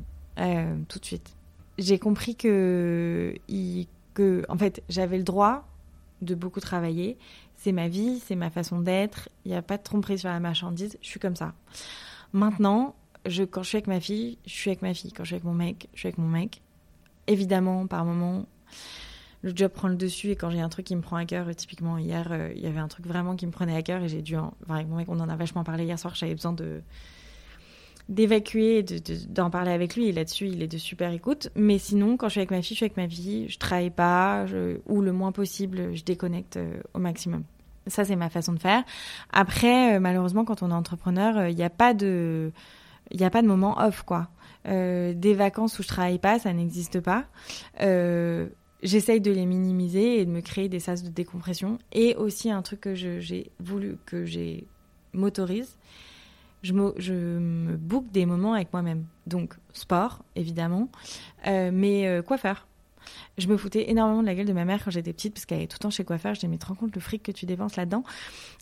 Tout 0.88 0.98
de 1.00 1.04
suite. 1.04 1.37
J'ai 1.78 1.98
compris 1.98 2.34
que, 2.34 3.34
que, 4.14 4.44
en 4.48 4.58
fait, 4.58 4.82
j'avais 4.88 5.16
le 5.16 5.24
droit 5.24 5.66
de 6.22 6.34
beaucoup 6.34 6.60
travailler. 6.60 7.16
C'est 7.56 7.72
ma 7.72 7.88
vie, 7.88 8.20
c'est 8.20 8.36
ma 8.36 8.50
façon 8.50 8.80
d'être. 8.80 9.28
Il 9.44 9.50
n'y 9.50 9.56
a 9.56 9.62
pas 9.62 9.78
de 9.78 9.82
tromperie 9.82 10.18
sur 10.18 10.28
la 10.28 10.40
marchandise. 10.40 10.98
Je 11.00 11.06
suis 11.06 11.20
comme 11.20 11.36
ça. 11.36 11.54
Maintenant, 12.32 12.94
je, 13.26 13.44
quand 13.44 13.62
je 13.62 13.68
suis 13.68 13.76
avec 13.76 13.86
ma 13.86 14.00
fille, 14.00 14.38
je 14.44 14.52
suis 14.52 14.70
avec 14.70 14.82
ma 14.82 14.94
fille. 14.94 15.12
Quand 15.12 15.24
je 15.24 15.28
suis 15.28 15.34
avec 15.36 15.44
mon 15.44 15.54
mec, 15.54 15.88
je 15.94 16.00
suis 16.00 16.08
avec 16.08 16.18
mon 16.18 16.28
mec. 16.28 16.62
Évidemment, 17.26 17.86
par 17.86 18.04
moment, 18.04 18.46
le 19.42 19.52
job 19.54 19.70
prend 19.70 19.88
le 19.88 19.96
dessus 19.96 20.30
et 20.30 20.36
quand 20.36 20.50
j'ai 20.50 20.60
un 20.60 20.68
truc 20.68 20.86
qui 20.86 20.96
me 20.96 21.00
prend 21.00 21.16
à 21.16 21.24
cœur, 21.24 21.46
typiquement 21.54 21.98
hier, 21.98 22.32
euh, 22.32 22.52
il 22.56 22.62
y 22.62 22.66
avait 22.66 22.80
un 22.80 22.88
truc 22.88 23.06
vraiment 23.06 23.36
qui 23.36 23.46
me 23.46 23.52
prenait 23.52 23.76
à 23.76 23.82
cœur 23.82 24.02
et 24.02 24.08
j'ai 24.08 24.22
dû, 24.22 24.36
en... 24.36 24.54
enfin, 24.64 24.76
avec 24.76 24.88
mon 24.88 24.96
mec, 24.96 25.08
on 25.08 25.20
en 25.20 25.28
a 25.28 25.36
vachement 25.36 25.62
parlé 25.62 25.84
hier 25.84 25.98
soir, 25.98 26.14
j'avais 26.14 26.34
besoin 26.34 26.52
de 26.52 26.80
d'évacuer, 28.08 28.84
d'en 29.28 29.50
parler 29.50 29.70
avec 29.70 29.96
lui 29.96 30.10
là-dessus, 30.12 30.48
il 30.48 30.62
est 30.62 30.68
de 30.68 30.78
super 30.78 31.12
écoute. 31.12 31.50
Mais 31.54 31.78
sinon, 31.78 32.16
quand 32.16 32.28
je 32.28 32.32
suis 32.32 32.40
avec 32.40 32.50
ma 32.50 32.62
fille, 32.62 32.74
je 32.74 32.78
suis 32.78 32.84
avec 32.84 32.96
ma 32.96 33.08
fille, 33.08 33.48
je 33.48 33.58
travaille 33.58 33.90
pas 33.90 34.46
ou 34.86 35.00
le 35.00 35.12
moins 35.12 35.32
possible, 35.32 35.94
je 35.94 36.04
déconnecte 36.04 36.56
euh, 36.56 36.80
au 36.94 36.98
maximum. 36.98 37.44
Ça, 37.86 38.04
c'est 38.04 38.16
ma 38.16 38.28
façon 38.28 38.52
de 38.52 38.58
faire. 38.58 38.84
Après, 39.32 39.96
euh, 39.96 40.00
malheureusement, 40.00 40.44
quand 40.44 40.62
on 40.62 40.70
est 40.70 40.74
entrepreneur, 40.74 41.38
euh, 41.38 41.50
il 41.50 41.56
n'y 41.56 41.62
a 41.62 41.70
pas 41.70 41.94
de, 41.94 42.52
il 43.10 43.22
a 43.24 43.30
pas 43.30 43.42
de 43.42 43.46
moment 43.46 43.78
off, 43.78 44.02
quoi. 44.02 44.28
Euh, 44.66 45.14
des 45.14 45.34
vacances 45.34 45.78
où 45.78 45.82
je 45.82 45.88
travaille 45.88 46.18
pas, 46.18 46.38
ça 46.38 46.52
n'existe 46.52 47.00
pas. 47.00 47.24
Euh, 47.80 48.48
J'essaye 48.82 49.20
de 49.20 49.32
les 49.32 49.44
minimiser 49.44 50.20
et 50.20 50.24
de 50.24 50.30
me 50.30 50.40
créer 50.40 50.68
des 50.68 50.78
sas 50.78 51.02
de 51.02 51.08
décompression. 51.08 51.78
Et 51.92 52.14
aussi 52.14 52.48
un 52.50 52.62
truc 52.62 52.82
que 52.82 52.94
j'ai 52.94 53.50
voulu, 53.58 53.96
que 54.06 54.24
j'ai 54.24 54.68
m'autorise, 55.12 55.76
je 56.62 56.72
me, 56.72 56.92
je 56.98 57.12
me 57.12 57.76
book 57.76 58.06
des 58.12 58.26
moments 58.26 58.54
avec 58.54 58.72
moi-même. 58.72 59.04
Donc 59.26 59.54
sport, 59.72 60.24
évidemment, 60.36 60.88
euh, 61.46 61.70
mais 61.72 62.06
euh, 62.06 62.22
coiffeur. 62.22 62.66
Je 63.38 63.46
me 63.46 63.56
foutais 63.56 63.90
énormément 63.90 64.20
de 64.20 64.26
la 64.26 64.34
gueule 64.34 64.46
de 64.46 64.52
ma 64.52 64.64
mère 64.64 64.84
quand 64.84 64.90
j'étais 64.90 65.12
petite 65.12 65.32
parce 65.34 65.46
qu'elle 65.46 65.62
est 65.62 65.66
tout 65.66 65.76
le 65.80 65.84
temps 65.84 65.90
chez 65.90 66.04
coiffeur. 66.04 66.34
Je 66.34 66.40
disais 66.40 66.48
mais 66.48 66.58
te 66.58 66.66
rends 66.66 66.74
compte 66.74 66.94
le 66.94 67.00
fric 67.00 67.22
que 67.22 67.32
tu 67.32 67.46
dépenses 67.46 67.76
là-dedans? 67.76 68.02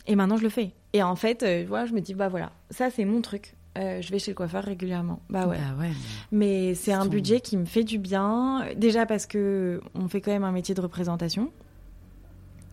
Et 0.05 0.15
maintenant 0.15 0.37
je 0.37 0.43
le 0.43 0.49
fais. 0.49 0.71
Et 0.93 1.03
en 1.03 1.15
fait, 1.15 1.43
euh, 1.43 1.65
voilà, 1.67 1.85
je 1.85 1.93
me 1.93 1.99
dis 1.99 2.13
bah 2.13 2.29
voilà, 2.29 2.51
ça 2.69 2.89
c'est 2.89 3.03
mon 3.05 3.21
truc. 3.21 3.55
Euh, 3.77 4.01
je 4.01 4.09
vais 4.11 4.17
chez 4.19 4.31
le 4.31 4.35
coiffeur 4.35 4.63
régulièrement. 4.63 5.19
Bah 5.29 5.47
ouais. 5.47 5.57
Bah 5.57 5.75
ouais. 5.81 5.91
Mais 6.31 6.73
c'est 6.75 6.93
un 6.93 7.03
ton- 7.03 7.09
budget 7.09 7.41
qui 7.41 7.57
me 7.57 7.65
fait 7.65 7.83
du 7.83 7.97
bien. 7.97 8.65
Déjà 8.75 9.05
parce 9.05 9.25
que 9.25 9.81
on 9.95 10.07
fait 10.07 10.21
quand 10.21 10.31
même 10.31 10.43
un 10.45 10.51
métier 10.51 10.73
de 10.73 10.81
représentation. 10.81 11.51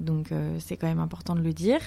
Donc 0.01 0.33
euh, 0.33 0.57
c'est 0.61 0.77
quand 0.77 0.87
même 0.87 0.99
important 1.01 1.35
de 1.35 1.41
le 1.43 1.53
dire. 1.53 1.81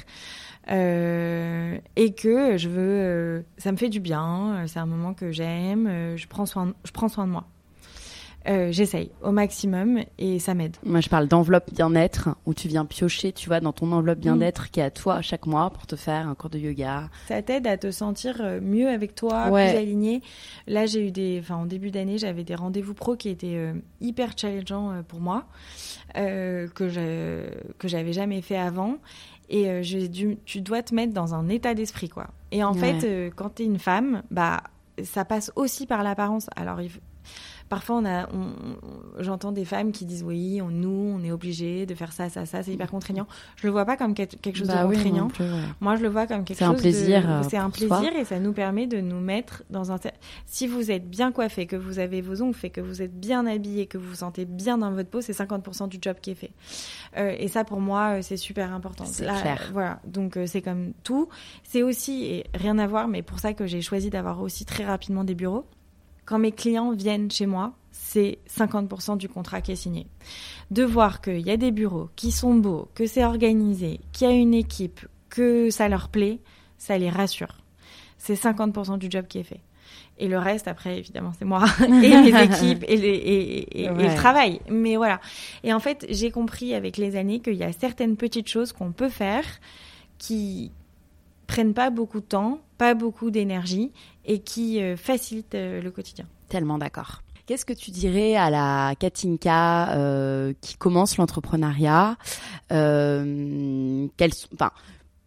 Euh, 0.69 1.77
et 1.95 2.13
que 2.13 2.57
je 2.57 2.67
veux... 2.69 2.81
euh, 2.81 3.41
ça 3.57 3.71
me 3.71 3.77
fait 3.77 3.89
du 3.89 3.99
bien. 3.99 4.55
euh, 4.55 4.63
C'est 4.67 4.79
un 4.79 4.85
moment 4.85 5.13
que 5.13 5.31
j'aime. 5.31 5.87
euh, 5.87 6.17
je, 6.17 6.27
prends 6.27 6.45
soin, 6.45 6.73
je 6.83 6.91
prends 6.91 7.07
soin 7.09 7.25
de 7.25 7.31
moi. 7.31 7.45
J'essaye 8.69 9.11
au 9.21 9.31
maximum 9.33 9.99
et 10.17 10.39
ça 10.39 10.53
m'aide. 10.53 10.77
Moi, 10.85 11.01
je 11.01 11.09
parle 11.09 11.27
d'enveloppe 11.27 11.69
bien-être 11.73 12.29
où 12.45 12.53
tu 12.53 12.69
viens 12.69 12.85
piocher, 12.85 13.33
tu 13.33 13.49
vois, 13.49 13.59
dans 13.59 13.73
ton 13.73 13.91
enveloppe 13.91 14.19
bien-être 14.19 14.71
qui 14.71 14.79
est 14.79 14.83
à 14.83 14.89
toi 14.89 15.21
chaque 15.21 15.45
mois 15.47 15.69
pour 15.69 15.85
te 15.85 15.97
faire 15.97 16.29
un 16.29 16.33
cours 16.33 16.49
de 16.49 16.57
yoga. 16.57 17.09
Ça 17.27 17.41
t'aide 17.41 17.67
à 17.67 17.75
te 17.77 17.91
sentir 17.91 18.41
mieux 18.61 18.87
avec 18.87 19.15
toi, 19.15 19.49
Ouais. 19.49 19.67
plus 19.71 19.77
aligné. 19.77 20.21
Là, 20.65 20.85
j'ai 20.85 21.05
eu 21.05 21.11
des, 21.11 21.39
enfin, 21.41 21.55
en 21.57 21.65
début 21.65 21.91
d'année, 21.91 22.17
j'avais 22.17 22.45
des 22.45 22.55
rendez-vous 22.55 22.93
pro 22.93 23.17
qui 23.17 23.27
étaient 23.27 23.59
hyper 23.99 24.29
challengeants 24.37 25.03
pour 25.09 25.19
moi, 25.19 25.43
que 26.15 26.69
je 26.87 27.49
que 27.79 27.89
j'avais 27.89 28.13
jamais 28.13 28.41
fait 28.41 28.57
avant. 28.57 28.95
Et 29.49 29.69
euh, 29.69 29.81
dû, 30.09 30.37
tu 30.45 30.61
dois 30.61 30.83
te 30.83 30.93
mettre 30.93 31.13
dans 31.13 31.33
un 31.33 31.47
état 31.49 31.73
d'esprit, 31.73 32.09
quoi. 32.09 32.27
Et 32.51 32.63
en 32.63 32.73
Ouais. 32.73 32.79
fait, 32.99 33.07
euh, 33.07 33.29
quand 33.35 33.49
t'es 33.55 33.63
une 33.65 33.79
femme, 33.79 34.23
bah, 34.31 34.61
ça 35.03 35.25
passe 35.25 35.51
aussi 35.55 35.85
par 35.87 36.03
l'apparence. 36.03 36.47
Alors, 36.55 36.81
il 36.81 36.91
Parfois, 37.69 37.97
on 37.97 38.05
a, 38.05 38.27
j'entends 39.19 39.51
des 39.51 39.65
femmes 39.65 39.91
qui 39.91 40.05
disent 40.05 40.23
oui, 40.23 40.61
on, 40.61 40.69
nous, 40.69 41.13
on 41.15 41.23
est 41.23 41.31
obligé 41.31 41.85
de 41.85 41.95
faire 41.95 42.13
ça, 42.13 42.29
ça, 42.29 42.45
ça, 42.45 42.63
c'est 42.63 42.71
hyper 42.71 42.89
contraignant. 42.89 43.27
Je 43.57 43.67
le 43.67 43.71
vois 43.71 43.85
pas 43.85 43.97
comme 43.97 44.13
quelque 44.13 44.55
chose 44.55 44.67
de 44.67 44.73
bah 44.73 44.83
contraignant. 44.83 45.27
Moi, 45.81 45.97
je 45.97 46.03
le 46.03 46.09
vois 46.09 46.27
comme 46.27 46.45
quelque 46.45 46.59
chose. 46.59 46.67
C'est 46.67 46.73
un 46.73 46.79
plaisir. 46.79 47.29
Euh, 47.29 47.41
c'est 47.49 47.57
un 47.57 47.69
plaisir 47.69 48.15
et 48.15 48.23
ça 48.23 48.39
nous 48.39 48.53
permet 48.53 48.87
de 48.87 49.01
nous 49.01 49.19
mettre 49.19 49.63
dans 49.69 49.91
un. 49.91 49.97
Si 50.45 50.67
vous 50.67 50.91
êtes 50.91 51.09
bien 51.09 51.31
coiffé, 51.31 51.65
que 51.65 51.75
vous 51.75 51.99
avez 51.99 52.21
vos 52.21 52.41
ongles 52.41 52.53
faits, 52.53 52.73
que 52.73 52.81
vous 52.81 53.01
êtes 53.01 53.19
bien 53.19 53.45
habillé, 53.45 53.85
que 53.85 53.97
vous 53.97 54.09
vous 54.09 54.15
sentez 54.15 54.45
bien 54.45 54.77
dans 54.77 54.91
votre 54.91 55.09
peau, 55.09 55.21
c'est 55.21 55.33
50% 55.33 55.89
du 55.89 55.97
job 56.01 56.17
qui 56.21 56.31
est 56.31 56.35
fait. 56.35 56.51
Euh, 57.17 57.35
et 57.37 57.49
ça, 57.49 57.65
pour 57.65 57.81
moi, 57.81 58.17
euh, 58.17 58.21
c'est 58.21 58.37
super 58.37 58.73
important. 58.73 59.05
C'est 59.05 59.25
clair. 59.25 59.69
Voilà. 59.73 59.99
Donc, 60.05 60.39
c'est 60.45 60.61
comme 60.61 60.93
tout. 61.03 61.27
C'est 61.63 61.83
aussi, 61.83 62.25
et 62.25 62.45
rien 62.53 62.77
à 62.79 62.87
voir, 62.87 63.07
mais 63.07 63.21
pour 63.21 63.39
ça 63.39 63.53
que 63.53 63.65
j'ai 63.65 63.81
choisi 63.81 64.09
d'avoir 64.09 64.41
aussi 64.41 64.63
très 64.65 64.85
rapidement 64.85 65.23
des 65.23 65.35
bureaux 65.35 65.65
quand 66.27 66.39
mes 66.39 66.51
clients 66.51 66.91
viennent 66.91 67.31
chez 67.31 67.45
moi, 67.45 67.73
c'est 67.91 68.37
50% 68.49 69.17
du 69.17 69.29
contrat 69.29 69.61
qui 69.61 69.71
est 69.71 69.77
signé. 69.77 70.07
De 70.69 70.83
voir 70.83 71.21
qu'il 71.21 71.39
y 71.39 71.49
a 71.49 71.57
des 71.57 71.71
bureaux 71.71 72.09
qui 72.15 72.31
sont 72.31 72.53
beaux, 72.53 72.89
que 72.93 73.07
c'est 73.07 73.23
organisé, 73.23 74.01
qu'il 74.11 74.27
y 74.27 74.29
a 74.29 74.33
une 74.33 74.53
équipe, 74.53 74.99
que 75.29 75.69
ça 75.69 75.87
leur 75.87 76.09
plaît, 76.09 76.39
ça 76.77 76.97
les 76.97 77.09
rassure. 77.09 77.63
C'est 78.17 78.33
50% 78.33 78.97
du 78.97 79.09
job 79.09 79.25
qui 79.27 79.39
est 79.39 79.43
fait. 79.43 79.61
Et 80.17 80.27
le 80.27 80.37
reste, 80.37 80.67
après, 80.67 80.97
évidemment, 80.97 81.31
c'est 81.39 81.45
moi 81.45 81.63
et 81.87 81.87
mes 81.87 82.43
équipes 82.43 82.83
et, 82.87 83.83
et, 83.83 83.87
le 83.87 84.15
travail. 84.15 84.59
Mais 84.69 84.97
voilà. 84.97 85.21
Et 85.63 85.73
en 85.73 85.79
fait, 85.79 86.05
j'ai 86.09 86.29
compris 86.29 86.73
avec 86.73 86.97
les 86.97 87.15
années 87.15 87.39
qu'il 87.39 87.55
y 87.55 87.63
a 87.63 87.71
certaines 87.71 88.17
petites 88.17 88.49
choses 88.49 88.73
qu'on 88.73 88.91
peut 88.91 89.09
faire 89.09 89.45
qui 90.17 90.71
prennent 91.45 91.73
pas 91.73 91.89
beaucoup 91.89 92.19
de 92.19 92.25
temps, 92.25 92.59
pas 92.77 92.95
beaucoup 92.95 93.31
d'énergie 93.31 93.91
et 94.27 94.39
qui 94.39 94.81
euh, 94.81 94.95
facilite 94.95 95.55
euh, 95.55 95.81
le 95.81 95.89
quotidien. 95.89 96.25
Tellement 96.49 96.77
d'accord. 96.77 97.23
Qu'est-ce 97.47 97.65
que 97.65 97.73
tu 97.73 97.91
dirais 97.91 98.35
à 98.35 98.49
la 98.49 98.93
Katinka 98.99 99.95
euh, 99.95 100.53
qui 100.59 100.75
commence 100.75 101.15
l'entrepreneuriat 101.15 102.17
euh, 102.73 104.07
enfin, 104.53 104.71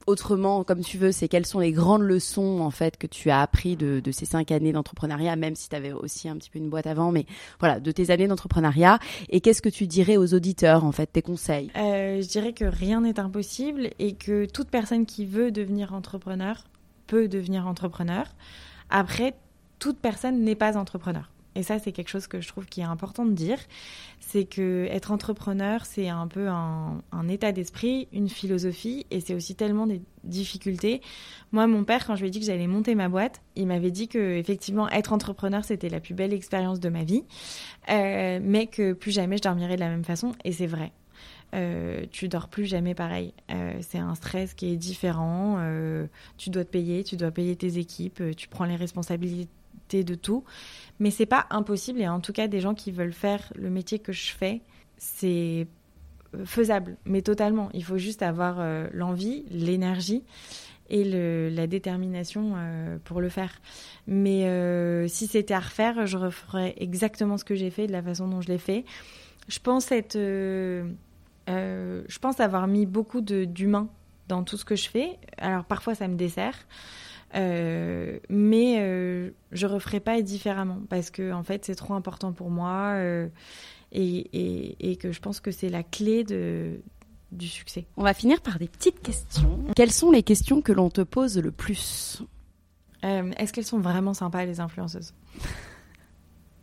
autrement, 0.07 0.65
comme 0.65 0.83
tu 0.83 0.99
veux, 0.99 1.13
c'est 1.13 1.29
quelles 1.29 1.47
sont 1.47 1.61
les 1.61 1.73
grandes 1.73 2.03
leçons 2.03 2.61
en 2.61 2.71
fait 2.71 2.99
que 2.99 3.07
tu 3.07 3.31
as 3.31 3.41
appris 3.41 3.77
de, 3.77 4.01
de 4.01 4.13
ces 4.13 4.27
cinq 4.27 4.51
années 4.51 4.73
d'entrepreneuriat, 4.73 5.37
même 5.37 5.55
si 5.55 5.71
tu 5.71 5.77
avais 5.77 5.93
aussi 5.93 6.29
un 6.29 6.37
petit 6.37 6.51
peu 6.51 6.59
une 6.59 6.69
boîte 6.69 6.87
avant, 6.87 7.11
mais 7.11 7.25
voilà, 7.59 7.81
de 7.81 7.91
tes 7.91 8.11
années 8.11 8.29
d'entrepreneuriat. 8.29 8.99
Et 9.31 9.41
qu'est-ce 9.41 9.63
que 9.63 9.69
tu 9.69 9.87
dirais 9.87 10.17
aux 10.19 10.35
auditeurs 10.35 10.85
en 10.85 10.93
fait, 10.93 11.07
tes 11.07 11.23
conseils? 11.23 11.71
Euh, 11.77 12.21
Je 12.21 12.29
dirais 12.29 12.53
que 12.53 12.65
rien 12.65 13.01
n'est 13.01 13.19
impossible 13.19 13.91
et 13.99 14.15
que 14.15 14.45
toute 14.47 14.69
personne 14.69 15.07
qui 15.07 15.25
veut 15.25 15.51
devenir 15.51 15.95
entrepreneur 15.95 16.65
peut 17.07 17.29
devenir 17.29 17.67
entrepreneur. 17.67 18.27
Après, 18.91 19.35
toute 19.79 19.99
personne 19.99 20.43
n'est 20.43 20.55
pas 20.55 20.77
entrepreneur. 20.77 21.31
Et 21.57 21.63
ça, 21.63 21.79
c'est 21.79 21.91
quelque 21.91 22.09
chose 22.09 22.29
que 22.29 22.41
je 22.41 22.49
trouve 22.49 22.67
qui 22.67 22.81
est 22.81 22.85
important 22.85 23.25
de 23.25 23.33
dire. 23.33 23.59
C'est 24.21 24.45
que 24.45 24.87
être 24.91 25.11
entrepreneur, 25.11 25.85
c'est 25.85 26.09
un 26.09 26.29
peu 26.29 26.49
un, 26.49 27.03
état 27.29 27.51
d'esprit, 27.51 28.07
une 28.13 28.29
philosophie, 28.29 29.05
et 29.11 29.21
c'est 29.21 29.35
aussi 29.35 29.57
tellement 29.57 29.87
des 29.87 30.01
difficultés. 30.23 31.01
Moi, 31.51 31.67
mon 31.67 31.83
père, 31.83 32.07
quand 32.07 32.15
je 32.15 32.21
lui 32.21 32.29
ai 32.29 32.31
dit 32.31 32.39
que 32.39 32.47
j'allais 32.47 32.69
monter 32.69 32.95
ma 32.95 33.09
boîte, 33.09 33.41
il 33.57 33.67
m'avait 33.67 33.91
dit 33.91 34.07
que 34.07 34.37
effectivement, 34.37 34.89
être 34.91 35.13
entrepreneur, 35.13 35.65
c'était 35.65 35.89
la 35.89 35.99
plus 35.99 36.15
belle 36.15 36.33
expérience 36.33 36.79
de 36.79 36.89
ma 36.89 37.03
vie, 37.03 37.25
euh, 37.91 38.39
mais 38.43 38.67
que 38.67 38.93
plus 38.93 39.11
jamais 39.11 39.37
je 39.37 39.43
dormirais 39.43 39.75
de 39.75 39.81
la 39.81 39.89
même 39.89 40.05
façon. 40.05 40.33
Et 40.45 40.53
c'est 40.53 40.69
vrai. 40.69 40.93
Euh, 41.55 42.05
tu 42.11 42.29
dors 42.29 42.49
plus 42.49 42.67
jamais 42.67 42.95
pareil. 42.95 43.35
Euh, 43.51 43.75
c'est 43.81 43.99
un 43.99 44.15
stress 44.15 44.55
qui 44.55 44.73
est 44.73 44.77
différent. 44.77 45.57
Euh, 45.59 46.07
tu 46.37 46.51
dois 46.51 46.65
te 46.65 46.71
payer, 46.71 47.03
tu 47.05 47.17
dois 47.17 47.31
payer 47.31 47.57
tes 47.57 47.79
équipes, 47.79 48.23
tu 48.37 48.49
prends 48.49 48.65
les 48.65 48.77
responsabilités 48.77 50.05
de 50.05 50.15
tout. 50.15 50.45
Mais 50.99 51.11
c'est 51.11 51.27
pas 51.27 51.47
impossible. 51.51 52.01
Et 52.01 52.09
en 52.09 52.21
tout 52.21 52.33
cas, 52.33 52.47
des 52.47 52.61
gens 52.61 52.75
qui 52.75 52.93
veulent 52.93 53.13
faire 53.13 53.53
le 53.57 53.71
métier 53.71 53.99
que 53.99 54.13
je 54.13 54.33
fais, 54.33 54.61
c'est 54.97 55.67
faisable, 56.45 56.97
mais 57.05 57.23
totalement. 57.23 57.71
Il 57.75 57.83
faut 57.83 57.99
juste 57.99 58.23
avoir 58.23 58.65
l'envie, 58.93 59.45
l'énergie 59.51 60.23
et 60.89 61.03
la 61.51 61.67
détermination 61.67 62.55
pour 63.05 63.21
le 63.21 63.29
faire. 63.29 63.61
Mais 64.07 65.09
si 65.09 65.27
c'était 65.27 65.55
à 65.55 65.61
refaire, 65.61 66.07
je 66.07 66.17
referais 66.19 66.75
exactement 66.77 67.37
ce 67.37 67.45
que 67.45 67.57
j'ai 67.57 67.71
fait 67.71 67.89
de 67.89 67.93
la 67.93 68.03
façon 68.03 68.29
dont 68.29 68.41
je 68.41 68.49
l'ai 68.49 68.59
fait. 68.59 68.85
Je 69.49 69.59
pense 69.59 69.91
être 69.91 70.17
je 71.51 72.19
pense 72.19 72.41
avoir 72.41 72.67
mis 72.67 72.87
beaucoup 72.87 73.21
d'humain 73.21 73.89
dans 74.29 74.45
tout 74.45 74.57
ce 74.57 74.65
que 74.65 74.77
je 74.77 74.89
fais. 74.89 75.19
Alors 75.39 75.65
parfois 75.65 75.95
ça 75.95 76.09
me 76.09 76.17
dessert, 76.17 76.57
euh, 77.35 78.19
mais 78.29 78.77
euh, 78.79 79.31
je 79.53 79.67
referai 79.67 80.01
pas 80.01 80.21
différemment 80.23 80.79
parce 80.89 81.11
que 81.11 81.33
en 81.33 81.43
fait 81.43 81.65
c'est 81.65 81.75
trop 81.75 81.95
important 81.95 82.33
pour 82.33 82.51
moi 82.51 82.97
et, 83.93 84.97
que 85.01 85.13
je 85.13 85.21
pense 85.21 85.41
que 85.41 85.51
c'est 85.51 85.69
la 85.69 85.83
clé 85.83 86.25
de, 86.25 86.81
du 87.33 87.49
succès. 87.49 87.87
On 87.97 88.03
va 88.03 88.15
finir 88.15 88.41
par 88.41 88.59
des 88.59 88.69
petites 88.69 89.01
questions. 89.01 89.59
Quelles 89.77 89.93
sont 89.93 90.11
les 90.11 90.23
questions 90.23 90.63
que 90.63 90.73
l'on 90.73 90.91
te 90.91 91.03
pose 91.03 91.39
le 91.39 91.51
plus? 91.51 92.23
Est-ce 93.03 93.53
qu'elles 93.53 93.65
sont 93.65 93.81
vraiment 93.81 94.15
sympas 94.15 94.45
les 94.45 94.61
influenceuses? 94.61 95.15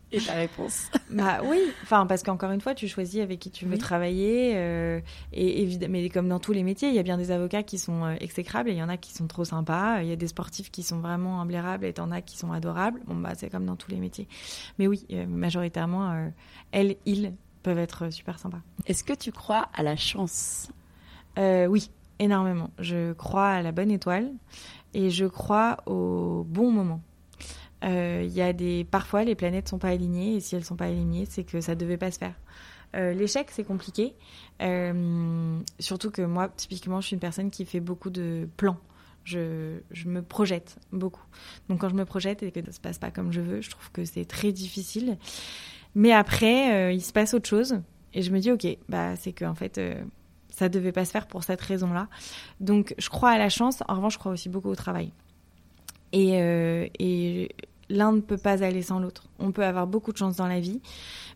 et 0.12 0.20
ta 0.20 0.34
réponse 0.34 0.90
Bah 1.10 1.40
oui, 1.44 1.58
enfin 1.82 2.06
parce 2.06 2.22
qu'encore 2.22 2.50
une 2.50 2.60
fois, 2.60 2.74
tu 2.74 2.88
choisis 2.88 3.20
avec 3.20 3.38
qui 3.38 3.50
tu 3.50 3.66
veux 3.66 3.78
travailler. 3.78 4.52
Euh, 4.56 5.00
et 5.32 5.62
évidemment, 5.62 5.92
mais 5.92 6.08
comme 6.08 6.28
dans 6.28 6.38
tous 6.38 6.52
les 6.52 6.62
métiers, 6.62 6.88
il 6.88 6.94
y 6.94 6.98
a 6.98 7.02
bien 7.02 7.18
des 7.18 7.30
avocats 7.30 7.62
qui 7.62 7.78
sont 7.78 8.04
euh, 8.04 8.14
exécrables 8.20 8.70
et 8.70 8.72
il 8.72 8.78
y 8.78 8.82
en 8.82 8.88
a 8.88 8.96
qui 8.96 9.12
sont 9.12 9.26
trop 9.26 9.44
sympas. 9.44 10.02
Il 10.02 10.08
y 10.08 10.12
a 10.12 10.16
des 10.16 10.28
sportifs 10.28 10.70
qui 10.70 10.82
sont 10.82 11.00
vraiment 11.00 11.40
imblérables 11.40 11.84
et 11.84 11.94
en 11.98 12.10
as 12.10 12.22
qui 12.22 12.38
sont 12.38 12.52
adorables. 12.52 13.00
Bon 13.06 13.16
bah 13.16 13.32
c'est 13.36 13.50
comme 13.50 13.66
dans 13.66 13.76
tous 13.76 13.90
les 13.90 13.98
métiers. 13.98 14.28
Mais 14.78 14.86
oui, 14.86 15.06
euh, 15.12 15.26
majoritairement, 15.26 16.30
elles, 16.72 16.96
ils 17.06 17.32
peuvent 17.62 17.78
être 17.78 18.10
super 18.10 18.38
sympas. 18.38 18.60
Est-ce 18.86 19.04
que 19.04 19.14
tu 19.14 19.32
crois 19.32 19.68
à 19.74 19.82
la 19.82 19.96
chance? 19.96 20.70
Oui, 21.36 21.92
énormément. 22.18 22.70
Je 22.80 23.12
crois 23.12 23.48
à 23.48 23.62
la 23.62 23.70
bonne 23.70 23.92
étoile 23.92 24.32
et 24.92 25.10
je 25.10 25.24
crois 25.24 25.76
au 25.86 26.44
bon 26.48 26.72
moment. 26.72 27.00
Euh, 27.84 28.22
il 28.24 28.32
y 28.32 28.42
a 28.42 28.52
des 28.52 28.84
parfois 28.84 29.24
les 29.24 29.34
planètes 29.34 29.68
sont 29.68 29.78
pas 29.78 29.88
alignées 29.88 30.36
et 30.36 30.40
si 30.40 30.56
elles 30.56 30.64
sont 30.64 30.76
pas 30.76 30.86
alignées, 30.86 31.26
c'est 31.28 31.44
que 31.44 31.60
ça 31.60 31.74
devait 31.74 31.96
pas 31.96 32.10
se 32.10 32.18
faire. 32.18 32.34
Euh, 32.96 33.12
l'échec, 33.12 33.48
c'est 33.50 33.64
compliqué. 33.64 34.14
Euh, 34.62 35.60
surtout 35.78 36.10
que 36.10 36.22
moi, 36.22 36.48
typiquement, 36.48 37.00
je 37.00 37.08
suis 37.08 37.14
une 37.14 37.20
personne 37.20 37.50
qui 37.50 37.64
fait 37.64 37.80
beaucoup 37.80 38.10
de 38.10 38.48
plans. 38.56 38.78
Je, 39.24 39.78
je, 39.90 40.08
me 40.08 40.22
projette 40.22 40.78
beaucoup. 40.90 41.22
Donc 41.68 41.82
quand 41.82 41.90
je 41.90 41.94
me 41.94 42.06
projette 42.06 42.42
et 42.42 42.50
que 42.50 42.64
ça 42.64 42.72
se 42.72 42.80
passe 42.80 42.98
pas 42.98 43.10
comme 43.10 43.30
je 43.30 43.42
veux, 43.42 43.60
je 43.60 43.68
trouve 43.68 43.90
que 43.92 44.04
c'est 44.06 44.24
très 44.24 44.52
difficile. 44.52 45.18
Mais 45.94 46.12
après, 46.12 46.94
il 46.94 47.02
se 47.02 47.12
passe 47.12 47.34
autre 47.34 47.48
chose 47.48 47.78
et 48.14 48.22
je 48.22 48.30
me 48.30 48.38
dis 48.38 48.50
ok, 48.50 48.66
bah 48.88 49.16
c'est 49.16 49.32
que 49.32 49.44
en 49.44 49.54
fait 49.54 49.78
ça 50.48 50.70
devait 50.70 50.92
pas 50.92 51.04
se 51.04 51.10
faire 51.10 51.26
pour 51.26 51.44
cette 51.44 51.60
raison-là. 51.60 52.08
Donc 52.60 52.94
je 52.96 53.10
crois 53.10 53.30
à 53.30 53.38
la 53.38 53.50
chance. 53.50 53.82
En 53.86 53.96
revanche, 53.96 54.14
je 54.14 54.18
crois 54.18 54.32
aussi 54.32 54.48
beaucoup 54.48 54.70
au 54.70 54.76
travail. 54.76 55.12
Et 56.12 57.50
l'un 57.90 58.12
ne 58.12 58.20
peut 58.20 58.36
pas 58.36 58.62
aller 58.62 58.82
sans 58.82 58.98
l'autre. 58.98 59.28
On 59.38 59.52
peut 59.52 59.64
avoir 59.64 59.86
beaucoup 59.86 60.12
de 60.12 60.18
chance 60.18 60.36
dans 60.36 60.46
la 60.46 60.60
vie, 60.60 60.80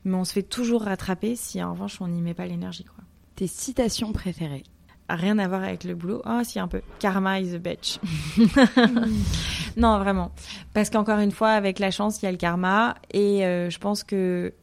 mais 0.05 0.17
on 0.17 0.25
se 0.25 0.33
fait 0.33 0.43
toujours 0.43 0.83
rattraper 0.83 1.37
si 1.37 1.63
en 1.63 1.73
revanche 1.73 2.01
on 2.01 2.09
n'y 2.09 2.21
met 2.21 2.35
pas 2.35 2.47
l'énergie. 2.47 2.85
Quoi. 2.85 3.05
Tes 3.37 3.47
citations 3.47 4.13
préférées? 4.13 4.65
Rien 5.09 5.39
à 5.39 5.49
voir 5.49 5.63
avec 5.63 5.85
le 5.85 5.95
boulot. 5.95 6.23
Ah, 6.25 6.39
oh, 6.41 6.45
si, 6.45 6.59
un 6.59 6.69
peu. 6.69 6.81
Karma 6.99 7.41
is 7.41 7.55
a 7.55 7.59
bitch. 7.59 7.99
non, 9.77 9.99
vraiment. 9.99 10.33
Parce 10.73 10.89
qu'encore 10.91 11.19
une 11.19 11.33
fois, 11.33 11.51
avec 11.51 11.79
la 11.81 11.91
chance, 11.91 12.23
il 12.23 12.25
y 12.25 12.29
a 12.29 12.33
le 12.33 12.39
karma. 12.39 12.95
Et 13.13 13.45
euh, 13.45 13.69
je 13.69 13.79
pense 13.79 14.05
que 14.05 14.55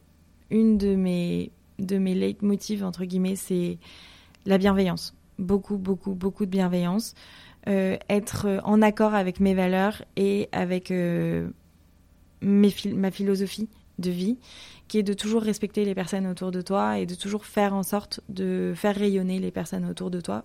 une 0.50 0.76
de 0.76 0.96
mes, 0.96 1.52
de 1.78 1.98
mes 1.98 2.14
leitmotivs, 2.14 2.82
entre 2.82 3.04
guillemets, 3.04 3.36
c'est 3.36 3.78
la 4.44 4.58
bienveillance. 4.58 5.14
Beaucoup, 5.38 5.76
beaucoup, 5.76 6.14
beaucoup 6.14 6.46
de 6.46 6.50
bienveillance. 6.50 7.14
Euh, 7.68 7.96
être 8.08 8.60
en 8.64 8.82
accord 8.82 9.14
avec 9.14 9.38
mes 9.38 9.54
valeurs 9.54 10.02
et 10.16 10.48
avec 10.50 10.90
euh, 10.90 11.50
ma 12.42 13.10
philosophie 13.10 13.68
de 13.98 14.10
vie, 14.10 14.38
qui 14.88 14.98
est 14.98 15.02
de 15.02 15.12
toujours 15.12 15.42
respecter 15.42 15.84
les 15.84 15.94
personnes 15.94 16.26
autour 16.26 16.50
de 16.50 16.62
toi 16.62 16.98
et 16.98 17.06
de 17.06 17.14
toujours 17.14 17.44
faire 17.44 17.74
en 17.74 17.82
sorte 17.82 18.20
de 18.28 18.72
faire 18.74 18.96
rayonner 18.96 19.38
les 19.38 19.50
personnes 19.50 19.84
autour 19.84 20.10
de 20.10 20.20
toi. 20.20 20.44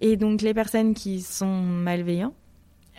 Et 0.00 0.16
donc 0.16 0.42
les 0.42 0.54
personnes 0.54 0.94
qui 0.94 1.20
sont 1.20 1.60
malveillantes, 1.62 2.34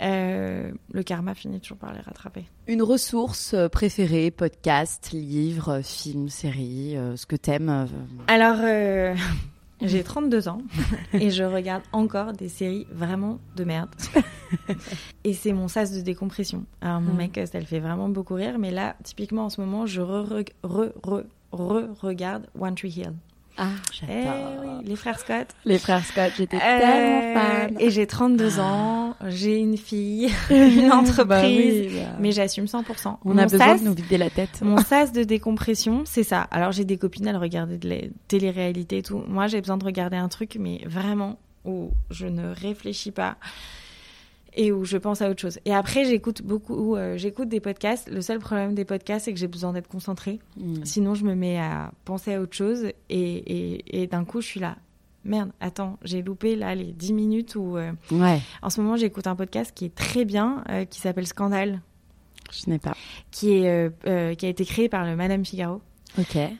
euh, 0.01 0.71
le 0.91 1.03
karma 1.03 1.35
finit 1.35 1.59
toujours 1.59 1.77
par 1.77 1.93
les 1.93 1.99
rattraper. 1.99 2.45
Une 2.67 2.81
ressource 2.81 3.53
euh, 3.53 3.69
préférée, 3.69 4.31
podcast, 4.31 5.11
livre, 5.11 5.81
film, 5.81 6.29
série, 6.29 6.97
euh, 6.97 7.15
ce 7.15 7.25
que 7.25 7.35
t'aimes 7.35 7.87
Alors, 8.27 8.57
j'ai 9.83 10.03
32 10.03 10.47
ans 10.47 10.61
et 11.13 11.29
je 11.29 11.43
regarde 11.43 11.83
encore 11.91 12.33
des 12.33 12.49
séries 12.49 12.87
vraiment 12.91 13.39
de 13.55 13.63
merde. 13.63 13.89
et 15.23 15.33
c'est 15.33 15.53
mon 15.53 15.67
sas 15.67 15.91
de 15.91 16.01
décompression. 16.01 16.65
Alors 16.81 17.01
mon 17.01 17.13
mec, 17.13 17.39
ça 17.51 17.59
le 17.59 17.65
fait 17.65 17.79
vraiment 17.79 18.09
beaucoup 18.09 18.35
rire, 18.35 18.57
mais 18.59 18.71
là, 18.71 18.95
typiquement 19.03 19.45
en 19.45 19.49
ce 19.49 19.61
moment, 19.61 19.85
je 19.85 20.01
re-regarde 21.51 22.47
One 22.59 22.75
Tree 22.75 22.89
Hill. 22.89 23.13
Ah, 23.57 23.67
j'adore. 23.91 24.15
Eh 24.17 24.67
oui, 24.67 24.83
les 24.85 24.95
frères 24.95 25.19
Scott. 25.19 25.47
Les 25.65 25.77
frères 25.77 26.03
Scott, 26.03 26.31
j'étais 26.37 26.57
tellement 26.57 27.21
euh, 27.21 27.33
fan. 27.67 27.75
Et 27.79 27.91
j'ai 27.91 28.07
32 28.07 28.59
ans, 28.59 29.15
j'ai 29.27 29.59
une 29.59 29.77
fille, 29.77 30.31
une 30.49 30.91
entreprise, 30.91 31.27
Bah 31.27 31.41
oui, 31.45 31.89
bah. 31.93 32.17
mais 32.19 32.31
j'assume 32.31 32.65
100%. 32.65 33.17
On 33.23 33.29
Mon 33.29 33.37
a 33.37 33.43
besoin 33.43 33.59
sas- 33.59 33.81
de 33.83 33.87
nous 33.87 33.93
vider 33.93 34.17
la 34.17 34.29
tête. 34.31 34.61
Mon 34.63 34.77
sas 34.79 35.11
de 35.11 35.23
décompression, 35.23 36.01
c'est 36.05 36.23
ça. 36.23 36.41
Alors 36.51 36.71
j'ai 36.71 36.83
des 36.85 36.97
copines, 36.97 37.27
elles 37.27 37.37
regardent 37.37 37.77
de 37.77 37.89
la 37.89 37.97
télé-réalité 38.27 38.97
et 38.97 39.03
tout. 39.03 39.23
Moi, 39.27 39.45
j'ai 39.47 39.61
besoin 39.61 39.77
de 39.77 39.85
regarder 39.85 40.17
un 40.17 40.29
truc, 40.29 40.57
mais 40.59 40.81
vraiment 40.87 41.37
où 41.65 41.91
je 42.09 42.25
ne 42.25 42.53
réfléchis 42.53 43.11
pas 43.11 43.35
et 44.55 44.71
où 44.71 44.85
je 44.85 44.97
pense 44.97 45.21
à 45.21 45.29
autre 45.29 45.41
chose. 45.41 45.59
Et 45.65 45.73
après, 45.73 46.05
j'écoute 46.05 46.41
beaucoup, 46.43 46.95
euh, 46.95 47.17
j'écoute 47.17 47.49
des 47.49 47.59
podcasts. 47.59 48.09
Le 48.09 48.21
seul 48.21 48.39
problème 48.39 48.75
des 48.75 48.85
podcasts, 48.85 49.25
c'est 49.25 49.33
que 49.33 49.39
j'ai 49.39 49.47
besoin 49.47 49.73
d'être 49.73 49.87
concentrée. 49.87 50.39
Mm. 50.57 50.83
Sinon, 50.85 51.15
je 51.15 51.23
me 51.25 51.35
mets 51.35 51.57
à 51.59 51.91
penser 52.05 52.33
à 52.35 52.41
autre 52.41 52.55
chose 52.55 52.85
et, 52.85 52.93
et, 53.09 54.03
et 54.03 54.07
d'un 54.07 54.25
coup, 54.25 54.41
je 54.41 54.47
suis 54.47 54.59
là. 54.59 54.77
Merde, 55.25 55.51
attends, 55.61 55.97
j'ai 56.03 56.21
loupé 56.21 56.55
là 56.55 56.75
les 56.75 56.91
10 56.91 57.13
minutes 57.13 57.55
où... 57.55 57.77
euh, 57.77 57.91
Ouais, 58.11 58.39
En 58.61 58.69
ce 58.69 58.81
moment, 58.81 58.97
j'écoute 58.97 59.25
un 59.27 59.35
podcast 59.35 59.71
qui 59.73 59.85
est 59.85 59.95
très 59.95 60.25
bien, 60.25 60.63
euh, 60.69 60.83
qui 60.85 60.99
s'appelle 60.99 61.25
Scandale, 61.27 61.81
je 62.51 62.69
n'ai 62.69 62.77
pas. 62.77 62.93
qui, 63.31 63.53
est, 63.53 63.91
qui 64.37 64.45
a 64.45 64.49
été 64.49 64.65
créé 64.65 64.89
par 64.89 65.05
le 65.05 65.15
Madame 65.15 65.43
Figaro. 65.45 65.81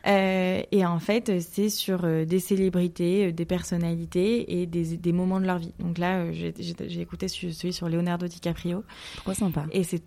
Euh, 0.07 0.61
et 0.71 0.85
en 0.85 0.99
fait, 0.99 1.39
c'est 1.41 1.69
sur 1.69 2.05
euh, 2.05 2.25
des 2.25 2.39
célébrités, 2.39 3.27
euh, 3.27 3.31
des 3.31 3.45
personnalités 3.45 4.61
et 4.61 4.65
des, 4.65 4.97
des 4.97 5.13
moments 5.13 5.39
de 5.39 5.45
leur 5.45 5.59
vie. 5.59 5.73
Donc 5.79 5.97
là, 5.97 6.31
j'ai 6.31 7.01
écouté 7.01 7.27
celui 7.27 7.73
sur 7.73 7.89
Leonardo 7.89 8.27
DiCaprio 8.27 8.83
Trop 9.17 9.33
sympa. 9.33 9.65
et 9.71 9.83
c'est 9.83 10.03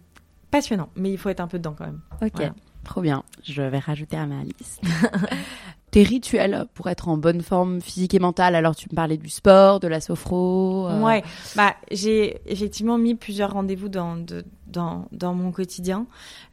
passionnant, 0.51 0.89
mais 0.97 1.11
il 1.11 1.19
faut 1.19 1.29
être 1.29 1.41
un 1.41 1.49
peu 1.49 1.59
dedans 1.59 1.75
quand 1.77 1.87
même. 1.87 2.01
Ok, 2.23 2.33
Voilà. 2.35 2.55
Trop 2.87 3.01
bien. 3.03 3.23
Je 3.45 3.63
vais 3.63 3.79
rajouter 3.79 4.17
à 4.17 4.27
ma 4.27 4.43
liste. 4.43 4.81
Tes 5.93 6.03
rituels 6.03 6.67
pour 6.75 6.89
être 6.91 7.09
en 7.09 7.17
bonne 7.17 7.41
forme 7.41 7.81
physique 7.81 8.13
et 8.13 8.19
mentale. 8.19 8.55
Alors, 8.55 8.75
tu 8.77 8.89
me 8.91 8.95
parlais 8.95 9.17
du 9.17 9.29
sport, 9.31 9.81
de 9.81 9.89
la 9.89 10.01
sophro. 10.01 10.89
euh, 10.89 11.01
Ouais, 11.01 11.23
bah 11.55 11.75
j'ai 11.91 12.39
effectivement 12.47 12.99
mis 12.99 13.15
plusieurs 13.15 13.53
rendez-vous 13.53 13.89
dans 13.89 14.17
de- 14.17 14.45
dans 14.67 15.07
dans 15.13 15.33
mon 15.33 15.53
quotidien, 15.53 16.07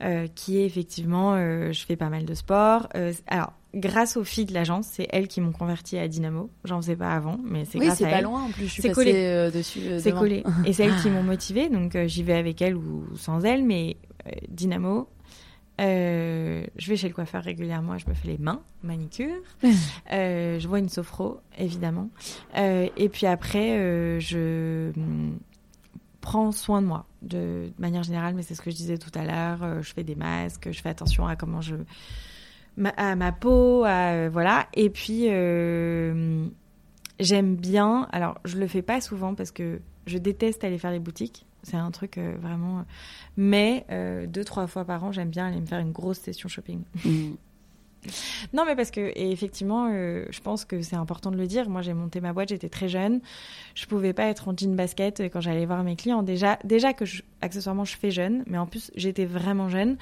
euh, 0.04 0.28
qui 0.34 0.60
est 0.60 0.66
effectivement, 0.66 1.34
euh, 1.34 1.74
je 1.74 1.84
fais 1.86 1.96
pas 1.98 2.10
mal 2.10 2.26
de 2.26 2.34
sport. 2.36 2.88
Euh, 2.96 3.12
alors 3.28 3.52
grâce 3.74 4.16
aux 4.18 4.24
filles 4.24 4.46
de 4.46 4.54
l'agence, 4.54 4.88
c'est 4.90 5.08
elles 5.12 5.28
qui 5.28 5.42
m'ont 5.42 5.52
converti 5.52 5.98
à 5.98 6.08
Dynamo. 6.08 6.50
J'en 6.64 6.80
faisais 6.80 6.96
pas 6.96 7.12
avant, 7.14 7.38
mais 7.44 7.66
c'est 7.66 7.80
Oui, 7.80 7.88
grâce 7.88 7.98
c'est 7.98 8.06
à 8.06 8.10
pas 8.12 8.18
elles. 8.20 8.24
loin 8.26 8.44
en 8.44 8.52
plus. 8.52 8.68
Je 8.68 8.72
suis 8.72 8.82
C'est 8.84 8.90
passée 8.90 8.96
collé. 9.12 9.14
euh, 9.26 9.52
dessus. 9.52 9.80
euh, 9.84 10.00
C'est 10.00 10.12
collé. 10.14 10.44
Et 10.66 10.72
c'est 10.74 10.84
elles 10.86 10.96
qui 11.02 11.08
Ah. 11.10 11.12
m'ont 11.12 11.24
motivée, 11.24 11.70
donc 11.70 11.96
euh, 11.96 12.08
j'y 12.08 12.22
vais 12.24 12.36
avec 12.36 12.62
elles 12.62 12.76
ou 12.78 13.04
sans 13.18 13.44
elles, 13.44 13.64
mais 13.66 13.98
Dynamo. 14.48 15.10
Euh, 15.82 16.64
je 16.76 16.90
vais 16.90 16.96
chez 16.98 17.08
le 17.08 17.14
coiffeur 17.14 17.44
régulièrement, 17.44 17.98
je 17.98 18.08
me 18.08 18.14
fais 18.14 18.28
les 18.28 18.38
mains, 18.38 18.62
manicure. 18.84 19.36
Euh, 20.12 20.60
je 20.60 20.68
vois 20.68 20.80
une 20.80 20.90
sophro, 20.90 21.40
évidemment. 21.58 22.10
Euh, 22.58 22.88
et 22.98 23.10
puis 23.10 23.26
après, 23.26 24.20
je 24.20 24.92
hum, 24.96 25.40
prends 26.22 26.52
soin 26.52 26.82
de 26.82 26.88
moi, 26.88 27.06
de, 27.22 27.70
de 27.76 27.82
manière 27.82 28.04
générale, 28.04 28.36
mais 28.36 28.44
c'est 28.44 28.54
ce 28.56 28.62
que 28.62 28.70
je 28.70 28.76
disais 28.76 28.98
tout 28.98 29.12
à 29.16 29.24
l'heure. 29.26 29.82
je 29.82 29.94
fais 29.94 30.04
des 30.04 30.16
masques, 30.16 30.70
je 30.72 30.82
fais 30.82 30.90
attention 30.90 31.26
à 31.26 31.36
comment 31.36 31.62
je. 31.62 31.76
ma- 32.78 32.90
à 32.98 33.16
ma 33.16 33.32
peau, 33.32 33.84
à, 33.86 34.30
voilà. 34.30 34.68
Et 34.76 34.90
puis, 34.92 35.26
euh, 35.30 36.46
j'aime 37.20 37.56
bien. 37.56 38.08
Alors, 38.12 38.38
je 38.46 38.58
le 38.58 38.68
fais 38.68 38.82
pas 38.84 39.02
souvent 39.02 39.34
parce 39.34 39.52
que 39.52 39.80
je 40.06 40.18
déteste 40.18 40.64
aller 40.64 40.78
faire 40.78 40.92
les 40.92 41.00
boutiques. 41.00 41.46
C'est 41.64 41.78
un 41.78 41.92
truc 41.92 42.18
euh, 42.18 42.36
vraiment. 42.42 42.80
euh, 42.80 42.84
Mais 43.38 43.86
euh, 43.90 44.28
deux, 44.28 44.44
trois 44.44 44.68
fois 44.68 44.86
par 44.86 45.04
an, 45.04 45.12
j'aime 45.12 45.30
bien 45.30 45.48
aller 45.48 45.60
me 45.60 45.66
faire 45.66 45.80
une 45.80 45.92
grosse 45.92 46.20
session 46.20 46.50
shopping. 46.50 46.82
Mm. 47.06 47.32
Non, 48.54 48.64
mais 48.66 48.76
parce 48.76 48.92
que, 48.92 49.00
et 49.02 49.32
effectivement, 49.32 49.90
euh, 49.92 50.26
je 50.30 50.40
pense 50.42 50.66
que 50.66 50.82
c'est 50.82 50.96
important 50.96 51.32
de 51.32 51.38
le 51.38 51.48
dire. 51.48 51.70
Moi, 51.70 51.82
j'ai 51.82 51.94
monté 51.94 52.22
ma 52.22 52.34
boîte, 52.34 52.50
j'étais 52.50 52.70
très 52.70 52.88
jeune. 52.90 53.22
Je 53.76 53.86
pouvais 53.86 54.14
pas 54.14 54.26
être 54.26 54.48
en 54.48 54.56
jean 54.56 54.76
basket 54.76 55.20
euh, 55.20 55.30
quand 55.30 55.42
j'allais 55.42 55.66
voir 55.66 55.84
mes 55.84 55.96
clients. 55.96 56.24
Déjà, 56.24 56.60
déjà 56.64 56.94
que, 56.94 57.06
je, 57.06 57.22
accessoirement, 57.42 57.86
je 57.86 57.96
fais 57.98 58.12
jeune, 58.12 58.44
mais 58.48 58.58
en 58.58 58.66
plus, 58.68 58.92
j'étais 58.96 59.26
vraiment 59.26 59.70
jeune. 59.70 59.98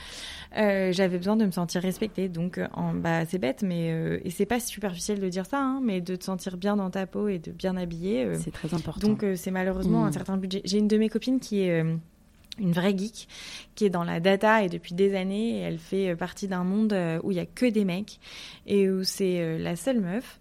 Euh, 0.57 0.91
J'avais 0.91 1.17
besoin 1.17 1.35
de 1.37 1.45
me 1.45 1.51
sentir 1.51 1.81
respectée. 1.81 2.27
Donc, 2.29 2.59
en, 2.73 2.93
bah, 2.93 3.25
c'est 3.25 3.37
bête, 3.39 3.63
mais 3.63 3.91
euh, 3.91 4.19
et 4.25 4.29
c'est 4.29 4.45
pas 4.45 4.59
superficiel 4.59 5.19
de 5.19 5.29
dire 5.29 5.45
ça, 5.45 5.59
hein, 5.61 5.79
mais 5.83 6.01
de 6.01 6.15
te 6.15 6.23
sentir 6.23 6.57
bien 6.57 6.75
dans 6.75 6.89
ta 6.89 7.05
peau 7.07 7.27
et 7.27 7.39
de 7.39 7.51
bien 7.51 7.77
habiller. 7.77 8.25
euh, 8.25 8.35
C'est 8.39 8.51
très 8.51 8.73
important. 8.73 9.07
donc 9.07 9.25
c'est 9.35 9.51
malheureusement 9.51 10.01
Mm. 10.03 10.07
un 10.07 10.11
certain 10.11 10.37
budget. 10.37 10.61
J'ai 10.65 10.77
une 10.77 10.87
de 10.87 10.97
mes 10.97 11.09
copines 11.09 11.39
qui 11.39 11.61
est 11.61 11.83
une 12.59 12.71
vraie 12.73 12.97
geek, 12.97 13.27
qui 13.75 13.85
est 13.85 13.89
dans 13.89 14.03
la 14.03 14.19
data 14.19 14.63
et 14.63 14.69
depuis 14.69 14.93
des 14.93 15.15
années, 15.15 15.59
elle 15.59 15.77
fait 15.79 16.09
euh, 16.11 16.15
partie 16.15 16.47
d'un 16.47 16.63
monde 16.63 16.93
euh, 16.93 17.19
où 17.23 17.31
il 17.31 17.37
y 17.37 17.39
a 17.39 17.45
que 17.45 17.65
des 17.65 17.85
mecs 17.85 18.19
et 18.67 18.89
où 18.89 19.03
c'est 19.03 19.39
euh, 19.39 19.57
la 19.57 19.75
seule 19.75 19.99
meuf. 20.01 20.39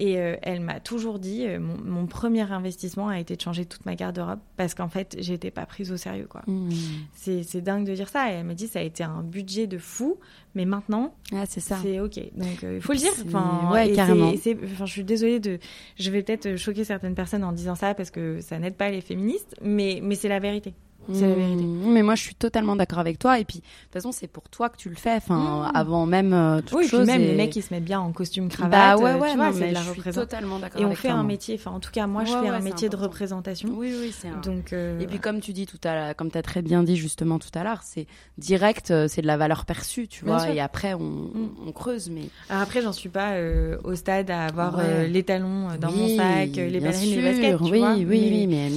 Et 0.00 0.12
elle 0.12 0.60
m'a 0.60 0.78
toujours 0.78 1.18
dit, 1.18 1.44
mon, 1.58 1.76
mon 1.76 2.06
premier 2.06 2.42
investissement 2.52 3.08
a 3.08 3.18
été 3.18 3.34
de 3.34 3.40
changer 3.40 3.66
toute 3.66 3.84
ma 3.84 3.96
garde-robe 3.96 4.38
parce 4.56 4.72
qu'en 4.74 4.88
fait, 4.88 5.16
j'étais 5.18 5.50
pas 5.50 5.66
prise 5.66 5.90
au 5.90 5.96
sérieux, 5.96 6.28
quoi. 6.30 6.42
Mm. 6.46 6.70
C'est 7.14 7.60
dingue 7.60 7.84
de 7.84 7.96
dire 7.96 8.08
ça. 8.08 8.30
Et 8.30 8.36
elle 8.36 8.46
m'a 8.46 8.54
dit, 8.54 8.68
ça 8.68 8.78
a 8.78 8.82
été 8.82 9.02
un 9.02 9.24
budget 9.24 9.66
de 9.66 9.76
fou, 9.76 10.16
mais 10.54 10.66
maintenant, 10.66 11.14
Ah, 11.32 11.46
c'est 11.48 11.58
ça. 11.58 11.78
c'est 11.82 11.98
ok. 11.98 12.14
Donc 12.36 12.62
euh, 12.62 12.76
il 12.76 12.80
faut 12.80 12.92
le 12.92 12.98
dire. 12.98 13.10
Enfin, 13.26 13.70
ouais, 13.72 13.92
carrément. 13.92 14.32
je 14.36 14.84
suis 14.86 15.02
désolée 15.02 15.40
de. 15.40 15.58
Je 15.98 16.10
vais 16.12 16.22
peut-être 16.22 16.54
choquer 16.54 16.84
certaines 16.84 17.16
personnes 17.16 17.42
en 17.42 17.50
disant 17.50 17.74
ça 17.74 17.94
parce 17.94 18.12
que 18.12 18.40
ça 18.40 18.60
n'aide 18.60 18.76
pas 18.76 18.90
les 18.90 19.00
féministes, 19.00 19.56
mais 19.62 19.98
mais 20.00 20.14
c'est 20.14 20.28
la 20.28 20.38
vérité. 20.38 20.74
C'est 21.12 21.28
la 21.28 21.34
vérité. 21.34 21.64
Mm, 21.64 21.92
Mais 21.92 22.02
moi, 22.02 22.14
je 22.14 22.22
suis 22.22 22.34
totalement 22.34 22.76
d'accord 22.76 22.98
avec 22.98 23.18
toi. 23.18 23.38
Et 23.38 23.44
puis, 23.44 23.58
de 23.58 23.62
toute 23.62 23.92
façon, 23.92 24.12
c'est 24.12 24.26
pour 24.26 24.48
toi 24.48 24.68
que 24.68 24.76
tu 24.76 24.88
le 24.88 24.96
fais. 24.96 25.14
Enfin, 25.16 25.68
Mm. 25.72 25.76
avant 25.76 26.06
même 26.06 26.32
euh, 26.32 26.60
toute 26.60 26.78
Oui, 26.78 26.88
chose. 26.88 27.06
même 27.06 27.22
et- 27.22 27.26
les 27.28 27.34
mecs 27.34 27.50
qui 27.50 27.62
se 27.62 27.72
mettent 27.72 27.84
bien 27.84 28.00
en 28.00 28.12
costume 28.12 28.48
Bah 28.48 28.54
cravate. 28.54 29.00
ouais, 29.00 29.10
euh, 29.12 29.18
ouais, 29.18 29.30
tu 29.30 29.36
vois, 29.36 29.52
c'est 29.52 29.68
de 29.68 29.74
la 29.74 29.82
je 29.82 29.92
suis 29.92 30.02
totalement 30.12 30.58
d'accord 30.58 30.80
Et 30.80 30.84
on 30.84 30.88
avec 30.88 30.98
fait 30.98 31.08
toi, 31.08 31.16
un 31.16 31.22
moi. 31.22 31.24
métier. 31.32 31.54
Enfin, 31.54 31.70
en 31.70 31.80
tout 31.80 31.90
cas, 31.90 32.06
moi, 32.06 32.24
je 32.24 32.32
Ouais, 32.32 32.38
fais 32.40 32.50
ouais, 32.50 32.56
un 32.56 32.60
métier 32.60 32.88
de 32.88 32.96
représentation. 32.96 33.68
Oui, 33.72 33.92
oui, 33.98 34.12
c'est 34.12 34.28
un... 34.28 34.40
Donc. 34.40 34.72
euh, 34.72 35.00
Et 35.00 35.06
puis 35.06 35.18
comme 35.18 35.40
tu 35.40 35.52
dis 35.52 35.66
tout 35.66 35.78
à 35.84 35.94
l'heure, 35.94 36.16
comme 36.16 36.30
tu 36.30 36.38
as 36.38 36.42
très 36.42 36.62
bien 36.62 36.82
dit 36.82 36.96
justement 36.96 37.38
tout 37.38 37.50
à 37.54 37.64
l'heure, 37.64 37.80
c'est 37.82 38.06
direct, 38.36 38.92
c'est 39.08 39.22
de 39.22 39.26
la 39.26 39.36
valeur 39.36 39.64
perçue, 39.64 40.08
tu 40.08 40.24
Bien 40.24 40.34
vois, 40.34 40.44
sûr. 40.44 40.52
et 40.52 40.60
après 40.60 40.94
on, 40.94 41.00
Mm. 41.00 41.50
on 41.66 41.72
creuse, 41.72 42.10
mais 42.10 42.22
Alors 42.48 42.62
après, 42.62 42.82
j'en 42.82 42.92
suis 42.92 43.08
pas 43.08 43.32
euh, 43.32 43.76
au 43.84 43.94
stade 43.94 44.30
à 44.30 44.44
avoir 44.46 44.76
Ouais. 44.76 45.08
les 45.08 45.22
talons 45.22 45.68
dans 45.80 45.90
mon 45.92 46.04
Oui, 46.04 46.16
sac, 46.16 46.56
les 46.56 46.80
ballerines, 46.80 47.14
les 47.14 47.22
baskets, 47.22 47.60
oui, 47.60 47.82
oui, 48.04 48.04
oui, 48.08 48.46
mais 48.46 48.70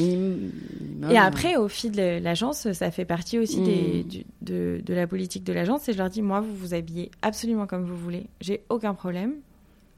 Et 1.11 1.17
après, 1.17 1.55
au 1.57 1.67
fil 1.67 1.91
de 1.91 2.20
l'agence, 2.21 2.71
ça 2.73 2.91
fait 2.91 3.05
partie 3.05 3.37
aussi 3.39 3.61
Mm. 3.61 3.63
des, 3.63 4.03
du- 4.03 4.25
de, 4.41 4.81
de 4.85 4.93
la 4.93 5.07
politique 5.07 5.43
de 5.43 5.53
l'agence. 5.53 5.87
Et 5.89 5.93
je 5.93 5.97
leur 5.97 6.09
dis, 6.09 6.21
moi, 6.21 6.39
vous 6.41 6.55
vous 6.55 6.73
habillez 6.73 7.11
absolument 7.21 7.67
comme 7.67 7.83
vous 7.83 7.97
voulez. 7.97 8.27
J'ai 8.39 8.63
aucun 8.69 8.93
problème 8.93 9.33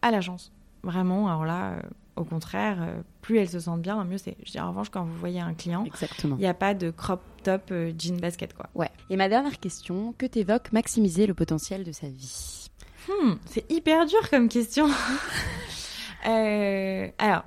à 0.02 0.12
l'agence. 0.12 0.52
Vraiment, 0.84 1.28
alors 1.30 1.46
là, 1.46 1.72
euh, 1.74 1.80
au 2.18 2.26
contraire, 2.26 2.78
euh, 2.82 3.02
plus 3.22 3.38
elles 3.38 3.50
se 3.50 3.60
sentent 3.60 3.82
bien, 3.82 4.04
mieux 4.04 4.18
c'est. 4.18 4.36
Je 4.46 4.52
dis, 4.52 4.60
en 4.60 4.68
revanche, 4.70 4.90
quand 4.90 5.04
vous 5.04 5.16
voyez 5.18 5.40
un 5.40 5.54
client, 5.54 5.86
il 6.26 6.36
n'y 6.36 6.46
a 6.48 6.54
pas 6.54 6.74
de 6.74 6.90
crop 6.92 7.22
top 7.44 7.64
euh, 7.72 7.92
jean 7.98 8.20
basket, 8.20 8.54
quoi. 8.54 8.68
Ouais. 8.76 8.90
Et 9.10 9.16
ma 9.16 9.30
dernière 9.30 9.60
question, 9.60 10.14
que 10.18 10.26
t'évoques 10.26 10.72
maximiser 10.74 11.26
le 11.26 11.34
potentiel 11.34 11.84
de 11.84 11.92
sa 11.92 12.08
vie? 12.08 12.70
Hmm, 13.08 13.34
c'est 13.46 13.70
hyper 13.72 14.06
dur 14.06 14.30
comme 14.30 14.48
question. 14.50 14.88
Alors, 16.26 17.44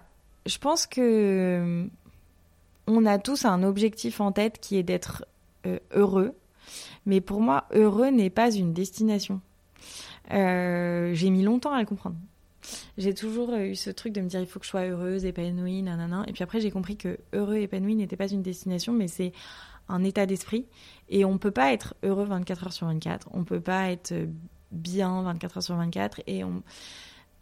je 0.47 0.59
pense 0.59 0.87
que 0.87 1.89
on 2.87 3.07
a 3.07 3.19
tous 3.19 3.45
un 3.45 3.63
objectif 3.63 4.21
en 4.21 4.33
tête 4.33 4.59
qui 4.61 4.77
est 4.77 4.83
d'être 4.83 5.25
euh, 5.67 5.79
heureux. 5.93 6.35
Mais 7.05 7.21
pour 7.21 7.41
moi, 7.41 7.67
heureux 7.73 8.09
n'est 8.09 8.31
pas 8.31 8.51
une 8.51 8.73
destination. 8.73 9.41
Euh, 10.33 11.15
J'ai 11.15 11.31
mis 11.31 11.43
longtemps 11.43 11.73
à 11.73 11.81
le 11.81 11.87
comprendre. 11.87 12.17
J'ai 12.99 13.15
toujours 13.15 13.51
euh, 13.51 13.67
eu 13.67 13.75
ce 13.77 13.91
truc 13.91 14.13
de 14.13 14.21
me 14.21 14.29
dire 14.29 14.41
il 14.41 14.47
faut 14.47 14.59
que 14.59 14.65
je 14.65 14.71
sois 14.71 14.87
heureuse, 14.87 15.25
épanouie, 15.25 15.83
nanana. 15.83 16.25
Et 16.27 16.33
puis 16.33 16.43
après, 16.43 16.61
j'ai 16.61 16.71
compris 16.71 16.97
que 16.97 17.19
heureux, 17.33 17.57
épanoui 17.57 17.95
n'était 17.95 18.17
pas 18.17 18.29
une 18.29 18.43
destination, 18.43 18.93
mais 18.93 19.07
c'est 19.07 19.33
un 19.89 20.03
état 20.03 20.27
d'esprit. 20.27 20.67
Et 21.09 21.25
on 21.25 21.39
peut 21.39 21.53
pas 21.53 21.73
être 21.73 21.95
heureux 22.03 22.25
24 22.25 22.65
heures 22.65 22.73
sur 22.73 22.87
24. 22.89 23.29
On 23.33 23.45
peut 23.45 23.61
pas 23.61 23.91
être 23.91 24.13
bien 24.73 25.23
24 25.23 25.59
heures 25.59 25.63
sur 25.63 25.77
24. 25.77 26.23
Et. 26.27 26.43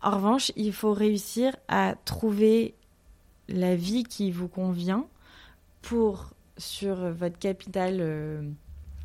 En 0.04 0.10
revanche, 0.10 0.52
il 0.54 0.74
faut 0.74 0.92
réussir 0.92 1.56
à 1.66 1.94
trouver 2.04 2.74
la 3.48 3.74
vie 3.74 4.04
qui 4.04 4.30
vous 4.30 4.48
convient 4.48 5.06
pour, 5.84 6.30
sur 6.56 7.12
votre 7.12 7.38
capital 7.38 7.98
euh, 8.00 8.42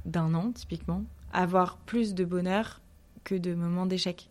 d'un 0.06 0.34
an, 0.34 0.51
typiquement, 0.51 1.03
avoir 1.34 1.77
plus 1.77 2.14
de 2.14 2.23
bonheur 2.23 2.81
que 3.26 3.35
de 3.35 3.53
moments 3.53 3.85
d'échec. 3.85 4.30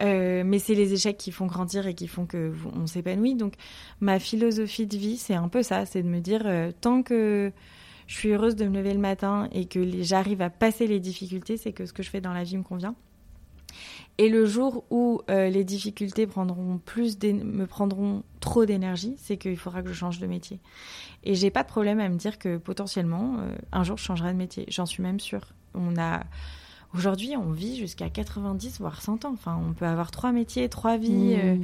Euh, 0.00 0.42
mais 0.44 0.58
c'est 0.58 0.74
les 0.74 0.94
échecs 0.94 1.18
qui 1.18 1.32
font 1.32 1.46
grandir 1.46 1.86
et 1.86 1.94
qui 1.94 2.08
font 2.08 2.24
que 2.24 2.52
on 2.74 2.86
s'épanouit. 2.86 3.34
Donc, 3.34 3.54
ma 4.00 4.18
philosophie 4.18 4.86
de 4.86 4.96
vie, 4.96 5.18
c'est 5.18 5.34
un 5.34 5.48
peu 5.48 5.62
ça, 5.62 5.84
c'est 5.84 6.02
de 6.02 6.08
me 6.08 6.20
dire 6.20 6.42
euh, 6.46 6.72
tant 6.80 7.02
que 7.02 7.52
je 8.06 8.14
suis 8.14 8.30
heureuse 8.30 8.56
de 8.56 8.66
me 8.66 8.76
lever 8.78 8.94
le 8.94 9.00
matin 9.00 9.48
et 9.52 9.66
que 9.66 10.02
j'arrive 10.02 10.40
à 10.40 10.48
passer 10.48 10.86
les 10.86 11.00
difficultés, 11.00 11.58
c'est 11.58 11.72
que 11.72 11.84
ce 11.84 11.92
que 11.92 12.02
je 12.02 12.08
fais 12.08 12.22
dans 12.22 12.32
la 12.32 12.44
vie 12.44 12.56
me 12.56 12.62
convient. 12.62 12.94
Et 14.18 14.28
le 14.30 14.46
jour 14.46 14.84
où 14.90 15.20
euh, 15.28 15.50
les 15.50 15.62
difficultés 15.62 16.26
prendront 16.26 16.78
plus 16.78 17.18
me 17.22 17.66
prendront 17.66 18.22
trop 18.40 18.64
d'énergie, 18.64 19.14
c'est 19.18 19.36
qu'il 19.36 19.58
faudra 19.58 19.82
que 19.82 19.88
je 19.88 19.94
change 19.94 20.18
de 20.18 20.26
métier. 20.26 20.58
Et 21.24 21.34
j'ai 21.34 21.50
pas 21.50 21.62
de 21.62 21.68
problème 21.68 22.00
à 22.00 22.08
me 22.08 22.16
dire 22.16 22.38
que 22.38 22.56
potentiellement 22.56 23.36
euh, 23.40 23.54
un 23.72 23.84
jour 23.84 23.98
je 23.98 24.04
changerai 24.04 24.32
de 24.32 24.38
métier. 24.38 24.64
J'en 24.68 24.86
suis 24.86 25.02
même 25.02 25.20
sûre. 25.20 25.52
On 25.74 25.96
a 25.98 26.22
aujourd'hui 26.94 27.36
on 27.36 27.50
vit 27.52 27.76
jusqu'à 27.76 28.08
90 28.08 28.80
voire 28.80 29.02
100 29.02 29.26
ans. 29.26 29.32
Enfin, 29.34 29.60
on 29.68 29.74
peut 29.74 29.86
avoir 29.86 30.10
trois 30.10 30.32
métiers, 30.32 30.68
trois 30.70 30.96
vies. 30.96 31.34
euh, 31.36 31.56
Mm. 31.56 31.62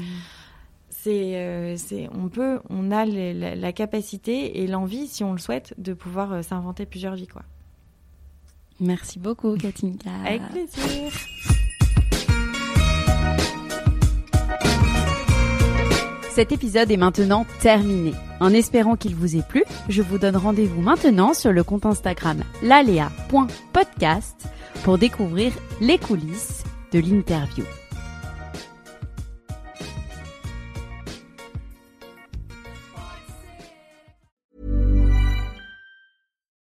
c'est, 0.90 1.74
c'est, 1.78 2.08
on 2.14 2.28
peut, 2.28 2.60
on 2.68 2.90
a 2.90 3.06
la, 3.06 3.54
la, 3.54 3.72
capacité 3.72 4.60
et 4.62 4.66
l'envie, 4.66 5.08
si 5.08 5.24
on 5.24 5.32
le 5.32 5.38
souhaite, 5.38 5.74
de 5.78 5.94
pouvoir 5.94 6.44
s'inventer 6.44 6.84
plusieurs 6.86 7.14
vies, 7.14 7.26
quoi. 7.26 7.42
Merci 8.78 9.18
beaucoup, 9.18 9.56
Katinka. 9.56 10.10
Avec 10.24 10.42
plaisir. 10.50 11.10
Cet 16.34 16.50
épisode 16.50 16.90
est 16.90 16.96
maintenant 16.96 17.44
terminé. 17.60 18.14
En 18.40 18.54
espérant 18.54 18.96
qu'il 18.96 19.14
vous 19.14 19.36
ait 19.36 19.42
plu, 19.46 19.64
je 19.90 20.00
vous 20.00 20.16
donne 20.16 20.34
rendez-vous 20.34 20.80
maintenant 20.80 21.34
sur 21.34 21.52
le 21.52 21.62
compte 21.62 21.84
Instagram 21.84 22.42
lalea.podcast 22.62 24.46
pour 24.82 24.96
découvrir 24.96 25.52
les 25.82 25.98
coulisses 25.98 26.64
de 26.90 27.00
l'interview. 27.00 27.66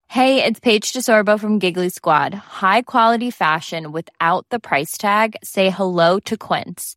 Hey, 0.09 0.45
it's 0.45 0.61
Paige 0.61 0.93
DeSorbo 0.93 1.41
from 1.41 1.59
Giggly 1.59 1.89
Squad. 1.89 2.35
High 2.35 2.83
quality 2.83 3.31
fashion 3.31 3.93
without 3.93 4.45
the 4.51 4.59
price 4.59 4.99
tag. 4.99 5.37
Say 5.43 5.71
hello 5.71 6.21
to 6.27 6.37
Quince. 6.37 6.97